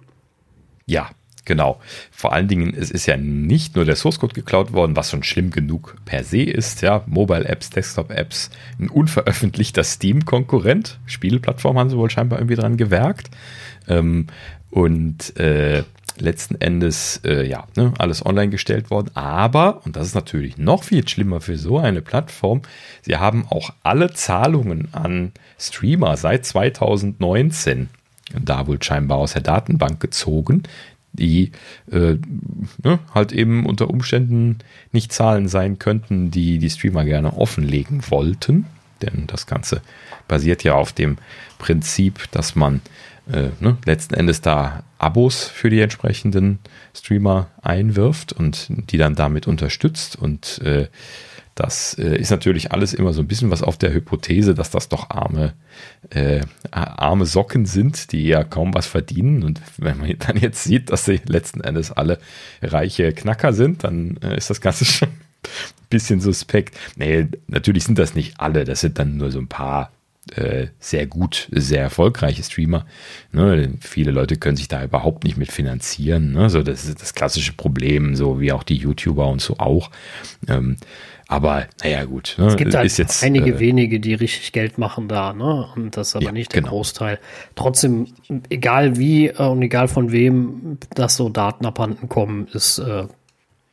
Ja, 0.88 1.12
Genau. 1.50 1.80
Vor 2.12 2.32
allen 2.32 2.48
Dingen, 2.48 2.76
es 2.78 2.92
ist 2.92 3.08
ja 3.08 3.18
nicht 3.18 3.76
nur 3.76 3.84
der 3.84 3.96
Source 3.96 4.20
Code 4.20 4.36
geklaut 4.36 4.72
worden, 4.72 4.96
was 4.96 5.10
schon 5.10 5.24
schlimm 5.24 5.50
genug 5.50 5.96
per 6.06 6.24
se 6.24 6.44
ist. 6.44 6.84
Ja, 6.84 7.02
Mobile 7.08 7.44
Apps, 7.44 7.72
Desktop 7.72 8.12
Apps, 8.12 8.52
ein 8.80 8.88
unveröffentlichter 8.88 9.84
Steam-Konkurrent. 9.84 11.00
Spieleplattform 11.08 11.80
haben 11.80 11.90
sie 11.90 11.98
wohl 11.98 12.12
scheinbar 12.12 12.38
irgendwie 12.38 12.56
dran 12.56 12.78
gewerkt. 12.78 13.32
Ähm, 13.88 14.28
und 14.70 15.36
äh, 15.40 15.86
letzten 16.20 16.62
Endes, 16.62 17.20
äh, 17.26 17.48
ja, 17.48 17.66
ne, 17.76 17.96
alles 17.98 18.24
online 18.24 18.52
gestellt 18.52 18.92
worden. 18.92 19.10
Aber, 19.16 19.84
und 19.88 19.96
das 19.96 20.06
ist 20.06 20.14
natürlich 20.14 20.60
noch 20.60 20.84
viel 20.84 21.08
schlimmer 21.08 21.42
für 21.42 21.58
so 21.58 21.80
eine 21.80 22.04
Plattform, 22.04 22.62
sie 23.02 23.18
haben 23.18 23.48
auch 23.50 23.72
alle 23.82 24.14
Zahlungen 24.14 24.90
an 24.92 25.32
Streamer 25.58 26.16
seit 26.16 26.46
2019 26.46 27.90
da 28.40 28.68
wohl 28.68 28.82
scheinbar 28.82 29.18
aus 29.18 29.34
der 29.34 29.42
Datenbank 29.42 30.00
gezogen, 30.00 30.64
die 31.14 31.52
äh, 31.92 32.18
ne, 32.84 33.00
halt 33.14 33.32
eben 33.32 33.66
unter 33.66 33.90
Umständen 33.90 34.60
nicht 34.92 35.12
Zahlen 35.12 35.48
sein 35.48 35.80
könnten, 35.80 36.32
die 36.32 36.60
die 36.60 36.70
Streamer 36.70 37.06
gerne 37.06 37.38
offenlegen 37.38 38.04
wollten. 38.10 38.66
Denn 39.02 39.26
das 39.28 39.48
Ganze 39.48 39.82
basiert 40.28 40.64
ja 40.64 40.76
auf 40.76 40.92
dem 40.92 41.18
Prinzip, 41.58 42.30
dass 42.32 42.56
man 42.56 42.82
äh, 43.32 43.50
ne, 43.60 43.78
letzten 43.86 44.16
Endes 44.16 44.42
da 44.42 44.84
Abos 44.98 45.44
für 45.46 45.70
die 45.70 45.80
entsprechenden 45.80 46.60
Streamer 46.94 47.48
einwirft 47.62 48.34
und 48.34 48.68
die 48.92 48.98
dann 48.98 49.16
damit 49.16 49.48
unterstützt. 49.48 50.16
Und 50.16 50.60
äh, 50.64 50.88
das 51.60 51.94
äh, 52.00 52.16
ist 52.16 52.32
natürlich 52.32 52.72
alles 52.72 52.94
immer 52.94 53.12
so 53.12 53.22
ein 53.22 53.28
bisschen 53.28 53.52
was 53.52 53.64
auf 53.64 53.78
der 53.78 53.94
Hypothese, 53.94 54.56
dass 54.56 54.70
das 54.70 54.88
doch 54.88 55.10
arme, 55.10 55.54
äh, 56.10 56.42
arme 56.72 57.26
Socken 57.26 57.66
sind, 57.66 58.14
die 58.14 58.26
ja 58.28 58.46
kaum 58.46 58.74
was 58.74 58.88
verdienen. 58.88 59.44
Und 59.44 59.62
wenn 59.78 59.98
man 59.98 60.14
dann 60.20 60.38
jetzt 60.38 60.64
sieht, 60.64 60.90
dass 60.90 61.04
sie 61.04 61.20
letzten 61.26 61.62
Endes 61.62 61.92
alle 61.92 62.20
reiche 62.62 63.12
Knacker 63.12 63.52
sind, 63.52 63.84
dann 63.84 64.18
äh, 64.24 64.38
ist 64.38 64.50
das 64.50 64.62
Ganze 64.62 64.86
schon 64.86 65.10
ein 65.10 65.90
bisschen 65.90 66.22
suspekt. 66.22 66.78
Nee, 66.96 67.28
natürlich 67.48 67.84
sind 67.84 68.00
das 68.00 68.16
nicht 68.16 68.40
alle, 68.40 68.64
das 68.64 68.80
sind 68.80 68.98
dann 68.98 69.18
nur 69.18 69.30
so 69.30 69.40
ein 69.40 69.48
paar 69.48 69.92
äh, 70.36 70.68
sehr 70.80 71.08
gut, 71.08 71.50
sehr 71.52 71.82
erfolgreiche 71.82 72.44
Streamer. 72.44 72.86
Ne? 73.32 73.74
Viele 73.82 74.12
Leute 74.12 74.38
können 74.38 74.58
sich 74.58 74.68
da 74.68 74.84
überhaupt 74.84 75.24
nicht 75.24 75.38
mit 75.38 75.52
finanzieren. 75.52 76.32
Ne? 76.32 76.50
So, 76.50 76.62
das 76.62 76.86
ist 76.86 77.02
das 77.02 77.14
klassische 77.14 77.54
Problem, 77.54 78.16
so 78.16 78.40
wie 78.40 78.52
auch 78.52 78.64
die 78.64 78.76
YouTuber 78.76 79.28
und 79.28 79.42
so 79.42 79.58
auch. 79.58 79.90
Ähm, 80.48 80.78
aber 81.30 81.68
naja, 81.84 82.06
gut. 82.06 82.36
Ne? 82.40 82.48
Es 82.48 82.56
gibt 82.58 82.74
halt 82.74 82.98
jetzt, 82.98 83.24
einige 83.24 83.52
äh, 83.52 83.60
wenige, 83.60 84.00
die 84.00 84.16
richtig 84.16 84.52
Geld 84.52 84.80
machen 84.80 85.08
da, 85.08 85.32
ne? 85.32 85.70
Und 85.76 85.96
das 85.96 86.10
ist 86.10 86.16
aber 86.16 86.26
ja, 86.26 86.32
nicht 86.32 86.54
der 86.54 86.62
genau. 86.62 86.74
Großteil. 86.74 87.20
Trotzdem, 87.54 88.08
egal 88.50 88.98
wie 88.98 89.28
äh, 89.28 89.38
und 89.38 89.62
egal 89.62 89.88
von 89.88 90.12
wem 90.12 90.80
das 90.96 91.18
so 91.18 91.30
Daten 91.30 91.68
abhanden 91.68 92.10
kommen, 92.10 92.48
ist 92.48 92.80
äh, 92.80 93.06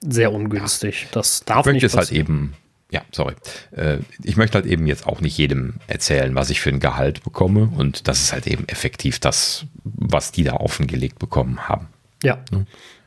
sehr 0.02 0.34
ungünstig. 0.34 1.04
Ja. 1.04 1.08
Das 1.12 1.46
darf 1.46 1.66
ich 1.66 1.72
nicht 1.72 1.82
es 1.82 1.96
halt 1.96 2.12
eben, 2.12 2.52
ja, 2.90 3.00
sorry. 3.10 3.34
Äh, 3.74 4.00
ich 4.22 4.36
möchte 4.36 4.58
halt 4.58 4.66
eben 4.66 4.86
jetzt 4.86 5.06
auch 5.06 5.22
nicht 5.22 5.38
jedem 5.38 5.76
erzählen, 5.86 6.34
was 6.34 6.50
ich 6.50 6.60
für 6.60 6.68
ein 6.68 6.78
Gehalt 6.78 7.24
bekomme. 7.24 7.70
Und 7.74 8.06
das 8.06 8.20
ist 8.20 8.34
halt 8.34 8.46
eben 8.46 8.68
effektiv 8.68 9.18
das, 9.18 9.64
was 9.82 10.30
die 10.30 10.44
da 10.44 10.56
offengelegt 10.56 11.18
bekommen 11.18 11.70
haben. 11.70 11.88
Ja, 12.22 12.38
ne? 12.50 12.66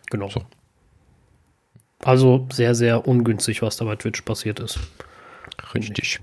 genau. 0.09 0.27
So. 0.27 0.41
Also 2.03 2.47
sehr, 2.51 2.75
sehr 2.75 3.07
ungünstig, 3.07 3.61
was 3.61 3.77
da 3.77 3.85
bei 3.85 3.95
Twitch 3.95 4.21
passiert 4.21 4.59
ist. 4.59 4.79
Richtig. 5.73 6.19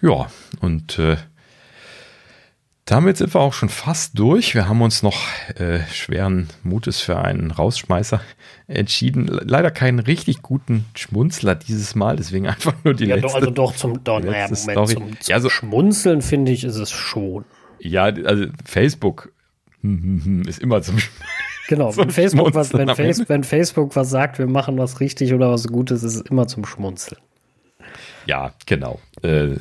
Ja, 0.00 0.30
und 0.60 0.98
äh, 0.98 1.16
Damit 2.88 3.18
sind 3.18 3.34
wir 3.34 3.40
auch 3.40 3.52
schon 3.52 3.68
fast 3.68 4.18
durch. 4.18 4.54
Wir 4.54 4.66
haben 4.66 4.80
uns 4.80 5.02
noch 5.02 5.26
äh, 5.56 5.80
schweren 5.92 6.48
Mutes 6.62 7.00
für 7.02 7.18
einen 7.18 7.50
Rausschmeißer 7.50 8.22
entschieden. 8.66 9.26
Leider 9.26 9.70
keinen 9.70 9.98
richtig 9.98 10.40
guten 10.40 10.86
Schmunzler 10.94 11.54
dieses 11.54 11.94
Mal, 11.94 12.16
deswegen 12.16 12.46
einfach 12.48 12.72
nur 12.84 12.94
die 12.94 13.04
ja, 13.04 13.16
letzte. 13.16 13.28
Doch, 13.28 13.34
also 13.34 13.50
doch 13.50 13.76
zum, 13.76 14.04
doch, 14.04 14.20
naja, 14.20 14.44
Moment, 14.44 14.56
Story. 14.56 14.94
zum, 14.94 15.20
zum 15.20 15.30
ja, 15.30 15.38
so, 15.38 15.50
Schmunzeln 15.50 16.22
finde 16.22 16.50
ich, 16.52 16.64
ist 16.64 16.76
es 16.76 16.90
schon. 16.90 17.44
Ja, 17.78 18.04
also 18.04 18.46
Facebook 18.64 19.32
hm, 19.82 20.02
hm, 20.02 20.24
hm, 20.24 20.42
ist 20.48 20.58
immer 20.58 20.80
zum 20.80 20.96
Genau, 21.68 21.96
wenn, 21.96 22.10
Facebook 22.10 22.54
was, 22.54 22.72
wenn, 22.72 22.88
Face, 22.96 23.28
wenn 23.28 23.44
Facebook 23.44 23.94
was 23.94 24.10
sagt, 24.10 24.40
wir 24.40 24.48
machen 24.48 24.76
was 24.78 24.98
richtig 24.98 25.32
oder 25.32 25.52
was 25.52 25.68
Gutes, 25.68 26.02
ist 26.02 26.16
es 26.16 26.20
immer 26.22 26.48
zum 26.48 26.64
Schmunzeln. 26.64 27.20
Ja, 28.26 28.52
genau. 28.66 28.98
Äh, 29.22 29.56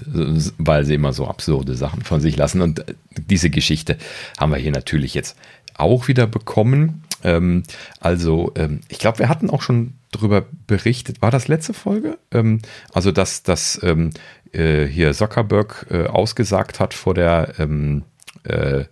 weil 0.58 0.84
sie 0.86 0.96
immer 0.96 1.14
so 1.14 1.28
absurde 1.28 1.76
Sachen 1.76 2.02
von 2.02 2.20
sich 2.20 2.36
lassen. 2.36 2.62
Und 2.62 2.80
äh, 2.80 2.96
diese 3.16 3.50
Geschichte 3.50 3.98
haben 4.40 4.52
wir 4.52 4.58
hier 4.58 4.72
natürlich 4.72 5.14
jetzt 5.14 5.38
auch 5.76 6.08
wieder 6.08 6.28
bekommen. 6.28 7.04
Ähm, 7.24 7.64
also, 8.00 8.52
ähm, 8.56 8.82
ich 8.90 9.00
glaube, 9.00 9.20
wir 9.20 9.30
hatten 9.30 9.50
auch 9.50 9.62
schon 9.62 9.94
darüber 10.12 10.46
berichtet. 10.66 11.22
War 11.22 11.32
das 11.32 11.48
letzte 11.48 11.74
Folge? 11.74 12.18
Ähm, 12.32 12.62
also, 12.94 13.12
dass, 13.12 13.44
dass 13.44 13.80
ähm, 13.84 14.12
äh, 14.52 14.86
hier 14.86 15.14
Zuckerberg 15.14 15.88
äh, 15.90 16.06
ausgesagt 16.08 16.80
hat 16.80 16.94
vor 16.94 17.14
der 17.14 17.54
ähm, 17.60 18.04
äh, 18.44 18.86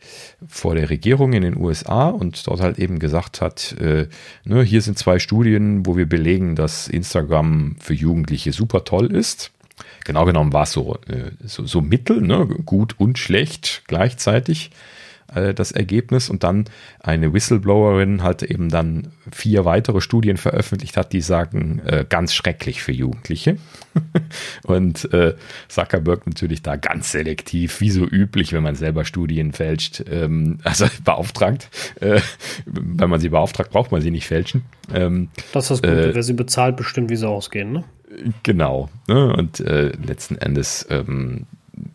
vor 0.48 0.76
der 0.76 0.90
Regierung 0.90 1.34
in 1.34 1.42
den 1.42 1.58
USA 1.58 2.10
und 2.10 2.48
dort 2.48 2.62
halt 2.62 2.80
eben 2.80 3.00
gesagt 3.00 3.42
hat, 3.42 3.76
äh, 3.80 4.08
ne, 4.44 4.64
hier 4.64 4.82
sind 4.82 4.98
zwei 4.98 5.20
Studien, 5.20 5.86
wo 5.86 5.98
wir 5.98 6.08
belegen, 6.08 6.56
dass 6.56 6.88
Instagram 6.88 7.76
für 7.80 7.94
Jugendliche 7.94 8.52
super 8.52 8.84
toll 8.84 9.12
ist. 9.12 9.52
Genau 10.04 10.26
genommen 10.26 10.54
war 10.54 10.64
es 10.64 10.72
so, 10.72 10.96
äh, 11.08 11.32
so, 11.44 11.66
so 11.66 11.82
mittel, 11.82 12.22
ne, 12.22 12.46
gut 12.66 12.96
und 13.00 13.18
schlecht 13.18 13.84
gleichzeitig 13.88 14.72
äh, 15.34 15.53
das 15.53 15.72
Ergebnis 15.72 16.30
und 16.30 16.43
dann 16.43 16.65
eine 16.99 17.34
Whistleblowerin 17.34 18.23
halt 18.23 18.43
eben 18.43 18.69
dann 18.69 19.10
vier 19.31 19.65
weitere 19.65 20.02
Studien 20.02 20.38
veröffentlicht 20.38 20.97
hat, 20.97 21.14
die 21.14 21.22
sagen, 21.22 21.81
äh, 21.85 22.06
ganz 22.07 22.34
schrecklich 22.34 22.81
für 22.81 22.91
Jugendliche. 22.91 23.57
und 24.64 25.11
äh, 25.14 25.35
Zuckerberg 25.68 26.27
natürlich 26.27 26.61
da 26.61 26.76
ganz 26.76 27.11
selektiv, 27.11 27.81
wie 27.81 27.89
so 27.89 28.06
üblich, 28.06 28.53
wenn 28.53 28.64
man 28.64 28.76
selber 28.76 29.06
Studien 29.06 29.53
fälscht, 29.53 30.03
ähm, 30.10 30.60
also 30.64 30.85
beauftragt. 31.03 31.69
Äh, 31.99 32.22
wenn 32.65 33.10
man 33.10 33.19
sie 33.19 33.30
beauftragt, 33.30 33.72
braucht 33.72 33.91
man 33.91 34.02
sie 34.02 34.11
nicht 34.11 34.27
fälschen. 34.27 34.64
Ähm, 34.93 35.30
das 35.53 35.72
ist 35.72 35.84
das 35.84 35.89
Gute, 35.89 36.10
äh, 36.10 36.15
wer 36.15 36.23
sie 36.23 36.34
bezahlt, 36.34 36.76
bestimmt, 36.76 37.10
wie 37.10 37.15
sie 37.15 37.27
ausgehen, 37.27 37.72
ne? 37.72 37.84
Genau. 38.43 38.89
Ne? 39.07 39.34
Und 39.34 39.60
äh, 39.60 39.91
letzten 40.06 40.38
Endes 40.38 40.85
ähm, 40.89 41.47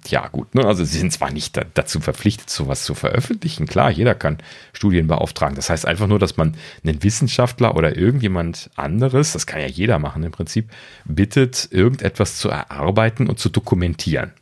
ja 0.08 0.28
gut, 0.28 0.54
ne? 0.54 0.64
also 0.64 0.84
sie 0.84 0.98
sind 0.98 1.12
zwar 1.12 1.30
nicht 1.30 1.56
da, 1.56 1.62
dazu 1.74 2.00
verpflichtet, 2.00 2.50
sowas 2.50 2.84
zu 2.84 2.94
veröffentlichen, 2.94 3.66
klar, 3.66 3.90
jeder 3.90 4.14
kann 4.14 4.38
Studien 4.72 5.06
beauftragen. 5.06 5.56
Das 5.56 5.70
heißt 5.70 5.86
einfach 5.86 6.06
nur, 6.06 6.18
dass 6.18 6.36
man 6.36 6.54
einen 6.84 7.02
Wissenschaftler 7.02 7.76
oder 7.76 7.96
irgendjemand 7.96 8.70
anderes, 8.76 9.32
das 9.32 9.46
kann 9.46 9.60
ja 9.60 9.66
jeder 9.66 9.98
machen 9.98 10.22
im 10.22 10.32
Prinzip, 10.32 10.70
bittet, 11.04 11.68
irgendetwas 11.70 12.36
zu 12.36 12.48
erarbeiten 12.48 13.28
und 13.28 13.38
zu 13.38 13.48
dokumentieren. 13.48 14.32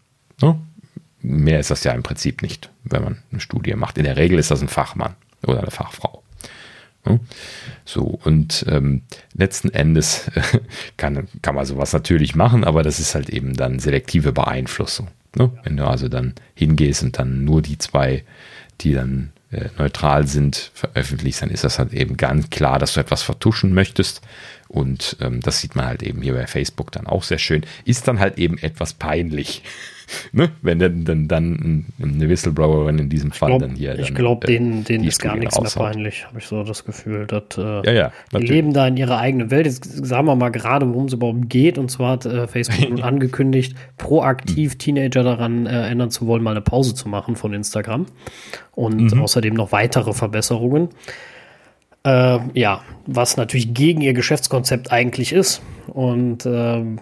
Ne? 0.40 0.59
Mehr 1.20 1.60
ist 1.60 1.70
das 1.70 1.85
ja 1.85 1.93
im 1.93 2.02
Prinzip 2.02 2.43
nicht, 2.43 2.70
wenn 2.85 3.02
man 3.02 3.19
eine 3.31 3.40
Studie 3.40 3.74
macht. 3.74 3.98
In 3.98 4.05
der 4.05 4.16
Regel 4.16 4.39
ist 4.39 4.51
das 4.51 4.62
ein 4.62 4.69
Fachmann 4.69 5.15
oder 5.43 5.60
eine 5.60 5.70
Fachfrau. 5.70 6.23
Ne? 7.05 7.20
So, 7.85 8.02
und 8.24 8.65
ähm, 8.69 9.02
letzten 9.35 9.70
Endes 9.70 10.31
kann, 10.97 11.28
kann 11.43 11.55
man 11.55 11.66
sowas 11.66 11.93
natürlich 11.93 12.35
machen, 12.35 12.65
aber 12.65 12.82
das 12.82 13.01
ist 13.01 13.15
halt 13.15 13.28
eben 13.31 13.55
dann 13.55 13.78
selektive 13.78 14.32
Beeinflussung. 14.32 15.09
Ne? 15.39 15.51
Wenn 15.62 15.77
du 15.77 15.86
also 15.86 16.09
dann 16.09 16.35
hingehst 16.55 17.02
und 17.02 17.19
dann 17.19 17.44
nur 17.44 17.62
die 17.62 17.78
zwei, 17.78 18.24
die 18.81 18.93
dann 18.93 19.32
äh, 19.51 19.69
neutral 19.78 20.27
sind, 20.27 20.70
veröffentlichst, 20.74 21.43
dann 21.43 21.51
ist 21.51 21.65
das 21.65 21.78
halt 21.78 21.94
eben 21.94 22.16
ganz 22.16 22.51
klar, 22.51 22.78
dass 22.78 22.94
du 22.94 23.01
etwas 23.01 23.23
vertuschen 23.23 23.73
möchtest. 23.73 24.20
Und 24.69 25.16
ähm, 25.20 25.40
das 25.40 25.60
sieht 25.60 25.77
man 25.77 25.86
halt 25.86 26.02
eben 26.02 26.20
hier 26.20 26.35
bei 26.35 26.47
Facebook 26.47 26.93
dann 26.93 27.06
auch 27.06 27.23
sehr 27.23 27.39
schön. 27.39 27.65
Ist 27.85 28.06
dann 28.09 28.20
halt 28.20 28.39
eben 28.39 28.59
etwas 28.59 28.93
peinlich 28.93 29.62
ne? 30.33 30.51
wenn 30.63 30.79
dann, 30.79 31.05
dann, 31.05 31.29
dann 31.29 31.87
eine 32.01 32.29
Whistleblowerin 32.29 32.99
in 32.99 33.09
diesem 33.09 33.33
Fall 33.33 33.51
glaub, 33.51 33.61
dann 33.61 33.75
hier. 33.75 33.99
Ich 33.99 34.15
glaube, 34.15 34.47
denen, 34.47 34.85
denen 34.85 35.05
ist 35.05 35.21
gar 35.21 35.37
nichts 35.37 35.59
raushaut. 35.59 35.83
mehr 35.83 35.93
peinlich, 35.93 36.27
habe 36.27 36.39
ich 36.39 36.47
so 36.47 36.63
das 36.63 36.85
Gefühl. 36.85 37.27
Dass, 37.27 37.59
äh, 37.59 37.87
ja, 37.87 37.93
ja, 37.93 38.13
die 38.39 38.47
leben 38.47 38.73
da 38.73 38.87
in 38.87 38.97
ihrer 38.97 39.19
eigenen 39.19 39.51
Welt. 39.51 39.67
Jetzt 39.67 40.07
sagen 40.07 40.27
wir 40.27 40.37
mal 40.37 40.51
gerade, 40.51 40.89
worum 40.89 41.07
es 41.07 41.13
überhaupt 41.13 41.49
geht. 41.49 41.79
Und 41.79 41.91
zwar 41.91 42.13
hat 42.13 42.27
äh, 42.27 42.47
Facebook 42.47 42.89
nun 42.91 43.03
angekündigt, 43.03 43.77
proaktiv. 43.97 44.79
Teenager 44.79 45.23
daran 45.23 45.67
äh, 45.67 45.89
ändern 45.89 46.11
zu 46.11 46.27
wollen, 46.27 46.43
mal 46.43 46.53
eine 46.53 46.61
Pause 46.61 46.95
zu 46.95 47.09
machen 47.09 47.37
von 47.37 47.53
Instagram. 47.53 48.07
Und 48.73 49.13
mhm. 49.13 49.23
außerdem 49.23 49.55
noch 49.55 49.73
weitere 49.73 50.13
Verbesserungen. 50.13 50.89
Äh, 52.05 52.39
ja, 52.55 52.83
was 53.07 53.37
natürlich 53.37 53.75
gegen 53.75 54.01
ihr 54.01 54.15
Geschäftskonzept 54.15 54.93
eigentlich 54.93 55.33
ist. 55.33 55.63
Und 55.89 56.47
ähm, 56.47 57.01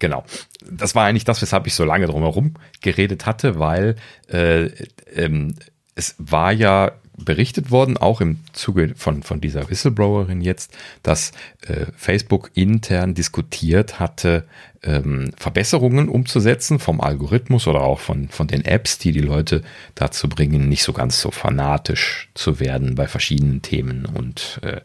Genau. 0.00 0.24
Das 0.68 0.96
war 0.96 1.06
eigentlich 1.06 1.24
das, 1.24 1.40
weshalb 1.40 1.68
ich 1.68 1.74
so 1.74 1.84
lange 1.84 2.06
drumherum 2.06 2.54
geredet 2.80 3.26
hatte, 3.26 3.60
weil 3.60 3.94
äh, 4.28 4.70
ähm, 5.14 5.54
es 5.94 6.16
war 6.18 6.50
ja 6.50 6.92
berichtet 7.24 7.70
worden, 7.70 7.98
auch 7.98 8.22
im 8.22 8.38
Zuge 8.52 8.94
von, 8.96 9.22
von 9.22 9.42
dieser 9.42 9.68
Whistleblowerin 9.68 10.40
jetzt, 10.40 10.76
dass 11.02 11.32
äh, 11.66 11.86
Facebook 11.94 12.50
intern 12.54 13.14
diskutiert 13.14 14.00
hatte, 14.00 14.44
ähm, 14.82 15.32
Verbesserungen 15.36 16.08
umzusetzen 16.08 16.78
vom 16.78 17.02
Algorithmus 17.02 17.66
oder 17.66 17.82
auch 17.82 18.00
von, 18.00 18.30
von 18.30 18.46
den 18.46 18.64
Apps, 18.64 18.96
die 18.96 19.12
die 19.12 19.20
Leute 19.20 19.62
dazu 19.94 20.30
bringen, 20.30 20.70
nicht 20.70 20.82
so 20.82 20.94
ganz 20.94 21.20
so 21.20 21.30
fanatisch 21.30 22.30
zu 22.34 22.58
werden 22.58 22.94
bei 22.94 23.06
verschiedenen 23.06 23.60
Themen 23.60 24.06
und 24.06 24.60
äh, 24.62 24.80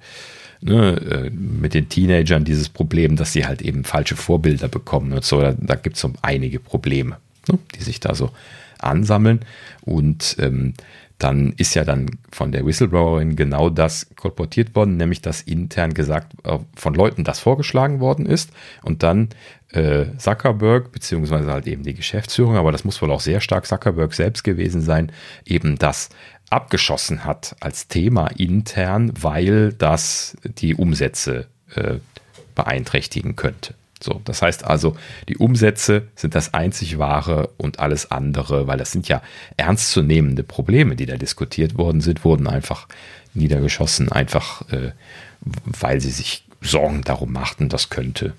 ne, 0.66 0.98
äh, 0.98 1.30
mit 1.30 1.74
den 1.74 1.90
Teenagern 1.90 2.44
dieses 2.44 2.70
Problem, 2.70 3.16
dass 3.16 3.34
sie 3.34 3.46
halt 3.46 3.62
eben 3.62 3.84
falsche 3.84 4.16
Vorbilder 4.16 4.68
bekommen 4.68 5.14
und 5.14 5.24
so. 5.24 5.40
Da, 5.42 5.54
da 5.58 5.76
gibt 5.76 5.96
es 5.96 6.02
so 6.02 6.12
einige 6.22 6.60
Probleme, 6.60 7.18
ne, 7.48 7.60
die 7.76 7.84
sich 7.84 8.00
da 8.00 8.16
so 8.16 8.32
ansammeln. 8.80 9.42
Und 9.82 10.36
ähm, 10.40 10.74
dann 11.18 11.54
ist 11.58 11.76
ja 11.76 11.86
dann 11.86 12.10
von 12.32 12.52
der 12.52 12.66
Whistleblowerin 12.66 13.36
genau 13.36 13.70
das 13.70 14.08
kolportiert 14.16 14.76
worden, 14.76 14.98
nämlich 14.98 15.22
dass 15.22 15.42
intern 15.42 15.94
gesagt 15.94 16.34
äh, 16.44 16.60
von 16.76 16.94
Leuten 16.94 17.24
das 17.24 17.40
vorgeschlagen 17.40 18.02
worden 18.02 18.26
ist 18.26 18.52
und 18.84 19.02
dann 19.02 19.30
äh, 19.70 20.08
Zuckerberg, 20.18 20.92
beziehungsweise 20.92 21.52
halt 21.52 21.68
eben 21.68 21.84
die 21.84 21.94
Geschäftsführung, 21.94 22.58
aber 22.58 22.72
das 22.72 22.84
muss 22.84 23.02
wohl 23.02 23.12
auch 23.12 23.22
sehr 23.22 23.40
stark 23.40 23.66
Zuckerberg 23.66 24.14
selbst 24.14 24.44
gewesen 24.44 24.82
sein, 24.82 25.12
eben 25.46 25.78
das 25.78 26.10
abgeschossen 26.56 27.26
hat 27.26 27.56
als 27.60 27.88
Thema 27.88 28.28
intern, 28.28 29.12
weil 29.20 29.74
das 29.74 30.38
die 30.44 30.74
Umsätze 30.74 31.48
äh, 31.76 31.96
beeinträchtigen 32.56 33.36
könnte. 33.36 33.74
So, 34.02 34.22
das 34.24 34.42
heißt 34.42 34.64
also, 34.66 34.96
die 35.28 35.38
Umsätze 35.38 36.08
sind 36.16 36.36
das 36.36 36.54
einzig 36.54 36.98
wahre 36.98 37.50
und 37.58 37.80
alles 37.80 38.12
andere, 38.12 38.68
weil 38.68 38.78
das 38.78 38.92
sind 38.92 39.08
ja 39.08 39.22
ernstzunehmende 39.58 40.44
Probleme, 40.44 40.96
die 40.96 41.06
da 41.06 41.18
diskutiert 41.18 41.78
worden 41.78 42.02
sind, 42.02 42.24
wurden 42.24 42.48
einfach 42.48 42.88
niedergeschossen, 43.34 44.12
einfach 44.12 44.62
äh, 44.72 44.92
weil 45.42 46.00
sie 46.02 46.12
sich 46.12 46.46
Sorgen 46.62 47.02
darum 47.04 47.32
machten, 47.32 47.70
das 47.70 47.90
könnte 47.90 48.34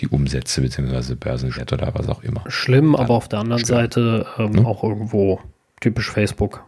die 0.00 0.08
Umsätze 0.08 0.60
bzw. 0.60 1.14
Börsenwert 1.14 1.72
oder 1.72 1.92
was 1.94 2.08
auch 2.08 2.22
immer. 2.22 2.44
Schlimm, 2.48 2.94
aber 2.94 3.14
auf 3.14 3.28
der 3.28 3.40
anderen 3.40 3.64
stimmt. 3.64 3.78
Seite 3.78 4.26
ähm, 4.38 4.58
hm? 4.58 4.66
auch 4.66 4.82
irgendwo 4.82 5.40
typisch 5.80 6.10
Facebook. 6.10 6.64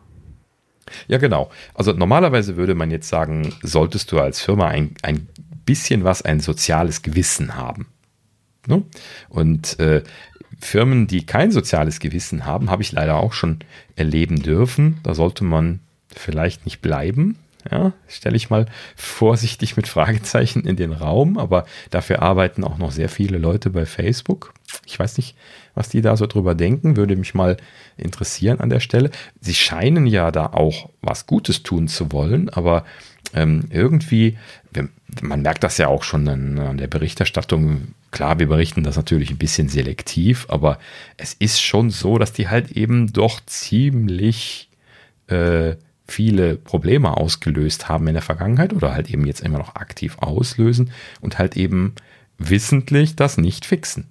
Ja, 1.09 1.19
genau. 1.19 1.51
Also 1.75 1.93
normalerweise 1.93 2.57
würde 2.57 2.75
man 2.75 2.91
jetzt 2.91 3.09
sagen, 3.09 3.55
solltest 3.63 4.13
du 4.13 4.21
als 4.21 4.41
Firma 4.41 4.69
ein, 4.69 4.95
ein 5.03 5.29
bisschen 5.65 6.05
was, 6.05 6.23
ein 6.23 6.41
soziales 6.41 7.03
Gewissen 7.03 7.57
haben. 7.57 7.87
Ne? 8.67 8.83
Und 9.29 9.79
äh, 9.79 10.03
Firmen, 10.61 11.07
die 11.07 11.25
kein 11.25 11.53
soziales 11.53 12.01
Gewissen 12.01 12.45
haben, 12.45 12.71
habe 12.71 12.83
ich 12.83 12.93
leider 12.93 13.17
auch 13.17 13.33
schon 13.33 13.61
erleben 13.97 14.43
dürfen. 14.43 14.99
Da 15.03 15.15
sollte 15.15 15.45
man 15.45 15.81
vielleicht 16.15 16.67
nicht 16.67 16.81
bleiben. 16.83 17.39
Ja, 17.71 17.93
stelle 18.09 18.37
ich 18.37 18.49
mal 18.49 18.67
vorsichtig 18.97 19.77
mit 19.77 19.87
Fragezeichen 19.87 20.65
in 20.65 20.77
den 20.77 20.93
Raum, 20.93 21.37
aber 21.37 21.67
dafür 21.91 22.23
arbeiten 22.23 22.65
auch 22.65 22.79
noch 22.79 22.91
sehr 22.91 23.09
viele 23.09 23.39
Leute 23.39 23.71
bei 23.71 23.85
Facebook. 23.85 24.55
Ich 24.87 24.99
weiß 24.99 25.19
nicht, 25.19 25.37
was 25.75 25.89
die 25.89 26.01
da 26.01 26.17
so 26.17 26.27
drüber 26.27 26.55
denken, 26.55 26.97
würde 26.97 27.17
mich 27.17 27.35
mal 27.35 27.57
interessieren 27.97 28.61
an 28.61 28.71
der 28.71 28.81
Stelle. 28.81 29.11
Sie 29.41 29.55
scheinen 29.55 30.07
ja 30.07 30.31
da 30.31 30.47
auch 30.47 30.89
was 31.03 31.27
Gutes 31.27 31.63
tun 31.63 31.89
zu 31.89 32.13
wollen, 32.13 32.49
aber 32.49 32.85
ähm, 33.35 33.65
irgendwie, 33.71 34.39
man 35.21 35.43
merkt 35.43 35.63
das 35.63 35.79
ja 35.79 35.89
auch 35.89 36.03
schon 36.03 36.27
an, 36.29 36.59
an 36.59 36.79
der 36.79 36.89
Berichterstattung. 36.89 37.95
Klar, 38.11 38.39
wir 38.39 38.49
berichten 38.49 38.83
das 38.83 38.97
natürlich 38.97 39.31
ein 39.31 39.39
bisschen 39.39 39.69
selektiv, 39.69 40.47
aber 40.49 40.79
es 41.17 41.35
ist 41.35 41.61
schon 41.61 41.91
so, 41.91 42.19
dass 42.19 42.33
die 42.33 42.49
halt 42.49 42.73
eben 42.73 43.13
doch 43.13 43.41
ziemlich 43.45 44.71
äh, 45.29 45.77
viele 46.11 46.57
Probleme 46.57 47.17
ausgelöst 47.17 47.89
haben 47.89 48.07
in 48.09 48.15
der 48.15 48.23
Vergangenheit 48.23 48.73
oder 48.73 48.93
halt 48.95 49.11
eben 49.11 49.27
jetzt 49.27 49.41
immer 49.41 49.59
noch 49.59 49.77
aktiv 49.77 50.17
auslösen 50.19 50.91
und 51.21 51.39
halt 51.39 51.57
eben 51.57 51.95
wissentlich 52.39 53.17
das 53.17 53.37
nicht 53.37 53.65
fixen. 53.65 54.09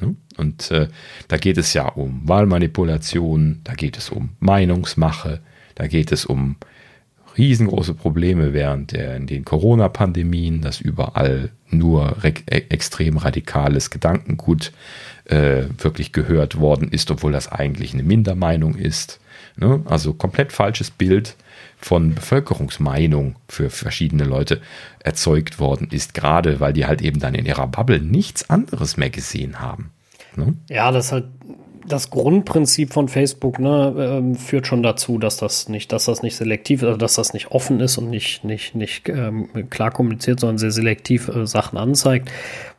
Ne? 0.00 0.16
Und 0.36 0.70
äh, 0.70 0.88
da 1.28 1.36
geht 1.36 1.58
es 1.58 1.72
ja 1.72 1.86
um 1.88 2.28
Wahlmanipulation, 2.28 3.60
da 3.64 3.74
geht 3.74 3.98
es 3.98 4.10
um 4.10 4.30
Meinungsmache, 4.38 5.40
da 5.74 5.86
geht 5.86 6.12
es 6.12 6.24
um 6.24 6.56
riesengroße 7.38 7.94
Probleme 7.94 8.52
während 8.52 8.92
der, 8.92 9.16
in 9.16 9.26
den 9.26 9.44
Corona-Pandemien, 9.44 10.62
dass 10.62 10.80
überall 10.80 11.50
nur 11.68 12.22
re 12.22 12.34
e-, 12.50 12.64
extrem 12.68 13.16
radikales 13.16 13.90
Gedankengut 13.90 14.72
äh, 15.26 15.64
wirklich 15.78 16.12
gehört 16.12 16.58
worden 16.58 16.90
ist, 16.90 17.10
obwohl 17.10 17.32
das 17.32 17.50
eigentlich 17.50 17.94
eine 17.94 18.02
Mindermeinung 18.02 18.74
ist. 18.74 19.20
Ne? 19.56 19.82
Also 19.86 20.14
komplett 20.14 20.52
falsches 20.52 20.90
Bild 20.90 21.36
von 21.76 22.14
Bevölkerungsmeinung 22.14 23.36
für 23.48 23.70
verschiedene 23.70 24.24
Leute 24.24 24.60
erzeugt 25.00 25.58
worden 25.58 25.88
ist, 25.90 26.14
gerade 26.14 26.60
weil 26.60 26.72
die 26.72 26.86
halt 26.86 27.02
eben 27.02 27.20
dann 27.20 27.34
in 27.34 27.46
ihrer 27.46 27.66
Bubble 27.66 28.00
nichts 28.00 28.50
anderes 28.50 28.96
mehr 28.96 29.10
gesehen 29.10 29.60
haben. 29.60 29.90
Ne? 30.36 30.54
Ja, 30.68 30.92
das 30.92 31.12
halt 31.12 31.24
das 31.90 32.10
Grundprinzip 32.10 32.92
von 32.92 33.08
Facebook 33.08 33.58
ne, 33.58 33.94
ähm, 33.98 34.34
führt 34.36 34.66
schon 34.66 34.82
dazu, 34.82 35.18
dass 35.18 35.36
das 35.36 35.68
nicht, 35.68 35.92
dass 35.92 36.04
das 36.04 36.22
nicht 36.22 36.36
selektiv, 36.36 36.82
also 36.82 36.96
dass 36.96 37.14
das 37.14 37.32
nicht 37.32 37.50
offen 37.50 37.80
ist 37.80 37.98
und 37.98 38.10
nicht, 38.10 38.44
nicht, 38.44 38.74
nicht 38.74 39.08
ähm, 39.08 39.48
klar 39.70 39.90
kommuniziert, 39.90 40.40
sondern 40.40 40.58
sehr 40.58 40.70
selektiv 40.70 41.28
äh, 41.28 41.46
Sachen 41.46 41.78
anzeigt. 41.78 42.30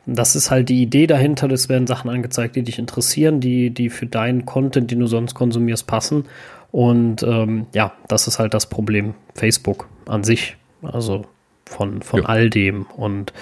Das 0.06 0.34
ist 0.34 0.50
halt 0.50 0.68
die 0.68 0.82
Idee 0.82 1.06
dahinter. 1.06 1.50
Es 1.50 1.68
werden 1.68 1.86
Sachen 1.86 2.10
angezeigt, 2.10 2.56
die 2.56 2.62
dich 2.62 2.78
interessieren, 2.78 3.40
die, 3.40 3.70
die 3.70 3.90
für 3.90 4.06
deinen 4.06 4.46
Content, 4.46 4.90
den 4.90 5.00
du 5.00 5.06
sonst 5.06 5.34
konsumierst, 5.34 5.86
passen. 5.86 6.24
Und 6.72 7.22
ähm, 7.22 7.66
ja, 7.74 7.92
das 8.08 8.26
ist 8.26 8.38
halt 8.38 8.54
das 8.54 8.68
Problem 8.68 9.14
Facebook 9.34 9.88
an 10.06 10.24
sich. 10.24 10.56
Also 10.82 11.26
von, 11.66 12.02
von 12.02 12.22
ja. 12.22 12.26
all 12.26 12.50
dem. 12.50 12.84
Und 12.96 13.32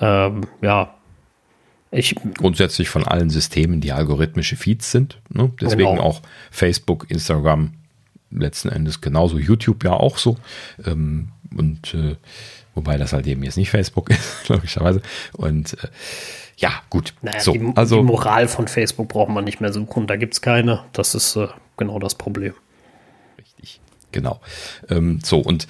ähm, 0.00 0.42
ja, 0.60 0.94
ich, 1.92 2.16
Grundsätzlich 2.38 2.88
von 2.88 3.04
allen 3.04 3.30
Systemen, 3.30 3.80
die 3.80 3.92
algorithmische 3.92 4.56
Feeds 4.56 4.90
sind. 4.90 5.20
Ne? 5.28 5.50
Deswegen 5.60 5.90
genau. 5.90 6.02
auch 6.02 6.22
Facebook, 6.50 7.10
Instagram, 7.10 7.74
letzten 8.30 8.70
Endes 8.70 9.00
genauso, 9.00 9.38
YouTube 9.38 9.84
ja 9.84 9.92
auch 9.92 10.18
so. 10.18 10.36
Ähm, 10.84 11.28
und 11.54 11.92
äh, 11.94 12.16
wobei 12.74 12.96
das 12.96 13.12
halt 13.12 13.26
eben 13.26 13.42
jetzt 13.42 13.58
nicht 13.58 13.70
Facebook 13.70 14.10
ist, 14.10 14.48
logischerweise. 14.48 15.02
Und 15.34 15.74
äh, 15.74 15.88
ja, 16.56 16.70
gut. 16.90 17.14
Naja, 17.22 17.40
so, 17.40 17.52
die, 17.52 17.72
also, 17.74 17.96
die 17.96 18.02
Moral 18.02 18.48
von 18.48 18.68
Facebook 18.68 19.08
braucht 19.08 19.30
man 19.30 19.44
nicht 19.44 19.60
mehr 19.60 19.72
suchen. 19.72 20.06
Da 20.06 20.16
gibt 20.16 20.34
es 20.34 20.40
keine. 20.40 20.84
Das 20.92 21.14
ist 21.14 21.36
äh, 21.36 21.48
genau 21.76 21.98
das 21.98 22.14
Problem. 22.14 22.54
Genau. 24.12 24.40
Ähm, 24.88 25.20
so, 25.22 25.38
und 25.38 25.66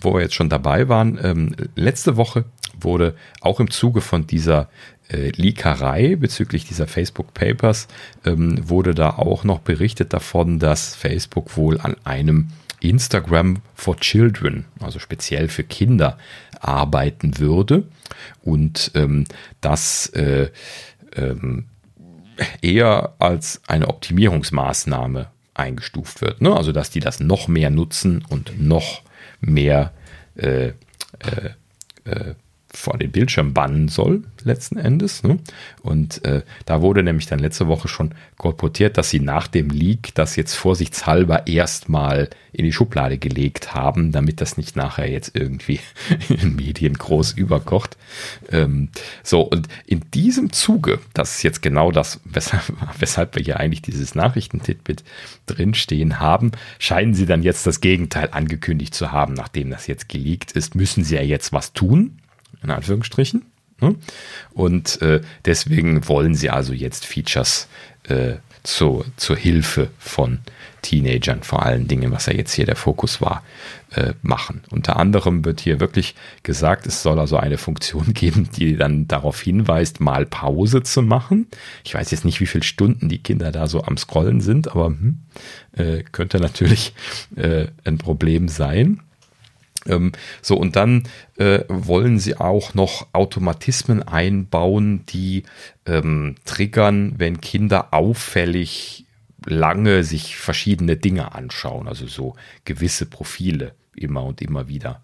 wo 0.00 0.14
wir 0.14 0.20
jetzt 0.20 0.34
schon 0.34 0.48
dabei 0.48 0.88
waren, 0.88 1.18
ähm, 1.22 1.56
letzte 1.74 2.16
Woche 2.16 2.44
wurde 2.78 3.14
auch 3.40 3.60
im 3.60 3.70
Zuge 3.70 4.00
von 4.00 4.26
dieser 4.26 4.68
äh, 5.08 5.30
Leakerei 5.30 6.16
bezüglich 6.16 6.64
dieser 6.64 6.86
Facebook 6.86 7.32
Papers 7.32 7.88
ähm, 8.24 8.68
wurde 8.68 8.94
da 8.94 9.10
auch 9.10 9.44
noch 9.44 9.60
berichtet 9.60 10.12
davon, 10.12 10.58
dass 10.58 10.94
Facebook 10.94 11.56
wohl 11.56 11.80
an 11.80 11.96
einem 12.04 12.48
Instagram 12.80 13.58
for 13.74 13.96
Children, 13.96 14.66
also 14.80 14.98
speziell 14.98 15.48
für 15.48 15.64
Kinder, 15.64 16.18
arbeiten 16.60 17.38
würde 17.38 17.84
und 18.42 18.90
ähm, 18.94 19.24
das 19.60 20.08
äh, 20.08 20.50
ähm, 21.14 21.66
eher 22.60 23.14
als 23.18 23.62
eine 23.66 23.88
Optimierungsmaßnahme 23.88 25.28
eingestuft 25.58 26.20
wird. 26.20 26.40
Ne? 26.40 26.54
Also 26.54 26.72
dass 26.72 26.90
die 26.90 27.00
das 27.00 27.20
noch 27.20 27.48
mehr 27.48 27.70
nutzen 27.70 28.24
und 28.28 28.60
noch 28.60 29.02
mehr 29.40 29.92
äh, 30.36 30.68
äh, 30.68 30.72
äh 32.04 32.34
vor 32.76 32.98
den 32.98 33.10
Bildschirm 33.10 33.54
bannen 33.54 33.88
soll, 33.88 34.22
letzten 34.44 34.76
Endes. 34.76 35.22
Ne? 35.22 35.38
Und 35.82 36.24
äh, 36.24 36.42
da 36.66 36.82
wurde 36.82 37.02
nämlich 37.02 37.26
dann 37.26 37.38
letzte 37.38 37.66
Woche 37.68 37.88
schon 37.88 38.14
kolportiert, 38.36 38.98
dass 38.98 39.10
sie 39.10 39.20
nach 39.20 39.46
dem 39.46 39.70
Leak 39.70 40.14
das 40.14 40.36
jetzt 40.36 40.54
vorsichtshalber 40.54 41.46
erstmal 41.46 42.28
in 42.52 42.64
die 42.64 42.72
Schublade 42.72 43.18
gelegt 43.18 43.74
haben, 43.74 44.12
damit 44.12 44.40
das 44.40 44.56
nicht 44.56 44.76
nachher 44.76 45.10
jetzt 45.10 45.32
irgendwie 45.34 45.80
in 46.28 46.36
den 46.36 46.56
Medien 46.56 46.94
groß 46.94 47.32
überkocht. 47.32 47.96
Ähm, 48.50 48.90
so, 49.22 49.40
und 49.40 49.68
in 49.86 50.02
diesem 50.12 50.52
Zuge, 50.52 51.00
das 51.14 51.36
ist 51.36 51.42
jetzt 51.42 51.62
genau 51.62 51.90
das, 51.90 52.20
weshalb, 52.24 52.62
weshalb 52.98 53.36
wir 53.36 53.42
hier 53.42 53.58
eigentlich 53.58 53.82
dieses 53.82 54.14
Nachrichtentitbit 54.14 55.02
drinstehen 55.46 56.20
haben, 56.20 56.52
scheinen 56.78 57.14
sie 57.14 57.26
dann 57.26 57.42
jetzt 57.42 57.66
das 57.66 57.80
Gegenteil 57.80 58.28
angekündigt 58.32 58.94
zu 58.94 59.12
haben, 59.12 59.32
nachdem 59.32 59.70
das 59.70 59.86
jetzt 59.86 60.08
geleakt 60.08 60.52
ist, 60.52 60.74
müssen 60.74 61.04
sie 61.04 61.16
ja 61.16 61.22
jetzt 61.22 61.52
was 61.52 61.72
tun 61.72 62.18
in 62.66 62.72
Anführungsstrichen. 62.72 63.42
Ne? 63.80 63.94
Und 64.52 65.00
äh, 65.02 65.20
deswegen 65.44 66.08
wollen 66.08 66.34
sie 66.34 66.50
also 66.50 66.72
jetzt 66.72 67.06
Features 67.06 67.68
äh, 68.04 68.34
zu, 68.62 69.04
zur 69.16 69.36
Hilfe 69.36 69.90
von 69.98 70.40
Teenagern, 70.82 71.42
vor 71.42 71.64
allen 71.64 71.86
Dingen, 71.86 72.10
was 72.10 72.26
ja 72.26 72.32
jetzt 72.32 72.52
hier 72.52 72.66
der 72.66 72.76
Fokus 72.76 73.20
war, 73.20 73.44
äh, 73.92 74.14
machen. 74.22 74.62
Unter 74.70 74.96
anderem 74.96 75.44
wird 75.44 75.60
hier 75.60 75.78
wirklich 75.78 76.14
gesagt, 76.42 76.86
es 76.86 77.02
soll 77.02 77.18
also 77.18 77.36
eine 77.36 77.58
Funktion 77.58 78.12
geben, 78.14 78.48
die 78.56 78.76
dann 78.76 79.06
darauf 79.06 79.40
hinweist, 79.40 80.00
mal 80.00 80.26
Pause 80.26 80.82
zu 80.82 81.02
machen. 81.02 81.48
Ich 81.84 81.94
weiß 81.94 82.10
jetzt 82.10 82.24
nicht, 82.24 82.40
wie 82.40 82.46
viele 82.46 82.64
Stunden 82.64 83.08
die 83.08 83.18
Kinder 83.22 83.52
da 83.52 83.66
so 83.68 83.84
am 83.84 83.96
Scrollen 83.96 84.40
sind, 84.40 84.68
aber 84.70 84.86
hm, 84.86 85.18
könnte 86.10 86.38
natürlich 86.40 86.94
ein 87.36 87.98
Problem 87.98 88.48
sein. 88.48 89.00
Ähm, 89.88 90.12
so, 90.42 90.56
und 90.56 90.76
dann 90.76 91.04
äh, 91.36 91.60
wollen 91.68 92.18
sie 92.18 92.36
auch 92.36 92.74
noch 92.74 93.08
Automatismen 93.12 94.02
einbauen, 94.02 95.04
die 95.06 95.44
ähm, 95.86 96.36
triggern, 96.44 97.14
wenn 97.18 97.40
Kinder 97.40 97.92
auffällig 97.92 99.04
lange 99.44 100.02
sich 100.02 100.36
verschiedene 100.36 100.96
Dinge 100.96 101.34
anschauen, 101.34 101.88
also 101.88 102.06
so 102.06 102.34
gewisse 102.64 103.06
Profile 103.06 103.72
immer 103.94 104.24
und 104.24 104.42
immer 104.42 104.68
wieder 104.68 105.02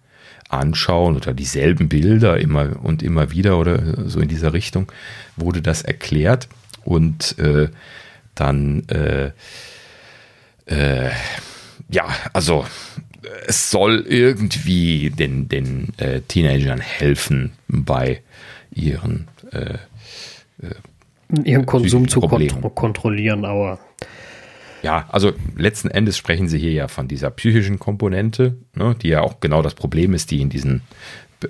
anschauen 0.49 1.17
oder 1.17 1.33
dieselben 1.33 1.89
Bilder 1.89 2.39
immer 2.39 2.85
und 2.85 3.03
immer 3.03 3.31
wieder 3.31 3.59
oder 3.59 4.09
so 4.09 4.21
in 4.21 4.29
dieser 4.29 4.53
Richtung 4.53 4.91
wurde 5.37 5.63
das 5.63 5.83
erklärt. 5.83 6.49
Und 6.85 7.39
äh, 7.39 7.69
dann 8.35 8.87
äh, 8.89 9.31
äh, 10.67 11.11
ja, 11.89 12.07
also 12.33 12.67
es 13.47 13.71
soll 13.71 14.05
irgendwie 14.09 15.11
den, 15.11 15.49
den 15.49 15.93
äh, 15.99 16.21
Teenagern 16.23 16.81
helfen 16.81 17.53
bei 17.69 18.21
ihren 18.75 19.29
äh, 19.51 19.75
äh, 20.63 20.75
ihren 21.45 21.67
Konsum 21.67 22.09
zu 22.09 22.21
kont 22.21 22.75
kontrollieren, 22.75 23.45
aber 23.45 23.79
ja, 24.83 25.09
also 25.11 25.33
letzten 25.57 25.89
Endes 25.89 26.19
sprechen 26.19 26.49
sie 26.49 26.59
hier 26.59 26.73
ja 26.73 26.89
von 26.89 27.07
dieser 27.07 27.31
psychischen 27.31 27.79
Komponente, 27.79 28.57
ne, 28.75 28.97
die 29.01 29.09
ja 29.09 29.21
auch 29.21 29.41
genau 29.41 29.63
das 29.63 29.75
Problem 29.75 30.13
ist, 30.13 30.31
die 30.31 30.41
in 30.41 30.51
diesen 30.51 30.83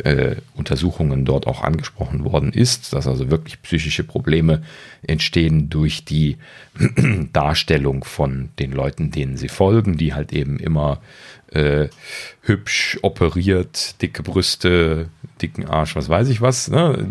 äh, 0.04 0.36
Untersuchungen 0.54 1.24
dort 1.24 1.46
auch 1.46 1.62
angesprochen 1.62 2.24
worden 2.24 2.52
ist, 2.52 2.92
dass 2.92 3.06
also 3.06 3.30
wirklich 3.30 3.60
psychische 3.62 4.04
Probleme 4.04 4.62
entstehen 5.02 5.70
durch 5.70 6.04
die 6.04 6.36
Darstellung 7.32 8.04
von 8.04 8.50
den 8.58 8.72
Leuten, 8.72 9.10
denen 9.10 9.36
sie 9.36 9.48
folgen, 9.48 9.96
die 9.96 10.14
halt 10.14 10.32
eben 10.32 10.58
immer 10.58 11.00
äh, 11.54 11.88
hübsch 12.42 12.98
operiert, 13.02 14.00
dicke 14.02 14.22
Brüste, 14.22 15.08
dicken 15.40 15.66
Arsch, 15.66 15.96
was 15.96 16.08
weiß 16.08 16.28
ich 16.28 16.40
was, 16.40 16.68
ne, 16.68 17.10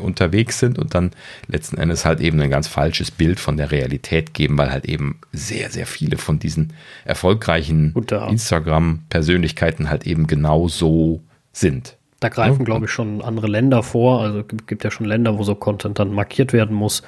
unterwegs 0.00 0.58
sind 0.58 0.78
und 0.78 0.94
dann 0.94 1.10
letzten 1.48 1.78
Endes 1.78 2.04
halt 2.04 2.20
eben 2.20 2.40
ein 2.40 2.50
ganz 2.50 2.68
falsches 2.68 3.10
Bild 3.10 3.40
von 3.40 3.56
der 3.56 3.70
Realität 3.70 4.34
geben, 4.34 4.56
weil 4.58 4.70
halt 4.70 4.84
eben 4.84 5.20
sehr, 5.32 5.70
sehr 5.70 5.86
viele 5.86 6.18
von 6.18 6.38
diesen 6.38 6.72
erfolgreichen 7.04 7.94
Instagram-Persönlichkeiten 7.94 9.90
halt 9.90 10.06
eben 10.06 10.26
genau 10.26 10.68
so 10.68 11.20
sind. 11.52 11.96
Da 12.20 12.28
greifen, 12.30 12.60
ja. 12.60 12.64
glaube 12.64 12.86
ich, 12.86 12.90
schon 12.90 13.20
andere 13.20 13.48
Länder 13.48 13.82
vor. 13.82 14.22
Also 14.22 14.44
gibt, 14.44 14.66
gibt 14.66 14.84
ja 14.84 14.90
schon 14.90 15.04
Länder, 15.04 15.36
wo 15.36 15.42
so 15.42 15.54
Content 15.54 15.98
dann 15.98 16.10
markiert 16.12 16.54
werden 16.54 16.74
muss 16.74 17.02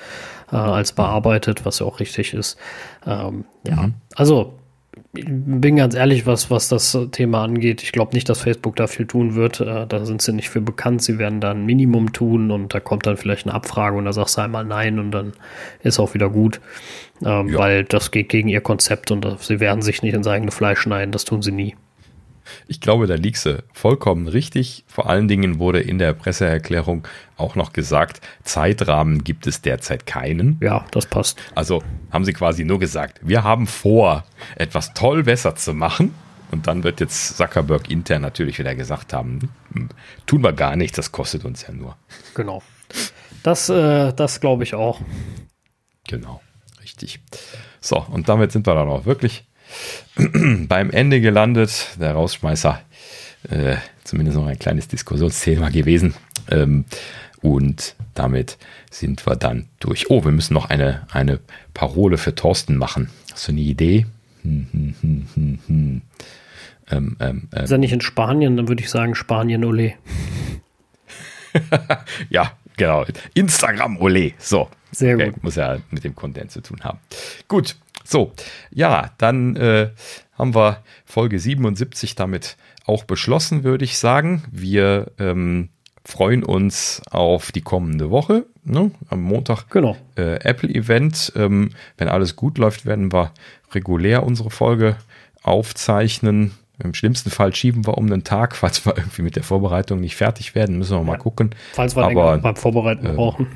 äh, 0.52 0.56
als 0.56 0.92
bearbeitet, 0.92 1.64
was 1.64 1.78
ja 1.78 1.86
auch 1.86 2.00
richtig 2.00 2.34
ist. 2.34 2.58
Ähm, 3.06 3.46
ja, 3.66 3.84
mhm. 3.84 3.94
also 4.14 4.58
bin 5.12 5.76
ganz 5.76 5.94
ehrlich, 5.94 6.26
was, 6.26 6.50
was 6.50 6.68
das 6.68 6.96
Thema 7.12 7.44
angeht. 7.44 7.82
Ich 7.82 7.92
glaube 7.92 8.14
nicht, 8.14 8.28
dass 8.28 8.40
Facebook 8.40 8.76
da 8.76 8.86
viel 8.86 9.06
tun 9.06 9.34
wird. 9.34 9.60
Äh, 9.60 9.86
da 9.86 10.04
sind 10.04 10.22
sie 10.22 10.32
nicht 10.32 10.48
für 10.48 10.60
bekannt. 10.60 11.02
Sie 11.02 11.18
werden 11.18 11.40
da 11.40 11.50
ein 11.50 11.64
Minimum 11.64 12.12
tun 12.12 12.50
und 12.50 12.74
da 12.74 12.80
kommt 12.80 13.06
dann 13.06 13.16
vielleicht 13.16 13.46
eine 13.46 13.54
Abfrage 13.54 13.96
und 13.96 14.04
da 14.04 14.12
sagst 14.12 14.36
du 14.36 14.42
einmal 14.42 14.64
nein 14.64 14.98
und 14.98 15.10
dann 15.10 15.32
ist 15.82 15.98
auch 15.98 16.14
wieder 16.14 16.30
gut. 16.30 16.60
Ähm, 17.24 17.48
ja. 17.48 17.58
Weil 17.58 17.84
das 17.84 18.10
geht 18.10 18.28
gegen 18.28 18.48
ihr 18.48 18.60
Konzept 18.60 19.10
und 19.10 19.26
sie 19.40 19.60
werden 19.60 19.82
sich 19.82 20.02
nicht 20.02 20.14
ins 20.14 20.26
eigene 20.26 20.50
Fleisch 20.50 20.80
schneiden. 20.80 21.12
Das 21.12 21.24
tun 21.24 21.42
sie 21.42 21.52
nie. 21.52 21.76
Ich 22.66 22.80
glaube, 22.80 23.06
da 23.06 23.14
liegst 23.14 23.46
du 23.46 23.62
vollkommen 23.72 24.28
richtig. 24.28 24.84
Vor 24.86 25.08
allen 25.08 25.28
Dingen 25.28 25.58
wurde 25.58 25.80
in 25.80 25.98
der 25.98 26.12
Presseerklärung 26.12 27.06
auch 27.36 27.54
noch 27.54 27.72
gesagt, 27.72 28.20
Zeitrahmen 28.44 29.24
gibt 29.24 29.46
es 29.46 29.62
derzeit 29.62 30.06
keinen. 30.06 30.58
Ja, 30.62 30.84
das 30.90 31.06
passt. 31.06 31.38
Also 31.54 31.82
haben 32.10 32.24
sie 32.24 32.32
quasi 32.32 32.64
nur 32.64 32.78
gesagt, 32.78 33.20
wir 33.22 33.44
haben 33.44 33.66
vor, 33.66 34.24
etwas 34.56 34.94
toll 34.94 35.24
besser 35.24 35.54
zu 35.56 35.74
machen. 35.74 36.14
Und 36.50 36.68
dann 36.68 36.84
wird 36.84 37.00
jetzt 37.00 37.36
Zuckerberg 37.36 37.90
intern 37.90 38.22
natürlich 38.22 38.58
wieder 38.58 38.74
gesagt 38.74 39.12
haben, 39.12 39.50
tun 40.26 40.42
wir 40.44 40.52
gar 40.52 40.76
nicht, 40.76 40.96
das 40.96 41.10
kostet 41.10 41.44
uns 41.44 41.66
ja 41.66 41.72
nur. 41.74 41.96
Genau. 42.34 42.62
Das, 43.42 43.68
äh, 43.68 44.12
das 44.12 44.40
glaube 44.40 44.62
ich 44.62 44.74
auch. 44.74 45.00
Genau, 46.08 46.40
richtig. 46.82 47.20
So, 47.80 47.98
und 48.10 48.28
damit 48.28 48.52
sind 48.52 48.66
wir 48.66 48.74
dann 48.74 48.88
auch 48.88 49.06
wirklich 49.06 49.44
beim 50.68 50.90
Ende 50.90 51.20
gelandet. 51.20 51.88
Der 52.00 52.12
Rausschmeißer, 52.12 52.80
äh, 53.50 53.76
zumindest 54.04 54.38
noch 54.38 54.46
ein 54.46 54.58
kleines 54.58 54.88
Diskussionsthema 54.88 55.70
gewesen. 55.70 56.14
Ähm, 56.50 56.84
und 57.42 57.94
damit 58.14 58.58
sind 58.90 59.26
wir 59.26 59.36
dann 59.36 59.66
durch. 59.78 60.10
Oh, 60.10 60.24
wir 60.24 60.32
müssen 60.32 60.54
noch 60.54 60.70
eine, 60.70 61.06
eine 61.12 61.40
Parole 61.74 62.18
für 62.18 62.34
Thorsten 62.34 62.76
machen. 62.76 63.10
Hast 63.32 63.48
du 63.48 63.52
eine 63.52 63.60
Idee? 63.60 64.06
Hm, 64.42 64.66
hm, 64.72 64.94
hm, 65.00 65.26
hm, 65.34 65.58
hm. 65.66 66.02
Ähm, 66.90 67.16
ähm, 67.20 67.48
ähm. 67.52 67.64
Ist 67.64 67.70
er 67.70 67.78
nicht 67.78 67.92
in 67.92 68.00
Spanien? 68.00 68.56
Dann 68.56 68.68
würde 68.68 68.82
ich 68.82 68.90
sagen 68.90 69.14
Spanien 69.14 69.64
Ole. 69.64 69.94
ja, 72.30 72.52
genau. 72.76 73.04
Instagram 73.34 73.98
Ole. 73.98 74.32
So. 74.38 74.68
Sehr 74.92 75.16
gut. 75.16 75.26
Okay, 75.26 75.38
muss 75.42 75.56
ja 75.56 75.78
mit 75.90 76.04
dem 76.04 76.14
Content 76.14 76.50
zu 76.50 76.60
tun 76.60 76.82
haben. 76.82 76.98
Gut. 77.48 77.76
So. 78.06 78.32
Ja, 78.70 79.10
dann 79.18 79.56
äh, 79.56 79.90
haben 80.38 80.54
wir 80.54 80.82
Folge 81.04 81.38
77 81.38 82.14
damit 82.14 82.56
auch 82.86 83.04
beschlossen, 83.04 83.64
würde 83.64 83.84
ich 83.84 83.98
sagen. 83.98 84.44
Wir 84.50 85.10
ähm, 85.18 85.70
freuen 86.04 86.44
uns 86.44 87.02
auf 87.10 87.50
die 87.50 87.62
kommende 87.62 88.10
Woche. 88.10 88.46
Ne? 88.64 88.92
Am 89.08 89.22
Montag 89.22 89.68
genau. 89.70 89.96
äh, 90.16 90.36
Apple-Event. 90.36 91.32
Ähm, 91.36 91.70
wenn 91.98 92.08
alles 92.08 92.36
gut 92.36 92.58
läuft, 92.58 92.86
werden 92.86 93.12
wir 93.12 93.32
regulär 93.72 94.22
unsere 94.22 94.50
Folge 94.50 94.96
aufzeichnen. 95.42 96.52
Im 96.82 96.94
schlimmsten 96.94 97.30
Fall 97.30 97.54
schieben 97.54 97.86
wir 97.86 97.98
um 97.98 98.06
einen 98.06 98.22
Tag, 98.22 98.54
falls 98.56 98.86
wir 98.86 98.96
irgendwie 98.96 99.22
mit 99.22 99.36
der 99.36 99.42
Vorbereitung 99.42 100.00
nicht 100.00 100.16
fertig 100.16 100.54
werden, 100.54 100.78
müssen 100.78 100.92
wir 100.92 100.98
ja. 100.98 101.04
mal 101.04 101.18
gucken. 101.18 101.54
Falls 101.72 101.96
wir 101.96 102.04
aber, 102.04 102.38
beim 102.38 102.56
Vorbereiten 102.56 103.06
äh, 103.06 103.12
brauchen. 103.12 103.48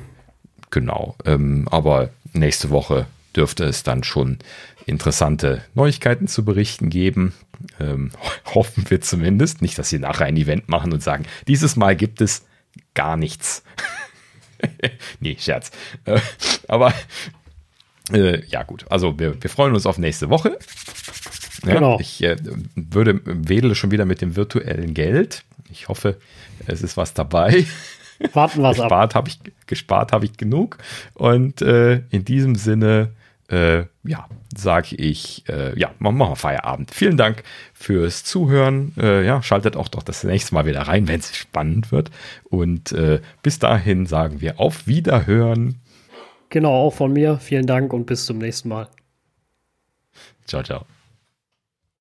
Genau. 0.71 1.15
Ähm, 1.25 1.67
aber 1.69 2.09
nächste 2.33 2.69
Woche 2.69 3.05
dürfte 3.35 3.65
es 3.65 3.83
dann 3.83 4.03
schon 4.03 4.39
interessante 4.85 5.63
Neuigkeiten 5.73 6.27
zu 6.27 6.43
berichten 6.43 6.89
geben. 6.89 7.33
Ähm, 7.79 8.11
hoffen 8.45 8.85
wir 8.89 9.01
zumindest. 9.01 9.61
Nicht, 9.61 9.77
dass 9.77 9.89
sie 9.89 9.99
nachher 9.99 10.25
ein 10.25 10.37
Event 10.37 10.69
machen 10.69 10.91
und 10.93 11.03
sagen, 11.03 11.25
dieses 11.47 11.75
Mal 11.75 11.95
gibt 11.95 12.21
es 12.21 12.45
gar 12.93 13.17
nichts. 13.17 13.63
nee, 15.19 15.37
Scherz. 15.39 15.71
Äh, 16.05 16.19
aber 16.67 16.93
äh, 18.11 18.43
ja, 18.45 18.63
gut. 18.63 18.85
Also 18.89 19.17
wir, 19.19 19.41
wir 19.41 19.49
freuen 19.49 19.73
uns 19.73 19.85
auf 19.85 19.97
nächste 19.97 20.29
Woche. 20.29 20.57
Ja, 21.65 21.75
genau. 21.75 21.99
Ich 21.99 22.23
äh, 22.23 22.37
würde 22.75 23.21
wedele 23.23 23.75
schon 23.75 23.91
wieder 23.91 24.05
mit 24.05 24.21
dem 24.21 24.35
virtuellen 24.35 24.93
Geld. 24.93 25.43
Ich 25.69 25.87
hoffe, 25.87 26.17
es 26.65 26.81
ist 26.81 26.97
was 26.97 27.13
dabei. 27.13 27.65
Warten 28.33 28.61
wir 28.61 28.91
ab. 28.91 29.15
Hab 29.15 29.27
ich, 29.27 29.39
gespart 29.67 30.11
habe 30.11 30.25
ich 30.25 30.37
genug. 30.37 30.77
Und 31.13 31.61
äh, 31.61 32.01
in 32.09 32.25
diesem 32.25 32.55
Sinne 32.55 33.11
äh, 33.51 33.85
ja, 34.03 34.27
sage 34.55 34.95
ich, 34.95 35.47
äh, 35.49 35.77
ja, 35.79 35.91
machen 35.99 36.17
wir 36.17 36.35
Feierabend. 36.35 36.91
Vielen 36.91 37.17
Dank 37.17 37.43
fürs 37.73 38.23
Zuhören. 38.23 38.93
Äh, 38.97 39.25
ja, 39.25 39.41
schaltet 39.43 39.75
auch 39.75 39.87
doch 39.87 40.03
das 40.03 40.23
nächste 40.23 40.55
Mal 40.55 40.65
wieder 40.65 40.81
rein, 40.81 41.07
wenn 41.07 41.19
es 41.19 41.35
spannend 41.35 41.91
wird. 41.91 42.11
Und 42.49 42.91
äh, 42.93 43.19
bis 43.43 43.59
dahin 43.59 44.05
sagen 44.05 44.41
wir 44.41 44.59
auf 44.59 44.87
Wiederhören. 44.87 45.81
Genau, 46.49 46.71
auch 46.71 46.93
von 46.93 47.13
mir. 47.13 47.37
Vielen 47.37 47.67
Dank 47.67 47.93
und 47.93 48.05
bis 48.05 48.25
zum 48.25 48.37
nächsten 48.37 48.69
Mal. 48.69 48.89
Ciao, 50.45 50.63
ciao. 50.63 50.85